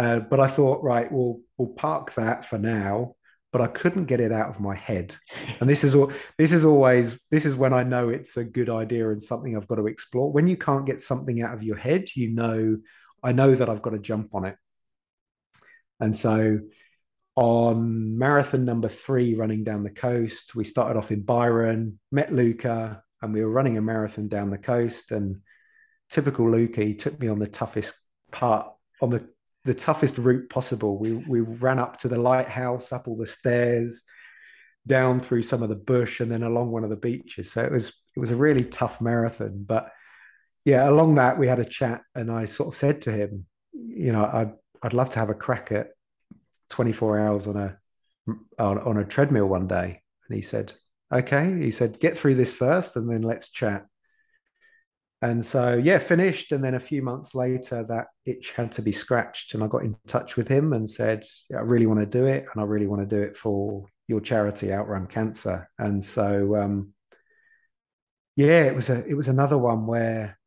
Uh, 0.00 0.18
but 0.18 0.40
I 0.40 0.46
thought, 0.46 0.82
right, 0.82 1.12
we'll 1.12 1.42
we'll 1.58 1.74
park 1.74 2.14
that 2.14 2.46
for 2.46 2.58
now. 2.58 3.16
But 3.52 3.60
I 3.60 3.66
couldn't 3.66 4.06
get 4.06 4.20
it 4.20 4.32
out 4.32 4.48
of 4.48 4.58
my 4.58 4.74
head, 4.74 5.14
and 5.60 5.68
this 5.68 5.84
is 5.84 5.94
all. 5.94 6.10
This 6.38 6.54
is 6.54 6.64
always. 6.64 7.22
This 7.30 7.44
is 7.44 7.54
when 7.54 7.74
I 7.74 7.82
know 7.82 8.08
it's 8.08 8.38
a 8.38 8.44
good 8.44 8.70
idea 8.70 9.10
and 9.10 9.22
something 9.22 9.54
I've 9.54 9.68
got 9.68 9.74
to 9.74 9.88
explore. 9.88 10.32
When 10.32 10.48
you 10.48 10.56
can't 10.56 10.86
get 10.86 11.02
something 11.02 11.42
out 11.42 11.52
of 11.52 11.62
your 11.62 11.76
head, 11.76 12.08
you 12.14 12.30
know, 12.30 12.78
I 13.22 13.32
know 13.32 13.54
that 13.54 13.68
I've 13.68 13.82
got 13.82 13.90
to 13.90 13.98
jump 13.98 14.34
on 14.34 14.46
it. 14.46 14.56
And 16.00 16.16
so, 16.16 16.60
on 17.36 18.16
marathon 18.16 18.64
number 18.64 18.88
three, 18.88 19.34
running 19.34 19.64
down 19.64 19.82
the 19.82 19.90
coast, 19.90 20.54
we 20.54 20.64
started 20.64 20.98
off 20.98 21.12
in 21.12 21.24
Byron, 21.24 21.98
met 22.10 22.32
Luca, 22.32 23.02
and 23.20 23.34
we 23.34 23.44
were 23.44 23.52
running 23.52 23.76
a 23.76 23.82
marathon 23.82 24.28
down 24.28 24.48
the 24.48 24.56
coast. 24.56 25.12
And 25.12 25.42
typical 26.08 26.50
Luca, 26.50 26.82
he 26.82 26.94
took 26.94 27.20
me 27.20 27.28
on 27.28 27.38
the 27.38 27.48
toughest 27.48 27.96
part 28.32 28.66
on 29.02 29.10
the 29.10 29.28
the 29.64 29.74
toughest 29.74 30.18
route 30.18 30.48
possible. 30.48 30.98
We 30.98 31.12
we 31.14 31.40
ran 31.40 31.78
up 31.78 31.98
to 31.98 32.08
the 32.08 32.18
lighthouse, 32.18 32.92
up 32.92 33.08
all 33.08 33.16
the 33.16 33.26
stairs, 33.26 34.04
down 34.86 35.20
through 35.20 35.42
some 35.42 35.62
of 35.62 35.68
the 35.68 35.76
bush, 35.76 36.20
and 36.20 36.30
then 36.30 36.42
along 36.42 36.70
one 36.70 36.84
of 36.84 36.90
the 36.90 36.96
beaches. 36.96 37.52
So 37.52 37.62
it 37.62 37.72
was 37.72 37.88
it 38.16 38.20
was 38.20 38.30
a 38.30 38.36
really 38.36 38.64
tough 38.64 39.00
marathon. 39.00 39.64
But 39.66 39.90
yeah, 40.64 40.88
along 40.88 41.16
that 41.16 41.38
we 41.38 41.46
had 41.46 41.58
a 41.58 41.64
chat, 41.64 42.02
and 42.14 42.30
I 42.30 42.46
sort 42.46 42.68
of 42.68 42.76
said 42.76 43.02
to 43.02 43.12
him, 43.12 43.46
you 43.72 44.12
know, 44.12 44.24
I'd 44.24 44.52
I'd 44.82 44.94
love 44.94 45.10
to 45.10 45.18
have 45.18 45.30
a 45.30 45.34
crack 45.34 45.72
at 45.72 45.88
24 46.70 47.18
hours 47.18 47.46
on 47.46 47.56
a 47.56 47.78
on, 48.58 48.78
on 48.78 48.96
a 48.96 49.04
treadmill 49.04 49.46
one 49.46 49.66
day. 49.66 50.02
And 50.28 50.36
he 50.36 50.42
said, 50.42 50.72
okay. 51.12 51.60
He 51.60 51.70
said, 51.70 52.00
get 52.00 52.16
through 52.16 52.36
this 52.36 52.54
first, 52.54 52.96
and 52.96 53.10
then 53.10 53.22
let's 53.22 53.50
chat. 53.50 53.86
And 55.22 55.44
so, 55.44 55.76
yeah, 55.76 55.98
finished. 55.98 56.52
And 56.52 56.64
then 56.64 56.74
a 56.74 56.80
few 56.80 57.02
months 57.02 57.34
later, 57.34 57.84
that 57.88 58.06
itch 58.24 58.52
had 58.52 58.72
to 58.72 58.82
be 58.82 58.92
scratched. 58.92 59.54
And 59.54 59.62
I 59.62 59.66
got 59.66 59.84
in 59.84 59.96
touch 60.06 60.36
with 60.36 60.48
him 60.48 60.72
and 60.72 60.88
said, 60.88 61.24
yeah, 61.50 61.58
I 61.58 61.62
really 61.62 61.86
want 61.86 62.00
to 62.00 62.06
do 62.06 62.24
it. 62.24 62.46
And 62.52 62.62
I 62.62 62.64
really 62.64 62.86
want 62.86 63.02
to 63.02 63.16
do 63.16 63.22
it 63.22 63.36
for 63.36 63.86
your 64.08 64.20
charity, 64.20 64.72
Outrun 64.72 65.06
Cancer. 65.06 65.68
And 65.78 66.02
so, 66.02 66.56
um, 66.56 66.94
yeah, 68.36 68.64
it 68.64 68.74
was 68.74 68.88
a 68.88 69.04
it 69.06 69.14
was 69.14 69.28
another 69.28 69.58
one 69.58 69.86
where 69.86 70.38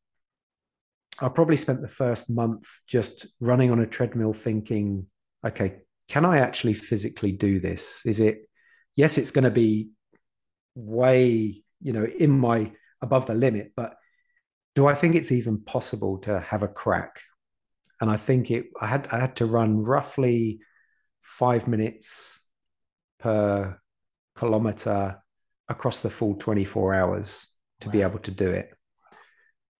I 1.21 1.29
probably 1.29 1.57
spent 1.57 1.81
the 1.81 1.87
first 1.87 2.29
month 2.29 2.67
just 2.87 3.27
running 3.39 3.69
on 3.69 3.79
a 3.79 3.85
treadmill, 3.85 4.33
thinking, 4.33 5.05
okay, 5.45 5.81
can 6.07 6.25
I 6.25 6.39
actually 6.39 6.73
physically 6.73 7.31
do 7.31 7.59
this? 7.59 8.01
Is 8.05 8.19
it? 8.19 8.49
Yes, 8.95 9.17
it's 9.17 9.31
going 9.31 9.43
to 9.43 9.51
be 9.51 9.89
way, 10.75 11.63
you 11.81 11.93
know, 11.93 12.05
in 12.05 12.31
my 12.31 12.71
above 13.01 13.27
the 13.27 13.35
limit, 13.35 13.73
but 13.75 13.95
do 14.75 14.87
I 14.87 14.95
think 14.95 15.15
it's 15.15 15.31
even 15.31 15.61
possible 15.61 16.17
to 16.19 16.39
have 16.39 16.63
a 16.63 16.67
crack? 16.67 17.21
And 18.01 18.09
I 18.09 18.17
think 18.17 18.51
it. 18.51 18.65
I 18.79 18.87
had 18.87 19.07
I 19.11 19.19
had 19.19 19.35
to 19.37 19.45
run 19.45 19.83
roughly 19.83 20.59
five 21.21 21.67
minutes 21.67 22.45
per 23.19 23.79
kilometer 24.35 25.21
across 25.69 26.01
the 26.01 26.09
full 26.09 26.35
24 26.35 26.93
hours 26.93 27.47
to 27.79 27.87
wow. 27.87 27.91
be 27.91 28.01
able 28.01 28.19
to 28.19 28.31
do 28.31 28.49
it. 28.49 28.69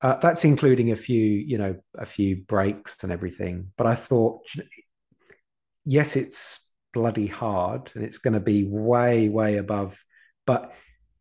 Uh, 0.02 0.18
that's 0.18 0.44
including 0.44 0.92
a 0.92 0.96
few, 0.96 1.22
you 1.22 1.58
know, 1.58 1.76
a 1.98 2.06
few 2.06 2.36
breaks 2.36 3.04
and 3.04 3.12
everything. 3.12 3.72
But 3.78 3.88
I 3.88 3.96
thought, 3.96 4.42
yes, 5.86 6.16
it's 6.16 6.72
bloody 6.94 7.28
hard 7.28 7.90
and 7.96 8.04
it's 8.04 8.18
going 8.18 8.34
to 8.34 8.40
be 8.40 8.66
way, 8.66 9.30
way 9.30 9.58
above, 9.58 10.04
but 10.46 10.74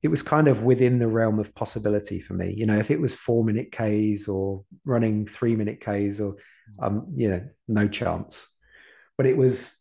it 0.02 0.08
was 0.08 0.22
kind 0.22 0.48
of 0.48 0.64
within 0.64 0.98
the 0.98 1.06
realm 1.06 1.38
of 1.38 1.54
possibility 1.54 2.18
for 2.18 2.34
me. 2.34 2.52
You 2.56 2.66
know, 2.66 2.78
if 2.78 2.90
it 2.90 3.00
was 3.00 3.14
four 3.14 3.44
minute 3.44 3.70
Ks 3.70 4.28
or 4.28 4.64
running 4.84 5.26
three 5.26 5.54
minute 5.54 5.80
Ks 5.80 6.20
or, 6.20 6.36
um, 6.80 7.06
you 7.14 7.28
know, 7.28 7.48
no 7.68 7.86
chance. 7.86 8.58
But 9.16 9.26
it 9.26 9.36
was, 9.36 9.78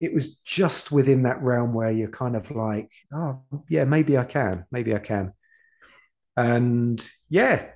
it 0.00 0.12
was 0.12 0.38
just 0.38 0.92
within 0.92 1.22
that 1.22 1.42
realm 1.42 1.72
where 1.72 1.90
you're 1.90 2.10
kind 2.10 2.36
of 2.36 2.50
like, 2.50 2.92
oh, 3.12 3.42
yeah, 3.68 3.84
maybe 3.84 4.18
I 4.18 4.24
can, 4.24 4.66
maybe 4.70 4.94
I 4.94 4.98
can. 4.98 5.32
And 6.36 7.04
yeah, 7.30 7.70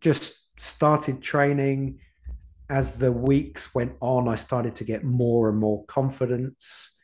just 0.00 0.34
started 0.60 1.22
training. 1.22 1.98
As 2.70 2.98
the 2.98 3.12
weeks 3.12 3.74
went 3.74 3.94
on, 4.00 4.28
I 4.28 4.36
started 4.36 4.76
to 4.76 4.84
get 4.84 5.04
more 5.04 5.48
and 5.48 5.58
more 5.58 5.84
confidence 5.86 6.96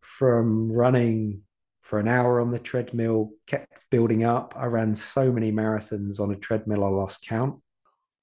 from 0.00 0.70
running 0.70 1.43
for 1.84 2.00
an 2.00 2.08
hour 2.08 2.40
on 2.40 2.50
the 2.50 2.58
treadmill, 2.58 3.30
kept 3.46 3.70
building 3.90 4.24
up. 4.24 4.54
I 4.56 4.66
ran 4.66 4.94
so 4.94 5.30
many 5.30 5.52
marathons 5.52 6.18
on 6.18 6.32
a 6.32 6.36
treadmill, 6.36 6.82
I 6.82 6.88
lost 6.88 7.28
count. 7.28 7.60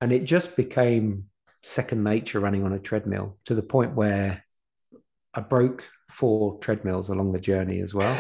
And 0.01 0.12
it 0.12 0.26
just 0.26 0.57
became 0.57 1.26
second 1.62 2.03
nature 2.03 2.39
running 2.39 2.64
on 2.66 2.74
a 2.74 2.80
treadmill 2.80 3.38
to 3.45 3.53
the 3.53 3.62
point 3.62 3.93
where 3.93 4.43
I 5.36 5.41
broke 5.41 5.88
four 6.09 6.57
treadmills 6.57 7.09
along 7.09 7.34
the 7.34 7.39
journey 7.39 7.82
as 7.82 7.93
well. 7.93 8.18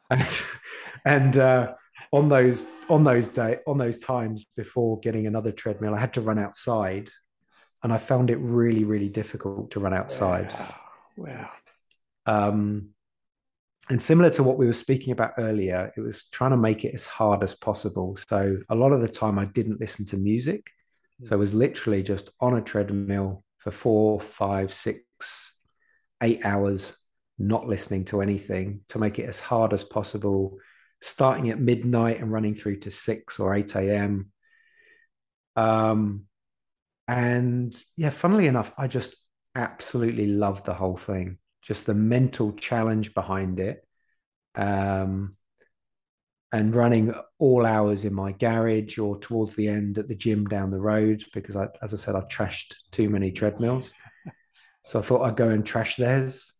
and, 0.10 0.42
and 1.04 1.38
uh, 1.38 1.74
on 2.10 2.28
those 2.28 2.66
on 2.90 3.04
those 3.04 3.28
day 3.28 3.60
on 3.66 3.78
those 3.78 3.98
times 4.00 4.44
before 4.56 4.98
getting 4.98 5.28
another 5.28 5.52
treadmill, 5.52 5.94
I 5.94 6.00
had 6.00 6.12
to 6.14 6.20
run 6.20 6.38
outside, 6.38 7.10
and 7.82 7.92
I 7.92 7.96
found 7.96 8.28
it 8.28 8.36
really 8.36 8.84
really 8.84 9.08
difficult 9.08 9.70
to 9.70 9.80
run 9.80 9.94
outside. 9.94 10.52
Wow. 10.52 10.74
wow. 11.16 11.50
Um, 12.26 12.91
and 13.90 14.00
similar 14.00 14.30
to 14.30 14.42
what 14.42 14.58
we 14.58 14.66
were 14.66 14.72
speaking 14.72 15.12
about 15.12 15.34
earlier, 15.38 15.92
it 15.96 16.00
was 16.00 16.28
trying 16.28 16.52
to 16.52 16.56
make 16.56 16.84
it 16.84 16.94
as 16.94 17.06
hard 17.06 17.42
as 17.42 17.54
possible. 17.54 18.16
So 18.28 18.58
a 18.68 18.74
lot 18.74 18.92
of 18.92 19.00
the 19.00 19.08
time, 19.08 19.38
I 19.38 19.46
didn't 19.46 19.80
listen 19.80 20.06
to 20.06 20.16
music. 20.16 20.70
So 21.24 21.34
I 21.34 21.38
was 21.38 21.54
literally 21.54 22.02
just 22.02 22.30
on 22.40 22.56
a 22.56 22.60
treadmill 22.60 23.44
for 23.58 23.70
four, 23.70 24.20
five, 24.20 24.72
six, 24.72 25.60
eight 26.22 26.44
hours, 26.44 26.96
not 27.38 27.66
listening 27.66 28.04
to 28.06 28.22
anything 28.22 28.80
to 28.88 28.98
make 28.98 29.18
it 29.18 29.28
as 29.28 29.40
hard 29.40 29.72
as 29.72 29.84
possible 29.84 30.58
starting 31.02 31.50
at 31.50 31.60
midnight 31.60 32.20
and 32.20 32.32
running 32.32 32.54
through 32.54 32.76
to 32.76 32.90
6 32.90 33.40
or 33.40 33.54
8 33.54 33.74
a.m. 33.74 34.30
Um, 35.56 36.26
and 37.08 37.74
yeah, 37.96 38.10
funnily 38.10 38.46
enough, 38.46 38.72
I 38.78 38.86
just 38.86 39.14
absolutely 39.54 40.28
loved 40.28 40.64
the 40.64 40.74
whole 40.74 40.96
thing. 40.96 41.38
Just 41.62 41.86
the 41.86 41.94
mental 41.94 42.52
challenge 42.52 43.14
behind 43.14 43.60
it. 43.60 43.86
Um, 44.54 45.32
and 46.52 46.76
running 46.76 47.14
all 47.38 47.64
hours 47.64 48.04
in 48.04 48.12
my 48.12 48.32
garage 48.32 48.98
or 48.98 49.18
towards 49.18 49.54
the 49.54 49.68
end 49.68 49.96
at 49.96 50.08
the 50.08 50.14
gym 50.14 50.44
down 50.44 50.70
the 50.70 50.80
road 50.80 51.24
because 51.32 51.56
I, 51.56 51.68
as 51.80 51.94
I 51.94 51.96
said, 51.96 52.14
I 52.14 52.20
trashed 52.22 52.74
too 52.90 53.08
many 53.08 53.32
treadmills. 53.32 53.92
So 54.84 54.98
I 54.98 55.02
thought 55.02 55.22
I'd 55.22 55.36
go 55.36 55.48
and 55.48 55.64
trash 55.64 55.94
theirs. 55.94 56.54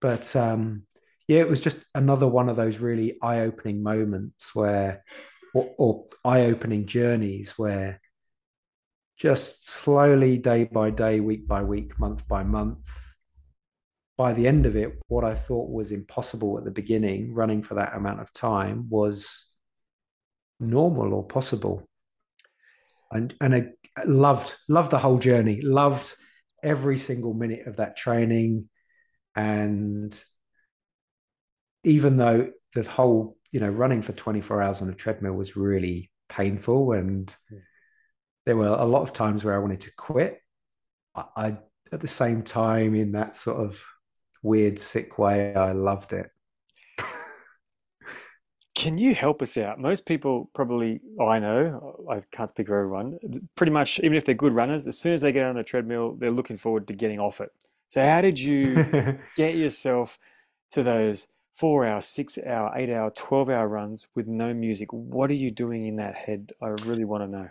But 0.00 0.36
um, 0.36 0.84
yeah, 1.26 1.40
it 1.40 1.48
was 1.48 1.60
just 1.60 1.84
another 1.96 2.28
one 2.28 2.48
of 2.48 2.54
those 2.54 2.78
really 2.78 3.18
eye 3.22 3.40
opening 3.40 3.82
moments 3.82 4.54
where, 4.54 5.04
or, 5.52 5.74
or 5.76 6.04
eye 6.24 6.42
opening 6.42 6.86
journeys 6.86 7.58
where 7.58 8.00
just 9.16 9.68
slowly, 9.68 10.38
day 10.38 10.62
by 10.62 10.90
day, 10.90 11.18
week 11.18 11.48
by 11.48 11.64
week, 11.64 11.98
month 11.98 12.28
by 12.28 12.44
month, 12.44 13.09
by 14.20 14.34
the 14.34 14.46
end 14.46 14.66
of 14.66 14.76
it, 14.76 14.98
what 15.08 15.24
I 15.24 15.32
thought 15.32 15.70
was 15.70 15.92
impossible 15.92 16.58
at 16.58 16.64
the 16.66 16.70
beginning, 16.70 17.32
running 17.32 17.62
for 17.62 17.76
that 17.76 17.96
amount 17.96 18.20
of 18.20 18.30
time, 18.34 18.86
was 18.90 19.46
normal 20.60 21.14
or 21.14 21.26
possible. 21.26 21.88
And 23.10 23.34
and 23.40 23.54
I 23.54 23.68
loved 24.04 24.58
loved 24.68 24.90
the 24.90 24.98
whole 24.98 25.18
journey, 25.18 25.62
loved 25.62 26.14
every 26.62 26.98
single 26.98 27.32
minute 27.32 27.66
of 27.66 27.76
that 27.76 27.96
training, 27.96 28.68
and 29.34 30.12
even 31.84 32.18
though 32.18 32.46
the 32.74 32.82
whole, 32.82 33.38
you 33.52 33.60
know, 33.60 33.70
running 33.70 34.02
for 34.02 34.12
24 34.12 34.60
hours 34.60 34.82
on 34.82 34.90
a 34.90 34.94
treadmill 34.94 35.32
was 35.32 35.56
really 35.56 36.10
painful 36.28 36.92
and 36.92 37.34
there 38.44 38.58
were 38.58 38.66
a 38.66 38.84
lot 38.84 39.00
of 39.00 39.14
times 39.14 39.44
where 39.44 39.54
I 39.54 39.60
wanted 39.64 39.80
to 39.80 39.92
quit. 39.96 40.42
I, 41.14 41.24
I, 41.34 41.58
at 41.90 42.00
the 42.00 42.06
same 42.06 42.42
time, 42.42 42.94
in 42.94 43.12
that 43.12 43.34
sort 43.34 43.56
of 43.64 43.82
weird, 44.42 44.78
sick 44.78 45.18
way, 45.18 45.54
I 45.54 45.72
loved 45.72 46.12
it. 46.12 46.30
Can 48.74 48.96
you 48.96 49.14
help 49.14 49.42
us 49.42 49.58
out? 49.58 49.78
Most 49.78 50.06
people 50.06 50.50
probably, 50.54 51.00
I 51.20 51.38
know, 51.38 52.06
I 52.10 52.20
can't 52.32 52.48
speak 52.48 52.68
for 52.68 52.78
everyone, 52.78 53.18
pretty 53.54 53.72
much, 53.72 54.00
even 54.00 54.16
if 54.16 54.24
they're 54.24 54.34
good 54.34 54.54
runners, 54.54 54.86
as 54.86 54.98
soon 54.98 55.12
as 55.12 55.20
they 55.20 55.32
get 55.32 55.44
on 55.44 55.58
a 55.58 55.64
treadmill, 55.64 56.16
they're 56.16 56.30
looking 56.30 56.56
forward 56.56 56.88
to 56.88 56.94
getting 56.94 57.20
off 57.20 57.40
it. 57.40 57.50
So, 57.88 58.02
how 58.02 58.22
did 58.22 58.38
you 58.38 58.86
get 59.36 59.56
yourself 59.56 60.18
to 60.70 60.82
those 60.82 61.26
four 61.52 61.86
hour, 61.86 62.00
six 62.00 62.38
hour, 62.38 62.72
eight 62.76 62.90
hour, 62.90 63.10
12 63.10 63.50
hour 63.50 63.68
runs 63.68 64.06
with 64.14 64.26
no 64.26 64.54
music. 64.54 64.92
What 64.92 65.30
are 65.30 65.34
you 65.34 65.50
doing 65.50 65.86
in 65.86 65.96
that 65.96 66.14
head? 66.14 66.52
I 66.62 66.68
really 66.86 67.04
want 67.04 67.24
to 67.24 67.28
know. 67.28 67.48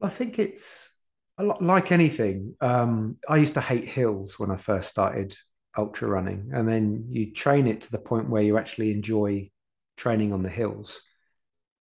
I 0.00 0.08
think 0.08 0.38
it's 0.38 1.00
a 1.38 1.44
lot 1.44 1.62
like 1.62 1.92
anything. 1.92 2.54
Um, 2.60 3.16
I 3.28 3.36
used 3.36 3.54
to 3.54 3.60
hate 3.60 3.84
hills 3.84 4.38
when 4.38 4.50
I 4.50 4.56
first 4.56 4.88
started 4.88 5.36
ultra 5.76 6.08
running, 6.08 6.50
and 6.52 6.68
then 6.68 7.06
you 7.10 7.32
train 7.32 7.66
it 7.66 7.82
to 7.82 7.92
the 7.92 7.98
point 7.98 8.28
where 8.28 8.42
you 8.42 8.58
actually 8.58 8.92
enjoy 8.92 9.50
training 9.96 10.32
on 10.32 10.42
the 10.42 10.48
hills. 10.48 11.00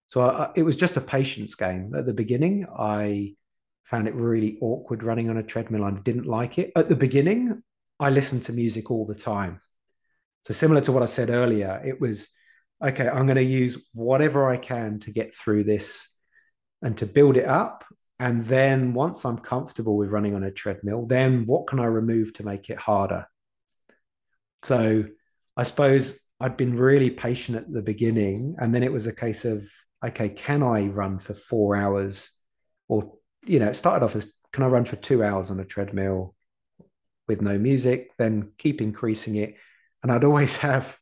So 0.09 0.21
I, 0.21 0.51
it 0.55 0.63
was 0.63 0.77
just 0.77 0.97
a 0.97 1.01
patience 1.01 1.55
game. 1.55 1.95
At 1.95 2.07
the 2.07 2.13
beginning, 2.15 2.67
I 2.77 3.35
found 3.85 4.09
it 4.09 4.15
really 4.15 4.59
awkward 4.61 5.03
running 5.03 5.31
on 5.31 5.37
a 5.37 5.43
treadmill. 5.43 5.85
I 5.85 5.93
didn't 5.93 6.27
like 6.27 6.59
it. 6.59 6.73
At 6.77 6.89
the 6.89 6.97
beginning, 6.97 7.63
I 7.99 8.11
listened 8.11 8.43
to 8.45 8.53
music 8.53 8.91
all 8.91 9.07
the 9.07 9.15
time. 9.15 9.61
So 10.47 10.55
similar 10.55 10.81
to 10.83 10.93
what 10.93 11.03
I 11.03 11.07
said 11.07 11.31
earlier, 11.31 11.81
it 11.85 12.01
was 12.01 12.29
okay, 12.83 13.09
I'm 13.09 13.27
going 13.27 13.37
to 13.37 13.45
use 13.45 13.79
whatever 13.95 14.49
I 14.49 14.57
can 14.57 14.99
to 15.01 15.13
get 15.13 15.35
through 15.35 15.65
this 15.65 16.09
and 16.83 16.97
to 16.99 17.07
build 17.07 17.37
it 17.37 17.45
up. 17.45 17.85
And 18.19 18.45
then 18.45 18.93
once 18.93 19.25
I'm 19.25 19.39
comfortable 19.39 19.97
with 19.97 20.11
running 20.11 20.35
on 20.35 20.43
a 20.43 20.51
treadmill, 20.51 21.07
then 21.07 21.47
what 21.47 21.67
can 21.67 21.81
I 21.81 21.87
remove 21.87 22.33
to 22.35 22.45
make 22.45 22.71
it 22.71 22.79
harder? 22.79 23.27
So 24.63 25.05
I 25.57 25.63
suppose 25.65 26.19
I'd 26.41 26.57
been 26.57 26.77
really 26.77 27.11
patient 27.11 27.59
at 27.59 27.73
the 27.73 27.83
beginning. 27.83 28.57
And 28.59 28.75
then 28.75 28.83
it 28.83 28.93
was 28.93 29.07
a 29.07 29.15
case 29.15 29.45
of, 29.45 29.65
okay, 30.05 30.29
can 30.29 30.63
I 30.63 30.87
run 30.87 31.19
for 31.19 31.35
four 31.35 31.77
hours? 31.77 32.31
Or, 32.89 33.15
you 33.45 33.59
know, 33.59 33.69
it 33.69 33.77
started 33.77 34.05
off 34.05 34.17
as, 34.17 34.37
can 34.53 34.65
I 34.65 34.67
run 34.67 34.85
for 34.85 34.97
two 34.97 35.23
hours 35.23 35.51
on 35.51 35.61
a 35.61 35.65
treadmill 35.65 36.35
with 37.29 37.43
no 37.43 37.59
music? 37.59 38.11
Then 38.19 38.53
keep 38.59 38.81
increasing 38.81 39.37
it 39.37 39.57
and 40.03 40.11
I'd 40.11 40.25
always 40.25 40.57
have, 40.59 40.99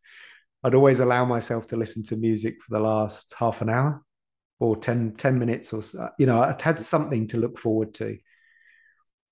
I'd 0.62 0.74
always 0.74 1.00
allow 1.00 1.24
myself 1.24 1.68
to 1.68 1.76
listen 1.76 2.04
to 2.06 2.16
music 2.16 2.56
for 2.62 2.74
the 2.76 2.84
last 2.84 3.34
half 3.38 3.62
an 3.62 3.70
hour 3.70 4.02
or 4.58 4.76
10, 4.76 5.14
10 5.16 5.38
minutes 5.38 5.72
or 5.72 5.82
so. 5.82 6.10
You 6.18 6.26
know, 6.26 6.42
I'd 6.42 6.60
had 6.60 6.80
something 6.80 7.28
to 7.28 7.38
look 7.38 7.58
forward 7.58 7.94
to. 7.94 8.18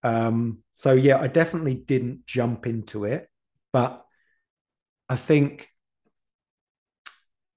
Um, 0.03 0.59
so 0.75 0.93
yeah, 0.93 1.21
I 1.21 1.27
definitely 1.27 1.75
didn't 1.75 2.25
jump 2.25 2.67
into 2.67 3.05
it, 3.05 3.29
but 3.73 4.07
I 5.09 5.17
think 5.17 5.69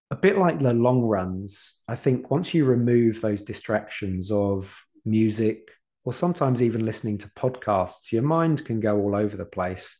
a 0.09 0.15
bit 0.15 0.37
like 0.37 0.59
the 0.59 0.73
long 0.73 1.01
runs, 1.01 1.81
I 1.87 1.95
think 1.95 2.29
once 2.29 2.53
you 2.53 2.65
remove 2.65 3.21
those 3.21 3.41
distractions 3.41 4.29
of 4.29 4.85
music 5.05 5.71
or 6.03 6.13
sometimes 6.13 6.61
even 6.61 6.85
listening 6.85 7.17
to 7.19 7.29
podcasts, 7.29 8.11
your 8.11 8.23
mind 8.23 8.65
can 8.65 8.79
go 8.79 8.97
all 8.97 9.15
over 9.15 9.37
the 9.37 9.45
place. 9.45 9.97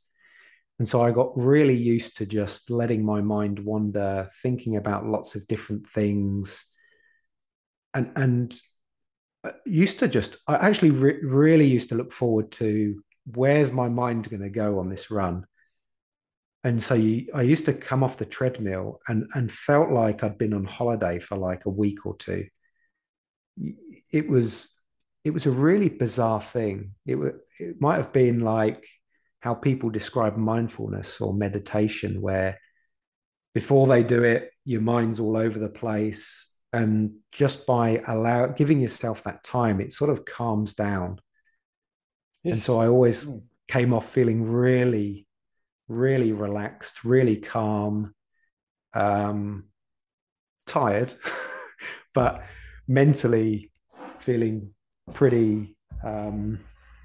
And 0.79 0.87
so 0.87 1.01
I 1.01 1.11
got 1.11 1.37
really 1.37 1.75
used 1.75 2.17
to 2.17 2.25
just 2.25 2.69
letting 2.71 3.05
my 3.05 3.21
mind 3.21 3.59
wander, 3.59 4.27
thinking 4.41 4.75
about 4.77 5.05
lots 5.05 5.35
of 5.35 5.47
different 5.47 5.87
things. 5.87 6.65
And, 7.93 8.11
and 8.15 8.59
uh, 9.43 9.51
used 9.65 9.99
to 9.99 10.07
just, 10.07 10.37
I 10.47 10.55
actually 10.55 10.91
re- 10.91 11.19
really 11.23 11.67
used 11.67 11.89
to 11.89 11.95
look 11.95 12.11
forward 12.11 12.51
to 12.53 13.01
where's 13.25 13.71
my 13.71 13.89
mind 13.89 14.29
going 14.29 14.41
to 14.41 14.49
go 14.49 14.79
on 14.79 14.89
this 14.89 15.11
run? 15.11 15.45
And 16.63 16.81
so 16.81 16.93
you, 16.93 17.27
I 17.33 17.41
used 17.41 17.65
to 17.65 17.73
come 17.73 18.03
off 18.03 18.17
the 18.17 18.25
treadmill 18.25 18.99
and, 19.07 19.27
and 19.33 19.51
felt 19.51 19.91
like 19.91 20.23
I'd 20.23 20.37
been 20.37 20.53
on 20.53 20.65
holiday 20.65 21.19
for 21.19 21.37
like 21.37 21.65
a 21.65 21.71
week 21.71 22.05
or 22.05 22.15
two. 22.17 22.47
It 24.11 24.29
was, 24.29 24.77
it 25.23 25.31
was 25.31 25.45
a 25.45 25.51
really 25.51 25.89
bizarre 25.89 26.41
thing. 26.41 26.93
It, 27.05 27.17
it 27.59 27.81
might 27.81 27.97
have 27.97 28.13
been 28.13 28.41
like, 28.41 28.85
how 29.39 29.55
people 29.55 29.89
describe 29.89 30.37
mindfulness 30.37 31.19
or 31.19 31.33
meditation, 31.33 32.21
where 32.21 32.59
before 33.55 33.87
they 33.87 34.03
do 34.03 34.23
it, 34.23 34.51
your 34.65 34.81
mind's 34.81 35.19
all 35.19 35.35
over 35.35 35.57
the 35.57 35.69
place. 35.69 36.47
and 36.73 37.15
just 37.31 37.65
by 37.65 38.01
allow 38.07 38.47
giving 38.47 38.79
yourself 38.79 39.23
that 39.23 39.43
time 39.43 39.81
it 39.81 39.91
sort 39.91 40.09
of 40.09 40.23
calms 40.23 40.73
down 40.73 41.19
yes. 42.43 42.53
and 42.53 42.61
so 42.61 42.79
i 42.79 42.87
always 42.87 43.25
mm. 43.25 43.39
came 43.67 43.93
off 43.93 44.09
feeling 44.09 44.43
really 44.43 45.27
really 45.91 46.31
relaxed 46.31 47.03
really 47.03 47.37
calm 47.37 48.13
um 48.93 49.65
tired 50.65 51.13
but 52.13 52.43
mentally 52.87 53.71
feeling 54.19 54.73
pretty 55.13 55.75
um 56.03 56.59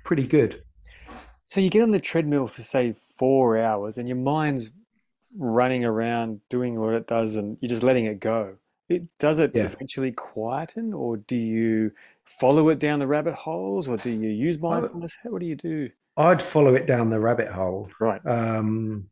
pretty 0.04 0.26
good 0.26 0.62
so 1.46 1.60
you 1.60 1.70
get 1.70 1.82
on 1.82 1.90
the 1.90 2.00
treadmill 2.00 2.46
for 2.46 2.62
say 2.62 2.92
four 2.92 3.58
hours 3.58 3.98
and 3.98 4.08
your 4.08 4.16
mind's 4.16 4.70
running 5.36 5.84
around 5.84 6.40
doing 6.48 6.80
what 6.80 6.94
it 6.94 7.06
does 7.06 7.34
and 7.34 7.58
you're 7.60 7.68
just 7.68 7.82
letting 7.82 8.06
it 8.06 8.20
go 8.20 8.56
it, 8.88 9.18
does 9.18 9.38
it 9.38 9.50
yeah. 9.54 9.64
eventually 9.64 10.12
quieten, 10.12 10.94
or 10.94 11.16
do 11.16 11.34
you 11.34 11.90
follow 12.24 12.68
it 12.68 12.78
down 12.78 13.00
the 13.00 13.06
rabbit 13.06 13.34
holes, 13.34 13.88
or 13.88 13.96
do 13.96 14.10
you 14.10 14.28
use 14.28 14.58
mindfulness? 14.58 15.18
What 15.24 15.40
do 15.40 15.46
you 15.46 15.56
do? 15.56 15.90
I'd 16.16 16.42
follow 16.42 16.74
it 16.74 16.86
down 16.86 17.10
the 17.10 17.20
rabbit 17.20 17.48
hole. 17.48 17.90
Right. 18.00 18.20
Um, 18.24 19.08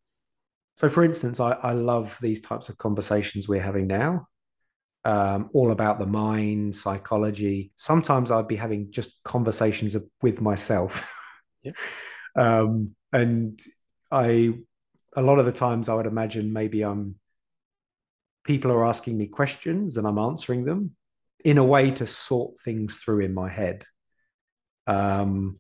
so, 0.79 0.89
for 0.89 1.05
instance, 1.05 1.39
I, 1.39 1.53
I 1.53 1.73
love 1.73 2.19
these 2.21 2.41
types 2.41 2.69
of 2.69 2.79
conversations 2.79 3.47
we're 3.47 3.61
having 3.61 3.87
now, 3.87 4.27
um, 5.05 5.51
all 5.53 5.71
about 5.71 5.99
the 5.99 6.07
mind, 6.07 6.75
psychology. 6.75 7.73
Sometimes 7.77 8.31
I'd 8.31 8.49
be 8.49 8.57
having 8.57 8.91
just 8.91 9.23
conversations 9.23 9.97
with 10.23 10.41
myself. 10.41 11.13
Yeah. 11.63 11.73
um, 12.37 12.95
and 13.13 13.61
I, 14.11 14.55
a 15.15 15.23
lot 15.23 15.39
of 15.39 15.47
the 15.47 15.53
times, 15.53 15.89
I 15.89 15.95
would 15.95 16.07
imagine 16.07 16.53
maybe 16.53 16.83
I'm 16.83 17.17
people 18.45 18.71
are 18.71 18.85
asking 18.85 19.17
me 19.17 19.27
questions 19.27 19.97
and 19.97 20.07
I'm 20.07 20.19
answering 20.19 20.65
them 20.65 20.95
in 21.45 21.59
a 21.59 21.65
way 21.65 21.91
to 21.91 22.07
sort 22.07 22.59
things 22.59 22.99
through 22.99 23.21
in 23.21 23.35
my 23.35 23.49
head. 23.49 23.85
Um, 24.87 25.57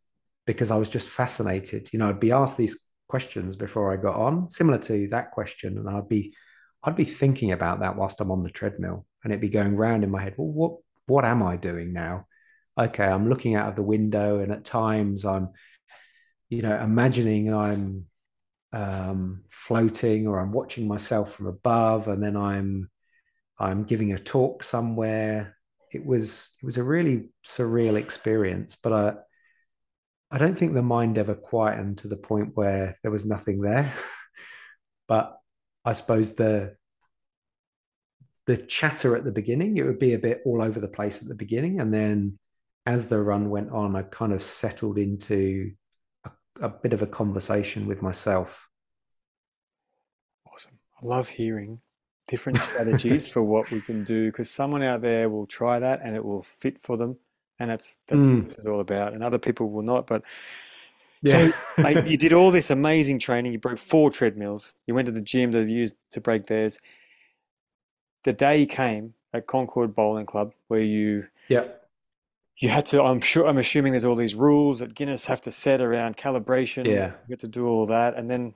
because 0.47 0.71
I 0.71 0.77
was 0.77 0.89
just 0.89 1.09
fascinated. 1.09 1.93
You 1.93 1.99
know, 1.99 2.09
I'd 2.09 2.21
be 2.21 2.33
asked 2.33 2.59
these 2.59 2.89
questions 3.09 3.57
before 3.57 3.93
I 3.93 3.97
got 3.97 4.16
on, 4.16 4.51
similar 4.51 4.79
to 4.79 5.09
that 5.09 5.31
question, 5.33 5.79
and 5.79 5.89
I'd 5.89 6.09
be 6.09 6.35
I'd 6.83 6.97
be 6.97 7.05
thinking 7.05 7.53
about 7.53 7.81
that 7.81 7.97
whilst 7.97 8.21
I'm 8.21 8.31
on 8.31 8.43
the 8.43 8.51
treadmill, 8.51 9.07
and 9.23 9.33
it'd 9.33 9.41
be 9.41 9.49
going 9.49 9.77
round 9.77 10.05
in 10.05 10.11
my 10.11 10.23
head. 10.23 10.35
Well, 10.37 10.49
what 10.49 10.79
what 11.07 11.25
am 11.25 11.43
I 11.43 11.57
doing 11.57 11.93
now? 11.93 12.27
Okay, 12.79 13.05
I'm 13.05 13.29
looking 13.29 13.55
out 13.55 13.69
of 13.69 13.77
the 13.77 13.83
window, 13.83 14.41
and 14.41 14.53
at 14.53 14.65
times 14.65 15.25
I'm, 15.25 15.51
you 16.49 16.62
know, 16.62 16.77
imagining 16.77 17.53
I'm 17.55 18.07
um, 18.75 19.43
floating 19.49 20.27
or 20.27 20.41
I'm 20.41 20.53
watching 20.53 20.89
myself 20.89 21.33
from 21.33 21.47
above 21.47 22.09
and 22.09 22.23
then 22.23 22.37
I'm 22.37 22.91
I'm 23.59 23.85
giving 23.85 24.12
a 24.12 24.19
talk 24.19 24.65
somewhere. 24.65 25.57
It 25.93 26.05
was 26.05 26.57
it 26.61 26.66
was 26.66 26.77
a 26.77 26.83
really 26.83 27.29
surreal 27.47 27.97
experience, 27.97 28.77
but 28.77 28.93
I 28.93 29.15
I 30.31 30.39
don't 30.39 30.59
think 30.59 30.73
the 30.73 30.83
mind 30.83 31.19
ever 31.19 31.35
quietened 31.35 31.99
to 31.99 32.09
the 32.09 32.17
point 32.17 32.57
where 32.57 32.97
there 33.03 33.13
was 33.13 33.25
nothing 33.25 33.61
there. 33.61 33.93
but 35.09 35.39
I 35.85 35.93
suppose 35.93 36.35
the 36.35 36.77
the 38.47 38.57
chatter 38.59 39.17
at 39.17 39.25
the 39.25 39.33
beginning, 39.33 39.77
it 39.77 39.87
would 39.87 39.99
be 39.99 40.15
a 40.15 40.19
bit 40.19 40.43
all 40.45 40.61
over 40.61 40.79
the 40.79 40.89
place 40.89 41.23
at 41.23 41.29
the 41.29 41.35
beginning. 41.35 41.81
And 41.81 41.93
then 41.95 42.39
as 42.85 43.09
the 43.09 43.23
run 43.23 43.49
went 43.49 43.71
on, 43.71 43.97
I 43.97 44.03
kind 44.03 44.33
of 44.33 44.43
settled 44.43 44.99
into 44.99 45.73
a 46.61 46.69
bit 46.69 46.93
of 46.93 47.03
a 47.03 47.07
conversation 47.07 47.87
with 47.87 48.03
myself. 48.03 48.69
Awesome. 50.53 50.79
I 51.03 51.07
love 51.07 51.29
hearing 51.29 51.81
different 52.29 52.59
strategies 52.59 53.27
for 53.33 53.43
what 53.43 53.71
we 53.71 53.81
can 53.81 54.05
do 54.05 54.27
because 54.27 54.51
someone 54.51 54.83
out 54.83 55.01
there 55.01 55.29
will 55.29 55.47
try 55.47 55.79
that 55.79 56.01
and 56.03 56.15
it 56.15 56.25
will 56.25 56.43
fit 56.43 56.79
for 56.79 56.97
them. 56.97 57.17
And 57.59 57.71
that's 57.71 57.99
that's 58.07 58.25
mm. 58.25 58.39
what 58.39 58.45
this 58.51 58.59
is 58.59 58.67
all 58.67 58.81
about. 58.81 59.15
And 59.15 59.23
other 59.23 59.39
people 59.39 59.71
will 59.71 59.83
not. 59.83 60.07
But 60.07 60.23
yeah. 61.23 61.51
so 61.77 61.83
mate, 61.83 62.07
you 62.07 62.17
did 62.17 62.33
all 62.33 62.51
this 62.51 62.71
amazing 62.71 63.19
training. 63.19 63.53
You 63.53 63.59
broke 63.59 63.79
four 63.79 64.11
treadmills. 64.11 64.75
You 64.87 64.95
went 64.95 65.07
to 65.07 65.13
the 65.13 65.21
gym 65.21 65.53
to 65.53 65.65
use 65.65 65.95
to 66.11 66.21
break 66.21 66.47
theirs. 66.47 66.79
The 68.25 68.33
day 68.33 68.67
came 68.67 69.15
at 69.33 69.47
Concord 69.47 69.95
Bowling 69.95 70.27
Club 70.27 70.55
where 70.69 70.81
you 70.81 71.27
yeah 71.49 71.65
you 72.59 72.69
had 72.69 72.87
to 72.87 73.03
i'm 73.03 73.21
sure 73.21 73.47
i'm 73.47 73.59
assuming 73.59 73.93
there's 73.93 74.05
all 74.05 74.15
these 74.15 74.35
rules 74.35 74.79
that 74.79 74.95
guinness 74.95 75.27
have 75.27 75.41
to 75.41 75.51
set 75.51 75.81
around 75.81 76.17
calibration 76.17 76.87
yeah 76.87 77.07
you 77.07 77.31
get 77.31 77.41
to 77.41 77.49
do 77.49 77.67
all 77.67 77.85
that 77.85 78.15
and 78.15 78.31
then 78.31 78.55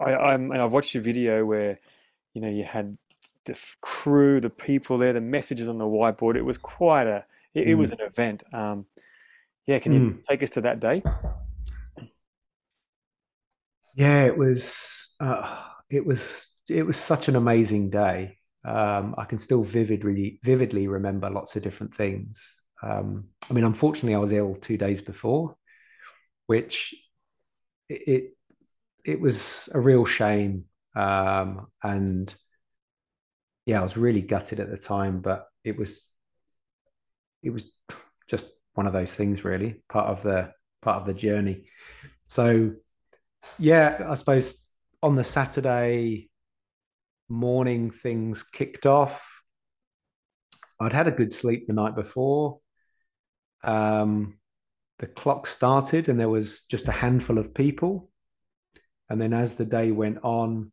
i 0.00 0.14
i'm 0.14 0.52
and 0.52 0.62
i've 0.62 0.72
watched 0.72 0.94
your 0.94 1.02
video 1.02 1.44
where 1.44 1.78
you 2.32 2.40
know 2.40 2.48
you 2.48 2.64
had 2.64 2.96
the 3.44 3.58
crew 3.80 4.40
the 4.40 4.50
people 4.50 4.98
there 4.98 5.12
the 5.12 5.20
messages 5.20 5.68
on 5.68 5.78
the 5.78 5.84
whiteboard 5.84 6.36
it 6.36 6.42
was 6.42 6.58
quite 6.58 7.06
a 7.06 7.24
it, 7.54 7.66
mm. 7.66 7.68
it 7.68 7.74
was 7.74 7.90
mm. 7.90 8.00
an 8.00 8.06
event 8.06 8.42
um 8.52 8.84
yeah 9.66 9.78
can 9.78 9.92
you 9.92 10.00
mm. 10.00 10.22
take 10.24 10.42
us 10.42 10.50
to 10.50 10.60
that 10.60 10.80
day 10.80 11.02
yeah 13.96 14.24
it 14.24 14.36
was 14.36 15.14
uh, 15.20 15.62
it 15.88 16.04
was 16.04 16.50
it 16.68 16.84
was 16.84 16.98
such 16.98 17.28
an 17.28 17.36
amazing 17.36 17.90
day 17.90 18.38
um, 18.64 19.14
I 19.18 19.24
can 19.24 19.38
still 19.38 19.62
vividly 19.62 20.40
vividly 20.42 20.88
remember 20.88 21.28
lots 21.28 21.54
of 21.56 21.62
different 21.62 21.94
things. 21.94 22.56
Um, 22.82 23.28
I 23.50 23.52
mean, 23.52 23.64
unfortunately, 23.64 24.14
I 24.14 24.18
was 24.18 24.32
ill 24.32 24.54
two 24.54 24.78
days 24.78 25.02
before, 25.02 25.56
which 26.46 26.94
it 27.88 28.34
it 29.04 29.20
was 29.20 29.68
a 29.74 29.80
real 29.80 30.06
shame. 30.06 30.64
Um, 30.96 31.66
and 31.82 32.34
yeah, 33.66 33.80
I 33.80 33.82
was 33.82 33.96
really 33.98 34.22
gutted 34.22 34.60
at 34.60 34.70
the 34.70 34.78
time, 34.78 35.20
but 35.20 35.46
it 35.62 35.76
was 35.76 36.08
it 37.44 37.50
was 37.50 37.70
just 38.28 38.46
one 38.74 38.86
of 38.86 38.92
those 38.92 39.14
things, 39.14 39.44
really, 39.44 39.82
part 39.88 40.08
of 40.08 40.22
the 40.22 40.52
part 40.82 40.96
of 41.00 41.06
the 41.06 41.14
journey. 41.14 41.64
So 42.26 42.72
yeah, 43.58 44.06
I 44.08 44.14
suppose 44.14 44.68
on 45.02 45.16
the 45.16 45.24
Saturday 45.24 46.30
morning 47.28 47.90
things 47.90 48.42
kicked 48.42 48.86
off. 48.86 49.42
I'd 50.80 50.92
had 50.92 51.08
a 51.08 51.12
good 51.12 51.32
sleep 51.32 51.66
the 51.66 51.72
night 51.72 51.94
before 51.94 52.58
um, 53.64 54.38
the 54.98 55.06
clock 55.06 55.46
started 55.46 56.08
and 56.08 56.20
there 56.20 56.28
was 56.28 56.62
just 56.62 56.86
a 56.88 56.92
handful 56.92 57.38
of 57.38 57.54
people. 57.54 58.10
And 59.08 59.20
then 59.20 59.32
as 59.32 59.56
the 59.56 59.64
day 59.64 59.90
went 59.90 60.18
on, 60.22 60.72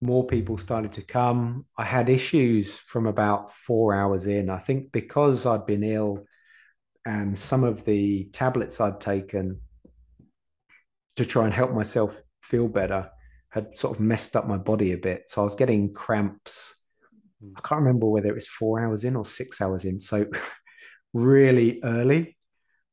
more 0.00 0.26
people 0.26 0.58
started 0.58 0.92
to 0.92 1.02
come. 1.02 1.66
I 1.76 1.84
had 1.84 2.08
issues 2.08 2.76
from 2.76 3.06
about 3.06 3.52
four 3.52 3.94
hours 3.94 4.26
in. 4.26 4.50
I 4.50 4.58
think 4.58 4.92
because 4.92 5.46
I'd 5.46 5.66
been 5.66 5.82
ill 5.82 6.26
and 7.04 7.38
some 7.38 7.64
of 7.64 7.84
the 7.84 8.28
tablets 8.32 8.80
I'd 8.80 9.00
taken 9.00 9.60
to 11.16 11.24
try 11.24 11.44
and 11.44 11.54
help 11.54 11.72
myself 11.72 12.20
feel 12.42 12.68
better 12.68 13.10
had 13.50 13.76
sort 13.78 13.96
of 13.96 14.00
messed 14.00 14.36
up 14.36 14.46
my 14.46 14.58
body 14.58 14.92
a 14.92 14.98
bit. 14.98 15.24
So 15.28 15.40
I 15.40 15.44
was 15.44 15.54
getting 15.54 15.92
cramps. 15.92 16.76
I 17.56 17.60
can't 17.60 17.80
remember 17.80 18.06
whether 18.06 18.28
it 18.28 18.34
was 18.34 18.46
four 18.48 18.84
hours 18.84 19.04
in 19.04 19.16
or 19.16 19.24
six 19.24 19.62
hours 19.62 19.84
in. 19.84 19.98
So 19.98 20.26
really 21.14 21.80
early. 21.82 22.36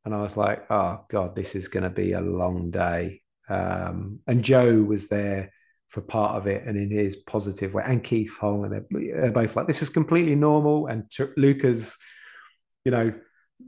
And 0.05 0.13
I 0.13 0.21
was 0.21 0.37
like, 0.37 0.69
oh 0.69 1.05
God, 1.09 1.35
this 1.35 1.55
is 1.55 1.67
going 1.67 1.83
to 1.83 1.89
be 1.89 2.13
a 2.13 2.21
long 2.21 2.71
day. 2.71 3.21
Um, 3.49 4.19
and 4.25 4.43
Joe 4.43 4.81
was 4.81 5.09
there 5.09 5.51
for 5.93 6.01
part 6.01 6.35
of 6.35 6.47
it 6.47 6.63
and 6.65 6.75
in 6.75 6.89
his 6.89 7.15
positive 7.15 7.75
way, 7.75 7.83
and 7.85 8.03
Keith 8.03 8.35
Hong, 8.39 8.65
and 8.65 8.73
they're, 8.73 9.21
they're 9.21 9.31
both 9.31 9.55
like, 9.55 9.67
this 9.67 9.83
is 9.83 9.89
completely 9.89 10.33
normal. 10.33 10.87
And 10.87 11.03
Luca's, 11.37 11.97
you 12.83 12.91
know, 12.91 13.13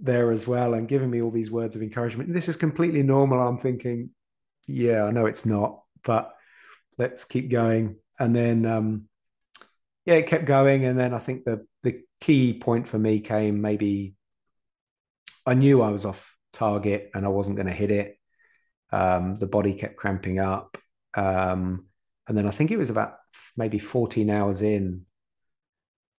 there 0.01 0.31
as 0.31 0.47
well 0.47 0.73
and 0.73 0.87
giving 0.87 1.11
me 1.11 1.21
all 1.21 1.29
these 1.29 1.51
words 1.51 1.75
of 1.75 1.83
encouragement. 1.83 2.33
This 2.33 2.49
is 2.49 2.55
completely 2.55 3.03
normal. 3.03 3.39
I'm 3.39 3.59
thinking, 3.59 4.09
yeah, 4.67 5.03
I 5.03 5.11
know 5.11 5.27
it's 5.27 5.45
not, 5.45 5.81
but 6.03 6.31
let's 6.97 7.25
keep 7.25 7.51
going. 7.51 7.97
And 8.19 8.35
then, 8.35 8.65
um, 8.65 9.03
yeah, 10.07 10.15
it 10.15 10.25
kept 10.25 10.45
going. 10.45 10.83
And 10.83 10.97
then 10.97 11.13
I 11.13 11.19
think 11.19 11.45
the 11.45 11.67
the 11.83 12.01
key 12.21 12.57
point 12.57 12.87
for 12.87 12.97
me 12.97 13.19
came 13.19 13.61
maybe 13.61 14.15
I 15.45 15.53
knew 15.53 15.83
I 15.83 15.91
was 15.91 16.05
off 16.05 16.35
target 16.53 17.11
and 17.13 17.23
I 17.23 17.29
wasn't 17.29 17.57
going 17.57 17.67
to 17.67 17.73
hit 17.73 17.91
it. 17.91 18.17
Um, 18.91 19.35
the 19.35 19.45
body 19.45 19.75
kept 19.75 19.95
cramping 19.95 20.39
up. 20.39 20.75
Um, 21.13 21.85
and 22.27 22.37
then 22.37 22.47
I 22.47 22.51
think 22.51 22.71
it 22.71 22.77
was 22.77 22.89
about 22.89 23.15
maybe 23.55 23.79
14 23.79 24.29
hours 24.29 24.61
in, 24.61 25.05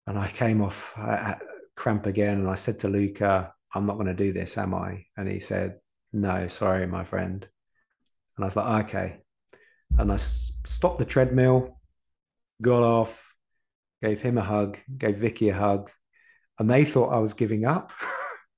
and 0.07 0.19
I 0.19 0.27
came 0.27 0.61
off 0.61 0.95
cramp 1.75 2.05
again. 2.05 2.39
And 2.39 2.49
I 2.49 2.55
said 2.55 2.79
to 2.79 2.87
Luca, 2.87 3.53
I'm 3.73 3.85
not 3.85 3.95
going 3.95 4.07
to 4.07 4.13
do 4.13 4.33
this, 4.33 4.57
am 4.57 4.73
I? 4.73 5.05
And 5.17 5.29
he 5.29 5.39
said, 5.39 5.79
No, 6.13 6.47
sorry, 6.47 6.87
my 6.87 7.03
friend. 7.03 7.47
And 8.35 8.43
I 8.43 8.47
was 8.47 8.55
like, 8.55 8.85
Okay. 8.85 9.17
And 9.97 10.11
I 10.11 10.17
stopped 10.17 10.99
the 10.99 11.05
treadmill, 11.05 11.79
got 12.61 12.83
off, 12.83 13.33
gave 14.01 14.21
him 14.21 14.37
a 14.37 14.41
hug, 14.41 14.77
gave 14.97 15.17
Vicky 15.17 15.49
a 15.49 15.53
hug, 15.53 15.89
and 16.59 16.69
they 16.69 16.83
thought 16.83 17.13
I 17.13 17.19
was 17.19 17.33
giving 17.33 17.65
up. 17.65 17.91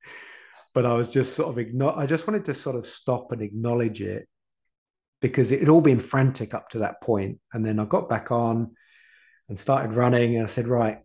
but 0.73 0.85
I 0.85 0.93
was 0.93 1.09
just 1.09 1.35
sort 1.35 1.49
of 1.49 1.63
igno- 1.63 1.97
I 1.97 2.05
just 2.05 2.27
wanted 2.27 2.45
to 2.45 2.53
sort 2.53 2.75
of 2.75 2.87
stop 2.87 3.31
and 3.31 3.41
acknowledge 3.41 4.01
it 4.01 4.27
because 5.21 5.51
it 5.51 5.59
had 5.59 5.69
all 5.69 5.81
been 5.81 5.99
frantic 5.99 6.53
up 6.53 6.69
to 6.69 6.79
that 6.79 7.01
point. 7.01 7.39
And 7.53 7.65
then 7.65 7.79
I 7.79 7.85
got 7.85 8.09
back 8.09 8.31
on 8.31 8.75
and 9.49 9.57
started 9.57 9.93
running, 9.93 10.35
and 10.35 10.43
I 10.43 10.47
said, 10.47 10.67
right, 10.67 10.99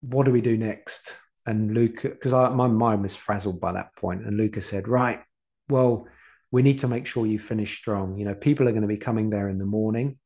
what 0.00 0.26
do 0.26 0.32
we 0.32 0.40
do 0.40 0.56
next? 0.56 1.14
And 1.46 1.72
Luca, 1.72 2.08
because 2.10 2.32
my 2.32 2.66
mind 2.66 3.02
was 3.02 3.16
frazzled 3.16 3.60
by 3.60 3.72
that 3.72 3.96
point, 3.96 4.26
and 4.26 4.36
Luca 4.36 4.60
said, 4.60 4.88
right, 4.88 5.20
well, 5.68 6.06
we 6.50 6.62
need 6.62 6.80
to 6.80 6.88
make 6.88 7.06
sure 7.06 7.26
you 7.26 7.38
finish 7.38 7.76
strong. 7.76 8.18
You 8.18 8.24
know, 8.24 8.34
people 8.34 8.68
are 8.68 8.72
going 8.72 8.82
to 8.82 8.88
be 8.88 8.96
coming 8.96 9.30
there 9.30 9.48
in 9.48 9.58
the 9.58 9.66
morning. 9.66 10.18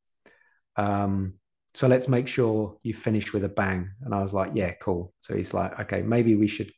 Um, 0.77 1.35
so 1.75 1.89
let's 1.89 2.09
make 2.09 2.29
sure 2.29 2.79
you 2.83 2.95
finish 2.95 3.33
with 3.33 3.45
a 3.45 3.49
bang. 3.49 3.91
And 4.03 4.15
I 4.15 4.23
was 4.23 4.33
like, 4.33 4.53
yeah, 4.55 4.73
cool. 4.81 5.13
So 5.21 5.35
he's 5.35 5.55
like, 5.55 5.81
okay, 5.81 6.03
maybe 6.03 6.35
we 6.35 6.47
should, 6.47 6.71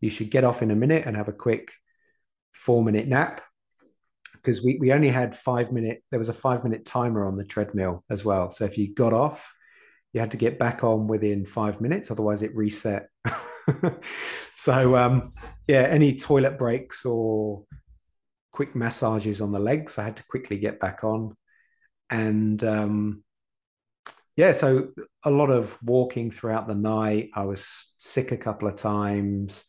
you 0.00 0.10
should 0.10 0.30
get 0.30 0.44
off 0.44 0.62
in 0.62 0.70
a 0.70 0.76
minute 0.76 1.04
and 1.06 1.16
have 1.16 1.28
a 1.28 1.32
quick 1.32 1.70
four 2.52 2.82
minute 2.82 3.06
nap 3.06 3.42
because 4.42 4.62
we, 4.62 4.78
we 4.80 4.92
only 4.92 5.08
had 5.08 5.36
five 5.36 5.72
minute, 5.72 6.02
there 6.10 6.18
was 6.18 6.28
a 6.28 6.34
five 6.34 6.64
minute 6.64 6.84
timer 6.84 7.26
on 7.26 7.36
the 7.36 7.44
treadmill 7.44 8.04
as 8.10 8.24
well. 8.24 8.50
So 8.50 8.64
if 8.64 8.78
you 8.78 8.94
got 8.94 9.12
off, 9.12 9.54
you 10.12 10.20
had 10.20 10.30
to 10.32 10.36
get 10.36 10.58
back 10.58 10.82
on 10.82 11.06
within 11.06 11.44
five 11.44 11.80
minutes, 11.80 12.10
otherwise 12.10 12.42
it 12.42 12.54
reset. 12.54 13.08
so 14.54 14.96
um, 14.96 15.32
yeah, 15.68 15.82
any 15.82 16.16
toilet 16.16 16.58
breaks 16.58 17.04
or 17.04 17.64
quick 18.50 18.74
massages 18.74 19.40
on 19.40 19.52
the 19.52 19.60
legs, 19.60 19.98
I 19.98 20.04
had 20.04 20.16
to 20.16 20.24
quickly 20.28 20.58
get 20.58 20.80
back 20.80 21.04
on. 21.04 21.36
And 22.10 22.62
um, 22.64 23.22
yeah, 24.36 24.52
so 24.52 24.88
a 25.22 25.30
lot 25.30 25.50
of 25.50 25.76
walking 25.82 26.30
throughout 26.30 26.66
the 26.66 26.74
night. 26.74 27.30
I 27.34 27.44
was 27.44 27.94
sick 27.98 28.32
a 28.32 28.36
couple 28.36 28.68
of 28.68 28.76
times. 28.76 29.64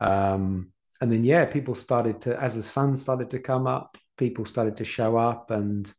Um, 0.00 0.72
and 1.00 1.12
then, 1.12 1.24
yeah, 1.24 1.44
people 1.44 1.74
started 1.74 2.20
to, 2.22 2.40
as 2.40 2.56
the 2.56 2.62
sun 2.62 2.96
started 2.96 3.28
to 3.30 3.38
come 3.38 3.66
up, 3.66 3.98
people 4.16 4.44
started 4.44 4.76
to 4.78 4.84
show 4.84 5.16
up 5.16 5.50
and 5.50 5.92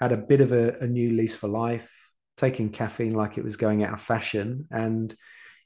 had 0.00 0.12
a 0.12 0.16
bit 0.16 0.40
of 0.40 0.52
a, 0.52 0.76
a 0.80 0.86
new 0.86 1.12
lease 1.12 1.36
for 1.36 1.48
life, 1.48 1.92
taking 2.36 2.70
caffeine 2.70 3.14
like 3.14 3.38
it 3.38 3.44
was 3.44 3.56
going 3.56 3.82
out 3.82 3.92
of 3.92 4.00
fashion. 4.00 4.68
And 4.70 5.12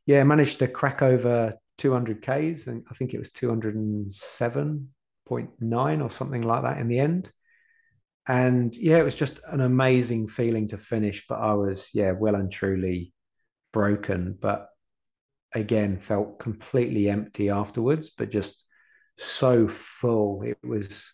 yeah, 0.06 0.24
managed 0.24 0.60
to 0.60 0.68
crack 0.68 1.02
over 1.02 1.54
200 1.78 2.22
Ks. 2.22 2.66
And 2.66 2.84
I 2.90 2.94
think 2.94 3.14
it 3.14 3.18
was 3.18 3.30
207.9 3.30 6.02
or 6.02 6.10
something 6.10 6.42
like 6.42 6.62
that 6.62 6.78
in 6.78 6.88
the 6.88 6.98
end 6.98 7.30
and 8.26 8.74
yeah, 8.76 8.98
it 8.98 9.04
was 9.04 9.16
just 9.16 9.40
an 9.46 9.60
amazing 9.60 10.28
feeling 10.28 10.68
to 10.68 10.78
finish. 10.78 11.26
But 11.28 11.40
I 11.40 11.54
was 11.54 11.90
yeah, 11.92 12.12
well 12.12 12.34
and 12.34 12.50
truly 12.50 13.12
broken, 13.72 14.36
but 14.40 14.68
again 15.54 15.98
felt 15.98 16.38
completely 16.38 17.08
empty 17.08 17.50
afterwards, 17.50 18.10
but 18.10 18.30
just 18.30 18.64
so 19.18 19.68
full. 19.68 20.42
It 20.42 20.58
was 20.64 21.12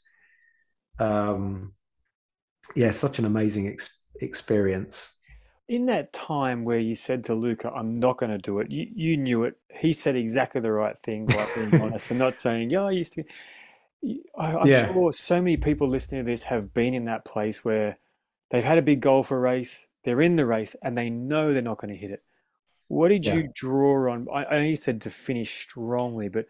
um 0.99 1.75
yeah, 2.77 2.91
such 2.91 3.19
an 3.19 3.25
amazing 3.25 3.69
ex- 3.69 4.05
experience. 4.21 5.17
In 5.69 5.85
that 5.87 6.12
time 6.12 6.65
where 6.65 6.81
you 6.81 6.95
said 6.97 7.23
to 7.25 7.35
Luca, 7.35 7.73
I'm 7.73 7.95
not 7.95 8.19
going 8.19 8.31
to 8.33 8.39
do 8.39 8.59
it, 8.59 8.71
you, 8.73 8.89
you 8.93 9.17
knew 9.17 9.45
it. 9.45 9.57
He 9.71 9.93
said 9.93 10.17
exactly 10.17 10.61
the 10.61 10.73
right 10.73 10.99
thing 10.99 11.29
by 11.29 11.47
being 11.47 11.73
honest 11.79 12.11
and 12.11 12.19
not 12.19 12.35
saying, 12.35 12.71
Yeah, 12.71 12.83
I 12.85 12.91
used 12.91 13.12
to. 13.15 13.25
I, 14.37 14.57
I'm 14.57 14.71
Yeah, 14.71 14.93
sure 14.93 15.12
so 15.12 15.41
many 15.43 15.57
people 15.57 15.89
listening 15.89 16.25
to 16.25 16.31
this 16.31 16.45
have 16.45 16.73
been 16.75 16.95
in 16.95 17.05
that 17.05 17.25
place 17.25 17.65
where 17.65 17.97
they've 18.51 18.65
had 18.65 18.79
a 18.79 18.83
big 18.83 19.01
goal 19.01 19.23
for 19.23 19.37
a 19.39 19.41
race, 19.41 19.89
they're 20.05 20.23
in 20.23 20.37
the 20.37 20.47
race, 20.47 20.75
and 20.83 20.97
they 20.97 21.11
know 21.11 21.53
they're 21.53 21.62
not 21.62 21.79
going 21.79 21.93
to 21.93 22.01
hit 22.01 22.11
it. 22.11 22.23
What 22.91 23.11
did 23.11 23.25
yeah, 23.25 23.35
you 23.35 23.49
draw 23.55 24.11
on? 24.12 24.27
I, 24.35 24.45
I 24.45 24.51
know 24.59 24.65
you 24.65 24.75
said 24.75 25.03
to 25.03 25.11
finish 25.11 25.62
strongly, 25.62 26.29
but 26.29 26.47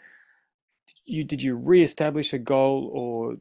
you 1.04 1.22
did 1.22 1.42
you 1.42 1.54
reestablish 1.54 2.32
a 2.32 2.38
goal, 2.38 2.90
or 2.94 3.36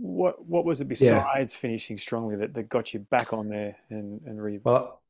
what? 0.00 0.42
What 0.46 0.64
was 0.64 0.80
it 0.80 0.84
yeah. 0.84 0.88
besides 0.88 1.54
finishing 1.54 1.98
strongly 1.98 2.36
that, 2.36 2.54
that 2.54 2.70
got 2.70 2.94
you 2.94 3.00
back 3.00 3.34
on 3.34 3.50
there 3.50 3.76
and 3.90 4.22
and 4.24 4.42
re? 4.42 4.58
Well, 4.64 5.02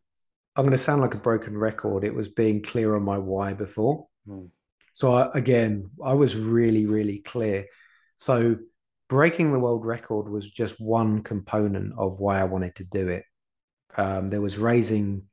I'm 0.57 0.65
going 0.65 0.73
to 0.73 0.79
sound 0.79 1.03
like 1.03 1.15
a 1.15 1.19
broken 1.19 1.57
record. 1.57 2.03
It 2.03 2.17
was 2.17 2.27
being 2.27 2.61
clear 2.61 2.97
on 2.97 3.05
my 3.05 3.17
why 3.17 3.53
before. 3.55 4.09
Mm, 4.27 4.49
So 4.93 5.13
I, 5.13 5.31
again, 5.35 5.89
I 6.05 6.15
was 6.15 6.35
really, 6.35 6.87
really 6.87 7.21
clear. 7.21 7.67
So 8.17 8.57
breaking 9.09 9.53
the 9.53 9.61
world 9.61 9.87
record 9.87 10.29
was 10.29 10.51
just 10.51 10.81
one 10.81 11.23
component 11.23 11.95
of 11.97 12.19
why 12.19 12.41
I 12.41 12.45
wanted 12.45 12.75
to 12.75 12.85
do 12.85 13.07
it. 13.07 13.25
Um, 13.97 14.31
there 14.31 14.41
was 14.41 14.59
raising 14.59 15.29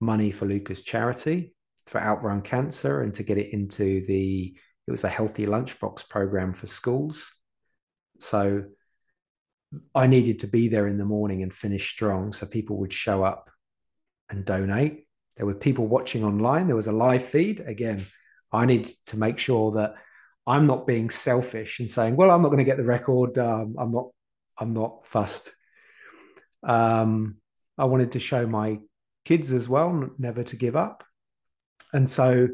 money 0.00 0.30
for 0.30 0.46
Luca's 0.46 0.82
charity 0.82 1.54
for 1.86 2.00
Outrun 2.00 2.42
Cancer 2.42 3.02
and 3.02 3.14
to 3.14 3.22
get 3.22 3.38
it 3.38 3.52
into 3.52 4.04
the 4.06 4.56
it 4.86 4.90
was 4.90 5.04
a 5.04 5.08
healthy 5.08 5.46
lunchbox 5.46 6.08
program 6.08 6.52
for 6.52 6.66
schools. 6.66 7.32
So 8.18 8.64
I 9.94 10.06
needed 10.06 10.40
to 10.40 10.46
be 10.46 10.68
there 10.68 10.86
in 10.88 10.98
the 10.98 11.04
morning 11.04 11.42
and 11.42 11.54
finish 11.54 11.90
strong 11.90 12.32
so 12.32 12.46
people 12.46 12.78
would 12.78 12.92
show 12.92 13.22
up 13.22 13.50
and 14.28 14.44
donate. 14.44 15.06
There 15.36 15.46
were 15.46 15.54
people 15.54 15.86
watching 15.86 16.24
online. 16.24 16.66
There 16.66 16.76
was 16.76 16.88
a 16.88 16.92
live 16.92 17.24
feed. 17.24 17.60
Again, 17.60 18.04
I 18.52 18.66
need 18.66 18.88
to 19.06 19.16
make 19.16 19.38
sure 19.38 19.72
that 19.72 19.94
I'm 20.46 20.66
not 20.66 20.86
being 20.86 21.10
selfish 21.10 21.78
and 21.78 21.88
saying, 21.88 22.16
"Well, 22.16 22.30
I'm 22.30 22.42
not 22.42 22.48
going 22.48 22.58
to 22.58 22.64
get 22.64 22.76
the 22.76 22.84
record. 22.84 23.38
Um, 23.38 23.76
I'm 23.78 23.90
not. 23.90 24.08
I'm 24.58 24.74
not 24.74 25.06
fussed." 25.06 25.52
Um, 26.62 27.36
I 27.78 27.84
wanted 27.84 28.12
to 28.12 28.18
show 28.18 28.46
my 28.46 28.80
kids 29.30 29.52
as 29.52 29.68
well, 29.68 30.10
never 30.18 30.42
to 30.42 30.56
give 30.56 30.74
up. 30.74 31.04
And 31.92 32.10
so, 32.10 32.48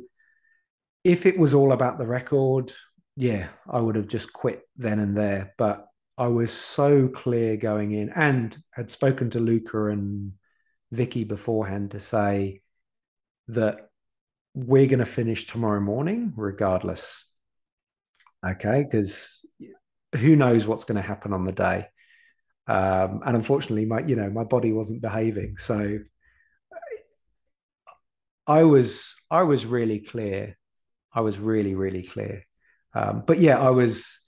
if 1.05 1.25
it 1.25 1.39
was 1.39 1.55
all 1.55 1.73
about 1.73 1.97
the 1.97 2.07
record, 2.07 2.71
yeah, 3.17 3.49
I 3.67 3.81
would 3.81 3.97
have 3.97 4.09
just 4.09 4.31
quit 4.31 4.61
then 4.77 4.99
and 4.99 5.17
there. 5.17 5.55
But 5.57 5.87
I 6.19 6.27
was 6.27 6.53
so 6.53 7.09
clear 7.09 7.57
going 7.57 7.93
in, 7.93 8.11
and 8.11 8.55
had 8.73 8.91
spoken 8.91 9.31
to 9.31 9.41
Luca 9.41 9.87
and 9.87 10.33
Vicky 10.93 11.25
beforehand 11.25 11.93
to 11.93 12.01
say 12.01 12.61
that 13.49 13.89
we're 14.53 14.87
going 14.87 14.99
to 14.99 15.07
finish 15.07 15.47
tomorrow 15.47 15.81
morning, 15.81 16.35
regardless. 16.37 17.25
Okay, 18.47 18.83
because 18.85 19.49
who 20.15 20.37
knows 20.37 20.67
what's 20.67 20.85
going 20.85 21.01
to 21.01 21.09
happen 21.09 21.33
on 21.33 21.45
the 21.45 21.53
day. 21.53 21.87
Um, 22.67 23.23
and 23.25 23.35
unfortunately, 23.35 23.87
my 23.87 24.01
you 24.01 24.17
know 24.17 24.29
my 24.29 24.45
body 24.45 24.73
wasn't 24.73 25.01
behaving, 25.01 25.57
so 25.57 26.01
I 28.47 28.65
was 28.65 29.15
I 29.31 29.43
was 29.43 29.67
really 29.67 30.01
clear. 30.01 30.57
I 31.13 31.21
was 31.21 31.39
really 31.39 31.75
really 31.75 32.03
clear. 32.03 32.45
Um, 32.95 33.25
but 33.27 33.39
yeah, 33.39 33.59
I 33.59 33.71
was. 33.71 34.21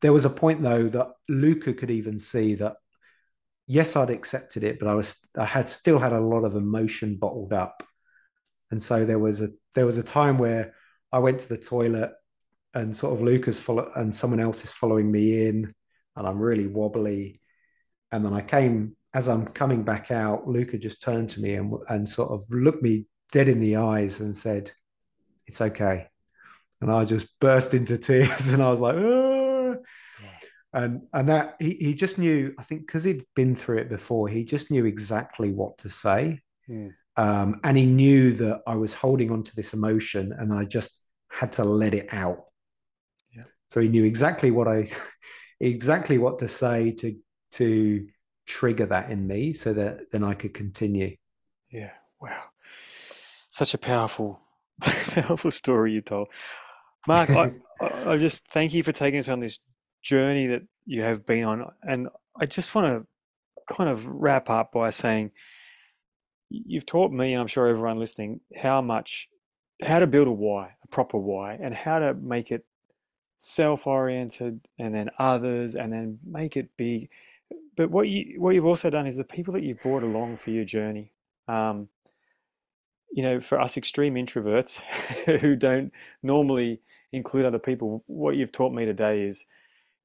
There 0.00 0.12
was 0.12 0.24
a 0.24 0.30
point 0.30 0.62
though 0.62 0.88
that 0.88 1.08
Luca 1.28 1.72
could 1.72 1.90
even 1.90 2.18
see 2.18 2.56
that 2.56 2.76
yes, 3.66 3.94
I'd 3.96 4.10
accepted 4.10 4.64
it, 4.64 4.78
but 4.80 4.88
I 4.88 4.94
was 4.94 5.16
I 5.36 5.44
had 5.44 5.68
still 5.70 5.98
had 5.98 6.12
a 6.12 6.20
lot 6.20 6.44
of 6.44 6.56
emotion 6.56 7.16
bottled 7.16 7.52
up, 7.52 7.82
and 8.70 8.82
so 8.82 9.04
there 9.04 9.18
was 9.18 9.40
a 9.40 9.50
there 9.74 9.86
was 9.86 9.96
a 9.98 10.02
time 10.02 10.38
where 10.38 10.74
I 11.12 11.20
went 11.20 11.40
to 11.40 11.48
the 11.48 11.58
toilet 11.58 12.12
and 12.74 12.96
sort 12.96 13.14
of 13.14 13.22
Luca's 13.22 13.60
follow 13.60 13.90
and 13.96 14.14
someone 14.14 14.40
else 14.40 14.64
is 14.64 14.72
following 14.72 15.10
me 15.10 15.46
in, 15.48 15.74
and 16.16 16.26
I'm 16.26 16.38
really 16.40 16.66
wobbly, 16.66 17.40
and 18.12 18.24
then 18.26 18.32
I 18.32 18.42
came 18.42 18.96
as 19.14 19.28
I'm 19.28 19.46
coming 19.46 19.82
back 19.82 20.10
out, 20.10 20.46
Luca 20.48 20.78
just 20.78 21.02
turned 21.02 21.30
to 21.30 21.40
me 21.40 21.54
and 21.54 21.74
and 21.88 22.08
sort 22.08 22.30
of 22.30 22.44
looked 22.50 22.82
me 22.82 23.06
dead 23.32 23.48
in 23.48 23.60
the 23.60 23.76
eyes 23.76 24.20
and 24.20 24.36
said, 24.36 24.72
"It's 25.46 25.60
okay." 25.60 26.08
And 26.80 26.90
I 26.90 27.04
just 27.04 27.38
burst 27.40 27.74
into 27.74 27.98
tears, 27.98 28.48
and 28.52 28.62
I 28.62 28.70
was 28.70 28.80
like, 28.80 28.96
"Ah." 28.96 29.76
and 30.72 31.02
and 31.12 31.28
that 31.28 31.56
he 31.58 31.74
he 31.74 31.94
just 31.94 32.18
knew. 32.18 32.54
I 32.58 32.62
think 32.62 32.86
because 32.86 33.04
he'd 33.04 33.24
been 33.34 33.54
through 33.54 33.78
it 33.78 33.88
before, 33.88 34.28
he 34.28 34.44
just 34.44 34.70
knew 34.70 34.84
exactly 34.84 35.50
what 35.50 35.78
to 35.78 35.88
say, 35.88 36.40
mm, 36.68 36.94
um, 37.16 37.60
and 37.64 37.76
he 37.76 37.86
knew 37.86 38.32
that 38.34 38.62
I 38.66 38.76
was 38.76 38.94
holding 38.94 39.30
on 39.30 39.42
to 39.44 39.56
this 39.56 39.72
emotion, 39.74 40.32
and 40.32 40.52
I 40.52 40.64
just 40.64 41.00
had 41.30 41.52
to 41.52 41.64
let 41.64 41.94
it 41.94 42.08
out. 42.12 42.44
yeah, 43.34 43.42
So 43.68 43.80
he 43.80 43.88
knew 43.88 44.04
exactly 44.04 44.50
what 44.50 44.68
I 44.68 44.90
exactly 45.60 46.18
what 46.18 46.38
to 46.40 46.48
say 46.48 46.92
to 46.92 47.16
to 47.52 48.08
trigger 48.46 48.86
that 48.86 49.10
in 49.10 49.26
me, 49.26 49.54
so 49.54 49.72
that 49.72 50.10
then 50.12 50.24
I 50.24 50.34
could 50.34 50.54
continue. 50.54 51.16
yeah. 51.70 51.92
Wow, 52.20 52.42
such 53.60 53.74
a 53.74 53.78
powerful, 53.78 54.40
powerful 54.80 55.50
story 55.50 55.92
you 55.92 56.00
told. 56.00 56.28
Mark, 57.06 57.28
I, 57.42 57.52
I 58.06 58.16
just 58.16 58.48
thank 58.48 58.72
you 58.72 58.82
for 58.82 58.92
taking 58.92 59.18
us 59.18 59.28
on 59.28 59.40
this 59.40 59.58
journey 60.02 60.46
that 60.46 60.62
you 60.86 61.02
have 61.02 61.26
been 61.26 61.44
on. 61.44 61.70
And 61.82 62.08
I 62.40 62.46
just 62.46 62.74
want 62.74 62.86
to 62.86 63.74
kind 63.74 63.90
of 63.90 64.06
wrap 64.06 64.48
up 64.48 64.72
by 64.72 64.88
saying 64.88 65.32
you've 66.48 66.86
taught 66.86 67.12
me, 67.12 67.34
and 67.34 67.40
I'm 67.42 67.48
sure 67.48 67.66
everyone 67.66 67.98
listening, 67.98 68.40
how 68.62 68.80
much, 68.80 69.28
how 69.82 69.98
to 69.98 70.06
build 70.06 70.26
a 70.26 70.32
why, 70.32 70.76
a 70.82 70.88
proper 70.88 71.18
why, 71.18 71.58
and 71.60 71.74
how 71.74 71.98
to 71.98 72.14
make 72.14 72.50
it 72.50 72.64
self-oriented 73.36 74.60
and 74.78 74.94
then 74.94 75.10
others 75.18 75.74
and 75.74 75.92
then 75.92 76.18
make 76.24 76.56
it 76.56 76.70
big. 76.78 77.10
But 77.76 77.90
what 77.90 78.08
you 78.08 78.40
what 78.40 78.54
you've 78.54 78.66
also 78.66 78.88
done 78.88 79.06
is 79.06 79.16
the 79.16 79.24
people 79.24 79.52
that 79.52 79.62
you've 79.62 79.82
brought 79.82 80.02
along 80.02 80.38
for 80.38 80.50
your 80.50 80.64
journey. 80.64 81.12
Um, 81.46 81.88
you 83.10 83.22
know, 83.22 83.40
for 83.40 83.60
us 83.60 83.76
extreme 83.76 84.14
introverts 84.14 84.80
who 85.40 85.56
don't 85.56 85.92
normally 86.22 86.80
include 87.12 87.44
other 87.44 87.58
people, 87.58 88.04
what 88.06 88.36
you've 88.36 88.52
taught 88.52 88.72
me 88.72 88.84
today 88.84 89.22
is, 89.22 89.44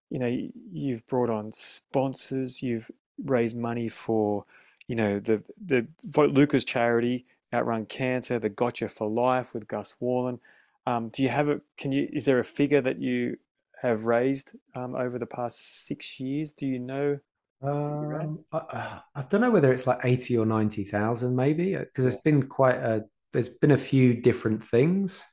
you 0.09 0.19
know, 0.19 0.49
you've 0.71 1.05
brought 1.07 1.29
on 1.29 1.51
sponsors, 1.51 2.61
you've 2.61 2.89
raised 3.23 3.55
money 3.57 3.87
for, 3.87 4.45
you 4.87 4.95
know, 4.95 5.19
the 5.19 5.43
the 5.63 5.87
for 6.11 6.27
Luca's 6.27 6.65
charity, 6.65 7.25
Outrun 7.53 7.85
Cancer, 7.85 8.39
the 8.39 8.49
Gotcha4Life 8.49 9.53
with 9.53 9.67
Gus 9.67 9.95
Worland. 10.01 10.39
Um, 10.85 11.09
do 11.09 11.23
you 11.23 11.29
have 11.29 11.47
a? 11.49 11.61
Can 11.77 11.91
you? 11.91 12.07
Is 12.11 12.25
there 12.25 12.39
a 12.39 12.43
figure 12.43 12.81
that 12.81 12.99
you 12.99 13.37
have 13.81 14.05
raised 14.05 14.51
um, 14.75 14.95
over 14.95 15.17
the 15.17 15.25
past 15.25 15.85
six 15.85 16.19
years? 16.19 16.51
Do 16.51 16.67
you 16.67 16.79
know? 16.79 17.19
Um, 17.61 18.45
I, 18.51 19.01
I, 19.15 19.21
don't 19.23 19.41
know 19.41 19.49
whether 19.49 19.71
it's 19.71 19.87
like 19.87 19.99
eighty 20.03 20.37
or 20.37 20.45
ninety 20.45 20.83
thousand, 20.83 21.35
maybe, 21.35 21.75
because 21.75 22.05
it's 22.05 22.21
been 22.21 22.47
quite 22.47 22.75
a. 22.75 23.05
There's 23.33 23.49
been 23.49 23.71
a 23.71 23.77
few 23.77 24.21
different 24.21 24.63
things. 24.63 25.25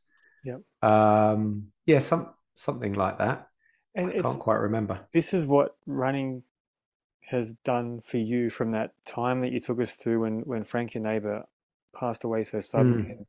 Yeah. 0.45 0.59
Um, 0.83 1.69
yeah, 1.87 1.99
some 1.99 2.35
something 2.55 2.95
like 2.95 3.19
that. 3.19 3.49
And 3.95 4.11
I 4.11 4.23
can't 4.23 4.39
quite 4.39 4.57
remember. 4.57 4.99
This 5.13 5.35
is 5.35 5.47
what 5.47 5.77
running 5.87 6.43
has 7.27 7.53
done 7.65 8.01
for 8.01 8.17
you 8.17 8.51
from 8.51 8.71
that 8.71 8.93
time 9.05 9.41
that 9.43 9.53
you 9.53 9.61
took 9.61 9.81
us 9.81 9.97
through 9.97 10.21
when 10.21 10.41
when 10.41 10.65
Frank, 10.65 10.95
your 10.95 11.03
neighbor, 11.03 11.45
passed 11.95 12.25
away 12.25 12.45
so 12.45 12.61
suddenly, 12.61 13.11
mm. 13.11 13.27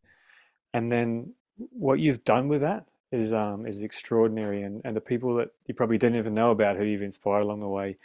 and 0.73 0.91
then 0.91 1.33
what 1.57 1.99
you've 1.99 2.23
done 2.23 2.47
with 2.47 2.61
that 2.61 2.85
is 3.11 3.33
um, 3.33 3.65
is 3.65 3.83
extraordinary, 3.83 4.63
and, 4.63 4.81
and 4.85 4.95
the 4.95 5.01
people 5.01 5.35
that 5.35 5.49
you 5.67 5.73
probably 5.73 5.97
didn't 5.97 6.17
even 6.17 6.33
know 6.33 6.51
about 6.51 6.77
who 6.77 6.83
you've 6.83 7.01
inspired 7.01 7.41
along 7.41 7.59
the 7.59 7.67
way. 7.67 7.97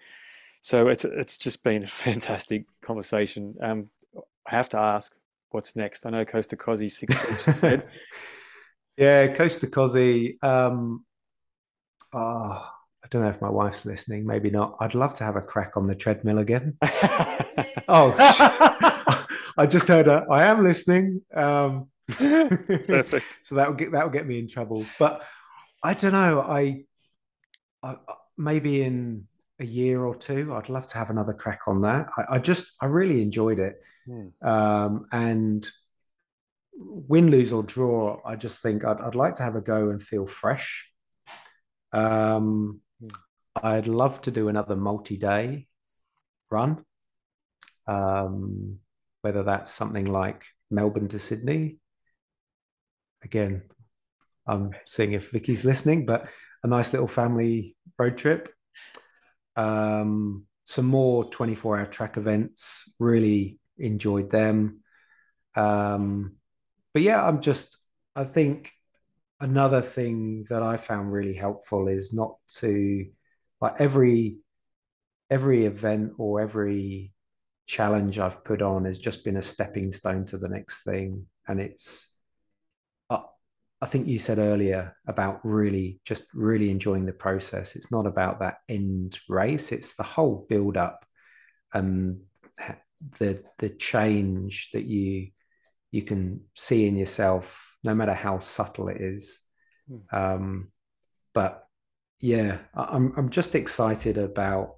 So 0.61 0.89
it's 0.89 1.05
it's 1.05 1.39
just 1.39 1.63
been 1.63 1.85
a 1.85 1.87
fantastic 2.05 2.65
conversation. 2.83 3.55
Um, 3.61 3.91
I 4.47 4.57
have 4.57 4.69
to 4.71 4.81
ask, 4.81 5.13
what's 5.51 5.77
next? 5.77 6.07
I 6.07 6.11
know 6.11 6.25
Coast 6.25 6.51
to 6.51 6.57
Kosci 6.57 6.91
six 6.91 7.15
said, 7.59 7.87
yeah, 8.97 9.29
Coast 9.29 9.61
to 9.61 9.67
Kosci. 9.67 10.43
Um, 10.43 11.05
oh, 12.13 12.73
I 13.05 13.09
don't 13.09 13.23
know 13.23 13.29
if 13.29 13.41
my 13.41 13.51
wife's 13.51 13.85
listening. 13.87 14.27
Maybe 14.27 14.51
not. 14.51 14.77
I'd 14.81 14.95
love 14.95 15.15
to 15.15 15.25
have 15.25 15.37
a 15.37 15.43
crack 15.43 15.77
on 15.77 15.87
the 15.87 15.95
treadmill 15.95 16.39
again. 16.39 16.77
oh, 17.89 18.15
I 19.57 19.67
just 19.67 19.89
heard 19.89 20.07
her. 20.07 20.27
I 20.31 20.45
am 20.45 20.65
listening. 20.65 21.23
Um, 21.35 21.89
Perfect. 22.09 23.27
so 23.43 23.55
that 23.57 23.69
will 23.69 23.77
get 23.77 23.93
that 23.93 24.05
will 24.05 24.13
get 24.13 24.27
me 24.27 24.39
in 24.39 24.49
trouble. 24.49 24.85
But 24.99 25.23
I 25.83 25.95
don't 25.95 26.13
know. 26.13 26.41
I, 26.41 26.85
I, 27.83 27.97
maybe 28.37 28.83
in 28.83 29.29
a 29.61 29.65
year 29.65 30.05
or 30.05 30.15
two, 30.15 30.55
I'd 30.55 30.69
love 30.69 30.87
to 30.89 30.99
have 30.99 31.11
another 31.11 31.33
crack 31.33 31.63
on 31.67 31.83
that. 31.83 32.09
I, 32.17 32.37
I 32.37 32.39
just 32.39 32.75
I 32.81 32.87
really 32.87 33.23
enjoyed 33.23 33.59
it, 33.59 33.81
mm. 34.09 34.33
um, 34.45 35.07
and 35.13 35.69
win, 36.75 37.31
lose 37.31 37.53
or 37.53 37.63
draw, 37.63 38.21
I 38.25 38.37
just 38.37 38.63
think 38.63 38.85
I'd, 38.85 39.01
I'd 39.01 39.15
like 39.15 39.35
to 39.35 39.43
have 39.43 39.57
a 39.57 39.61
go 39.61 39.91
and 39.91 40.01
feel 40.01 40.27
fresh. 40.27 40.91
Um, 41.93 42.81
mm. 43.03 43.11
I'd 43.61 43.89
love 43.89 44.21
to 44.23 44.31
do 44.31 44.49
another 44.49 44.77
multi-day 44.77 45.67
run. 46.51 46.85
Um, 47.87 48.79
whether 49.23 49.43
that's 49.43 49.73
something 49.73 50.07
like 50.07 50.45
Melbourne 50.71 51.09
to 51.09 51.19
Sydney 51.19 51.79
again, 53.23 53.63
I'm 54.47 54.73
seeing 54.85 55.13
if 55.13 55.31
Vicky's 55.31 55.65
listening, 55.65 56.07
but 56.07 56.29
a 56.63 56.69
nice 56.69 56.93
little 56.93 57.09
family 57.09 57.77
road 57.99 58.17
trip. 58.17 58.49
Um, 59.59 60.47
some 60.67 60.87
more 60.87 61.25
24 61.31 61.79
hour 61.79 61.87
track 61.87 62.17
events, 62.17 62.95
really 63.01 63.59
enjoyed 63.79 64.31
them. 64.31 64.81
Um, 65.57 66.37
but 66.93 67.03
yeah, 67.03 67.27
I'm 67.27 67.41
just, 67.41 67.77
I 68.15 68.25
think 68.25 68.73
another 69.41 69.81
thing 69.83 70.45
that 70.51 70.63
I 70.63 70.77
found 70.77 71.13
really 71.13 71.35
helpful 71.35 71.89
is 71.89 72.13
not 72.13 72.37
to 72.59 73.07
like 73.61 73.75
every 73.81 74.39
every 75.31 75.65
event 75.67 76.13
or 76.19 76.41
every 76.41 77.13
challenge 77.67 78.19
I've 78.19 78.45
put 78.45 78.63
on 78.63 78.85
has 78.85 78.99
just 78.99 79.25
been 79.25 79.37
a 79.37 79.43
stepping 79.43 79.93
stone 79.93 80.25
to 80.27 80.39
the 80.39 80.49
next 80.49 80.85
thing. 80.85 81.27
And 81.47 81.61
it's 81.61 82.18
I 83.81 83.87
think 83.87 84.09
you 84.09 84.19
said 84.19 84.39
earlier 84.39 84.97
about 85.07 85.41
really 85.45 86.01
just 86.05 86.25
really 86.35 86.71
enjoying 86.71 87.07
the 87.07 87.13
process. 87.13 87.77
It's 87.77 87.93
not 87.93 88.07
about 88.07 88.41
that 88.41 88.59
end 88.69 89.19
race, 89.29 89.73
it's 89.73 89.95
the 89.95 90.03
whole 90.03 90.47
build 90.49 90.77
up 90.77 91.05
and 91.73 92.21
the 93.19 93.43
the 93.59 93.69
change 93.69 94.71
that 94.73 94.85
you 94.85 95.29
you 95.91 96.03
can 96.03 96.43
see 96.55 96.87
in 96.87 96.97
yourself, 96.97 97.77
no 97.83 97.95
matter 97.95 98.13
how 98.13 98.39
subtle 98.41 98.89
it 98.89 99.01
is. 99.01 99.41
Mm. 99.91 100.15
Um, 100.15 100.69
but 101.33 101.65
yeah, 102.21 102.59
I'm 102.75 103.15
I'm 103.17 103.31
just 103.31 103.55
excited 103.55 104.19
about 104.19 104.75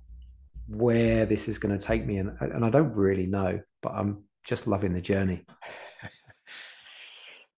where 0.69 1.27
this 1.27 1.49
is 1.49 1.59
going 1.59 1.77
to 1.77 1.85
take 1.85 2.05
me, 2.05 2.19
and 2.19 2.37
and 2.41 2.65
I 2.65 2.71
don't 2.71 2.95
really 2.95 3.27
know, 3.27 3.61
but 3.83 3.93
I'm 3.95 4.25
just 4.47 4.67
loving 4.67 4.93
the 4.93 5.01
journey. 5.01 5.45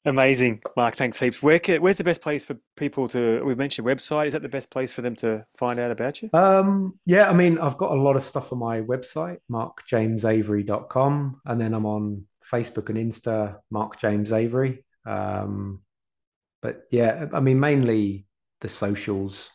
Amazing, 0.04 0.62
Mark. 0.76 0.96
Thanks 0.96 1.20
heaps. 1.20 1.42
Where 1.42 1.60
can, 1.60 1.80
where's 1.80 1.96
the 1.96 2.04
best 2.04 2.22
place 2.22 2.44
for 2.44 2.56
people 2.76 3.06
to? 3.08 3.42
We've 3.44 3.56
mentioned 3.56 3.86
website. 3.86 4.26
Is 4.26 4.32
that 4.32 4.42
the 4.42 4.48
best 4.48 4.68
place 4.68 4.90
for 4.90 5.00
them 5.00 5.14
to 5.16 5.44
find 5.54 5.78
out 5.78 5.92
about 5.92 6.22
you? 6.22 6.30
Um, 6.32 6.98
yeah, 7.06 7.30
I 7.30 7.32
mean, 7.32 7.58
I've 7.60 7.76
got 7.76 7.92
a 7.92 8.00
lot 8.00 8.16
of 8.16 8.24
stuff 8.24 8.52
on 8.52 8.58
my 8.58 8.80
website, 8.80 9.38
markjamesavery.com, 9.50 11.40
and 11.44 11.60
then 11.60 11.72
I'm 11.72 11.86
on 11.86 12.26
Facebook 12.44 12.88
and 12.88 12.98
Insta, 12.98 13.58
Mark 13.70 14.00
James 14.00 14.32
Avery. 14.32 14.84
Um, 15.06 15.82
but 16.60 16.82
yeah, 16.90 17.26
I 17.32 17.38
mean, 17.38 17.60
mainly 17.60 18.26
the 18.60 18.68
socials. 18.68 19.50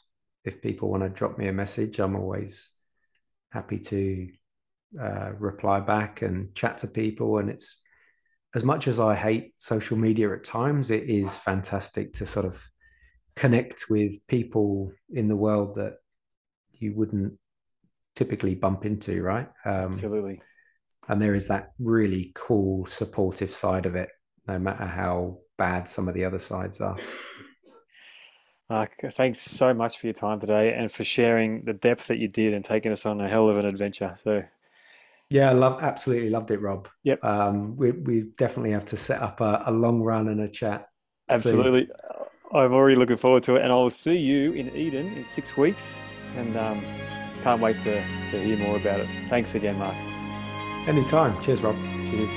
If 0.45 0.61
people 0.61 0.89
want 0.89 1.03
to 1.03 1.09
drop 1.09 1.37
me 1.37 1.49
a 1.49 1.53
message, 1.53 1.99
I'm 1.99 2.15
always 2.15 2.71
happy 3.51 3.79
to 3.79 4.29
uh, 4.97 5.31
reply 5.37 5.81
back 5.81 6.21
and 6.21 6.55
chat 6.55 6.77
to 6.79 6.87
people, 6.87 7.39
and 7.39 7.49
it's 7.49 7.81
as 8.55 8.63
much 8.63 8.87
as 8.87 8.99
I 8.99 9.15
hate 9.15 9.53
social 9.57 9.97
media 9.97 10.33
at 10.33 10.43
times, 10.43 10.89
it 10.89 11.09
is 11.09 11.37
fantastic 11.37 12.13
to 12.13 12.25
sort 12.25 12.45
of 12.45 12.63
connect 13.35 13.85
with 13.89 14.25
people 14.27 14.91
in 15.11 15.27
the 15.27 15.35
world 15.35 15.75
that 15.75 15.97
you 16.73 16.93
wouldn't 16.95 17.33
typically 18.15 18.55
bump 18.55 18.85
into, 18.85 19.21
right? 19.21 19.47
Um, 19.65 19.91
Absolutely. 19.91 20.41
And 21.07 21.21
there 21.21 21.35
is 21.35 21.47
that 21.47 21.71
really 21.79 22.31
cool, 22.35 22.85
supportive 22.85 23.51
side 23.51 23.85
of 23.85 23.95
it, 23.95 24.09
no 24.47 24.59
matter 24.59 24.85
how 24.85 25.39
bad 25.57 25.87
some 25.87 26.07
of 26.07 26.13
the 26.13 26.25
other 26.25 26.39
sides 26.39 26.81
are. 26.81 26.97
Uh, 28.69 28.85
thanks 29.11 29.39
so 29.39 29.73
much 29.73 29.97
for 29.97 30.07
your 30.07 30.13
time 30.13 30.41
today 30.41 30.73
and 30.73 30.91
for 30.91 31.05
sharing 31.05 31.63
the 31.63 31.73
depth 31.73 32.07
that 32.07 32.17
you 32.17 32.27
did 32.27 32.53
and 32.53 32.65
taking 32.65 32.91
us 32.91 33.05
on 33.05 33.21
a 33.21 33.29
hell 33.29 33.47
of 33.49 33.57
an 33.57 33.65
adventure. 33.65 34.13
So 34.17 34.43
yeah, 35.29 35.49
I 35.49 35.53
love 35.53 35.81
absolutely 35.81 36.29
loved 36.29 36.51
it, 36.51 36.61
Rob. 36.61 36.87
Yep. 37.03 37.23
Um, 37.23 37.75
we 37.75 37.91
we 37.91 38.21
definitely 38.37 38.71
have 38.71 38.85
to 38.85 38.97
set 38.97 39.21
up 39.21 39.41
a, 39.41 39.63
a 39.65 39.71
long 39.71 40.01
run 40.01 40.27
and 40.27 40.41
a 40.41 40.47
chat. 40.47 40.87
Absolutely. 41.29 41.85
Soon. 41.85 42.25
I'm 42.53 42.73
already 42.73 42.95
looking 42.95 43.17
forward 43.17 43.43
to 43.43 43.57
it, 43.57 43.61
and 43.61 43.71
I'll 43.71 43.89
see 43.89 44.17
you 44.17 44.53
in 44.53 44.73
Eden 44.73 45.07
in 45.17 45.25
six 45.25 45.57
weeks, 45.57 45.95
and 46.37 46.55
um, 46.55 46.81
can't 47.41 47.61
wait 47.61 47.77
to 47.79 47.95
to 48.31 48.39
hear 48.41 48.57
more 48.57 48.77
about 48.77 49.01
it. 49.01 49.07
Thanks 49.29 49.53
again, 49.55 49.77
Mark. 49.77 49.95
Anytime. 50.87 51.41
Cheers, 51.43 51.61
Rob. 51.61 51.75
Cheers. 52.09 52.31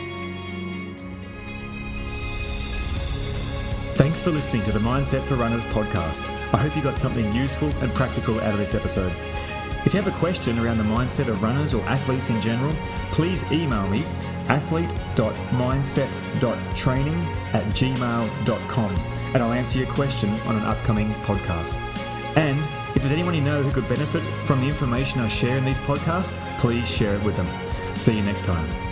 Thanks 3.95 4.21
for 4.21 4.31
listening 4.31 4.65
to 4.65 4.73
the 4.73 4.81
Mindset 4.81 5.23
for 5.23 5.37
Runners 5.37 5.63
podcast. 5.67 6.23
I 6.53 6.57
hope 6.57 6.75
you 6.75 6.83
got 6.83 6.97
something 6.97 7.33
useful 7.33 7.69
and 7.81 7.95
practical 7.95 8.41
out 8.41 8.55
of 8.55 8.59
this 8.59 8.75
episode. 8.75 9.13
If 9.85 9.95
you 9.95 10.03
have 10.03 10.13
a 10.13 10.19
question 10.19 10.59
around 10.59 10.79
the 10.79 10.85
mindset 10.85 11.29
of 11.29 11.43
runners 11.43 11.75
or 11.75 11.83
athletes 11.85 12.31
in 12.31 12.41
general, 12.41 12.75
please 13.13 13.45
email 13.51 13.87
me 13.89 14.05
athlete.mindset.training 14.49 17.23
at 17.53 17.65
gmail.com 17.75 18.97
and 19.33 19.43
I'll 19.43 19.53
answer 19.53 19.79
your 19.79 19.89
question 19.89 20.31
on 20.41 20.57
an 20.57 20.65
upcoming 20.65 21.11
podcast. 21.23 21.73
And 22.37 22.59
if 22.97 23.03
there's 23.03 23.13
anyone 23.13 23.35
you 23.35 23.41
know 23.41 23.63
who 23.63 23.73
could 23.73 23.89
benefit 23.89 24.23
from 24.45 24.61
the 24.61 24.67
information 24.67 25.21
I 25.21 25.29
share 25.29 25.57
in 25.57 25.65
these 25.65 25.79
podcasts, 25.79 26.33
please 26.59 26.89
share 26.89 27.15
it 27.15 27.23
with 27.23 27.37
them. 27.37 27.49
See 27.97 28.17
you 28.17 28.23
next 28.23 28.45
time. 28.45 28.90